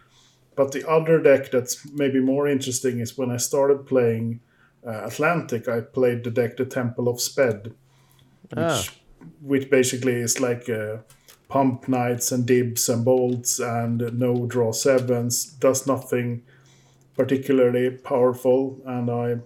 But 0.57 0.73
the 0.73 0.89
other 0.89 1.23
deck 1.23 1.53
that's 1.53 1.87
maybe 1.93 2.21
more 2.21 2.49
interesting 2.49 2.99
is 2.99 3.17
when 3.19 3.31
I 3.31 3.37
started 3.37 3.87
playing 3.87 4.41
uh, 4.85 5.05
Atlantic, 5.07 5.69
I 5.69 5.83
played 5.83 6.25
the 6.25 6.33
deck 6.33 6.57
the 6.57 6.65
Temple 6.65 7.07
of 7.09 7.21
Sped, 7.21 7.75
which 8.51 8.59
Ah. 8.59 8.85
which 9.51 9.71
basically 9.71 10.15
is 10.27 10.41
like 10.41 10.69
uh, 10.69 10.97
pump 11.49 11.87
knights 11.89 12.33
and 12.33 12.45
dibs 12.47 12.89
and 12.89 13.05
bolts 13.05 13.61
and 13.61 14.19
no 14.19 14.47
draw 14.47 14.73
sevens. 14.73 15.45
Does 15.61 15.87
nothing 15.87 16.43
particularly 17.19 17.91
powerful, 17.91 18.81
and 18.87 19.11
I. 19.11 19.39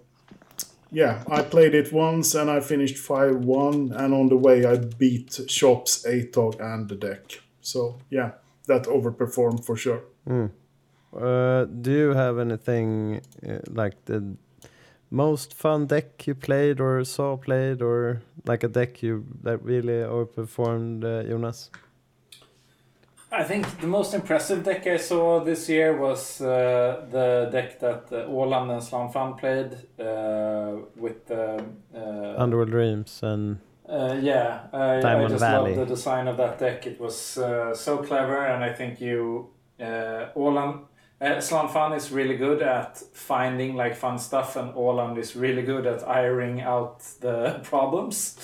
Yeah, 0.94 1.24
I 1.26 1.40
played 1.40 1.74
it 1.74 1.90
once 1.90 2.34
and 2.34 2.50
I 2.50 2.60
finished 2.60 2.98
5 2.98 3.36
1, 3.36 3.92
and 3.92 4.12
on 4.12 4.28
the 4.28 4.36
way 4.36 4.66
I 4.66 4.76
beat 4.76 5.40
Shops, 5.48 6.04
Atog, 6.06 6.60
and 6.60 6.86
the 6.86 6.96
deck. 6.96 7.40
So, 7.62 7.96
yeah, 8.10 8.32
that 8.66 8.84
overperformed 8.84 9.64
for 9.64 9.76
sure. 9.76 10.02
Uh, 11.16 11.64
do 11.64 11.90
you 11.90 12.10
have 12.12 12.38
anything 12.38 13.22
uh, 13.48 13.60
like 13.70 14.04
the 14.04 14.36
most 15.10 15.54
fun 15.54 15.86
deck 15.86 16.26
you 16.26 16.34
played 16.34 16.78
or 16.78 17.04
saw 17.04 17.38
played, 17.38 17.80
or 17.80 18.20
like 18.44 18.62
a 18.62 18.68
deck 18.68 19.02
you 19.02 19.24
that 19.42 19.64
really 19.64 20.04
overperformed, 20.04 21.04
uh, 21.04 21.22
Jonas? 21.26 21.70
I 23.32 23.44
think 23.44 23.80
the 23.80 23.86
most 23.86 24.14
impressive 24.14 24.62
deck 24.62 24.86
I 24.86 24.98
saw 24.98 25.40
this 25.40 25.68
year 25.68 25.96
was 25.96 26.40
uh, 26.40 27.06
the 27.10 27.48
deck 27.50 27.80
that 27.80 28.12
uh, 28.12 28.28
Åland 28.28 28.70
and 28.70 28.82
Slamfan 28.82 29.38
played 29.38 29.72
uh, 29.98 30.84
with 30.96 31.26
the. 31.26 31.64
Uh, 31.94 32.34
Underworld 32.42 32.70
Dreams 32.70 33.22
and 33.22 33.56
Uh, 33.88 34.16
yeah, 34.22 34.60
I, 34.72 35.00
I 35.02 35.28
just 35.28 35.40
Valley. 35.40 35.74
love 35.74 35.88
the 35.88 35.94
design 35.94 36.28
of 36.28 36.36
that 36.36 36.58
deck. 36.58 36.86
It 36.86 37.00
was 37.00 37.36
uh, 37.38 37.74
so 37.74 37.98
clever, 37.98 38.46
and 38.46 38.64
I 38.64 38.72
think 38.72 39.00
you, 39.00 39.48
uh, 39.80 40.28
Åland, 40.36 40.80
uh, 41.20 41.40
Slanfan 41.40 41.96
is 41.96 42.10
really 42.12 42.36
good 42.36 42.62
at 42.62 43.02
finding 43.12 43.76
like 43.76 43.94
fun 43.94 44.18
stuff, 44.18 44.56
and 44.56 44.74
Åland 44.74 45.18
is 45.18 45.36
really 45.36 45.62
good 45.62 45.86
at 45.86 46.02
ironing 46.08 46.62
out 46.62 47.00
the 47.20 47.60
problems. 47.70 48.36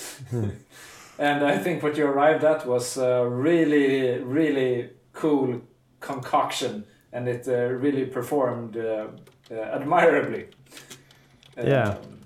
And 1.19 1.43
I 1.43 1.57
think 1.57 1.83
what 1.83 1.97
you 1.97 2.05
arrived 2.07 2.43
at 2.43 2.65
was 2.65 2.97
a 2.97 3.27
really, 3.27 4.19
really 4.19 4.89
cool 5.13 5.61
concoction, 5.99 6.85
and 7.11 7.27
it 7.27 7.47
uh, 7.47 7.67
really 7.67 8.05
performed 8.05 8.77
uh, 8.77 9.07
uh, 9.51 9.55
admirably. 9.55 10.47
Yeah. 11.57 11.89
Um, 11.89 12.19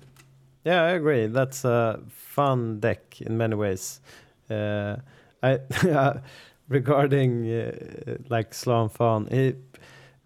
Yeah, 0.64 0.82
I 0.84 0.90
agree. 0.92 1.26
That's 1.26 1.64
a 1.64 2.00
fun 2.08 2.80
deck 2.80 3.20
in 3.20 3.36
many 3.36 3.54
ways. 3.54 4.00
Uh, 4.48 4.96
I 5.42 5.58
regarding 6.68 7.50
uh, 7.50 8.16
like 8.30 8.54
Slam 8.54 8.88
Fan, 8.88 9.26
he, 9.30 9.54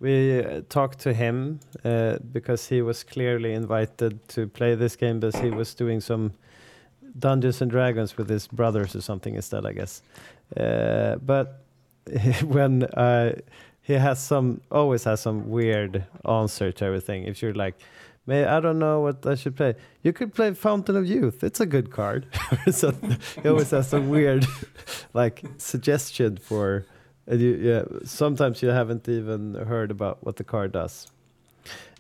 we 0.01 0.45
uh, 0.45 0.61
talked 0.69 1.01
to 1.01 1.13
him 1.13 1.59
uh, 1.85 2.19
because 2.33 2.69
he 2.69 2.83
was 2.83 3.03
clearly 3.03 3.53
invited 3.53 4.29
to 4.29 4.47
play 4.47 4.77
this 4.77 4.95
game, 4.95 5.19
but 5.19 5.35
he 5.37 5.51
was 5.51 5.75
doing 5.75 6.01
some 6.01 6.33
Dungeons 7.19 7.61
and 7.61 7.71
Dragons 7.71 8.17
with 8.17 8.29
his 8.29 8.47
brothers 8.47 8.95
or 8.95 9.01
something 9.01 9.35
instead, 9.35 9.67
I 9.67 9.73
guess. 9.73 10.03
Uh, 10.57 11.17
but 11.17 11.65
when 12.45 12.85
uh, 12.85 13.35
he 13.83 13.95
has 13.95 14.23
some, 14.23 14.61
always 14.71 15.05
has 15.05 15.21
some 15.21 15.51
weird 15.51 16.05
answer 16.27 16.73
to 16.73 16.85
everything. 16.85 17.25
If 17.25 17.43
you're 17.43 17.55
like, 17.55 17.75
May 18.29 18.45
I 18.45 18.61
don't 18.61 18.79
know 18.79 19.01
what 19.01 19.25
I 19.25 19.37
should 19.37 19.57
play. 19.57 19.75
You 20.03 20.13
could 20.13 20.35
play 20.35 20.53
Fountain 20.53 20.97
of 20.97 21.07
Youth. 21.07 21.43
It's 21.43 21.61
a 21.61 21.67
good 21.67 21.91
card. 21.91 22.27
so 22.71 22.93
he 23.43 23.49
always 23.49 23.71
has 23.71 23.89
some 23.89 24.11
weird, 24.11 24.47
like 25.15 25.43
suggestion 25.57 26.37
for. 26.37 26.85
You, 27.27 27.55
yeah, 27.55 27.85
sometimes 28.05 28.63
you 28.63 28.69
haven't 28.69 29.09
even 29.09 29.55
heard 29.55 29.91
about 29.91 30.23
what 30.25 30.37
the 30.37 30.45
card 30.45 30.73
does. 30.73 31.07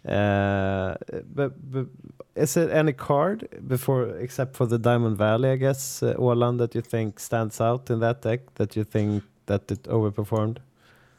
Uh, 0.09 0.97
but, 1.35 1.53
but 1.71 1.87
is 2.35 2.57
it 2.57 2.71
any 2.71 2.93
card 2.93 3.49
before, 3.67 4.17
except 4.19 4.57
for 4.57 4.67
the 4.67 4.79
Diamond 4.79 5.19
Valley, 5.19 5.51
I 5.51 5.57
guess, 5.57 6.03
uh, 6.03 6.15
Åland 6.15 6.59
that 6.59 6.75
you 6.75 6.81
think 6.81 7.21
stands 7.21 7.61
out 7.61 7.91
in 7.91 8.01
that 8.01 8.23
deck 8.23 8.55
that 8.55 8.77
you 8.77 8.85
think 8.85 9.25
that 9.47 9.71
it 9.71 9.83
overperformed? 9.85 10.59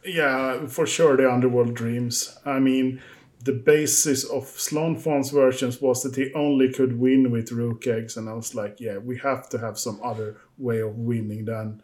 Yeah, 0.06 0.68
for 0.68 0.88
sure, 0.88 1.18
the 1.18 1.32
Underworld 1.32 1.74
Dreams. 1.74 2.38
I 2.46 2.60
mean, 2.60 3.02
the 3.44 3.54
basis 3.54 4.24
of 4.24 4.44
Slonfon's 4.44 5.32
versions 5.32 5.82
was 5.82 6.04
that 6.04 6.16
he 6.16 6.34
only 6.34 6.72
could 6.72 7.00
win 7.00 7.32
with 7.32 7.52
Rukh 7.52 7.88
Eggs, 7.88 8.18
and 8.18 8.30
I 8.30 8.34
was 8.34 8.56
like, 8.56 8.80
yeah, 8.80 8.98
we 8.98 9.18
have 9.18 9.50
to 9.50 9.58
have 9.58 9.78
some 9.78 10.00
other 10.04 10.38
way 10.58 10.82
of 10.82 10.98
winning 10.98 11.46
than 11.46 11.82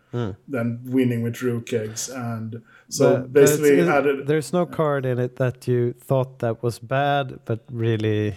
than 0.47 0.79
winning 0.85 1.23
with 1.23 1.41
Rukh 1.41 1.73
Eggs. 1.73 2.09
And 2.09 2.61
so 2.89 3.17
But- 3.17 3.33
basically, 3.33 3.79
it- 3.79 3.87
added. 3.87 4.27
there's 4.27 4.53
no 4.53 4.65
card 4.65 5.05
in 5.05 5.19
it 5.19 5.35
that 5.37 5.67
you 5.67 5.93
thought 5.99 6.39
that 6.39 6.61
was 6.63 6.79
bad, 6.79 7.39
but 7.45 7.59
really, 7.71 8.35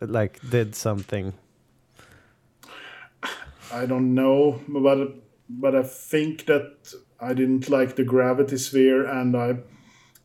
like, 0.00 0.40
did 0.50 0.74
something. 0.74 1.32
I 3.72 3.86
don't 3.86 4.14
know, 4.14 4.60
but 4.68 5.14
but 5.48 5.74
I 5.74 5.82
think 5.82 6.46
that 6.46 6.94
I 7.20 7.32
didn't 7.34 7.68
like 7.68 7.96
the 7.96 8.04
gravity 8.04 8.56
sphere, 8.58 9.04
and 9.06 9.36
I 9.36 9.56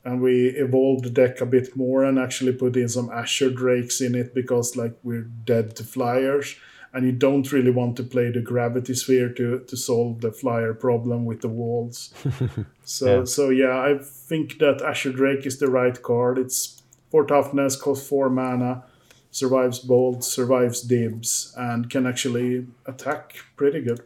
and 0.03 0.21
we 0.21 0.47
evolved 0.49 1.05
the 1.05 1.09
deck 1.09 1.41
a 1.41 1.45
bit 1.45 1.75
more 1.75 2.03
and 2.03 2.17
actually 2.19 2.53
put 2.53 2.75
in 2.75 2.87
some 2.89 3.09
Azure 3.11 3.51
Drakes 3.51 4.01
in 4.01 4.15
it 4.15 4.33
because 4.33 4.75
like 4.75 4.95
we're 5.03 5.29
dead 5.45 5.75
to 5.77 5.83
flyers, 5.83 6.55
and 6.93 7.05
you 7.05 7.11
don't 7.11 7.51
really 7.51 7.71
want 7.71 7.95
to 7.97 8.03
play 8.03 8.31
the 8.31 8.41
gravity 8.41 8.93
sphere 8.93 9.29
to 9.29 9.59
to 9.59 9.77
solve 9.77 10.21
the 10.21 10.31
flyer 10.31 10.73
problem 10.73 11.25
with 11.25 11.41
the 11.41 11.49
walls. 11.49 12.13
so 12.83 13.05
Yeah. 13.05 13.25
so 13.25 13.49
yeah, 13.49 13.79
I 13.79 13.99
think 14.27 14.59
that 14.59 14.81
Azure 14.81 15.13
Drake 15.13 15.45
is 15.45 15.57
the 15.57 15.67
right 15.67 16.01
card. 16.01 16.37
It's 16.37 16.81
four 17.09 17.25
toughness, 17.25 17.75
costs 17.75 18.07
four 18.07 18.29
mana 18.29 18.83
survives 19.31 19.79
bolt, 19.79 20.23
survives 20.23 20.81
dibs, 20.81 21.53
and 21.57 21.89
can 21.89 22.05
actually 22.05 22.67
attack 22.85 23.35
pretty 23.55 23.81
good. 23.81 24.01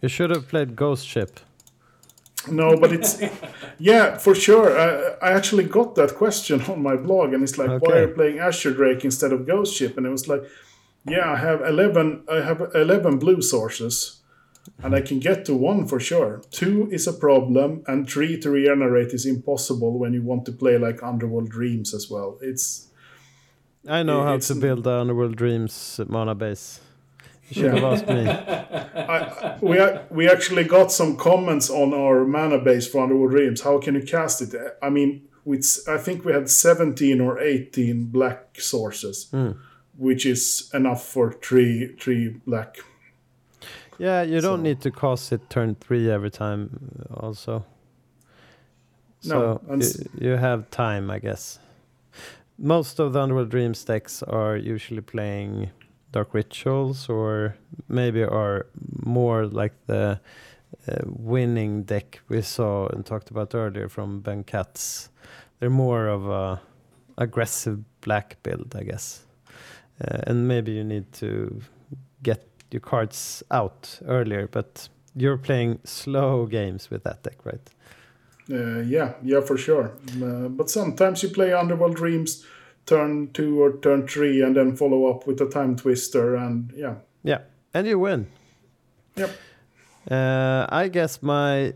You 0.00 0.08
should 0.08 0.30
have 0.30 0.48
played 0.48 0.74
Ghost 0.74 1.06
Ship. 1.06 1.38
No, 2.50 2.76
but 2.76 2.92
it's 2.92 3.22
yeah, 3.78 4.18
for 4.18 4.34
sure. 4.34 4.76
I, 4.76 5.28
I 5.28 5.32
actually 5.32 5.64
got 5.64 5.94
that 5.94 6.14
question 6.16 6.60
on 6.62 6.82
my 6.82 6.96
blog, 6.96 7.34
and 7.34 7.42
it's 7.42 7.58
like, 7.58 7.80
why 7.82 7.98
are 7.98 8.08
you 8.08 8.14
playing 8.14 8.38
Azure 8.40 8.72
Drake 8.74 9.04
instead 9.04 9.32
of 9.32 9.46
Ghost 9.46 9.76
Ship? 9.76 9.96
And 9.96 10.06
it 10.06 10.10
was 10.10 10.26
like, 10.26 10.42
Yeah, 11.08 11.32
I 11.32 11.36
have 11.36 11.62
eleven. 11.62 12.24
I 12.30 12.42
have 12.42 12.70
eleven 12.74 13.18
blue 13.18 13.42
sources, 13.42 14.20
and 14.82 14.94
I 14.94 15.00
can 15.00 15.18
get 15.18 15.44
to 15.46 15.54
one 15.54 15.86
for 15.86 15.98
sure. 15.98 16.42
Two 16.50 16.88
is 16.90 17.06
a 17.06 17.12
problem, 17.12 17.82
and 17.86 18.08
three 18.08 18.38
to 18.40 18.50
regenerate 18.50 19.12
is 19.12 19.26
impossible 19.26 19.98
when 19.98 20.12
you 20.12 20.22
want 20.22 20.46
to 20.46 20.52
play 20.52 20.78
like 20.78 21.02
Underworld 21.02 21.50
Dreams 21.50 21.92
as 21.94 22.08
well. 22.10 22.38
It's 22.40 22.88
I 23.88 24.02
know 24.02 24.22
how 24.22 24.38
to 24.38 24.54
build 24.54 24.84
the 24.84 24.92
Underworld 24.92 25.36
Dreams 25.36 26.00
mana 26.08 26.34
base. 26.34 26.80
You 27.48 27.62
should 27.62 27.74
have 27.74 27.84
asked 27.84 28.06
me. 28.06 28.28
I, 29.02 29.58
we 29.60 29.78
we 30.10 30.28
actually 30.28 30.64
got 30.64 30.92
some 30.92 31.16
comments 31.16 31.68
on 31.68 31.92
our 31.92 32.24
mana 32.24 32.58
base 32.58 32.86
for 32.86 33.02
Underworld 33.02 33.32
Dreams. 33.32 33.62
How 33.62 33.78
can 33.78 33.94
you 33.94 34.02
cast 34.02 34.40
it? 34.40 34.54
I 34.80 34.88
mean, 34.88 35.28
with 35.44 35.66
I 35.88 35.98
think 35.98 36.24
we 36.24 36.32
had 36.32 36.48
seventeen 36.48 37.20
or 37.20 37.40
eighteen 37.40 38.04
black 38.04 38.60
sources, 38.60 39.28
hmm. 39.30 39.52
Which 40.02 40.26
is 40.26 40.70
enough 40.74 41.02
for 41.06 41.32
three 41.32 41.94
three 42.00 42.28
black. 42.46 42.76
Yeah, 43.98 44.22
you 44.22 44.40
don't 44.40 44.58
So- 44.58 44.62
need 44.62 44.80
to 44.80 44.90
cast 44.90 45.32
it 45.32 45.48
turn 45.48 45.76
three 45.76 46.10
every 46.10 46.30
time. 46.30 46.68
Also, 47.14 47.64
so 49.20 49.60
No, 49.68 49.76
you, 49.76 49.88
you 50.30 50.36
have 50.36 50.70
time, 50.70 51.10
I 51.10 51.18
guess. 51.20 51.58
Most 52.58 53.00
of 53.00 53.12
the 53.12 53.20
Underworld 53.20 53.50
Dreams 53.50 53.84
decks 53.84 54.22
are 54.22 54.56
usually 54.56 55.00
playing 55.02 55.70
Dark 56.12 56.34
Rituals, 56.34 57.08
or 57.08 57.54
maybe 57.88 58.22
are 58.24 58.66
more 59.04 59.46
like 59.46 59.72
the 59.86 60.20
uh, 60.88 60.98
winning 61.06 61.84
deck 61.84 62.20
we 62.28 62.42
saw 62.42 62.88
and 62.88 63.06
talked 63.06 63.30
about 63.30 63.54
earlier 63.54 63.88
from 63.88 64.20
Ben 64.20 64.42
Katz. 64.44 65.10
They're 65.60 65.70
more 65.70 66.08
of 66.08 66.28
a 66.28 66.60
aggressive 67.18 67.78
black 68.00 68.36
build, 68.42 68.74
I 68.76 68.82
guess. 68.84 69.24
Uh, 70.02 70.18
and 70.26 70.48
maybe 70.48 70.72
you 70.72 70.84
need 70.84 71.12
to 71.12 71.60
get 72.22 72.44
your 72.70 72.80
cards 72.80 73.42
out 73.50 74.00
earlier, 74.06 74.48
but 74.50 74.88
you're 75.14 75.38
playing 75.38 75.78
slow 75.84 76.46
games 76.46 76.90
with 76.90 77.04
that 77.04 77.22
deck, 77.22 77.44
right? 77.44 77.70
Uh, 78.50 78.80
yeah, 78.80 79.12
yeah, 79.22 79.40
for 79.40 79.56
sure. 79.56 79.92
Uh, 80.22 80.48
but 80.48 80.68
sometimes 80.68 81.22
you 81.22 81.28
play 81.28 81.52
Underworld 81.52 81.94
Dreams, 81.94 82.44
turn 82.86 83.30
two 83.32 83.62
or 83.62 83.76
turn 83.78 84.08
three, 84.08 84.42
and 84.42 84.56
then 84.56 84.76
follow 84.76 85.06
up 85.06 85.26
with 85.26 85.40
a 85.40 85.46
Time 85.46 85.76
Twister, 85.76 86.34
and 86.34 86.72
yeah, 86.76 86.96
Yeah, 87.22 87.42
and 87.72 87.86
you 87.86 87.98
win. 87.98 88.26
Yep. 89.16 89.30
Uh, 90.10 90.66
I 90.68 90.88
guess 90.88 91.22
my 91.22 91.74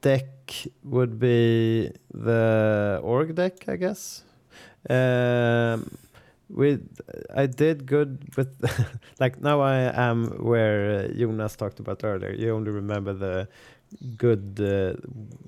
deck 0.00 0.28
would 0.84 1.18
be 1.18 1.90
the 2.14 3.00
org 3.02 3.34
deck. 3.34 3.68
I 3.68 3.76
guess. 3.76 4.22
Um, 4.88 5.98
with 6.48 7.00
I 7.34 7.46
did 7.46 7.86
good 7.86 8.34
with 8.36 8.54
like 9.20 9.40
now 9.40 9.60
I 9.60 9.76
am 9.94 10.26
where 10.44 11.06
uh, 11.06 11.08
Jonas 11.08 11.56
talked 11.56 11.80
about 11.80 12.04
earlier. 12.04 12.32
You 12.32 12.54
only 12.54 12.70
remember 12.70 13.12
the 13.12 13.48
good 14.16 14.60
uh, 14.60 15.00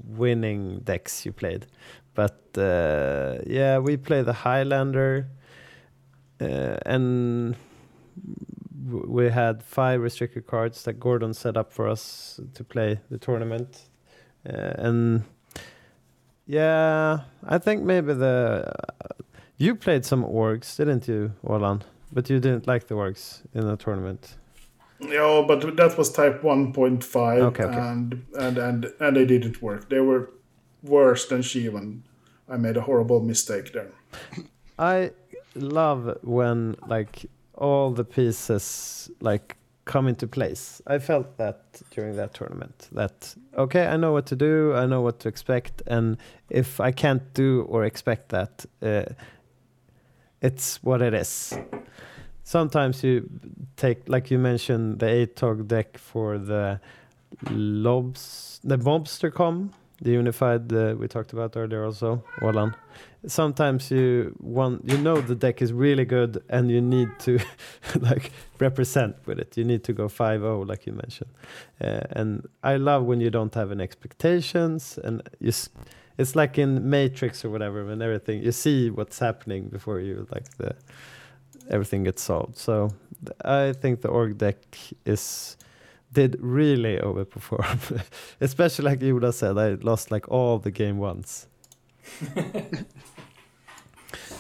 winning 0.05 0.81
decks 0.81 1.25
you 1.25 1.33
played, 1.33 1.67
but 2.15 2.41
uh, 2.57 3.39
yeah, 3.47 3.79
we 3.79 3.97
play 3.97 4.23
the 4.23 4.33
Highlander, 4.33 5.29
uh, 6.41 6.77
and 6.85 7.57
we 8.85 9.29
had 9.29 9.63
five 9.63 10.01
restricted 10.01 10.47
cards 10.47 10.83
that 10.85 10.95
Gordon 10.95 11.35
set 11.35 11.57
up 11.57 11.73
for 11.73 11.89
us 11.89 12.41
to 12.55 12.65
play 12.65 13.01
the 13.11 13.19
tournament, 13.19 13.85
uh, 14.49 14.73
and 14.79 15.25
yeah, 16.47 17.21
I 17.47 17.59
think 17.59 17.83
maybe 17.83 18.15
the 18.15 18.73
you 19.59 19.75
played 19.75 20.05
some 20.05 20.25
orgs, 20.25 20.77
didn't 20.77 21.09
you, 21.09 21.33
Orlan? 21.43 21.83
But 22.13 22.31
you 22.31 22.41
didn't 22.41 22.67
like 22.67 22.87
the 22.87 22.95
orgs 22.95 23.43
in 23.55 23.67
the 23.67 23.77
tournament. 23.77 24.37
yeah, 25.01 25.45
but 25.47 25.77
that 25.77 25.97
was 25.99 26.11
Type 26.13 26.43
one 26.43 26.73
point 26.73 27.05
five, 27.05 27.43
Okay, 27.43 27.65
okay. 27.65 27.79
and 27.79 28.25
and 28.39 28.59
and 28.59 28.93
and 29.01 29.17
they 29.17 29.27
didn't 29.27 29.61
work. 29.63 29.89
They 29.89 30.01
were 30.01 30.31
worse 30.83 31.27
than 31.29 31.43
Shivan. 31.43 32.01
I 32.49 32.57
made 32.57 32.77
a 32.77 32.81
horrible 32.81 33.21
mistake 33.21 33.73
there. 33.73 33.91
I 34.79 35.11
love 35.55 36.17
when 36.23 36.77
like 36.87 37.27
all 37.55 37.91
the 37.91 38.05
pieces 38.05 39.11
like 39.21 39.57
come 39.85 40.07
into 40.09 40.27
place. 40.27 40.81
I 40.87 40.99
felt 40.99 41.37
that 41.39 41.83
during 41.91 42.17
that 42.17 42.33
tournament 42.35 42.89
that 42.93 43.35
okay, 43.57 43.87
I 43.87 43.97
know 43.97 44.13
what 44.13 44.27
to 44.27 44.37
do, 44.37 44.73
I 44.75 44.87
know 44.87 45.03
what 45.03 45.21
to 45.21 45.29
expect, 45.29 45.83
and 45.87 46.17
if 46.51 46.81
I 46.81 46.91
can't 46.93 47.23
do 47.35 47.63
or 47.69 47.85
expect 47.85 48.29
that, 48.31 48.65
uh, 48.83 49.05
it's 50.41 50.83
what 50.83 51.03
it 51.03 51.15
is. 51.15 51.59
Sometimes 52.45 53.05
you 53.05 53.29
take, 53.77 54.09
like 54.09 54.31
you 54.31 54.39
mentioned, 54.39 55.01
the 55.01 55.07
ATOG 55.07 55.69
deck 55.69 55.99
for 55.99 56.39
the 56.39 56.81
lobs, 57.51 58.61
the 58.65 58.79
mobster 58.79 59.33
com, 59.33 59.73
the 60.01 60.11
unified 60.13 60.73
uh, 60.73 60.95
we 60.99 61.09
talked 61.09 61.33
about 61.33 61.57
earlier 61.57 61.85
also, 61.85 62.23
Orlan 62.41 62.75
sometimes 63.27 63.91
you 63.91 64.35
want 64.41 64.89
you 64.89 64.97
know 64.99 65.21
the 65.21 65.35
deck 65.35 65.61
is 65.61 65.73
really 65.73 66.05
good 66.05 66.43
and 66.49 66.71
you 66.71 66.81
need 66.81 67.09
to 67.19 67.39
like 68.01 68.31
represent 68.59 69.17
with 69.27 69.39
it. 69.39 69.57
You 69.57 69.65
need 69.65 69.85
to 69.85 69.93
go 69.93 70.07
5-0 70.09 70.67
like 70.69 70.87
you 70.87 70.93
mentioned. 70.93 71.31
Uh, 71.81 72.01
and 72.13 72.47
i 72.63 72.77
love 72.77 73.05
when 73.05 73.21
you 73.21 73.31
don't 73.31 73.55
have 73.55 73.71
any 73.73 73.83
expectations 73.83 74.99
and 75.05 75.23
you 75.41 75.49
s- 75.49 75.69
it's 76.19 76.35
like 76.37 76.59
in 76.59 76.89
matrix 76.91 77.45
or 77.45 77.51
whatever 77.51 77.85
when 77.85 78.03
everything 78.03 78.43
you 78.43 78.53
see 78.53 78.91
what's 78.91 79.19
happening 79.19 79.69
before 79.69 80.01
you 80.01 80.27
like 80.31 80.49
the 80.59 80.75
everything 81.71 82.05
gets 82.05 82.23
solved. 82.23 82.57
So 82.57 82.91
th- 83.25 83.37
i 83.45 83.73
think 83.73 84.01
the 84.01 84.09
org 84.09 84.39
deck 84.39 84.59
is 85.05 85.57
did 86.13 86.37
really 86.41 86.97
overperform. 86.99 88.03
Especially 88.41 88.85
like 88.85 89.01
Judah 89.01 89.33
said 89.33 89.59
i 89.59 89.69
lost 89.83 90.11
like 90.11 90.29
all 90.29 90.59
the 90.59 90.71
game 90.71 90.99
once. 90.99 91.47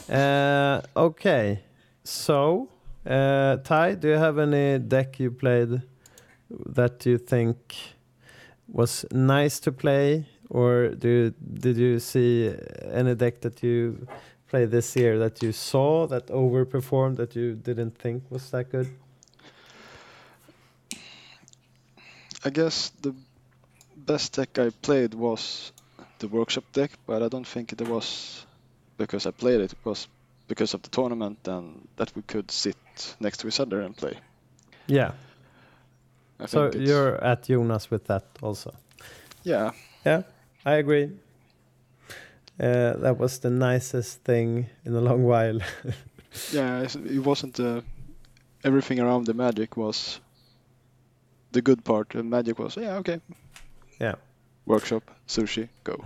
Uh, 0.08 0.80
okay, 0.96 1.60
so 2.02 2.68
uh, 3.06 3.58
Ty, 3.58 3.94
do 3.96 4.08
you 4.08 4.14
have 4.14 4.38
any 4.38 4.78
deck 4.78 5.20
you 5.20 5.30
played 5.30 5.82
that 6.50 7.04
you 7.04 7.18
think 7.18 7.76
was 8.66 9.04
nice 9.12 9.60
to 9.60 9.72
play, 9.72 10.26
or 10.50 10.88
do 10.88 11.08
you, 11.08 11.34
did 11.60 11.76
you 11.76 11.98
see 11.98 12.54
any 12.90 13.14
deck 13.14 13.40
that 13.42 13.62
you 13.62 14.06
played 14.48 14.70
this 14.70 14.96
year 14.96 15.18
that 15.18 15.42
you 15.42 15.52
saw 15.52 16.06
that 16.06 16.26
overperformed 16.28 17.16
that 17.16 17.36
you 17.36 17.54
didn't 17.54 17.98
think 17.98 18.22
was 18.30 18.50
that 18.50 18.70
good? 18.70 18.88
I 22.44 22.50
guess 22.50 22.90
the 23.02 23.14
best 23.96 24.34
deck 24.34 24.58
I 24.58 24.70
played 24.82 25.14
was 25.14 25.72
the 26.18 26.28
workshop 26.28 26.64
deck, 26.72 26.92
but 27.06 27.22
I 27.22 27.28
don't 27.28 27.46
think 27.46 27.72
it 27.72 27.80
was 27.88 28.46
because 28.96 29.26
I 29.26 29.32
played 29.32 29.60
it. 29.60 29.72
It 29.72 29.78
was 29.84 30.08
because 30.48 30.74
of 30.74 30.82
the 30.82 30.88
tournament 30.88 31.46
and 31.46 31.86
that 31.96 32.14
we 32.16 32.22
could 32.22 32.50
sit 32.50 32.76
next 33.20 33.38
to 33.38 33.48
each 33.48 33.60
other 33.60 33.82
and 33.82 33.96
play. 33.96 34.14
Yeah, 34.86 35.12
I 36.40 36.46
so 36.46 36.70
you're 36.72 37.22
at 37.22 37.44
Jonas 37.44 37.90
with 37.90 38.06
that 38.06 38.24
also. 38.42 38.74
yeah, 39.42 39.72
Yeah, 40.04 40.22
I 40.64 40.74
agree. 40.74 41.10
Uh, 42.60 42.94
that 42.96 43.18
was 43.18 43.38
the 43.38 43.50
nicest 43.50 44.24
thing 44.24 44.66
in 44.84 44.94
a 44.94 45.00
long 45.00 45.24
while. 45.24 45.60
yeah. 46.52 46.82
It 46.82 47.24
wasn't 47.24 47.60
uh, 47.60 47.82
everything 48.64 49.00
around 49.00 49.26
the 49.26 49.34
magic 49.34 49.76
was 49.76 50.20
the 51.52 51.62
good 51.62 51.84
part. 51.84 52.10
The 52.10 52.22
magic 52.22 52.58
was 52.58 52.76
yeah 52.76 52.96
okay. 52.96 53.20
Yeah. 54.00 54.16
Workshop 54.66 55.02
sushi 55.26 55.68
go. 55.84 56.04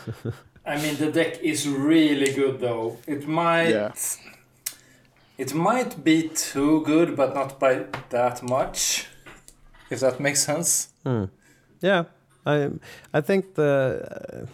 I 0.66 0.80
mean, 0.80 0.96
the 0.96 1.12
deck 1.12 1.42
is 1.42 1.68
really 1.68 2.32
good 2.32 2.60
though. 2.60 2.96
It 3.06 3.28
might. 3.28 3.68
Yeah. 3.68 3.92
It 5.36 5.52
might 5.52 6.04
be 6.04 6.28
too 6.28 6.82
good, 6.84 7.16
but 7.16 7.34
not 7.34 7.58
by 7.58 7.86
that 8.10 8.42
much. 8.42 9.08
If 9.90 10.00
that 10.00 10.20
makes 10.20 10.44
sense. 10.44 10.88
Hmm. 11.04 11.24
Yeah, 11.80 12.04
I 12.46 12.70
I 13.12 13.20
think 13.20 13.54
the 13.54 14.42
uh, 14.42 14.46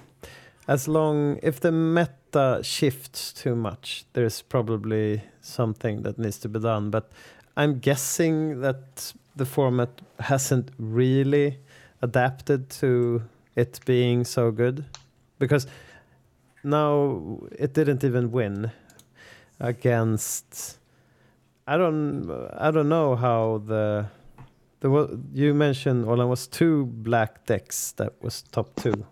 as 0.69 0.87
long 0.87 1.39
if 1.43 1.61
the 1.61 1.73
meta 1.73 2.61
shifts 2.63 3.33
too 3.33 3.57
much, 3.57 4.05
there's 4.13 4.43
probably 4.43 5.23
something 5.41 6.03
that 6.03 6.19
needs 6.19 6.39
to 6.39 6.49
be 6.49 6.61
done. 6.61 6.91
But 6.91 7.11
I'm 7.57 7.79
guessing 7.81 8.61
that 8.61 9.13
the 9.37 9.45
format 9.45 10.01
hasn't 10.21 10.71
really 10.79 11.59
adapted 12.03 12.71
to 12.71 13.23
it 13.57 13.81
being 13.85 14.25
so 14.25 14.51
good 14.51 14.85
because 15.39 15.67
now 16.63 17.41
it 17.59 17.75
didn't 17.75 18.05
even 18.05 18.31
win 18.31 18.71
against 19.59 20.79
I 21.67 21.77
don't 21.77 22.31
I 22.57 22.71
don't 22.71 22.89
know 22.89 23.17
how 23.17 23.63
the 23.67 24.07
there 24.81 24.91
was 24.91 25.17
you 25.33 25.55
mentioned 25.55 26.07
Olan 26.07 26.29
was 26.29 26.47
two 26.47 26.87
black 26.87 27.47
decks 27.47 27.93
that 27.93 28.13
was 28.23 28.43
top 28.43 28.75
two. 28.77 29.07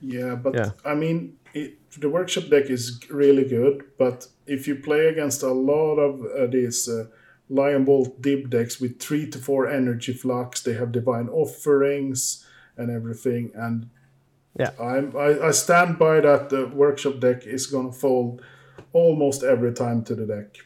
Yeah, 0.00 0.34
but 0.34 0.54
Yeah. 0.54 0.70
I 0.84 0.94
mean, 0.94 1.36
it, 1.54 1.78
the 2.00 2.08
workshop 2.08 2.48
deck 2.50 2.70
is 2.70 3.00
really 3.10 3.44
good, 3.44 3.84
but 3.98 4.28
if 4.46 4.68
you 4.68 4.76
play 4.76 5.06
against 5.06 5.42
a 5.42 5.52
lot 5.52 5.96
of 5.96 6.20
uh, 6.20 6.46
these 6.46 6.88
uh, 6.88 7.06
Lion 7.48 7.84
Bolt 7.84 8.20
dib 8.20 8.50
decks 8.50 8.80
with 8.80 9.00
three 9.00 9.28
to 9.30 9.38
four 9.38 9.68
energy 9.68 10.12
flux, 10.12 10.62
they 10.62 10.74
have 10.74 10.92
divine 10.92 11.28
offerings 11.28 12.44
and 12.76 12.90
everything, 12.90 13.52
and 13.54 13.88
Yeah. 14.58 14.70
I'm, 14.80 15.16
I, 15.16 15.48
I 15.48 15.50
stand 15.52 15.98
by 15.98 16.20
that 16.20 16.50
the 16.50 16.66
workshop 16.68 17.20
deck 17.20 17.46
is 17.46 17.66
gonna 17.66 17.92
fold 17.92 18.40
almost 18.92 19.42
every 19.42 19.72
time 19.72 20.04
to 20.04 20.14
the 20.14 20.26
deck. 20.26 20.56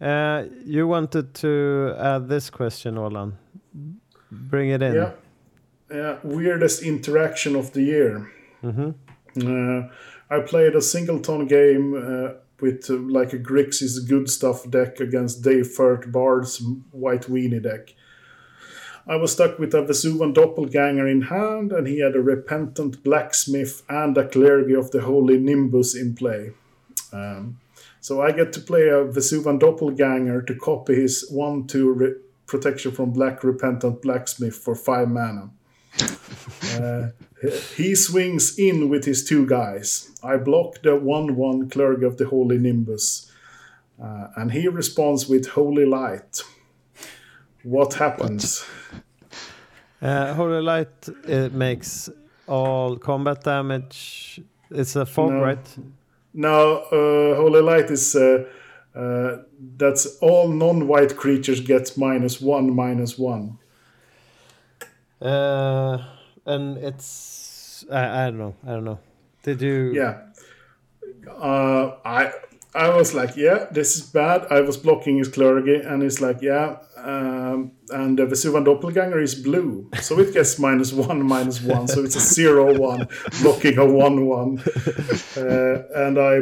Uh, 0.00 0.44
you 0.64 0.86
wanted 0.86 1.34
to 1.34 1.94
add 1.98 2.28
this 2.28 2.48
question, 2.50 2.94
Olan. 2.94 3.32
Bring 4.30 4.70
it 4.70 4.82
in. 4.82 4.94
Yeah. 4.94 5.12
Yeah. 5.90 6.18
Weirdest 6.22 6.82
interaction 6.82 7.56
of 7.56 7.72
the 7.72 7.82
year. 7.82 8.32
Uh, 8.62 9.88
I 10.30 10.40
played 10.40 10.74
a 10.74 10.80
singleton 10.80 11.46
game 11.46 11.94
uh, 11.94 12.34
with 12.60 12.88
uh, 12.88 12.94
like 12.94 13.32
a 13.32 13.38
Grixis 13.38 14.08
good 14.08 14.30
stuff 14.30 14.68
deck 14.70 15.00
against 15.00 15.42
Dave 15.42 15.68
Firth 15.68 16.10
Bard's 16.10 16.62
White 16.92 17.22
Weenie 17.22 17.62
deck. 17.62 17.94
I 19.06 19.16
was 19.16 19.32
stuck 19.32 19.58
with 19.58 19.74
a 19.74 19.82
Vesuvan 19.82 20.34
Doppelganger 20.34 21.08
in 21.08 21.22
hand, 21.22 21.72
and 21.72 21.86
he 21.86 22.00
had 22.00 22.14
a 22.14 22.20
Repentant 22.20 23.02
Blacksmith 23.02 23.82
and 23.88 24.16
a 24.16 24.28
Clergy 24.28 24.74
of 24.74 24.90
the 24.92 25.00
Holy 25.00 25.38
Nimbus 25.38 25.96
in 25.96 26.14
play. 26.14 26.52
Um, 27.12 27.58
so 28.00 28.20
I 28.22 28.32
get 28.32 28.52
to 28.54 28.60
play 28.60 28.88
a 28.88 29.04
Vesuvan 29.04 29.58
Doppelganger 29.60 30.42
to 30.46 30.54
copy 30.54 30.94
his 30.94 31.28
1 31.30 31.66
2 31.66 31.92
re- 31.92 32.14
protection 32.46 32.92
from 32.92 33.12
Black 33.12 33.44
Repentant 33.44 34.02
Blacksmith 34.02 34.56
for 34.56 34.74
5 34.74 35.08
mana. 35.08 35.50
Uh, 36.78 37.08
he 37.74 37.94
swings 37.94 38.56
in 38.58 38.88
with 38.90 39.04
his 39.04 39.24
two 39.24 39.44
guys. 39.46 40.10
I 40.22 40.36
block 40.36 40.82
the 40.82 40.94
1 40.94 41.34
1 41.34 41.68
Clergy 41.70 42.04
of 42.06 42.16
the 42.16 42.26
Holy 42.26 42.58
Nimbus. 42.58 43.30
Uh, 44.00 44.28
and 44.36 44.52
he 44.52 44.68
responds 44.68 45.26
with 45.28 45.48
Holy 45.48 45.84
Light. 45.84 46.42
What 47.64 47.94
happens? 47.94 48.64
Uh, 50.00 50.34
Holy 50.34 50.60
Light 50.62 51.08
it 51.24 51.52
makes 51.52 52.08
all 52.46 52.96
combat 52.96 53.42
damage. 53.42 54.40
It's 54.70 54.94
a 54.96 55.04
fog, 55.04 55.30
No. 55.32 55.42
right? 55.42 55.76
Now, 56.32 56.84
uh, 56.92 57.34
Holy 57.36 57.60
Light 57.60 57.90
is 57.90 58.14
uh, 58.14 58.44
uh, 58.94 59.38
that's 59.76 60.18
all 60.20 60.48
non-white 60.48 61.16
creatures 61.16 61.60
get 61.60 61.96
minus 61.96 62.40
one, 62.40 62.74
minus 62.74 63.18
one. 63.18 63.58
Uh, 65.20 65.98
and 66.46 66.78
it's 66.78 67.84
I, 67.90 68.22
I 68.22 68.24
don't 68.26 68.38
know. 68.38 68.54
I 68.66 68.70
don't 68.70 68.84
know. 68.84 69.00
Did 69.42 69.62
you? 69.62 69.92
Yeah. 69.94 70.22
Uh, 71.28 71.96
I 72.04 72.32
I 72.74 72.88
was 72.90 73.14
like, 73.14 73.36
yeah, 73.36 73.66
this 73.70 73.96
is 73.96 74.02
bad. 74.02 74.46
I 74.50 74.60
was 74.60 74.76
blocking 74.76 75.18
his 75.18 75.28
clergy, 75.28 75.74
and 75.74 76.02
he's 76.02 76.20
like, 76.20 76.40
yeah, 76.40 76.76
um, 77.04 77.72
and 77.90 78.18
the 78.18 78.26
Vesuvan 78.26 78.64
Doppelganger 78.64 79.20
is 79.20 79.34
blue, 79.34 79.90
so 80.00 80.18
it 80.18 80.32
gets 80.32 80.58
minus 80.58 80.92
one, 80.92 81.22
minus 81.26 81.60
one, 81.62 81.88
so 81.88 82.04
it's 82.04 82.16
a 82.16 82.20
zero 82.20 82.78
one, 82.78 83.08
blocking 83.42 83.78
a 83.78 83.86
one 83.86 84.26
one, 84.26 84.62
uh, 85.36 85.82
and 85.94 86.18
I. 86.18 86.40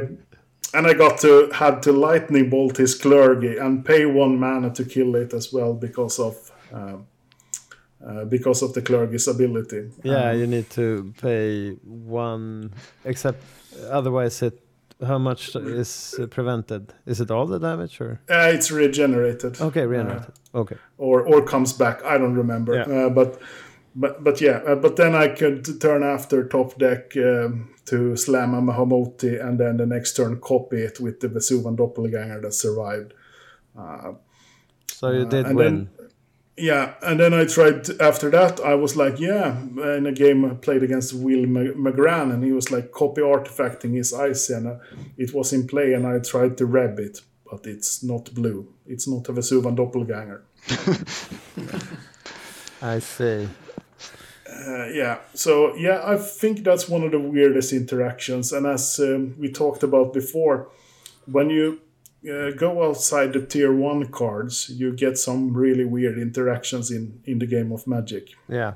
And 0.75 0.87
I 0.87 0.93
got 0.93 1.19
to 1.21 1.49
had 1.51 1.83
to 1.85 1.93
lightning 1.93 2.51
bolt 2.51 2.77
his 2.77 2.95
clergy 2.95 3.57
and 3.57 3.83
pay 3.87 4.05
one 4.05 4.39
mana 4.39 4.71
to 4.75 4.85
kill 4.85 5.15
it 5.15 5.33
as 5.33 5.51
well 5.51 5.73
because 5.73 6.19
of 6.19 6.53
um, 6.71 7.07
uh, 8.07 8.25
because 8.27 8.63
of 8.63 8.75
the 8.75 8.83
clergy's 8.83 9.27
ability. 9.29 9.91
Yeah, 10.03 10.33
you 10.33 10.47
need 10.47 10.69
to 10.71 11.15
pay 11.23 11.71
one. 11.85 12.73
Except 13.05 13.43
otherwise, 13.91 14.43
it. 14.43 14.61
How 15.07 15.19
much 15.19 15.55
is 15.55 16.19
prevented? 16.31 16.93
Is 17.07 17.21
it 17.21 17.31
all 17.31 17.47
the 17.47 17.59
damage 17.61 18.01
or? 18.01 18.21
Uh, 18.29 18.51
it's 18.53 18.71
regenerated. 18.71 19.61
Okay, 19.61 19.87
regenerated. 19.87 20.33
okay. 20.55 20.77
or 20.97 21.23
or 21.23 21.43
comes 21.43 21.73
back. 21.73 22.05
I 22.05 22.19
don't 22.19 22.35
remember. 22.35 22.75
Yeah. 22.75 23.07
Uh, 23.07 23.09
but 23.11 23.41
but 23.95 24.25
but 24.25 24.41
yeah. 24.41 24.61
Uh, 24.67 24.75
but 24.75 24.97
then 24.97 25.15
I 25.15 25.29
could 25.29 25.81
turn 25.81 26.03
after 26.03 26.49
top 26.49 26.79
deck 26.79 27.17
um, 27.17 27.75
to 27.87 28.17
slam 28.17 28.55
a 28.55 28.61
Mahamoti, 28.61 29.41
and 29.41 29.61
then 29.61 29.77
the 29.77 29.87
next 29.87 30.15
turn 30.15 30.41
copy 30.41 30.79
it 30.83 30.99
with 30.99 31.21
the 31.21 31.29
Vesuvan 31.29 31.77
Doppelganger 31.77 32.41
that 32.43 32.55
survived. 32.55 33.15
So 34.89 35.11
you 35.13 35.27
did 35.27 35.55
win. 35.55 35.57
then- 35.57 35.98
Yeah, 36.59 36.95
and 37.03 37.21
then 37.21 37.33
I 37.33 37.45
tried 37.45 37.89
after 38.01 38.31
that. 38.31 38.61
I 38.61 38.75
was 38.75 38.97
like, 38.97 39.21
yeah, 39.21 39.57
in 39.97 40.07
a 40.07 40.13
game 40.13 40.45
I 40.45 40.55
played 40.55 40.83
against 40.83 41.15
Will 41.15 41.47
McGran, 41.47 42.33
and 42.33 42.43
he 42.43 42.51
was 42.51 42.73
like 42.73 42.91
copy 42.91 43.21
artifacting 43.21 43.95
his 43.95 44.13
ice, 44.13 44.51
and 44.51 44.67
uh, 44.67 44.77
it 45.17 45.33
was 45.33 45.53
in 45.53 45.69
play, 45.69 45.93
and 45.93 46.07
I 46.07 46.19
tried 46.19 46.59
to 46.59 46.67
reb 46.67 46.99
it, 46.99 47.21
but 47.49 47.67
it's 47.67 48.03
not 48.03 48.35
blue. 48.35 48.67
It's 48.87 49.07
not 49.07 49.29
a 49.29 49.33
Vesuvan 49.33 49.77
Doppelganger. 49.77 50.43
I 52.83 52.99
see. 52.99 53.49
Uh, 54.51 54.87
yeah, 54.87 55.19
so 55.35 55.77
yeah, 55.77 56.03
I 56.05 56.17
think 56.17 56.65
that's 56.65 56.89
one 56.89 57.05
of 57.05 57.13
the 57.13 57.21
weirdest 57.21 57.73
interactions. 57.73 58.53
And 58.53 58.67
as 58.67 58.99
um, 58.99 59.37
we 59.39 59.53
talked 59.53 59.85
about 59.85 60.13
before, 60.13 60.69
when 61.27 61.51
you 61.51 61.81
uh, 62.25 62.51
go 62.57 62.89
outside 62.89 63.33
the 63.33 63.41
tier 63.47 63.73
one 63.73 64.07
cards, 64.07 64.69
you 64.71 64.93
get 64.93 65.19
some 65.19 65.53
really 65.53 65.85
weird 65.85 66.19
interactions 66.19 66.91
in 66.91 67.21
in 67.25 67.39
the 67.39 67.47
game 67.47 67.73
of 67.73 67.87
Magic. 67.87 68.35
Yeah. 68.49 68.75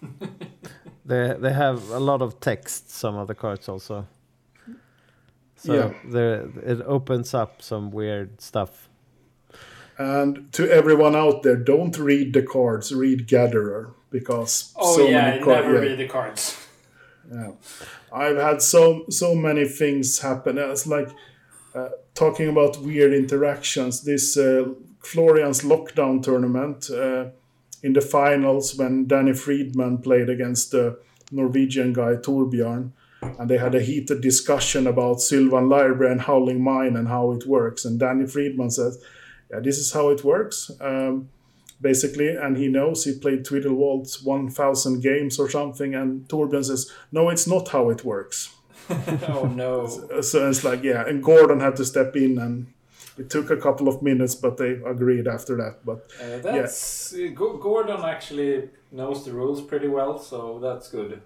they 1.04 1.34
they 1.40 1.52
have 1.52 1.90
a 1.90 1.98
lot 2.00 2.22
of 2.22 2.40
text. 2.40 2.90
Some 2.90 3.16
of 3.20 3.26
the 3.28 3.34
cards 3.34 3.68
also. 3.68 4.06
So 5.56 5.74
Yeah. 5.74 5.92
there 6.12 6.48
it 6.64 6.80
opens 6.86 7.34
up 7.34 7.62
some 7.62 7.90
weird 7.90 8.40
stuff. 8.40 8.88
And 9.98 10.52
to 10.52 10.62
everyone 10.70 11.16
out 11.16 11.42
there, 11.42 11.56
don't 11.56 11.98
read 11.98 12.32
the 12.32 12.42
cards, 12.42 12.92
read 12.94 13.26
Gatherer 13.26 13.90
because 14.10 14.72
Oh 14.76 14.96
so 14.96 15.08
yeah, 15.08 15.22
many 15.22 15.40
I 15.40 15.44
cards. 15.44 15.66
never 15.66 15.80
read 15.80 15.98
the 15.98 16.08
cards. 16.08 16.56
Yeah, 17.32 17.50
I've 18.12 18.36
had 18.36 18.62
so 18.62 19.04
so 19.10 19.34
many 19.34 19.66
things 19.68 20.20
happen. 20.20 20.56
It's 20.58 20.86
like 20.86 21.10
uh, 21.78 21.90
talking 22.14 22.48
about 22.48 22.80
weird 22.82 23.12
interactions. 23.12 24.02
This 24.02 24.36
uh, 24.36 24.68
Florian's 25.00 25.62
lockdown 25.62 26.22
tournament 26.22 26.90
uh, 26.90 27.26
in 27.82 27.92
the 27.92 28.00
finals 28.00 28.76
when 28.76 29.06
Danny 29.06 29.32
Friedman 29.32 29.98
played 29.98 30.28
against 30.28 30.72
the 30.72 30.98
Norwegian 31.30 31.92
guy 31.92 32.14
Torbjörn, 32.16 32.90
and 33.22 33.50
they 33.50 33.58
had 33.58 33.74
a 33.74 33.80
heated 33.80 34.20
discussion 34.20 34.86
about 34.86 35.20
Sylvan 35.20 35.68
Library 35.68 36.12
and 36.12 36.22
Howling 36.22 36.62
Mine 36.62 36.96
and 36.96 37.08
how 37.08 37.32
it 37.32 37.46
works. 37.46 37.84
And 37.84 37.98
Danny 38.00 38.26
Friedman 38.26 38.70
says, 38.70 39.02
"Yeah, 39.50 39.60
this 39.60 39.78
is 39.78 39.92
how 39.92 40.10
it 40.10 40.24
works." 40.24 40.70
Um, 40.80 41.28
basically, 41.80 42.36
and 42.36 42.56
he 42.56 42.68
knows 42.68 43.04
he 43.04 43.18
played 43.18 43.44
Twiddle 43.44 43.76
Vault's 43.76 44.22
1,000 44.22 45.00
games 45.00 45.38
or 45.38 45.48
something. 45.48 45.94
And 45.94 46.28
Torbjörn 46.28 46.64
says, 46.64 46.92
No, 47.12 47.28
it's 47.30 47.46
not 47.46 47.68
how 47.68 47.90
it 47.90 48.04
works. 48.04 48.54
oh 49.28 49.44
no. 49.54 49.86
So 50.22 50.48
it's 50.48 50.64
like, 50.64 50.82
yeah, 50.82 51.06
and 51.06 51.22
Gordon 51.22 51.60
had 51.60 51.76
to 51.76 51.84
step 51.84 52.16
in, 52.16 52.38
and 52.38 52.66
it 53.18 53.30
took 53.30 53.50
a 53.50 53.56
couple 53.56 53.88
of 53.88 54.02
minutes, 54.02 54.34
but 54.34 54.56
they 54.56 54.70
agreed 54.86 55.26
after 55.28 55.56
that. 55.56 55.84
But 55.84 56.10
Uh, 56.22 56.38
that's 56.38 57.14
Go- 57.34 57.56
Gordon 57.58 58.00
actually 58.04 58.68
knows 58.92 59.24
the 59.24 59.32
rules 59.32 59.60
pretty 59.60 59.88
well, 59.88 60.18
so 60.18 60.58
that's 60.60 60.88
good. 60.90 61.20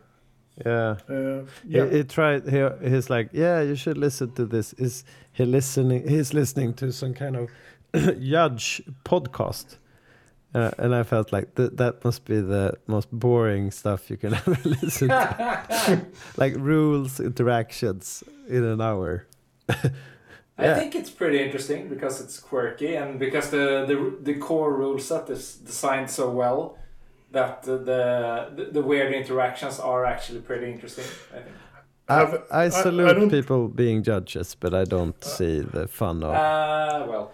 Yeah. 0.66 0.96
uh, 1.08 1.44
He, 1.66 1.76
yeah, 1.76 1.88
he 1.90 2.04
tried. 2.04 2.48
He, 2.48 2.60
he's 2.90 3.08
like, 3.10 3.30
yeah, 3.32 3.60
you 3.62 3.74
should 3.74 3.96
listen 3.98 4.32
to 4.32 4.44
this. 4.46 4.72
Is 4.74 5.04
he 5.32 5.44
listening? 5.44 6.06
He's 6.08 6.34
listening 6.34 6.74
to 6.74 6.92
some 6.92 7.14
kind 7.14 7.36
of 7.36 7.48
judge 8.20 8.82
podcast. 9.04 9.76
Uh, 10.54 10.70
and 10.78 10.94
I 10.94 11.02
felt 11.02 11.32
like 11.32 11.54
th- 11.54 11.70
that 11.74 12.04
must 12.04 12.24
be 12.26 12.40
the 12.40 12.74
most 12.86 13.08
boring 13.10 13.70
stuff 13.70 14.10
you 14.10 14.16
can 14.18 14.34
ever 14.40 14.56
listen 14.64 15.08
to. 15.08 16.06
like 16.36 16.54
rules, 16.56 17.20
interactions 17.20 18.22
in 18.48 18.62
an 18.64 18.80
hour. 18.80 19.26
I 20.58 20.74
think 20.74 20.94
it's 20.94 21.10
pretty 21.10 21.42
interesting 21.42 21.88
because 21.88 22.20
it's 22.20 22.38
quirky 22.38 22.94
and 22.96 23.18
because 23.18 23.50
the 23.50 23.84
the, 23.86 24.32
the 24.32 24.38
core 24.38 24.74
rule 24.76 24.98
set 24.98 25.30
is 25.30 25.54
designed 25.54 26.10
so 26.10 26.30
well 26.30 26.76
that 27.30 27.62
the 27.62 27.78
the, 27.78 28.68
the 28.72 28.82
weird 28.82 29.12
interactions 29.14 29.80
are 29.80 30.04
actually 30.04 30.40
pretty 30.40 30.70
interesting. 30.70 31.04
I 31.32 31.38
think. 31.42 31.56
I, 32.08 32.22
I- 32.60 32.64
I 32.64 32.68
salute 32.68 33.14
don't- 33.16 33.30
people 33.30 33.68
being 33.68 34.02
judges, 34.02 34.54
but 34.54 34.74
I 34.74 34.84
don't 34.84 35.24
see 35.24 35.60
the 35.60 35.88
fun 35.88 36.22
of. 36.22 36.34
Uh, 36.34 37.06
well, 37.08 37.32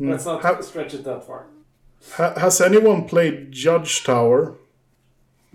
let's 0.00 0.24
not 0.26 0.42
Have- 0.42 0.64
stretch 0.64 0.94
it 0.94 1.04
that 1.04 1.24
far. 1.24 1.46
Ha- 2.14 2.34
has 2.38 2.60
anyone 2.60 3.04
played 3.06 3.52
Judge 3.52 4.04
Tower? 4.04 4.54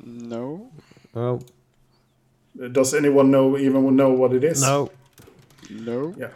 No. 0.03 0.71
well, 1.13 1.43
Does 2.71 2.93
anyone 2.93 3.31
know 3.31 3.57
even 3.57 3.95
know 3.95 4.11
what 4.11 4.33
it 4.33 4.43
is? 4.43 4.61
no. 4.61 4.89
No. 5.69 6.13
Yeah. 6.17 6.31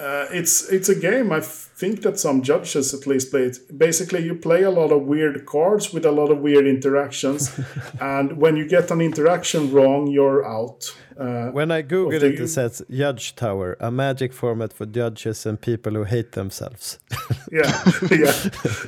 Uh, 0.00 0.26
it's 0.38 0.68
it's 0.72 0.88
a 0.88 0.94
game. 0.94 1.30
I 1.38 1.40
think 1.80 2.00
that 2.02 2.18
some 2.18 2.40
judges 2.42 2.94
at 2.94 3.06
least 3.06 3.30
play 3.30 3.42
it. 3.42 3.58
Basically, 3.78 4.24
you 4.24 4.34
play 4.34 4.62
a 4.64 4.70
lot 4.70 4.92
of 4.92 5.02
weird 5.02 5.44
cards 5.46 5.92
with 5.94 6.06
a 6.06 6.10
lot 6.10 6.30
of 6.30 6.38
weird 6.38 6.66
interactions, 6.66 7.50
and 8.00 8.32
when 8.42 8.56
you 8.56 8.66
get 8.68 8.90
an 8.90 9.00
interaction 9.00 9.70
wrong, 9.72 10.06
you're 10.06 10.42
out. 10.44 10.96
Uh, 11.20 11.50
When 11.52 11.70
I 11.70 11.82
googled 11.82 12.22
it, 12.22 12.40
it 12.40 12.48
says 12.48 12.82
Judge 12.88 13.34
Tower, 13.34 13.76
a 13.80 13.90
magic 13.90 14.32
format 14.32 14.72
for 14.72 14.86
judges 14.86 15.46
and 15.46 15.60
people 15.60 15.92
who 15.92 16.04
hate 16.04 16.32
themselves. 16.32 16.98
yeah, 17.52 17.70
yeah, 18.10 18.34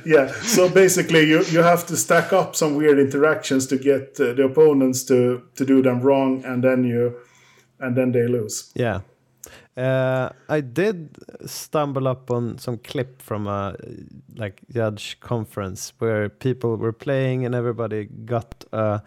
yeah. 0.07 0.33
So 0.43 0.69
basically, 0.69 1.29
you 1.29 1.43
you 1.53 1.63
have 1.63 1.85
to 1.87 1.97
stack 1.97 2.33
up 2.33 2.57
some 2.57 2.77
weird 2.77 2.99
interactions 2.99 3.67
to 3.67 3.77
get 3.77 4.19
uh, 4.21 4.33
the 4.35 4.45
opponents 4.45 5.05
to 5.05 5.43
to 5.57 5.65
do 5.67 5.83
them 5.83 6.01
wrong, 6.01 6.45
and 6.45 6.63
then 6.65 6.85
you 6.85 7.13
and 7.81 7.97
then 7.97 8.13
they 8.13 8.27
lose. 8.29 8.73
yeah. 8.75 9.01
Uh, 9.77 10.29
I 10.51 10.61
did 10.61 11.17
stumble 11.47 12.07
up 12.07 12.31
on 12.31 12.59
some 12.59 12.77
clip 12.77 13.23
from 13.23 13.47
a 13.47 13.75
like 14.37 14.61
judge 14.71 15.19
conference 15.21 15.95
where 15.99 16.29
people 16.29 16.77
were 16.77 16.93
playing 16.93 17.47
and 17.47 17.55
everybody 17.55 18.05
got 18.05 18.65
uh, 18.73 18.99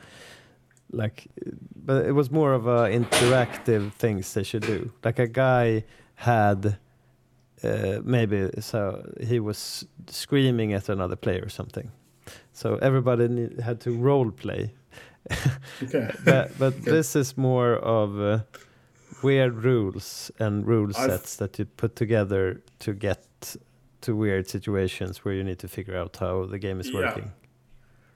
like, 0.92 1.28
but 1.76 2.06
it 2.06 2.14
was 2.14 2.32
more 2.32 2.54
of 2.54 2.66
a 2.66 2.90
interactive 2.90 3.94
things 3.94 4.34
they 4.34 4.44
should 4.44 4.64
do. 4.64 4.92
Like 5.04 5.20
a 5.20 5.28
guy 5.28 5.84
had 6.16 6.78
uh, 7.64 8.00
maybe 8.04 8.50
so 8.60 9.08
he 9.22 9.40
was 9.40 9.86
screaming 10.08 10.74
at 10.74 10.90
another 10.90 11.16
player 11.16 11.44
or 11.44 11.50
something. 11.50 11.92
So 12.54 12.78
everybody 12.78 13.28
need, 13.28 13.60
had 13.60 13.80
to 13.82 13.92
role 13.92 14.32
play. 14.32 14.74
Okay. 15.84 16.12
but 16.24 16.52
but 16.60 16.84
this 16.84 17.16
is 17.16 17.36
more 17.36 17.74
of 17.74 18.20
uh, 18.20 18.40
weird 19.26 19.64
rules 19.64 20.32
and 20.40 20.66
rule 20.68 20.90
I've- 20.98 21.10
sets 21.12 21.36
that 21.38 21.58
you 21.60 21.66
put 21.78 21.96
together 21.96 22.62
to 22.80 22.94
get 22.94 23.22
to 24.02 24.16
weird 24.16 24.48
situations 24.50 25.26
where 25.26 25.34
you 25.38 25.44
need 25.44 25.60
to 25.60 25.68
figure 25.68 25.98
out 26.02 26.18
how 26.20 26.46
the 26.46 26.60
game 26.60 26.80
is 26.80 26.90
Yeah. 26.90 27.00
working. 27.00 27.32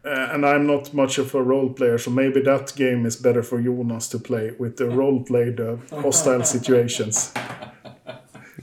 Uh, 0.05 0.33
and 0.33 0.45
I'm 0.45 0.65
not 0.65 0.93
much 0.93 1.17
of 1.19 1.35
a 1.35 1.41
role 1.43 1.73
player, 1.73 1.97
so 1.97 2.11
maybe 2.11 2.41
that 2.41 2.73
game 2.75 3.05
is 3.07 3.17
better 3.17 3.43
for 3.43 3.61
Jonas 3.61 4.07
to 4.09 4.19
play 4.19 4.51
with 4.59 4.75
the 4.77 4.85
role 4.85 5.21
played 5.23 5.59
uh, 5.59 5.75
hostile 6.01 6.43
situations. 6.55 7.33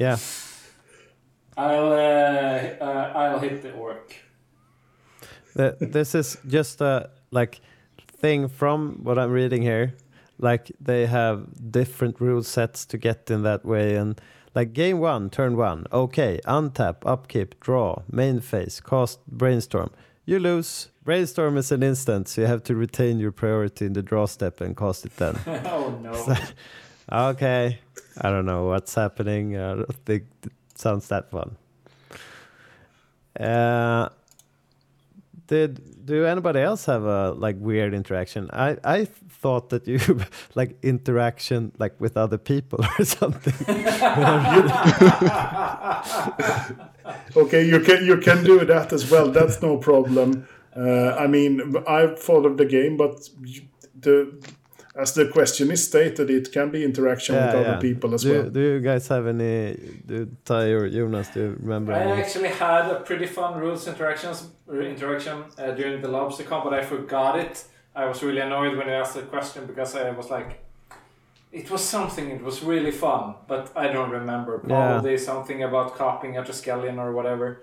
Yeah. 0.00 0.16
I'll 1.56 1.92
uh, 1.92 2.84
uh, 2.84 3.12
I'll 3.14 3.38
hit 3.40 3.62
the 3.62 3.72
orc. 3.72 4.14
The, 5.54 5.76
this 5.80 6.14
is 6.14 6.38
just 6.46 6.80
a 6.80 7.10
like 7.30 7.60
thing 8.20 8.48
from 8.48 9.00
what 9.02 9.18
I'm 9.18 9.30
reading 9.30 9.62
here. 9.62 9.92
Like 10.38 10.70
they 10.80 11.06
have 11.06 11.70
different 11.70 12.20
rule 12.20 12.42
sets 12.42 12.84
to 12.86 12.98
get 12.98 13.30
in 13.30 13.42
that 13.42 13.64
way, 13.64 13.96
and 13.96 14.20
like 14.54 14.72
game 14.72 14.98
one, 14.98 15.30
turn 15.30 15.56
one, 15.56 15.86
okay, 15.92 16.40
untap, 16.46 16.96
upkeep, 17.04 17.60
draw, 17.60 18.02
main 18.10 18.40
phase, 18.40 18.80
cast, 18.80 19.26
brainstorm. 19.26 19.90
You 20.24 20.38
lose. 20.38 20.88
Brainstorm 21.04 21.56
is 21.56 21.70
an 21.70 21.82
instant, 21.82 22.26
so 22.26 22.40
you 22.40 22.46
have 22.48 22.64
to 22.64 22.74
retain 22.74 23.20
your 23.20 23.30
priority 23.32 23.86
in 23.86 23.92
the 23.92 24.02
draw 24.02 24.26
step 24.26 24.60
and 24.60 24.76
cast 24.76 25.06
it 25.06 25.16
then. 25.18 25.38
oh 25.46 25.96
no. 26.02 26.36
okay, 27.30 27.78
I 28.20 28.30
don't 28.30 28.46
know 28.46 28.64
what's 28.64 28.94
happening. 28.94 29.56
I 29.56 29.74
don't 29.74 30.04
think 30.04 30.24
it 30.42 30.52
sounds 30.74 31.06
that 31.08 31.30
fun. 31.30 31.56
Uh, 33.38 34.08
did 35.46 36.06
do 36.06 36.24
anybody 36.24 36.60
else 36.60 36.86
have 36.86 37.04
a 37.04 37.32
like 37.32 37.56
weird 37.58 37.94
interaction? 37.94 38.50
I 38.52 38.76
I 38.84 39.04
thought 39.04 39.70
that 39.70 39.86
you 39.86 39.98
like 40.54 40.76
interaction 40.82 41.72
like 41.78 42.00
with 42.00 42.16
other 42.16 42.38
people 42.38 42.84
or 42.84 43.04
something. 43.18 43.54
Okay, 47.36 47.64
you 47.64 47.80
can 47.80 48.04
you 48.04 48.18
can 48.18 48.44
do 48.44 48.64
that 48.64 48.92
as 48.92 49.10
well. 49.10 49.30
That's 49.30 49.62
no 49.62 49.76
problem. 49.76 50.46
Uh, 50.76 51.14
I 51.18 51.26
mean, 51.26 51.76
I 51.86 52.14
followed 52.16 52.58
the 52.58 52.64
game, 52.64 52.96
but 52.96 53.28
the 54.00 54.32
as 54.96 55.12
the 55.12 55.28
question 55.28 55.70
is 55.70 55.86
stated, 55.86 56.30
it 56.30 56.50
can 56.52 56.70
be 56.70 56.82
interaction 56.82 57.34
with 57.34 57.54
other 57.54 57.78
people 57.80 58.14
as 58.14 58.22
do, 58.22 58.32
well. 58.32 58.50
Do 58.50 58.60
you 58.60 58.80
guys 58.80 59.06
have 59.08 59.26
any? 59.26 59.76
Do 60.06 60.28
Ty 60.44 60.64
or 60.70 60.88
Jonas? 60.88 61.28
Do 61.28 61.40
you 61.40 61.56
remember? 61.60 61.92
I 61.92 62.00
any? 62.00 62.22
actually 62.22 62.48
had 62.48 62.90
a 62.90 63.00
pretty 63.00 63.26
fun 63.26 63.60
rules 63.60 63.86
interactions 63.86 64.48
interaction 64.68 65.44
uh, 65.58 65.72
during 65.72 66.00
the 66.00 66.08
LobsterCon, 66.08 66.64
but 66.64 66.72
I 66.72 66.82
forgot 66.82 67.38
it. 67.38 67.64
I 67.94 68.06
was 68.06 68.22
really 68.22 68.40
annoyed 68.40 68.76
when 68.76 68.88
you 68.88 68.94
asked 68.94 69.14
the 69.14 69.22
question 69.22 69.66
because 69.66 69.94
I 69.94 70.10
was 70.10 70.30
like, 70.30 70.60
it 71.52 71.70
was 71.70 71.82
something. 71.82 72.30
It 72.30 72.42
was 72.42 72.62
really 72.62 72.90
fun, 72.90 73.34
but 73.46 73.72
I 73.76 73.88
don't 73.88 74.10
remember. 74.10 74.62
Yeah. 74.62 74.68
Probably 74.68 75.18
something 75.18 75.62
about 75.62 75.96
copying 75.96 76.38
a 76.38 76.42
Triskelion 76.42 76.98
or 76.98 77.12
whatever. 77.12 77.62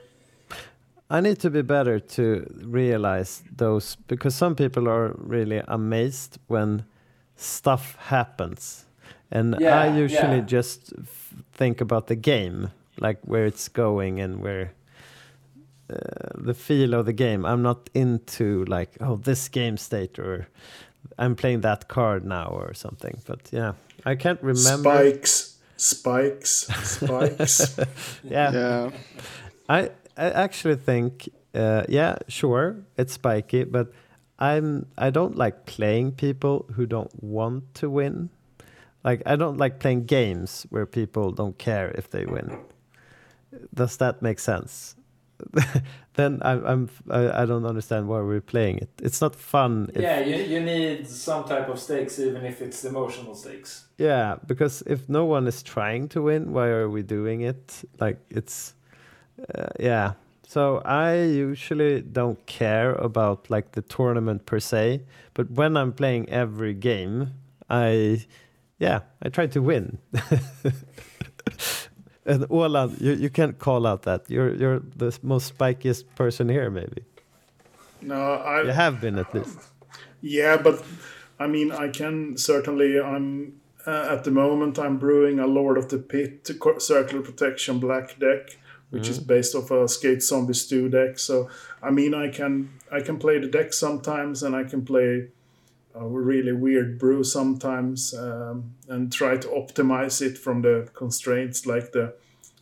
I 1.09 1.19
need 1.19 1.39
to 1.39 1.49
be 1.49 1.61
better 1.61 1.99
to 1.99 2.45
realize 2.63 3.43
those 3.55 3.97
because 4.07 4.35
some 4.35 4.55
people 4.55 4.87
are 4.87 5.13
really 5.17 5.61
amazed 5.67 6.39
when 6.47 6.85
stuff 7.35 7.95
happens. 7.95 8.85
And 9.31 9.55
I 9.55 9.97
usually 9.97 10.37
yeah. 10.37 10.41
just 10.41 10.93
think 11.53 11.81
about 11.81 12.07
the 12.07 12.15
game, 12.15 12.69
like 12.99 13.19
where 13.23 13.45
it's 13.45 13.67
going 13.67 14.19
and 14.19 14.41
where 14.41 14.73
uh, 15.89 15.95
the 16.35 16.53
feel 16.53 16.93
of 16.93 17.05
the 17.05 17.13
game. 17.13 17.45
I'm 17.45 17.63
not 17.63 17.89
into 17.93 18.63
like, 18.65 18.91
oh, 19.01 19.15
this 19.15 19.49
game 19.49 19.77
state 19.77 20.19
or 20.19 20.47
I'm 21.17 21.35
playing 21.35 21.61
that 21.61 21.87
card 21.87 22.25
now 22.25 22.47
or 22.47 22.73
something. 22.73 23.21
But 23.25 23.49
yeah, 23.51 23.73
I 24.05 24.15
can't 24.15 24.41
remember. 24.41 24.89
Spikes, 24.89 25.57
spikes, 25.77 26.67
spikes. 26.83 27.79
yeah. 28.23 28.51
Yeah. 28.51 28.89
I 29.67 29.89
I 30.15 30.29
actually 30.29 30.75
think 30.75 31.29
uh, 31.53 31.83
yeah, 31.87 32.17
sure, 32.27 32.77
it's 32.97 33.13
spiky, 33.13 33.63
but 33.63 33.91
I'm 34.51 34.85
I 34.97 35.09
don't 35.11 35.37
like 35.37 35.65
playing 35.65 36.11
people 36.13 36.65
who 36.75 36.85
don't 36.85 37.11
want 37.23 37.63
to 37.75 37.89
win. 37.89 38.29
Like 39.03 39.21
I 39.25 39.35
don't 39.35 39.57
like 39.57 39.79
playing 39.79 40.05
games 40.05 40.65
where 40.69 40.85
people 40.85 41.31
don't 41.31 41.57
care 41.57 41.91
if 41.97 42.09
they 42.09 42.25
win. 42.25 42.57
Does 43.73 43.97
that 43.97 44.21
make 44.21 44.39
sense? 44.39 44.95
then 46.13 46.39
I, 46.41 46.51
I'm 46.71 46.89
I, 47.09 47.43
I 47.43 47.45
don't 47.45 47.65
understand 47.65 48.07
why 48.07 48.21
we're 48.21 48.41
playing 48.41 48.77
it. 48.77 48.89
It's 49.01 49.21
not 49.21 49.35
fun. 49.35 49.89
if- 49.95 50.01
yeah, 50.01 50.19
you, 50.19 50.35
you 50.43 50.59
need 50.61 51.07
some 51.07 51.43
type 51.43 51.69
of 51.69 51.79
stakes, 51.79 52.19
even 52.19 52.45
if 52.45 52.61
it's 52.61 52.85
emotional 52.85 53.35
stakes. 53.35 53.87
Yeah, 53.97 54.35
because 54.47 54.83
if 54.87 55.09
no 55.09 55.25
one 55.25 55.47
is 55.47 55.63
trying 55.63 56.09
to 56.09 56.21
win, 56.21 56.53
why 56.53 56.67
are 56.67 56.89
we 56.89 57.01
doing 57.03 57.41
it? 57.41 57.83
Like 57.99 58.17
it's, 58.29 58.73
uh, 59.55 59.67
yeah. 59.79 60.13
So 60.53 60.83
I 60.85 61.15
usually 61.15 62.01
don't 62.01 62.45
care 62.45 62.93
about 62.93 63.49
like 63.49 63.71
the 63.71 63.81
tournament 63.81 64.45
per 64.45 64.59
se, 64.59 65.01
but 65.33 65.49
when 65.49 65.75
I'm 65.75 65.91
playing 65.91 66.29
every 66.29 66.75
game, 66.75 67.33
I, 67.71 68.23
yeah, 68.77 68.99
I 69.23 69.29
try 69.29 69.47
to 69.47 69.61
win. 69.63 69.97
and 72.27 72.45
Ola, 72.51 72.91
you, 72.99 73.13
you 73.13 73.31
can't 73.31 73.57
call 73.57 73.87
out 73.87 74.03
that 74.03 74.29
you're 74.29 74.53
you're 74.53 74.79
the 74.95 75.17
most 75.23 75.57
spikiest 75.57 76.03
person 76.13 76.49
here, 76.49 76.69
maybe. 76.69 77.03
No, 78.03 78.21
I 78.21 78.61
You 78.61 78.73
have 78.73 79.01
been 79.01 79.17
at 79.17 79.33
least. 79.33 79.57
Yeah, 80.21 80.57
but 80.57 80.83
I 81.39 81.47
mean, 81.47 81.71
I 81.71 81.87
can 81.87 82.37
certainly. 82.37 83.01
I'm 83.01 83.59
uh, 83.87 84.09
at 84.11 84.23
the 84.23 84.31
moment. 84.31 84.77
I'm 84.77 84.99
brewing 84.99 85.39
a 85.39 85.47
Lord 85.47 85.79
of 85.79 85.89
the 85.89 85.97
Pit 85.97 86.47
Circle 86.77 87.19
of 87.19 87.25
Protection 87.25 87.79
Black 87.79 88.19
deck, 88.19 88.57
which 88.93 89.09
is 89.09 89.19
based 89.19 89.55
off 89.55 89.71
a 89.71 89.87
Scathe 89.87 90.21
Zombie 90.21 90.53
2 90.53 90.89
deck. 90.89 91.19
So 91.19 91.49
I 91.81 91.91
mean, 91.91 92.13
I 92.13 92.29
can 92.29 92.69
I 92.91 93.01
can 93.01 93.17
play 93.17 93.39
the 93.39 93.47
deck 93.47 93.73
sometimes, 93.73 94.43
and 94.43 94.55
I 94.55 94.63
can 94.63 94.85
play 94.85 95.29
a 95.95 96.07
really 96.07 96.53
weird 96.53 96.97
brew 96.97 97.23
sometimes, 97.23 98.13
um, 98.13 98.75
and 98.87 99.11
try 99.11 99.37
to 99.37 99.47
optimize 99.47 100.21
it 100.21 100.37
from 100.37 100.61
the 100.61 100.89
constraints, 100.93 101.65
like 101.65 101.91
the 101.91 102.15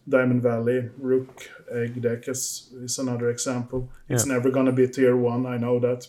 Diamond 0.07 0.41
Valley 0.41 0.89
Rukh 0.97 1.49
Egg 1.71 2.01
deck 2.01 2.27
is, 2.27 2.73
is 2.81 2.99
another 2.99 3.29
example. 3.29 3.89
It's 4.09 4.25
never 4.25 4.49
gonna 4.49 4.73
be 4.73 4.87
tier 4.87 5.15
one. 5.15 5.45
I 5.45 5.57
know 5.57 5.79
that. 5.79 6.07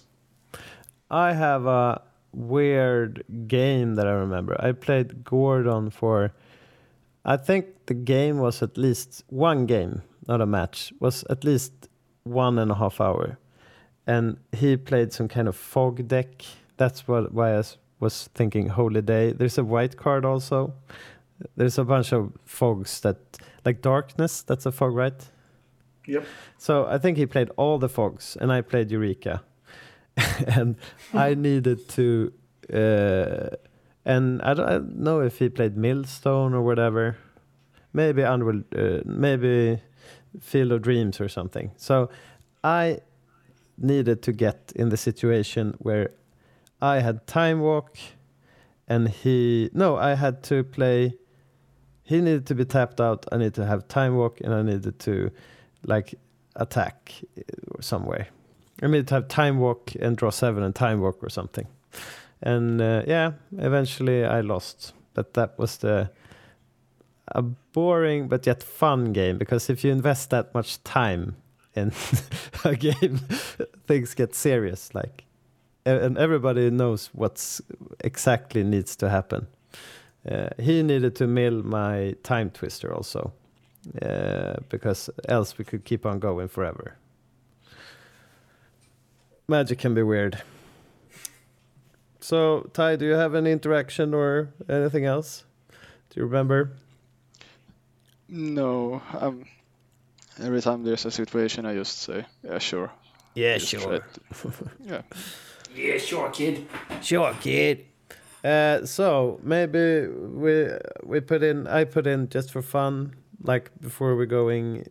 I 1.11 1.35
have 1.35 1.67
a 1.67 2.03
weird 2.33 3.23
game 3.47 3.95
that 3.97 4.07
I 4.07 4.13
remember. 4.13 4.57
I 4.59 4.73
played 4.73 5.25
Gordon 5.25 5.91
for, 5.91 6.33
I 7.25 7.37
think 7.37 7.87
the 7.87 7.95
game 7.95 8.39
was 8.39 8.63
at 8.63 8.79
least 8.79 9.23
one 9.29 9.67
game, 9.67 10.03
not 10.27 10.41
a 10.41 10.47
match, 10.47 10.93
was 11.01 11.25
at 11.31 11.45
least 11.45 11.73
one 12.25 12.59
and 12.59 12.71
a 12.71 12.75
half 12.75 13.01
hour. 13.01 13.39
And 14.07 14.39
he 14.53 14.77
played 14.77 15.13
some 15.13 15.29
kind 15.29 15.49
of 15.49 15.57
fog 15.57 16.09
deck. 16.09 16.45
That's 16.77 17.07
what 17.07 17.33
why 17.33 17.59
I 17.59 17.63
was 18.01 18.29
thinking 18.35 18.69
Holy 18.69 19.03
Day. 19.03 19.33
There's 19.33 19.59
a 19.59 19.65
white 19.65 19.97
card 19.97 20.25
also. 20.25 20.75
There's 21.57 21.79
a 21.79 21.85
bunch 21.85 22.13
of 22.13 22.33
fogs 22.45 23.01
that, 23.01 23.17
like 23.65 23.81
Darkness, 23.81 24.43
that's 24.43 24.67
a 24.67 24.73
fog, 24.73 24.95
right? 24.95 25.31
Yep. 26.07 26.25
So 26.59 26.87
I 26.87 26.99
think 26.99 27.17
he 27.17 27.27
played 27.27 27.51
all 27.57 27.79
the 27.79 27.89
fogs, 27.89 28.37
and 28.41 28.53
I 28.53 28.61
played 28.61 28.91
Eureka, 28.91 29.43
and 30.47 30.77
I 31.15 31.35
needed 31.35 31.89
to, 31.91 32.33
uh, 32.73 33.57
and 34.05 34.43
I 34.43 34.55
don't, 34.55 34.69
I 34.69 34.73
don't 34.73 34.99
know 34.99 35.21
if 35.21 35.39
he 35.39 35.49
played 35.49 35.77
Millstone 35.77 36.55
or 36.55 36.63
whatever, 36.63 37.17
maybe 37.93 38.23
Unreal, 38.23 38.63
uh, 38.77 39.01
maybe 39.05 39.81
Field 40.41 40.73
of 40.73 40.83
Dreams 40.83 41.21
or 41.21 41.29
something. 41.29 41.71
So 41.77 42.11
I 42.65 43.01
needed 43.79 44.23
to 44.23 44.33
get 44.33 44.73
in 44.75 44.89
the 44.89 44.97
situation 44.97 45.75
where 45.79 46.11
I 46.81 47.01
had 47.01 47.27
Time 47.27 47.61
Walk, 47.61 47.97
and 48.89 49.09
he 49.09 49.71
no, 49.73 49.97
I 49.97 50.15
had 50.15 50.43
to 50.45 50.65
play. 50.65 51.15
He 52.05 52.21
needed 52.21 52.47
to 52.47 52.55
be 52.55 52.65
tapped 52.65 53.01
out. 53.01 53.27
I 53.33 53.37
needed 53.37 53.55
to 53.55 53.67
have 53.67 53.89
Time 53.89 54.17
Walk, 54.17 54.41
and 54.41 54.53
I 54.53 54.63
needed 54.63 54.99
to 55.01 55.31
like 55.85 56.15
attack 56.57 57.13
some 57.81 58.05
way. 58.05 58.29
I 58.83 58.87
needed 58.87 59.09
to 59.09 59.15
have 59.15 59.29
Time 59.29 59.59
Walk 59.59 59.93
and 60.01 60.17
draw 60.17 60.31
seven 60.31 60.63
and 60.63 60.75
Time 60.75 61.01
Walk 61.01 61.23
or 61.23 61.31
something. 61.31 61.67
And 62.43 62.81
uh, 62.81 63.03
yeah, 63.07 63.33
eventually 63.59 64.25
I 64.25 64.41
lost, 64.41 64.93
but 65.15 65.35
that 65.35 65.59
was 65.59 65.77
the 65.79 66.11
a 67.35 67.43
boring 67.43 68.29
but 68.29 68.47
yet 68.47 68.63
fun 68.63 69.13
game 69.13 69.39
because 69.39 69.71
if 69.71 69.85
you 69.85 69.91
invest 69.91 70.31
that 70.31 70.55
much 70.55 70.83
time 70.85 71.37
in 71.75 71.93
a 72.65 72.77
game, 72.77 73.19
things 73.87 74.15
get 74.15 74.35
serious. 74.35 74.95
Like, 74.95 75.25
and 75.85 76.17
everybody 76.17 76.71
knows 76.71 77.11
what's 77.13 77.61
exactly 78.01 78.63
needs 78.63 78.95
to 78.97 79.09
happen. 79.09 79.47
Uh, 80.29 80.51
he 80.59 80.83
needed 80.83 81.17
to 81.17 81.27
mill 81.27 81.63
my 81.63 82.15
Timetwister 82.23 82.95
also, 82.95 83.33
uh, 84.01 84.55
because 84.69 85.11
else 85.29 85.59
we 85.59 85.65
could 85.65 85.85
keep 85.85 86.07
on 86.07 86.21
going 86.21 86.47
forever. 86.47 86.97
Magic 89.49 89.81
can 89.81 89.95
be 89.95 90.03
weird. 90.03 90.41
So, 92.21 92.71
Ty, 92.73 92.97
do 92.97 93.05
you 93.05 93.15
have 93.15 93.35
any 93.35 93.51
interaction 93.51 94.15
or 94.15 94.51
anything 94.69 95.05
else? 95.05 95.45
Do 96.11 96.21
you 96.21 96.27
remember? 96.27 96.71
No, 98.35 99.03
um, 99.21 99.45
every 100.41 100.63
time 100.63 100.85
there's 100.85 101.05
a 101.05 101.11
situation, 101.11 101.67
I 101.67 101.75
just 101.75 101.99
say, 101.99 102.25
yeah, 102.43 102.59
sure. 102.59 102.91
Yeah, 103.35 103.59
Just 103.59 103.73
try 103.73 103.99
to- 103.99 104.53
yeah. 104.85 105.03
Yeah, 105.75 105.99
sure, 105.99 106.31
kid. 106.31 106.67
Sure, 107.03 107.35
kid. 107.41 107.85
Uh, 108.43 108.87
so 108.87 109.39
maybe 109.43 110.07
we 110.09 110.69
we 111.05 111.21
put 111.21 111.43
in 111.43 111.67
I 111.67 111.85
put 111.85 112.07
in 112.07 112.29
just 112.31 112.51
for 112.53 112.63
fun, 112.63 113.15
like 113.43 113.71
before 113.81 114.17
we're 114.17 114.27
going 114.27 114.87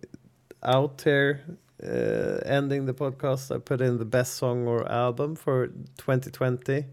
out 0.64 1.02
here, 1.04 1.42
uh, 1.84 2.40
ending 2.46 2.86
the 2.86 2.94
podcast. 2.94 3.54
I 3.54 3.58
put 3.58 3.82
in 3.82 3.98
the 3.98 4.06
best 4.06 4.36
song 4.36 4.68
or 4.68 4.88
album 4.92 5.36
for 5.36 5.68
2020. 5.98 6.86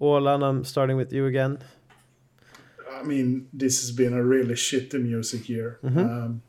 Olan, 0.00 0.42
I'm 0.42 0.64
starting 0.64 0.96
with 0.96 1.12
you 1.12 1.26
again. 1.26 1.58
I 3.00 3.02
mean, 3.02 3.48
this 3.52 3.80
has 3.80 3.90
been 3.90 4.12
a 4.12 4.22
really 4.22 4.54
shitty 4.54 5.02
music 5.02 5.48
year. 5.48 5.78
Mm-hmm. 5.84 5.98
Um, 5.98 6.42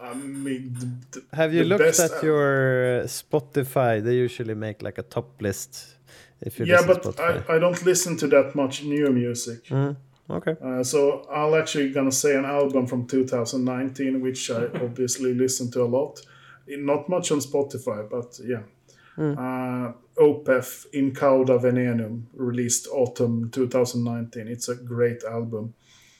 I 0.00 0.14
mean, 0.14 0.74
the, 0.78 1.20
the, 1.20 1.36
Have 1.36 1.54
you 1.54 1.64
looked 1.64 1.84
best 1.84 2.00
at 2.00 2.12
al- 2.12 2.24
your 2.24 3.00
uh, 3.00 3.04
Spotify? 3.04 4.02
They 4.02 4.16
usually 4.16 4.54
make 4.54 4.82
like 4.82 4.98
a 4.98 5.02
top 5.02 5.40
list. 5.40 5.96
If 6.40 6.58
you 6.58 6.66
yeah, 6.66 6.80
listen 6.80 7.00
to 7.00 7.12
but 7.12 7.20
I, 7.20 7.56
I 7.56 7.58
don't 7.58 7.82
listen 7.84 8.16
to 8.18 8.26
that 8.28 8.54
much 8.54 8.84
new 8.84 9.08
music. 9.10 9.64
Mhm. 9.66 9.96
Okay. 10.28 10.56
Uh, 10.62 10.82
so 10.82 11.26
I'll 11.30 11.54
actually 11.54 11.90
gonna 11.90 12.12
say 12.12 12.36
an 12.36 12.44
album 12.44 12.86
from 12.86 13.06
2019, 13.06 14.20
which 14.20 14.50
I 14.50 14.64
obviously 14.82 15.34
listen 15.34 15.70
to 15.72 15.82
a 15.82 15.88
lot. 15.98 16.20
Not 16.66 17.08
much 17.08 17.30
on 17.30 17.38
Spotify, 17.40 18.08
but 18.08 18.38
yeah. 18.44 18.62
Uh, 19.16 19.92
Opeth 20.18 20.86
In 20.92 21.12
Cauda 21.12 21.58
Venenum, 21.60 22.22
released 22.34 22.86
autumn 22.88 23.50
2019. 23.50 24.48
It's 24.48 24.68
a 24.68 24.74
great 24.74 25.22
album. 25.24 25.74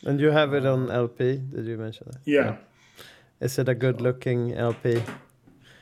And 0.05 0.21
you 0.21 0.31
have 0.31 0.53
it 0.55 0.67
on 0.67 0.91
LP? 0.91 1.37
Did 1.39 1.67
you 1.67 1.77
mention 1.79 2.07
that? 2.11 2.21
Yeah, 2.25 2.57
Is 3.41 3.59
it 3.59 3.69
a 3.69 3.75
good 3.75 4.01
looking 4.01 4.53
LP? 4.55 5.03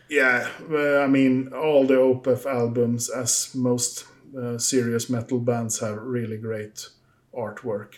yeah. 0.09 0.49
uh, 0.71 1.01
I 1.01 1.07
mean, 1.07 1.53
all 1.53 1.87
the 1.87 1.95
Opeth 1.97 2.47
albums, 2.47 3.11
as 3.11 3.51
most 3.55 4.07
uh, 4.39 4.59
serious 4.59 5.11
metal 5.11 5.39
bands, 5.41 5.81
have 5.81 5.97
really 5.99 6.37
great 6.39 6.89
artwork. 7.35 7.95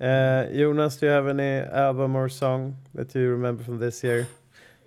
Uh, 0.00 0.44
Jonas, 0.52 0.96
do 0.96 1.06
you 1.06 1.12
have 1.12 1.26
any 1.26 1.58
album 1.72 2.14
or 2.14 2.28
song 2.28 2.76
that 2.94 3.14
you 3.14 3.28
remember 3.30 3.64
from 3.64 3.78
this 3.78 4.04
year? 4.04 4.28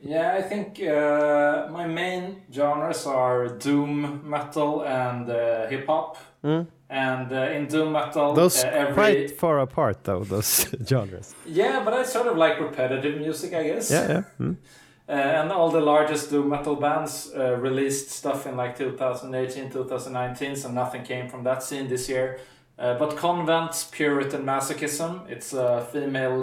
Yeah, 0.03 0.33
I 0.33 0.41
think 0.41 0.81
uh, 0.81 1.67
my 1.71 1.85
main 1.87 2.41
genres 2.51 3.05
are 3.05 3.47
doom 3.47 4.21
metal 4.27 4.81
and 4.83 5.29
uh, 5.29 5.67
hip 5.67 5.85
hop. 5.87 6.17
And 6.89 7.31
uh, 7.31 7.55
in 7.55 7.67
doom 7.67 7.93
metal, 7.93 8.33
Those 8.33 8.63
uh, 8.63 8.67
every 8.67 8.93
quite 8.93 9.39
far 9.39 9.59
apart, 9.59 10.03
though. 10.03 10.23
Those 10.23 10.67
genres. 10.85 11.33
yeah, 11.45 11.83
but 11.85 11.93
I 11.93 12.03
sort 12.03 12.27
of 12.27 12.35
like 12.35 12.59
repetitive 12.59 13.17
music, 13.19 13.53
I 13.53 13.63
guess. 13.63 13.91
Yeah, 13.91 14.07
yeah. 14.09 14.23
Mm. 14.39 14.57
Uh, 15.07 15.11
and 15.13 15.51
all 15.51 15.69
the 15.69 15.79
largest 15.81 16.29
doom 16.29 16.49
metal 16.49 16.75
bands 16.75 17.31
uh, 17.35 17.55
released 17.57 18.11
stuff 18.11 18.47
in 18.47 18.57
like 18.57 18.77
2018, 18.77 19.69
2019, 19.69 20.55
so 20.55 20.71
nothing 20.71 21.03
came 21.03 21.29
from 21.29 21.43
that 21.43 21.63
scene 21.63 21.87
this 21.87 22.09
year. 22.09 22.39
Uh, 22.79 22.97
but 22.97 23.15
Konvent, 23.17 23.91
Puritan 23.91 24.43
Masochism, 24.43 25.29
it's 25.29 25.53
a 25.53 25.85
female 25.91 26.37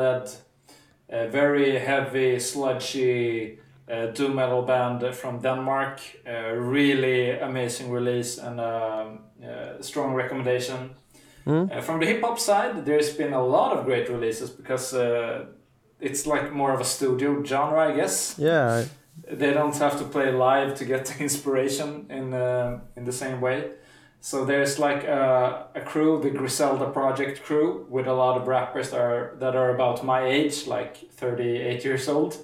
uh, 1.13 1.27
very 1.29 1.79
heavy, 1.79 2.39
sludgy 2.39 3.59
uh, 3.91 4.07
doom 4.07 4.35
metal 4.35 4.63
band 4.63 5.15
from 5.15 5.41
Denmark. 5.41 6.01
Uh, 6.27 6.53
really 6.55 7.31
amazing 7.39 7.91
release 7.91 8.39
and 8.39 8.61
um, 8.61 9.21
uh, 9.43 9.81
strong 9.81 10.15
recommendation. 10.15 10.91
Uh, 11.73 11.81
from 11.81 12.01
the 12.01 12.07
hip 12.07 12.21
hop 12.21 12.39
side, 12.39 12.85
there's 12.85 13.11
been 13.17 13.33
a 13.33 13.43
lot 13.43 13.77
of 13.77 13.85
great 13.87 14.09
releases 14.11 14.51
because 14.51 14.93
uh, 14.95 15.47
it's 16.01 16.27
like 16.27 16.53
more 16.53 16.75
of 16.75 16.81
a 16.81 16.85
studio 16.85 17.43
genre, 17.43 17.89
I 17.89 17.97
guess 17.97 18.35
Yeah, 18.39 18.85
they 19.37 19.53
don't 19.55 19.77
have 19.79 19.99
to 19.99 20.05
play 20.05 20.31
live 20.31 20.75
to 20.75 20.85
get 20.85 21.07
the 21.09 21.23
inspiration 21.23 22.07
in 22.11 22.35
uh, 22.35 22.81
in 22.97 23.05
the 23.05 23.13
same 23.13 23.41
way. 23.41 23.71
So 24.21 24.45
there's 24.45 24.79
like 24.79 25.05
a, 25.05 25.69
a 25.75 25.81
crew, 25.81 26.21
the 26.21 26.31
Griselda 26.31 26.91
Project 26.91 27.43
crew, 27.43 27.87
with 27.89 28.07
a 28.07 28.13
lot 28.13 28.37
of 28.41 28.49
rappers 28.49 28.91
that 28.91 29.01
are 29.01 29.37
that 29.39 29.55
are 29.55 29.75
about 29.75 30.05
my 30.05 30.27
age, 30.27 30.67
like 30.67 31.11
38 31.13 31.85
years 31.85 32.09
old. 32.09 32.37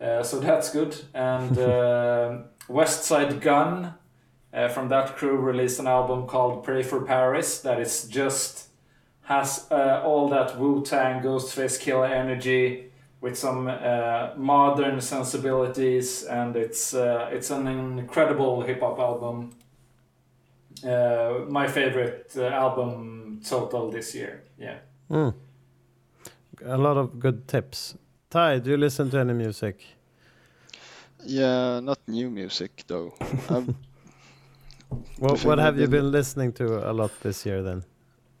Uh, 0.00 0.22
so 0.22 0.40
that's 0.40 0.72
good. 0.72 0.96
And 1.14 1.58
uh, 1.58 2.38
Westside 2.68 3.40
Gunn 3.40 3.94
uh, 4.52 4.68
from 4.68 4.88
that 4.88 5.16
crew 5.16 5.36
released 5.36 5.78
an 5.78 5.86
album 5.86 6.26
called 6.26 6.64
Pray 6.64 6.82
for 6.82 7.02
Paris 7.02 7.60
that 7.60 7.78
is 7.80 8.08
just 8.08 8.68
has 9.22 9.66
uh, 9.70 10.02
all 10.04 10.28
that 10.28 10.58
Wu 10.58 10.84
Tang 10.84 11.22
Ghostface 11.22 11.80
Killah 11.82 12.10
energy 12.10 12.90
with 13.20 13.36
some 13.36 13.66
uh, 13.66 14.30
modern 14.36 15.00
sensibilities, 15.00 16.22
and 16.24 16.54
it's 16.56 16.94
uh, 16.94 17.28
it's 17.32 17.50
an 17.50 17.66
incredible 17.66 18.62
hip 18.62 18.80
hop 18.80 18.98
album. 18.98 19.52
Uh, 20.84 21.44
my 21.48 21.66
favorite 21.68 22.32
uh, 22.36 22.44
album 22.44 23.40
total 23.44 23.90
this 23.90 24.14
year. 24.14 24.42
Yeah. 24.58 24.78
a 26.64 26.76
lot 26.76 26.96
of 26.96 27.18
good 27.18 27.46
tips. 27.48 27.94
Ty, 28.30 28.58
do 28.58 28.70
you 28.70 28.76
listen 28.76 29.10
to 29.10 29.18
any 29.18 29.32
music? 29.32 29.84
Yeah, 31.24 31.80
not 31.80 31.98
new 32.06 32.30
music 32.30 32.84
though. 32.86 33.14
I've, 33.50 33.74
What, 35.18 35.44
what 35.44 35.58
have 35.58 35.74
I've 35.74 35.80
you 35.80 35.86
been- 35.88 36.02
been 36.04 36.12
listening 36.12 36.52
to 36.54 36.90
a 36.90 36.92
lot 36.92 37.10
this 37.22 37.44
year 37.46 37.62
then? 37.62 37.82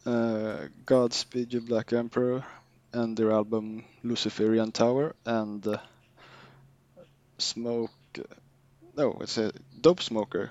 uh, 0.06 0.68
Godspeed 0.84 1.52
You 1.52 1.60
Black 1.62 1.92
Emperor 1.92 2.44
and 2.92 3.16
their 3.16 3.32
album 3.32 3.84
Luciferian 4.04 4.70
Tower 4.72 5.14
and 5.24 5.66
uh, 5.66 5.78
Smoke. 7.38 7.90
No, 8.96 9.18
it's 9.20 9.36
a 9.38 9.52
Dope 9.80 10.00
Smoker. 10.02 10.50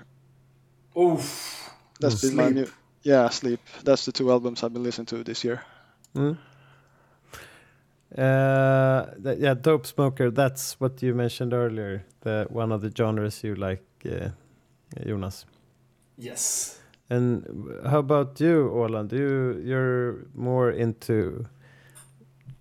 Oof. 0.98 1.65
That's 2.00 2.22
And 2.22 2.36
been 2.36 2.36
my 2.36 2.50
new. 2.50 2.66
Yeah, 3.02 3.28
Sleep. 3.28 3.60
That's 3.84 4.04
the 4.04 4.12
two 4.12 4.30
albums 4.30 4.62
I've 4.62 4.72
been 4.72 4.82
listening 4.82 5.06
to 5.06 5.22
this 5.22 5.44
year. 5.44 5.62
Uh, 8.16 9.06
th- 9.22 9.38
yeah, 9.38 9.54
Dope 9.54 9.86
Smoker. 9.86 10.30
That's 10.30 10.80
what 10.80 11.02
you 11.02 11.14
mentioned 11.14 11.52
earlier. 11.52 12.04
The 12.20 12.46
one 12.50 12.72
of 12.72 12.80
the 12.80 12.90
genres 12.96 13.44
you 13.44 13.54
like, 13.54 13.84
uh, 14.04 14.30
Jonas. 15.06 15.46
Yes. 16.16 16.80
And 17.10 17.44
how 17.84 17.98
about 17.98 18.40
you, 18.40 18.68
Orland? 18.68 19.12
You 19.12 19.60
you're 19.64 20.26
more 20.34 20.70
into 20.70 21.46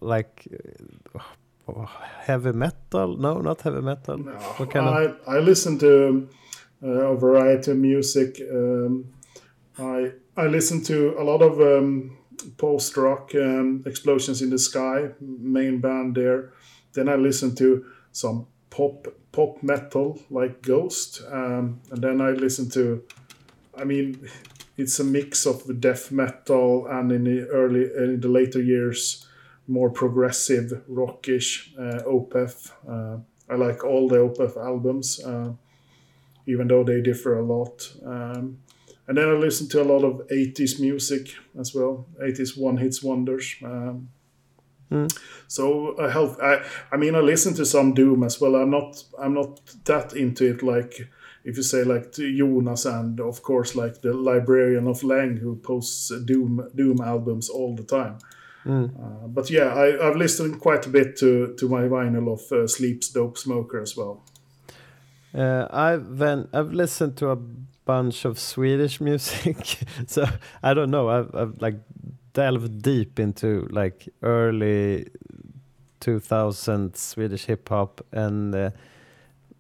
like 0.01 0.47
uh, 1.67 1.85
heavy 2.21 2.51
metal? 2.51 3.17
No, 3.17 3.39
not 3.41 3.61
heavy 3.61 3.81
metal. 3.81 4.17
What 4.57 4.69
kind 4.69 4.87
of? 4.87 5.17
I, 5.27 5.37
I 5.37 5.39
listen 5.39 5.79
to 5.79 6.27
uh, 6.83 6.87
a 6.87 7.15
variety 7.15 7.71
of 7.71 7.77
music. 7.77 8.41
Um, 8.51 9.05
I 9.79 10.11
I 10.37 10.47
listen 10.47 10.83
to 10.83 11.15
a 11.19 11.23
lot 11.23 11.41
of 11.41 11.59
um, 11.59 12.17
post 12.57 12.95
rock, 12.97 13.31
um, 13.35 13.83
Explosions 13.85 14.41
in 14.41 14.49
the 14.49 14.59
Sky, 14.59 15.09
main 15.19 15.79
band 15.79 16.15
there. 16.15 16.51
Then 16.93 17.09
I 17.09 17.15
listen 17.15 17.55
to 17.55 17.85
some 18.11 18.47
pop 18.69 19.07
pop 19.31 19.61
metal 19.63 20.19
like 20.29 20.61
Ghost, 20.61 21.21
um, 21.31 21.81
and 21.91 22.01
then 22.01 22.21
I 22.21 22.31
listen 22.31 22.69
to. 22.71 23.03
I 23.77 23.83
mean, 23.83 24.27
it's 24.77 24.99
a 24.99 25.03
mix 25.03 25.45
of 25.45 25.79
death 25.79 26.11
metal 26.11 26.87
and 26.87 27.11
in 27.11 27.23
the 27.23 27.47
early 27.47 27.83
in 27.95 28.19
the 28.19 28.29
later 28.29 28.61
years 28.61 29.25
more 29.67 29.89
progressive 29.89 30.83
rockish 30.87 31.73
uh, 31.77 32.01
Opeth. 32.05 32.71
Uh, 32.87 33.17
I 33.49 33.55
like 33.55 33.83
all 33.83 34.07
the 34.07 34.17
Opeth 34.17 34.57
albums, 34.57 35.23
uh, 35.23 35.53
even 36.45 36.67
though 36.67 36.83
they 36.83 37.01
differ 37.01 37.39
a 37.39 37.43
lot. 37.43 37.91
Um, 38.05 38.59
and 39.07 39.17
then 39.17 39.29
I 39.29 39.33
listen 39.33 39.67
to 39.69 39.81
a 39.81 39.83
lot 39.83 40.03
of 40.03 40.27
80s 40.27 40.79
music 40.79 41.35
as 41.59 41.73
well, 41.75 42.07
80s 42.21 42.57
one 42.57 42.77
hits 42.77 43.03
wonders. 43.03 43.55
Um, 43.63 44.09
so 45.47 45.95
I 45.99 46.09
help. 46.11 46.39
I, 46.41 46.63
I 46.91 46.97
mean, 46.97 47.15
I 47.15 47.19
listen 47.19 47.53
to 47.55 47.65
some 47.65 47.93
Doom 47.93 48.23
as 48.23 48.39
well. 48.39 48.55
I'm 48.55 48.69
not. 48.69 49.03
I'm 49.19 49.33
not 49.33 49.59
that 49.85 50.13
into 50.13 50.51
it. 50.51 50.63
Like 50.63 51.09
if 51.43 51.57
you 51.57 51.63
say 51.63 51.83
like 51.83 52.11
to 52.13 52.37
Jonas 52.37 52.85
and 52.85 53.19
of 53.19 53.41
course 53.43 53.75
like 53.75 54.01
the 54.01 54.13
Librarian 54.13 54.87
of 54.87 55.03
Lang 55.03 55.37
who 55.37 55.55
posts 55.55 56.11
Doom 56.25 56.69
Doom 56.75 57.01
albums 57.01 57.49
all 57.49 57.75
the 57.75 57.83
time. 57.83 58.17
Uh, 58.67 59.27
but 59.27 59.49
yeah, 59.51 59.73
I, 59.75 60.07
I've 60.07 60.15
listened 60.15 60.59
quite 60.59 60.85
a 60.87 60.89
bit 60.89 61.17
to 61.17 61.55
to 61.55 61.69
my 61.69 61.83
vinyl 61.83 62.33
of 62.33 62.51
uh, 62.51 62.67
Sleep's 62.67 63.09
Dope 63.09 63.37
Smoker 63.37 63.79
as 63.79 63.95
well. 63.95 64.23
Uh, 65.33 65.67
I've 65.69 66.17
then 66.17 66.47
I've 66.51 66.73
listened 66.73 67.15
to 67.17 67.29
a 67.29 67.37
bunch 67.85 68.25
of 68.25 68.37
Swedish 68.39 68.99
music, 69.09 69.79
so 70.07 70.25
I 70.61 70.73
don't 70.73 70.91
know. 70.91 71.09
I've, 71.09 71.33
I've 71.33 71.61
like 71.61 71.75
delved 72.33 72.81
deep 72.81 73.19
into 73.19 73.67
like 73.71 74.09
early 74.21 75.07
2000s 76.01 76.97
Swedish 76.97 77.45
hip 77.45 77.69
hop 77.69 78.05
and 78.11 78.53
uh, 78.53 78.69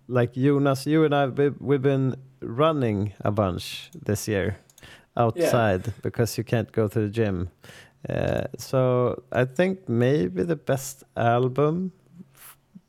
like 0.07 0.33
Jonas, 0.33 0.85
you 0.85 1.03
and 1.03 1.15
I 1.15 1.27
we, 1.27 1.49
we've 1.49 1.81
been 1.81 2.15
running 2.41 3.13
a 3.21 3.31
bunch 3.31 3.89
this 4.05 4.27
year 4.27 4.57
outside 5.17 5.93
because 6.01 6.37
you 6.37 6.43
can't 6.43 6.71
go 6.71 6.87
to 6.87 6.99
the 6.99 7.09
gym. 7.09 7.49
Uh, 8.07 8.43
so 8.57 9.23
I 9.31 9.45
think 9.45 9.89
maybe 9.89 10.43
the 10.43 10.55
best 10.55 11.03
album 11.17 11.91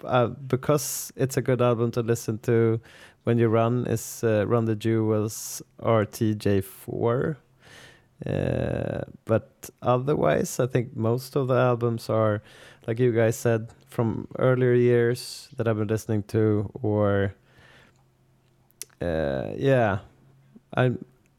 uh, 0.04 0.26
because 0.26 1.12
it's 1.16 1.36
a 1.36 1.42
good 1.42 1.62
album 1.62 1.90
to 1.92 2.02
listen 2.02 2.38
to 2.40 2.80
when 3.26 3.38
you 3.38 3.48
run 3.48 3.86
is 3.88 4.22
uh, 4.22 4.46
Run 4.46 4.66
the 4.66 4.76
Jewels 4.76 5.60
RTJ4. 5.82 7.36
Uh, 8.24 9.00
but 9.24 9.68
otherwise, 9.82 10.60
I 10.60 10.68
think 10.68 10.96
most 10.96 11.34
of 11.34 11.48
the 11.48 11.54
albums 11.54 12.08
are, 12.08 12.40
like 12.86 13.00
you 13.00 13.10
guys 13.10 13.36
said, 13.36 13.70
from 13.88 14.28
earlier 14.38 14.74
years 14.74 15.48
that 15.56 15.66
I've 15.66 15.76
been 15.76 15.88
listening 15.88 16.22
to, 16.28 16.70
or 16.80 17.34
uh, 19.02 19.48
yeah, 19.56 19.98
I 20.76 20.92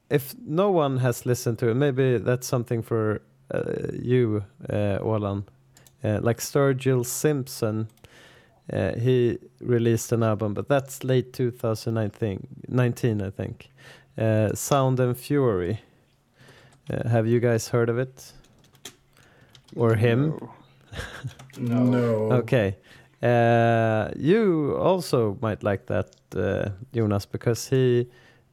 if 0.09 0.35
no 0.45 0.69
one 0.69 0.97
has 0.97 1.25
listened 1.25 1.57
to 1.59 1.69
it, 1.69 1.75
maybe 1.75 2.17
that's 2.17 2.47
something 2.47 2.81
for 2.81 3.21
uh, 3.49 3.93
you, 3.93 4.43
uh, 4.69 4.99
Olan. 4.99 5.45
Uh, 6.03 6.19
like 6.21 6.39
Sturgill 6.39 7.05
Simpson, 7.05 7.87
uh, 8.71 8.93
he 8.95 9.37
released 9.61 10.11
an 10.11 10.23
album, 10.23 10.53
but 10.53 10.67
that's 10.67 11.03
late 11.03 11.33
2019, 11.33 12.47
19, 12.67 13.21
I 13.21 13.29
think. 13.29 13.69
Uh, 14.17 14.53
Sound 14.53 14.99
and 14.99 15.17
Fury. 15.17 15.79
Uh, 16.89 17.07
have 17.07 17.27
you 17.27 17.39
guys 17.39 17.69
heard 17.69 17.89
of 17.89 17.97
it? 17.97 18.33
Or 19.75 19.95
him? 19.95 20.29
No. 20.29 20.53
No. 21.59 22.31
Okay. 22.33 22.75
Uh, 23.21 24.11
you 24.15 24.77
also 24.79 25.37
might 25.41 25.63
like 25.63 25.87
that, 25.87 26.11
uh, 26.35 26.69
Jonas, 26.93 27.25
because 27.25 27.67
he 27.67 28.07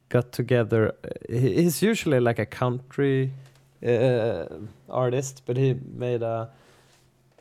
got 0.09 0.31
together. 0.31 0.93
He's 1.29 1.83
usually 1.83 2.19
like 2.19 2.39
a 2.39 2.47
country 2.47 3.31
uh, 3.85 4.45
artist, 4.89 5.43
but 5.45 5.57
he 5.57 5.75
made 5.93 6.23
a 6.23 6.49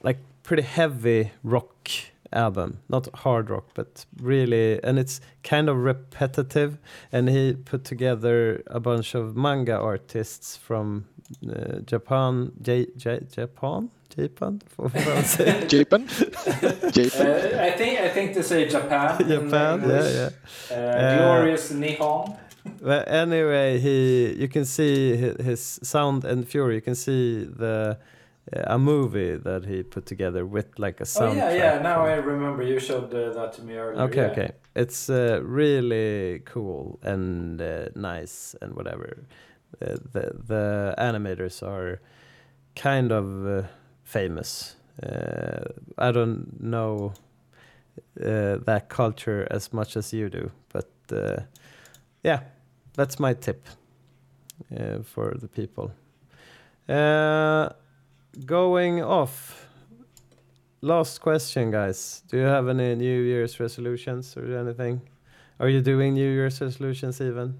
like 0.02 0.18
pretty 0.42 0.62
heavy 0.62 1.32
rock 1.42 1.88
album, 2.34 2.78
not 2.88 3.08
hard 3.14 3.48
rock, 3.50 3.66
but 3.74 4.04
really, 4.20 4.82
and 4.84 4.98
it's 4.98 5.20
kind 5.42 5.68
of 5.68 5.76
repetitive. 5.76 6.78
And 7.12 7.28
he 7.28 7.54
put 7.54 7.84
together 7.84 8.62
a 8.66 8.80
bunch 8.80 9.14
of 9.14 9.36
manga 9.36 9.76
artists 9.78 10.56
from 10.56 11.04
uh, 11.48 11.78
Japan, 11.86 12.52
J- 12.60 12.88
J- 12.96 13.20
Japan, 13.30 13.90
Japan, 14.14 14.60
for 14.68 14.90
say. 15.22 15.66
Japan? 15.66 16.06
Japan? 16.92 17.26
Uh, 17.26 17.62
I 17.62 17.70
think 17.70 18.00
I 18.00 18.08
think 18.08 18.34
they 18.34 18.42
say 18.42 18.68
Japan. 18.68 19.18
Japan, 19.28 19.80
yeah, 19.88 20.08
yeah. 20.08 20.30
Uh, 20.70 20.74
Uh, 20.74 21.16
glorious 21.18 21.72
Nihon. 21.72 22.36
But 22.80 23.08
anyway, 23.08 23.78
he 23.78 24.34
you 24.40 24.48
can 24.48 24.64
see 24.64 25.16
hi- 25.16 25.42
his 25.42 25.78
sound 25.82 26.24
and 26.24 26.46
fury. 26.48 26.74
You 26.76 26.80
can 26.82 26.94
see 26.94 27.44
the 27.44 27.74
uh, 27.90 27.94
a 28.52 28.78
movie 28.78 29.36
that 29.36 29.64
he 29.64 29.82
put 29.82 30.06
together 30.06 30.44
with 30.44 30.78
like 30.78 31.00
a 31.00 31.04
soundtrack. 31.04 31.30
Oh 31.30 31.34
yeah, 31.34 31.74
yeah. 31.74 31.82
Now 31.82 32.04
I 32.04 32.14
remember 32.14 32.62
you 32.62 32.78
showed 32.78 33.12
uh, 33.14 33.32
that 33.32 33.54
to 33.54 33.62
me 33.62 33.74
earlier. 33.76 34.02
Okay, 34.02 34.20
yeah. 34.20 34.32
okay. 34.32 34.50
It's 34.74 35.08
uh, 35.08 35.40
really 35.42 36.40
cool 36.44 36.98
and 37.02 37.60
uh, 37.60 37.88
nice 37.94 38.54
and 38.60 38.74
whatever. 38.74 39.24
Uh, 39.80 39.96
the 40.12 40.32
the 40.46 40.94
animators 40.98 41.62
are 41.62 42.00
kind 42.76 43.12
of 43.12 43.46
uh, 43.46 43.62
famous. 44.02 44.76
Uh, 45.02 45.64
I 45.98 46.12
don't 46.12 46.60
know 46.60 47.14
uh, 48.20 48.58
that 48.64 48.88
culture 48.88 49.48
as 49.50 49.72
much 49.72 49.96
as 49.96 50.12
you 50.12 50.28
do, 50.28 50.50
but 50.72 50.90
uh, 51.12 51.42
yeah, 52.22 52.40
that's 52.94 53.18
my 53.18 53.32
tip 53.32 53.66
uh, 54.76 55.02
for 55.02 55.34
the 55.34 55.48
people. 55.48 55.92
Going 58.46 59.02
off. 59.02 59.68
Last 60.80 61.20
question, 61.20 61.70
guys. 61.70 62.22
Do 62.28 62.36
you 62.36 62.44
have 62.44 62.68
any 62.68 62.94
New 62.94 63.20
Year's 63.22 63.58
resolutions 63.60 64.36
or 64.36 64.44
anything? 64.58 65.00
Are 65.60 65.68
you 65.68 65.80
doing 65.80 66.14
New 66.14 66.30
Year's 66.30 66.60
resolutions 66.60 67.20
even? 67.20 67.54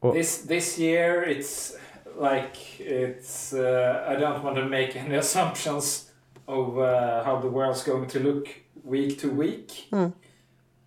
Or- 0.00 0.14
This 0.14 0.42
this 0.42 0.78
year 0.78 1.22
it's 1.24 1.76
like 2.16 2.80
it's 2.80 3.52
uh, 3.52 4.06
I 4.08 4.14
don't 4.16 4.42
want 4.42 4.56
to 4.56 4.64
make 4.66 4.96
any 4.96 5.14
assumptions 5.24 6.10
of 6.48 6.78
uh, 6.78 7.22
how 7.24 7.38
the 7.40 7.48
world's 7.48 7.82
going 7.82 8.06
to 8.08 8.20
look 8.20 8.48
week 8.82 9.18
to 9.20 9.28
week. 9.28 9.88
Hmm. 9.90 10.06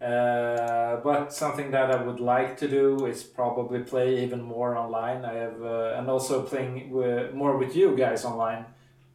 Uh, 0.03 0.97
but 1.01 1.31
something 1.31 1.71
that 1.71 1.89
I 1.89 2.01
would 2.03 2.19
like 2.19 2.57
to 2.57 2.67
do 2.67 3.05
is 3.05 3.23
probably 3.23 3.79
play 3.79 4.21
even 4.23 4.41
more 4.41 4.75
online. 4.75 5.23
I 5.23 5.33
have 5.35 5.61
uh, 5.63 5.95
and 5.97 6.09
also 6.09 6.41
playing 6.43 6.89
wi- 6.89 7.31
more 7.31 7.57
with 7.57 7.73
you 7.75 7.95
guys 7.95 8.25
online, 8.25 8.65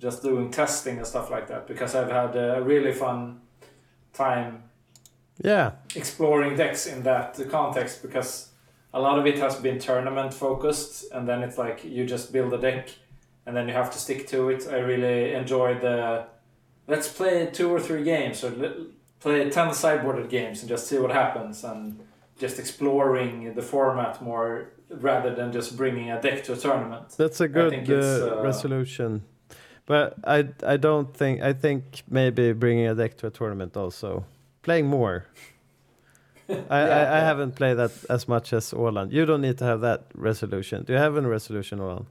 just 0.00 0.22
doing 0.22 0.50
testing 0.50 0.96
and 0.96 1.06
stuff 1.06 1.30
like 1.30 1.46
that 1.48 1.66
because 1.66 1.94
I've 1.94 2.10
had 2.10 2.34
a 2.36 2.62
really 2.62 2.92
fun 2.92 3.40
time 4.14 4.62
Yeah, 5.44 5.72
exploring 5.94 6.56
decks 6.56 6.86
in 6.86 7.02
that 7.04 7.38
context 7.50 8.02
because 8.02 8.48
a 8.94 9.00
lot 9.00 9.18
of 9.18 9.26
it 9.26 9.38
has 9.38 9.56
been 9.56 9.78
tournament 9.78 10.34
focused 10.34 11.04
and 11.12 11.28
then 11.28 11.42
it's 11.42 11.58
like 11.58 11.84
you 11.84 12.06
just 12.06 12.32
build 12.32 12.52
a 12.54 12.58
deck 12.58 12.88
and 13.46 13.56
then 13.56 13.68
you 13.68 13.74
have 13.74 13.90
to 13.92 13.98
stick 13.98 14.26
to 14.28 14.48
it. 14.50 14.66
I 14.70 14.78
really 14.78 15.34
enjoy 15.34 15.78
the 15.78 16.26
let's 16.86 17.08
play 17.12 17.46
two 17.52 17.70
or 17.70 17.80
three 17.80 18.04
games 18.04 18.42
or 18.42 18.50
play 19.20 19.50
10 19.50 19.68
sideboarded 19.68 20.28
games 20.28 20.60
and 20.60 20.68
just 20.68 20.86
see 20.86 20.98
what 20.98 21.10
happens 21.10 21.64
and 21.64 21.98
just 22.38 22.58
exploring 22.58 23.54
the 23.54 23.62
format 23.62 24.22
more 24.22 24.70
rather 24.90 25.34
than 25.34 25.52
just 25.52 25.76
bringing 25.76 26.10
a 26.10 26.20
deck 26.20 26.44
to 26.44 26.52
a 26.52 26.56
tournament. 26.56 27.14
that's 27.16 27.40
a 27.40 27.48
good 27.48 27.90
uh, 27.90 28.38
uh, 28.38 28.42
resolution. 28.42 29.22
But 29.86 30.16
I 30.24 30.48
I 30.66 30.76
don't 30.76 31.14
think 31.16 31.40
I 31.40 31.52
think 31.54 32.02
maybe 32.08 32.52
bringing 32.52 32.86
a 32.86 32.94
deck 32.94 33.16
to 33.18 33.26
a 33.26 33.30
tournament 33.30 33.76
also 33.76 34.24
playing 34.62 34.86
more. 34.86 35.24
I, 36.48 36.54
I, 36.54 36.80
I 36.80 36.86
yeah. 36.86 37.24
haven't 37.24 37.56
played 37.56 37.74
that 37.74 37.92
as 38.08 38.26
much 38.26 38.52
as 38.52 38.72
Orland. 38.72 39.12
You 39.12 39.26
don't 39.26 39.42
need 39.42 39.58
to 39.58 39.64
have 39.64 39.80
that 39.82 40.06
resolution. 40.14 40.84
Do 40.84 40.92
you 40.94 40.98
have 40.98 41.16
any 41.16 41.26
resolution, 41.26 41.80
Orland? 41.80 42.06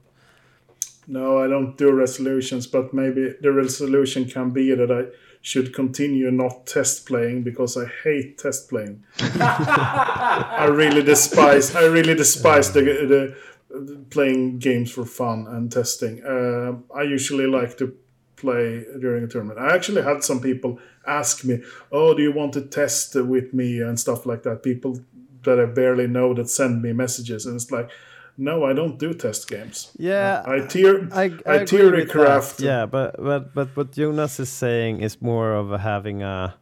No, 1.08 1.38
I 1.42 1.48
don't 1.48 1.76
do 1.76 1.90
resolutions, 1.90 2.66
but 2.66 2.92
maybe 2.92 3.34
the 3.40 3.50
resolution 3.50 4.26
can 4.26 4.50
be 4.50 4.74
that 4.74 4.90
I 4.90 5.06
should 5.40 5.74
continue 5.74 6.30
not 6.30 6.66
test 6.66 7.06
playing 7.06 7.42
because 7.42 7.76
I 7.76 7.86
hate 8.04 8.38
test 8.38 8.68
playing. 8.68 9.04
I 9.20 10.68
really 10.70 11.02
despise. 11.02 11.74
I 11.74 11.84
really 11.86 12.14
despise 12.14 12.72
the, 12.72 12.82
the, 12.82 13.36
the 13.78 13.96
playing 14.10 14.58
games 14.58 14.90
for 14.90 15.04
fun 15.04 15.46
and 15.48 15.70
testing. 15.70 16.22
Uh, 16.24 16.76
I 16.94 17.02
usually 17.02 17.46
like 17.46 17.78
to 17.78 17.96
play 18.36 18.84
during 19.00 19.24
a 19.24 19.26
tournament. 19.28 19.58
I 19.58 19.74
actually 19.74 20.02
had 20.02 20.22
some 20.22 20.40
people 20.40 20.78
ask 21.06 21.44
me, 21.44 21.62
"Oh, 21.90 22.14
do 22.14 22.22
you 22.22 22.32
want 22.32 22.52
to 22.54 22.62
test 22.62 23.14
with 23.14 23.52
me 23.52 23.80
and 23.80 23.98
stuff 23.98 24.26
like 24.26 24.42
that?" 24.44 24.62
People 24.62 25.00
that 25.44 25.60
I 25.60 25.66
barely 25.66 26.06
know 26.06 26.34
that 26.34 26.50
send 26.50 26.82
me 26.82 26.92
messages, 26.92 27.46
and 27.46 27.56
it's 27.56 27.70
like, 27.70 27.90
no, 28.38 28.64
I 28.64 28.72
don't 28.72 28.98
do 28.98 29.12
test 29.12 29.48
games. 29.48 29.90
Yeah, 29.98 30.44
I 30.46 30.60
tier. 30.60 31.08
I, 31.12 31.24
I, 31.24 31.30
I 31.46 31.54
agree 31.56 31.66
theory 31.66 32.06
craft. 32.06 32.58
That. 32.58 32.64
Yeah, 32.64 32.86
but, 32.86 33.16
but 33.22 33.52
but 33.52 33.76
what 33.76 33.92
Jonas 33.92 34.38
is 34.38 34.48
saying 34.48 35.00
is 35.02 35.20
more 35.20 35.52
of 35.54 35.78
having 35.80 36.22
a 36.22 36.54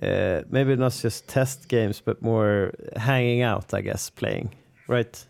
uh, 0.00 0.42
maybe 0.48 0.76
not 0.76 0.92
just 0.92 1.26
test 1.26 1.68
games, 1.68 2.00
but 2.00 2.22
more 2.22 2.72
hanging 2.96 3.42
out, 3.42 3.74
I 3.74 3.80
guess, 3.80 4.10
playing, 4.10 4.54
right? 4.86 5.26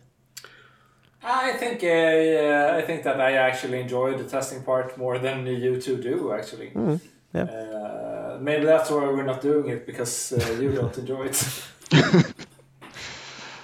I 1.23 1.53
think 1.53 1.83
uh, 1.83 1.87
yeah, 1.87 2.75
I 2.77 2.81
think 2.83 3.03
that 3.03 3.19
I 3.19 3.33
actually 3.33 3.81
enjoy 3.81 4.15
the 4.15 4.23
testing 4.23 4.63
part 4.63 4.97
more 4.97 5.17
than 5.17 5.45
you 5.47 5.81
two 5.81 5.97
do 5.97 6.31
actually. 6.31 6.69
Mm, 6.69 7.01
yeah. 7.33 7.43
Uh, 7.43 8.37
maybe 8.39 8.65
that's 8.65 8.89
why 8.91 9.05
we're 9.05 9.23
not 9.23 9.41
doing 9.41 9.69
it 9.69 9.85
because 9.85 10.33
uh, 10.33 10.61
you 10.61 10.71
don't 10.71 10.97
enjoy 10.97 11.25
it. 11.25 11.63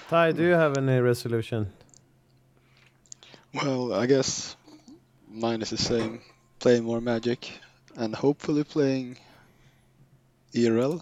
Ty, 0.10 0.34
do 0.34 0.44
you 0.44 0.54
have 0.54 0.78
any 0.78 1.00
resolution? 1.00 1.72
Well, 3.56 3.94
I 3.94 4.06
guess 4.06 4.56
mine 5.30 5.62
is 5.62 5.70
the 5.70 5.78
same. 5.78 6.22
Playing 6.60 6.84
more 6.84 7.02
Magic 7.02 7.52
and 7.96 8.16
hopefully 8.16 8.64
playing 8.64 9.18
IRL 10.54 11.02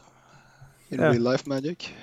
in 0.92 1.00
Yeah. 1.00 1.12
real 1.12 1.22
life 1.22 1.48
Magic. 1.48 1.94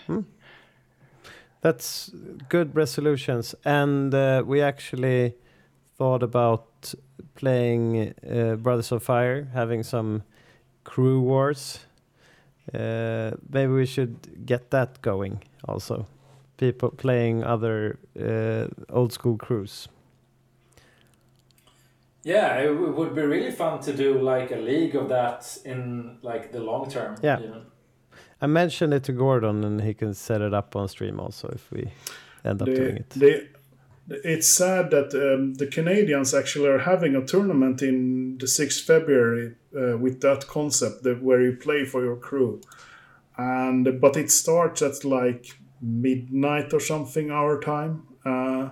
That's 1.62 2.10
good 2.48 2.74
resolutions, 2.74 3.54
and 3.64 4.14
uh, 4.14 4.42
we 4.46 4.62
actually 4.62 5.34
thought 5.98 6.22
about 6.22 6.94
playing 7.34 8.14
uh, 8.24 8.56
Brothers 8.56 8.92
of 8.92 9.02
Fire, 9.02 9.44
having 9.52 9.82
some 9.82 10.22
crew 10.84 11.20
wars. 11.20 11.80
Uh, 12.72 13.32
maybe 13.52 13.72
we 13.72 13.84
should 13.86 14.46
get 14.46 14.70
that 14.70 15.02
going 15.02 15.42
also. 15.68 16.06
People 16.56 16.88
playing 16.90 17.44
other 17.44 17.98
uh, 18.18 18.68
old 18.88 19.12
school 19.12 19.36
crews. 19.36 19.88
Yeah, 22.22 22.58
it 22.58 22.68
w- 22.68 22.92
would 22.92 23.14
be 23.14 23.22
really 23.22 23.50
fun 23.50 23.80
to 23.80 23.92
do 23.92 24.20
like 24.20 24.50
a 24.50 24.56
league 24.56 24.94
of 24.94 25.08
that 25.08 25.58
in 25.64 26.18
like 26.22 26.52
the 26.52 26.60
long 26.60 26.90
term. 26.90 27.16
Yeah. 27.22 27.38
even. 27.40 27.66
I 28.42 28.46
mentioned 28.46 28.94
it 28.94 29.04
to 29.04 29.12
Gordon, 29.12 29.64
and 29.64 29.80
he 29.82 29.92
can 29.94 30.14
set 30.14 30.40
it 30.40 30.54
up 30.54 30.74
on 30.74 30.88
stream 30.88 31.20
also 31.20 31.48
if 31.48 31.70
we 31.70 31.90
end 32.44 32.62
up 32.62 32.66
doing 32.66 32.96
it. 32.96 33.10
they, 33.10 33.48
it's 34.08 34.48
sad 34.48 34.90
that 34.90 35.14
um, 35.14 35.54
the 35.54 35.66
Canadians 35.66 36.34
actually 36.34 36.68
are 36.68 36.78
having 36.78 37.14
a 37.14 37.24
tournament 37.24 37.80
in 37.82 38.38
the 38.38 38.46
6th 38.46 38.84
February 38.84 39.54
uh, 39.76 39.96
with 39.98 40.20
that 40.22 40.48
concept 40.48 41.04
that 41.04 41.22
where 41.22 41.40
you 41.40 41.56
play 41.56 41.84
for 41.84 42.02
your 42.02 42.16
crew. 42.16 42.60
And 43.36 44.00
but 44.00 44.16
it 44.16 44.30
starts 44.30 44.82
at 44.82 45.04
like 45.04 45.56
midnight 45.80 46.74
or 46.74 46.80
something 46.80 47.30
our 47.30 47.60
time. 47.60 48.06
Uh, 48.24 48.70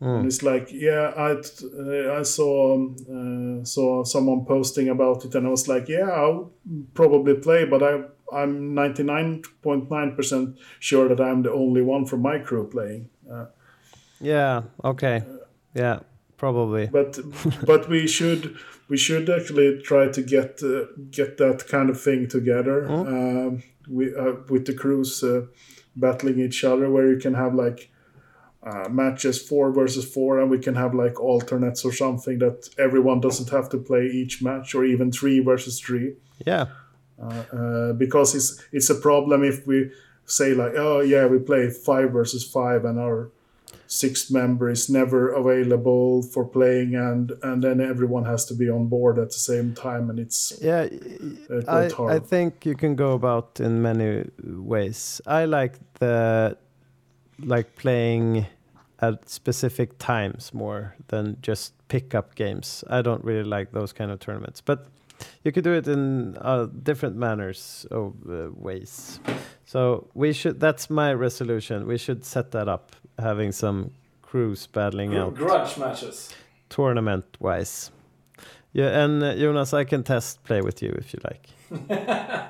And 0.00 0.26
it's 0.26 0.42
like, 0.42 0.68
yeah, 0.70 1.12
I 1.16 1.30
uh, 1.32 2.20
I 2.20 2.22
saw 2.24 2.76
uh, 2.76 3.64
saw 3.64 4.04
someone 4.04 4.44
posting 4.44 4.88
about 4.88 5.24
it, 5.24 5.34
and 5.34 5.46
I 5.46 5.50
was 5.50 5.66
like, 5.68 5.88
yeah, 5.88 6.10
I'll 6.10 6.52
probably 6.94 7.34
play, 7.34 7.64
but 7.64 7.82
I 7.82 8.02
I'm 8.32 8.74
99.9 8.74 10.16
percent 10.16 10.58
sure 10.80 11.08
that 11.08 11.20
I'm 11.20 11.42
the 11.42 11.52
only 11.52 11.82
one 11.82 12.04
from 12.06 12.22
my 12.22 12.38
crew 12.38 12.68
playing. 12.68 13.08
Uh, 13.30 13.46
Yeah. 14.20 14.62
Okay. 14.82 15.22
Yeah. 15.74 16.00
Probably. 16.36 16.86
but 16.86 17.18
but 17.66 17.88
we 17.88 18.06
should 18.06 18.56
we 18.88 18.96
should 18.96 19.30
actually 19.30 19.80
try 19.82 20.08
to 20.08 20.22
get 20.22 20.62
uh, 20.62 20.86
get 21.10 21.36
that 21.38 21.66
kind 21.68 21.90
of 21.90 22.00
thing 22.00 22.28
together 22.28 22.86
um, 22.90 23.62
we, 23.88 24.14
uh, 24.14 24.32
with 24.50 24.66
the 24.66 24.74
crews 24.74 25.22
uh, 25.22 25.42
battling 25.96 26.40
each 26.40 26.64
other 26.64 26.90
where 26.90 27.08
you 27.08 27.18
can 27.18 27.34
have 27.34 27.54
like 27.54 27.90
uh, 28.64 28.88
matches 28.88 29.36
four 29.48 29.70
versus 29.72 30.04
four 30.14 30.40
and 30.40 30.50
we 30.50 30.58
can 30.58 30.74
have 30.74 30.94
like 30.94 31.20
alternates 31.20 31.84
or 31.84 31.92
something 31.92 32.38
that 32.38 32.68
everyone 32.78 33.20
doesn't 33.20 33.50
have 33.50 33.68
to 33.68 33.78
play 33.78 34.06
each 34.06 34.42
match 34.42 34.74
or 34.74 34.84
even 34.84 35.12
three 35.12 35.40
versus 35.40 35.78
three 35.80 36.14
Yeah. 36.46 36.66
uh, 37.20 37.92
because 37.92 38.34
it's 38.34 38.60
it's 38.72 38.90
a 38.90 38.94
problem 38.94 39.44
if 39.44 39.66
we 39.66 39.90
say 40.26 40.54
like 40.54 40.72
oh 40.76 41.00
yeah 41.00 41.26
we 41.26 41.38
play 41.38 41.68
five 41.70 42.10
versus 42.12 42.42
five 42.58 42.84
and 42.84 42.98
our 42.98 43.30
sixth 43.86 44.30
member 44.30 44.70
is 44.70 44.88
never 44.88 45.28
available 45.28 46.22
for 46.22 46.44
playing 46.44 46.94
and 46.94 47.32
and 47.42 47.62
then 47.62 47.80
everyone 47.80 48.24
has 48.24 48.44
to 48.46 48.54
be 48.54 48.68
on 48.70 48.86
board 48.88 49.18
at 49.18 49.28
the 49.28 49.38
same 49.52 49.74
time 49.74 50.08
and 50.10 50.18
it's 50.18 50.52
Yeah. 50.62 50.88
uh, 51.68 51.90
I, 52.08 52.16
I 52.16 52.18
think 52.18 52.64
you 52.66 52.74
can 52.74 52.96
go 52.96 53.12
about 53.12 53.60
in 53.60 53.82
many 53.82 54.24
ways. 54.42 55.20
I 55.26 55.44
like 55.44 55.74
the 56.00 56.56
like 57.38 57.76
playing 57.76 58.46
at 59.08 59.28
specific 59.28 59.98
times 59.98 60.52
more 60.54 60.94
than 61.08 61.36
just 61.42 61.72
pickup 61.88 62.34
games. 62.34 62.84
I 62.88 63.02
don't 63.02 63.24
really 63.24 63.48
like 63.58 63.72
those 63.72 63.92
kind 63.92 64.10
of 64.10 64.18
tournaments, 64.20 64.60
but 64.60 64.86
you 65.44 65.52
could 65.52 65.64
do 65.64 65.72
it 65.72 65.86
in 65.88 66.36
uh, 66.40 66.66
different 66.82 67.16
manners 67.16 67.86
of 67.90 68.12
uh, 68.28 68.50
ways. 68.56 69.20
So 69.66 70.08
we 70.14 70.32
should. 70.32 70.60
That's 70.60 70.88
my 70.90 71.12
resolution. 71.14 71.86
We 71.86 71.98
should 71.98 72.24
set 72.24 72.50
that 72.50 72.68
up, 72.68 72.96
having 73.18 73.52
some 73.52 73.90
crews 74.22 74.66
battling 74.66 75.10
Gr- 75.10 75.18
out 75.20 75.34
grudge 75.34 75.78
matches. 75.78 76.34
tournament 76.68 77.24
wise. 77.40 77.90
Yeah, 78.72 79.04
and 79.04 79.22
uh, 79.22 79.36
Jonas, 79.36 79.72
I 79.72 79.84
can 79.84 80.02
test 80.02 80.42
play 80.44 80.60
with 80.60 80.82
you 80.82 80.90
if 80.98 81.14
you 81.14 81.20
like. 81.24 81.46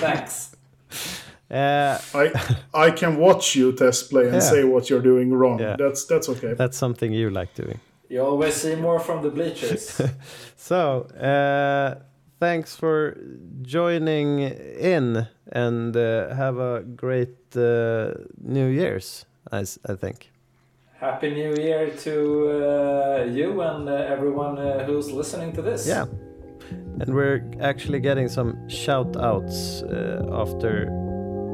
Thanks. 0.00 0.56
Uh, 1.50 1.98
I 2.14 2.30
I 2.86 2.90
can 2.92 3.16
watch 3.16 3.56
you 3.56 3.72
test 3.72 4.10
play 4.10 4.24
and 4.24 4.34
Yeah. 4.34 4.50
say 4.50 4.64
what 4.64 4.88
you're 4.88 5.02
doing 5.02 5.32
wrong. 5.34 5.60
Yeah. 5.60 5.76
That's 5.78 6.04
that's 6.06 6.28
okay. 6.28 6.54
that's 6.54 6.76
something 6.78 7.12
you 7.12 7.30
like 7.30 7.54
doing. 7.62 7.80
You 8.08 8.24
always 8.24 8.54
see 8.54 8.76
more 8.76 8.98
from 9.00 9.22
the 9.22 9.30
bleachers. 9.30 10.00
So, 10.56 11.06
uh, 11.20 11.94
thanks 12.38 12.76
for 12.76 13.16
joining 13.62 14.40
in 14.80 15.26
and 15.52 15.96
uh, 15.96 16.34
have 16.34 16.58
a 16.58 16.82
great 16.96 17.56
uh, 17.56 18.12
New 18.42 18.68
Year's, 18.68 19.26
I 19.52 19.64
I 19.88 19.96
think. 19.96 20.30
Happy 21.00 21.30
New 21.30 21.54
Year 21.56 21.90
to 22.04 22.12
uh, 22.12 23.24
you 23.38 23.60
and 23.62 23.88
uh, 23.88 23.92
everyone 24.14 24.58
uh, 24.58 24.84
who's 24.86 25.10
listening 25.10 25.52
to 25.54 25.62
this. 25.62 25.86
Yeah. 25.88 26.06
And 27.00 27.14
we're 27.14 27.42
actually 27.60 28.00
getting 28.00 28.28
some 28.28 28.68
shout 28.68 29.16
outs 29.16 29.82
uh, 29.82 30.42
after 30.42 30.88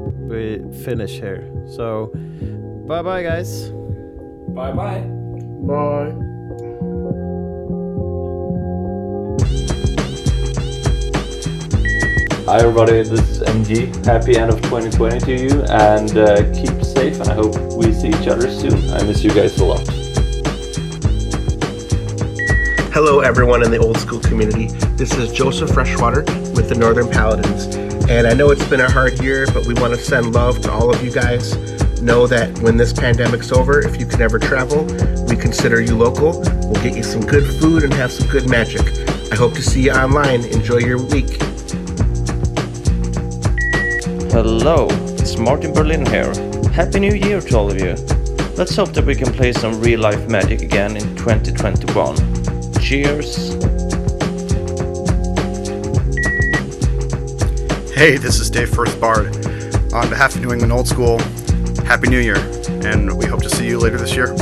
we 0.07 0.63
finish 0.85 1.13
here. 1.13 1.51
So, 1.69 2.13
bye 2.87 3.03
bye, 3.03 3.23
guys. 3.23 3.71
Bye 4.49 4.73
bye. 4.73 5.01
Bye. 5.67 6.27
Hi 12.47 12.59
everybody, 12.59 13.03
this 13.03 13.11
is 13.11 13.41
MG. 13.41 14.07
Happy 14.07 14.39
end 14.39 14.53
of 14.53 14.63
2020 14.63 15.19
to 15.19 15.35
you 15.35 15.63
and 15.65 16.17
uh, 16.17 16.45
keep 16.55 16.81
safe 16.85 17.19
and 17.19 17.29
I 17.29 17.35
hope 17.35 17.57
we 17.75 17.93
see 17.93 18.09
each 18.09 18.29
other 18.29 18.49
soon. 18.49 18.89
I 18.93 19.03
miss 19.03 19.25
you 19.25 19.31
guys 19.31 19.59
a 19.59 19.65
lot. 19.65 19.81
Hello, 22.95 23.19
everyone 23.19 23.65
in 23.65 23.73
the 23.73 23.79
old 23.79 23.99
school 23.99 24.21
community. 24.21 24.69
This 24.97 25.13
is 25.19 25.33
Joseph 25.33 25.71
Freshwater 25.71 26.21
with 26.55 26.69
the 26.69 26.77
Northern 26.77 27.11
Paladins. 27.11 27.86
And 28.09 28.27
I 28.27 28.35
know 28.35 28.51
it's 28.51 28.67
been 28.69 28.81
a 28.81 28.91
hard 28.91 29.21
year, 29.21 29.47
but 29.53 29.67
we 29.67 29.75
want 29.75 29.95
to 29.95 30.01
send 30.01 30.35
love 30.35 30.61
to 30.63 30.71
all 30.71 30.95
of 30.95 31.05
you 31.05 31.11
guys. 31.11 31.55
Know 32.01 32.27
that 32.27 32.57
when 32.61 32.77
this 32.77 32.93
pandemic's 32.93 33.51
over, 33.51 33.81
if 33.81 33.99
you 33.99 34.07
can 34.07 34.23
ever 34.23 34.39
travel, 34.39 34.85
we 35.29 35.37
consider 35.37 35.81
you 35.81 35.97
local. 35.97 36.41
We'll 36.65 36.83
get 36.83 36.97
you 36.97 37.03
some 37.03 37.21
good 37.21 37.45
food 37.61 37.83
and 37.83 37.93
have 37.95 38.13
some 38.13 38.29
good 38.29 38.49
magic. 38.49 38.87
I 39.33 39.35
hope 39.35 39.55
to 39.55 39.63
see 39.63 39.83
you 39.83 39.93
online. 39.93 40.45
Enjoy 40.45 40.79
your 40.79 41.03
week. 41.03 41.43
Hello, 44.31 44.89
it's 45.19 45.37
Martin 45.37 45.73
Berlin 45.73 46.07
here. 46.07 46.33
Happy 46.73 47.01
New 47.01 47.15
Year 47.15 47.41
to 47.41 47.57
all 47.57 47.71
of 47.71 47.81
you. 47.81 47.95
Let's 48.57 48.77
hope 48.77 48.93
that 48.93 49.05
we 49.05 49.15
can 49.15 49.33
play 49.33 49.53
some 49.53 49.81
real 49.81 50.01
life 50.01 50.29
magic 50.29 50.63
again 50.63 50.97
in 50.97 51.17
2021. 51.17 52.17
Cheers. 52.81 53.76
Hey, 57.97 58.19
this 58.19 58.41
is 58.41 58.51
Dave 58.51 58.69
Firth 58.69 59.01
Bard. 59.01 59.29
On 59.95 60.11
behalf 60.11 60.35
of 60.35 60.43
New 60.43 60.53
England 60.53 60.71
Old 60.71 60.87
School, 60.87 61.19
Happy 61.87 62.11
New 62.11 62.19
Year, 62.19 62.37
and 62.85 63.17
we 63.17 63.25
hope 63.25 63.41
to 63.41 63.49
see 63.49 63.67
you 63.67 63.79
later 63.79 63.97
this 63.97 64.15
year. 64.15 64.35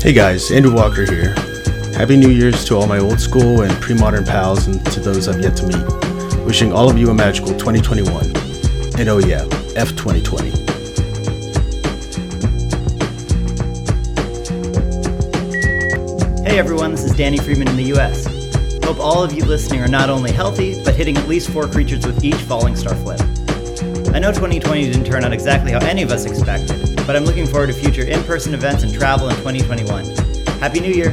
Hey 0.00 0.14
guys, 0.14 0.50
Andrew 0.50 0.74
Walker 0.74 1.04
here. 1.04 1.34
Happy 1.92 2.16
New 2.16 2.30
Year's 2.30 2.64
to 2.64 2.76
all 2.76 2.86
my 2.86 2.98
old 2.98 3.20
school 3.20 3.60
and 3.60 3.70
pre 3.82 3.94
modern 3.94 4.24
pals 4.24 4.68
and 4.68 4.82
to 4.86 5.00
those 5.00 5.28
I've 5.28 5.42
yet 5.42 5.54
to 5.58 5.66
meet. 5.66 6.46
Wishing 6.46 6.72
all 6.72 6.88
of 6.88 6.96
you 6.96 7.10
a 7.10 7.14
magical 7.14 7.50
2021. 7.50 8.24
And 8.98 9.10
oh 9.10 9.18
yeah, 9.18 9.42
F 9.76 9.90
2020. 9.90 10.63
Danny 17.16 17.38
Friedman 17.38 17.68
in 17.68 17.76
the 17.76 17.92
US. 17.94 18.26
Hope 18.84 18.98
all 18.98 19.22
of 19.22 19.32
you 19.32 19.44
listening 19.44 19.80
are 19.80 19.88
not 19.88 20.10
only 20.10 20.32
healthy, 20.32 20.82
but 20.84 20.96
hitting 20.96 21.16
at 21.16 21.28
least 21.28 21.48
four 21.50 21.68
creatures 21.68 22.04
with 22.04 22.24
each 22.24 22.34
falling 22.34 22.74
star 22.74 22.94
flip. 22.96 23.20
I 24.12 24.18
know 24.18 24.32
2020 24.32 24.90
didn't 24.90 25.04
turn 25.04 25.24
out 25.24 25.32
exactly 25.32 25.70
how 25.70 25.78
any 25.86 26.02
of 26.02 26.10
us 26.10 26.24
expected, 26.24 26.96
but 27.06 27.14
I'm 27.14 27.24
looking 27.24 27.46
forward 27.46 27.68
to 27.68 27.72
future 27.72 28.02
in 28.02 28.22
person 28.24 28.52
events 28.52 28.82
and 28.82 28.92
travel 28.92 29.28
in 29.28 29.36
2021. 29.36 30.06
Happy 30.58 30.80
New 30.80 30.92
Year! 30.92 31.10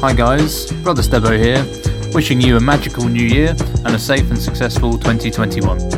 Hi 0.00 0.14
guys, 0.14 0.72
Brother 0.82 1.02
Stebo 1.02 1.36
here, 1.38 1.62
wishing 2.14 2.40
you 2.40 2.56
a 2.56 2.60
magical 2.60 3.04
new 3.08 3.26
year 3.26 3.54
and 3.84 3.88
a 3.88 3.98
safe 3.98 4.30
and 4.30 4.38
successful 4.38 4.92
2021. 4.92 5.97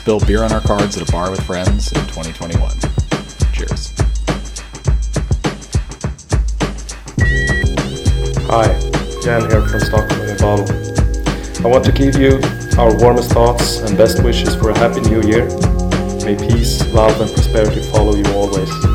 Spill 0.00 0.20
beer 0.20 0.42
on 0.42 0.50
our 0.50 0.62
cards 0.62 0.96
at 0.96 1.06
a 1.06 1.12
bar 1.12 1.30
with 1.30 1.42
friends 1.42 1.92
in 1.92 2.00
2021. 2.06 2.70
Cheers. 3.52 3.92
Hi, 8.48 8.66
Jan 9.22 9.42
here 9.50 9.60
from 9.68 9.80
Stockholm 9.80 10.20
in 10.22 10.36
Balo. 10.38 11.62
I 11.62 11.68
want 11.68 11.84
to 11.84 11.92
give 11.92 12.16
you 12.16 12.40
our 12.78 12.96
warmest 12.96 13.32
thoughts 13.32 13.80
and 13.80 13.98
best 13.98 14.24
wishes 14.24 14.54
for 14.54 14.70
a 14.70 14.78
happy 14.78 15.02
new 15.02 15.20
year. 15.20 15.44
May 16.24 16.34
peace, 16.34 16.82
love, 16.94 17.20
and 17.20 17.30
prosperity 17.30 17.82
follow 17.92 18.14
you 18.14 18.24
always. 18.32 18.89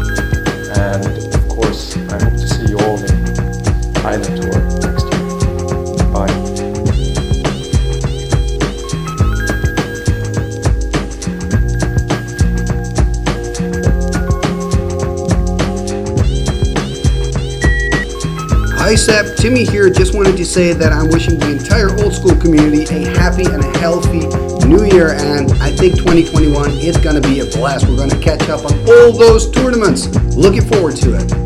Timmy 19.46 19.64
here. 19.64 19.92
Just 19.92 20.16
wanted 20.16 20.38
to 20.38 20.44
say 20.44 20.74
that 20.74 20.92
I'm 20.92 21.08
wishing 21.10 21.38
the 21.38 21.52
entire 21.52 21.96
old 22.02 22.16
school 22.16 22.36
community 22.36 22.84
a 22.96 23.08
happy 23.16 23.46
and 23.46 23.64
a 23.64 23.78
healthy 23.78 24.26
new 24.66 24.86
year, 24.86 25.10
and 25.10 25.52
I 25.62 25.70
think 25.70 25.98
2021 25.98 26.72
is 26.72 26.98
going 26.98 27.22
to 27.22 27.30
be 27.30 27.42
a 27.42 27.46
blast. 27.46 27.88
We're 27.88 27.96
going 27.96 28.10
to 28.10 28.20
catch 28.20 28.50
up 28.50 28.66
on 28.66 28.74
all 28.90 29.12
those 29.12 29.52
tournaments. 29.52 30.08
Looking 30.36 30.66
forward 30.68 30.96
to 30.96 31.18
it. 31.18 31.45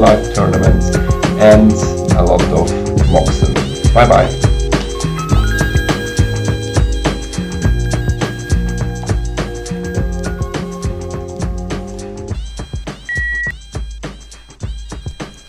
Life 0.00 0.34
tournaments 0.34 0.96
and 1.38 1.72
a 2.16 2.22
lot 2.22 2.40
of 2.40 2.70
Moxen. 3.12 3.52
Bye 3.92 4.08
bye. 4.08 4.28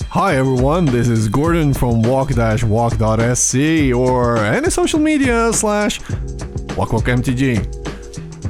Hi 0.09 0.35
everyone, 0.35 0.83
this 0.83 1.07
is 1.07 1.29
Gordon 1.29 1.73
from 1.73 2.01
wak-wak.se 2.01 3.93
or 3.93 4.37
any 4.37 4.69
social 4.69 4.99
media 4.99 5.53
slash 5.53 6.01
wakwakmtg. 6.75 7.77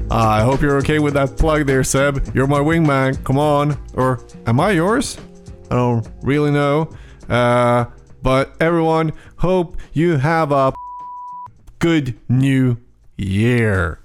I 0.10 0.42
hope 0.42 0.64
you're 0.64 0.78
okay 0.78 0.98
with 0.98 1.14
that 1.14 1.38
plug 1.38 1.68
there, 1.68 1.84
Seb. 1.84 2.34
You're 2.34 2.48
my 2.48 2.60
wingman, 2.60 3.24
come 3.24 3.38
on. 3.38 3.78
Or 3.94 4.20
am 4.48 4.60
I 4.60 4.72
yours? 4.72 5.20
I 5.72 5.76
don't 5.76 6.06
really 6.22 6.52
know. 6.52 6.90
Uh, 7.30 7.86
but 8.22 8.54
everyone, 8.60 9.14
hope 9.38 9.78
you 9.94 10.18
have 10.18 10.52
a 10.52 10.74
good 11.80 12.20
new 12.28 12.78
year. 13.18 14.01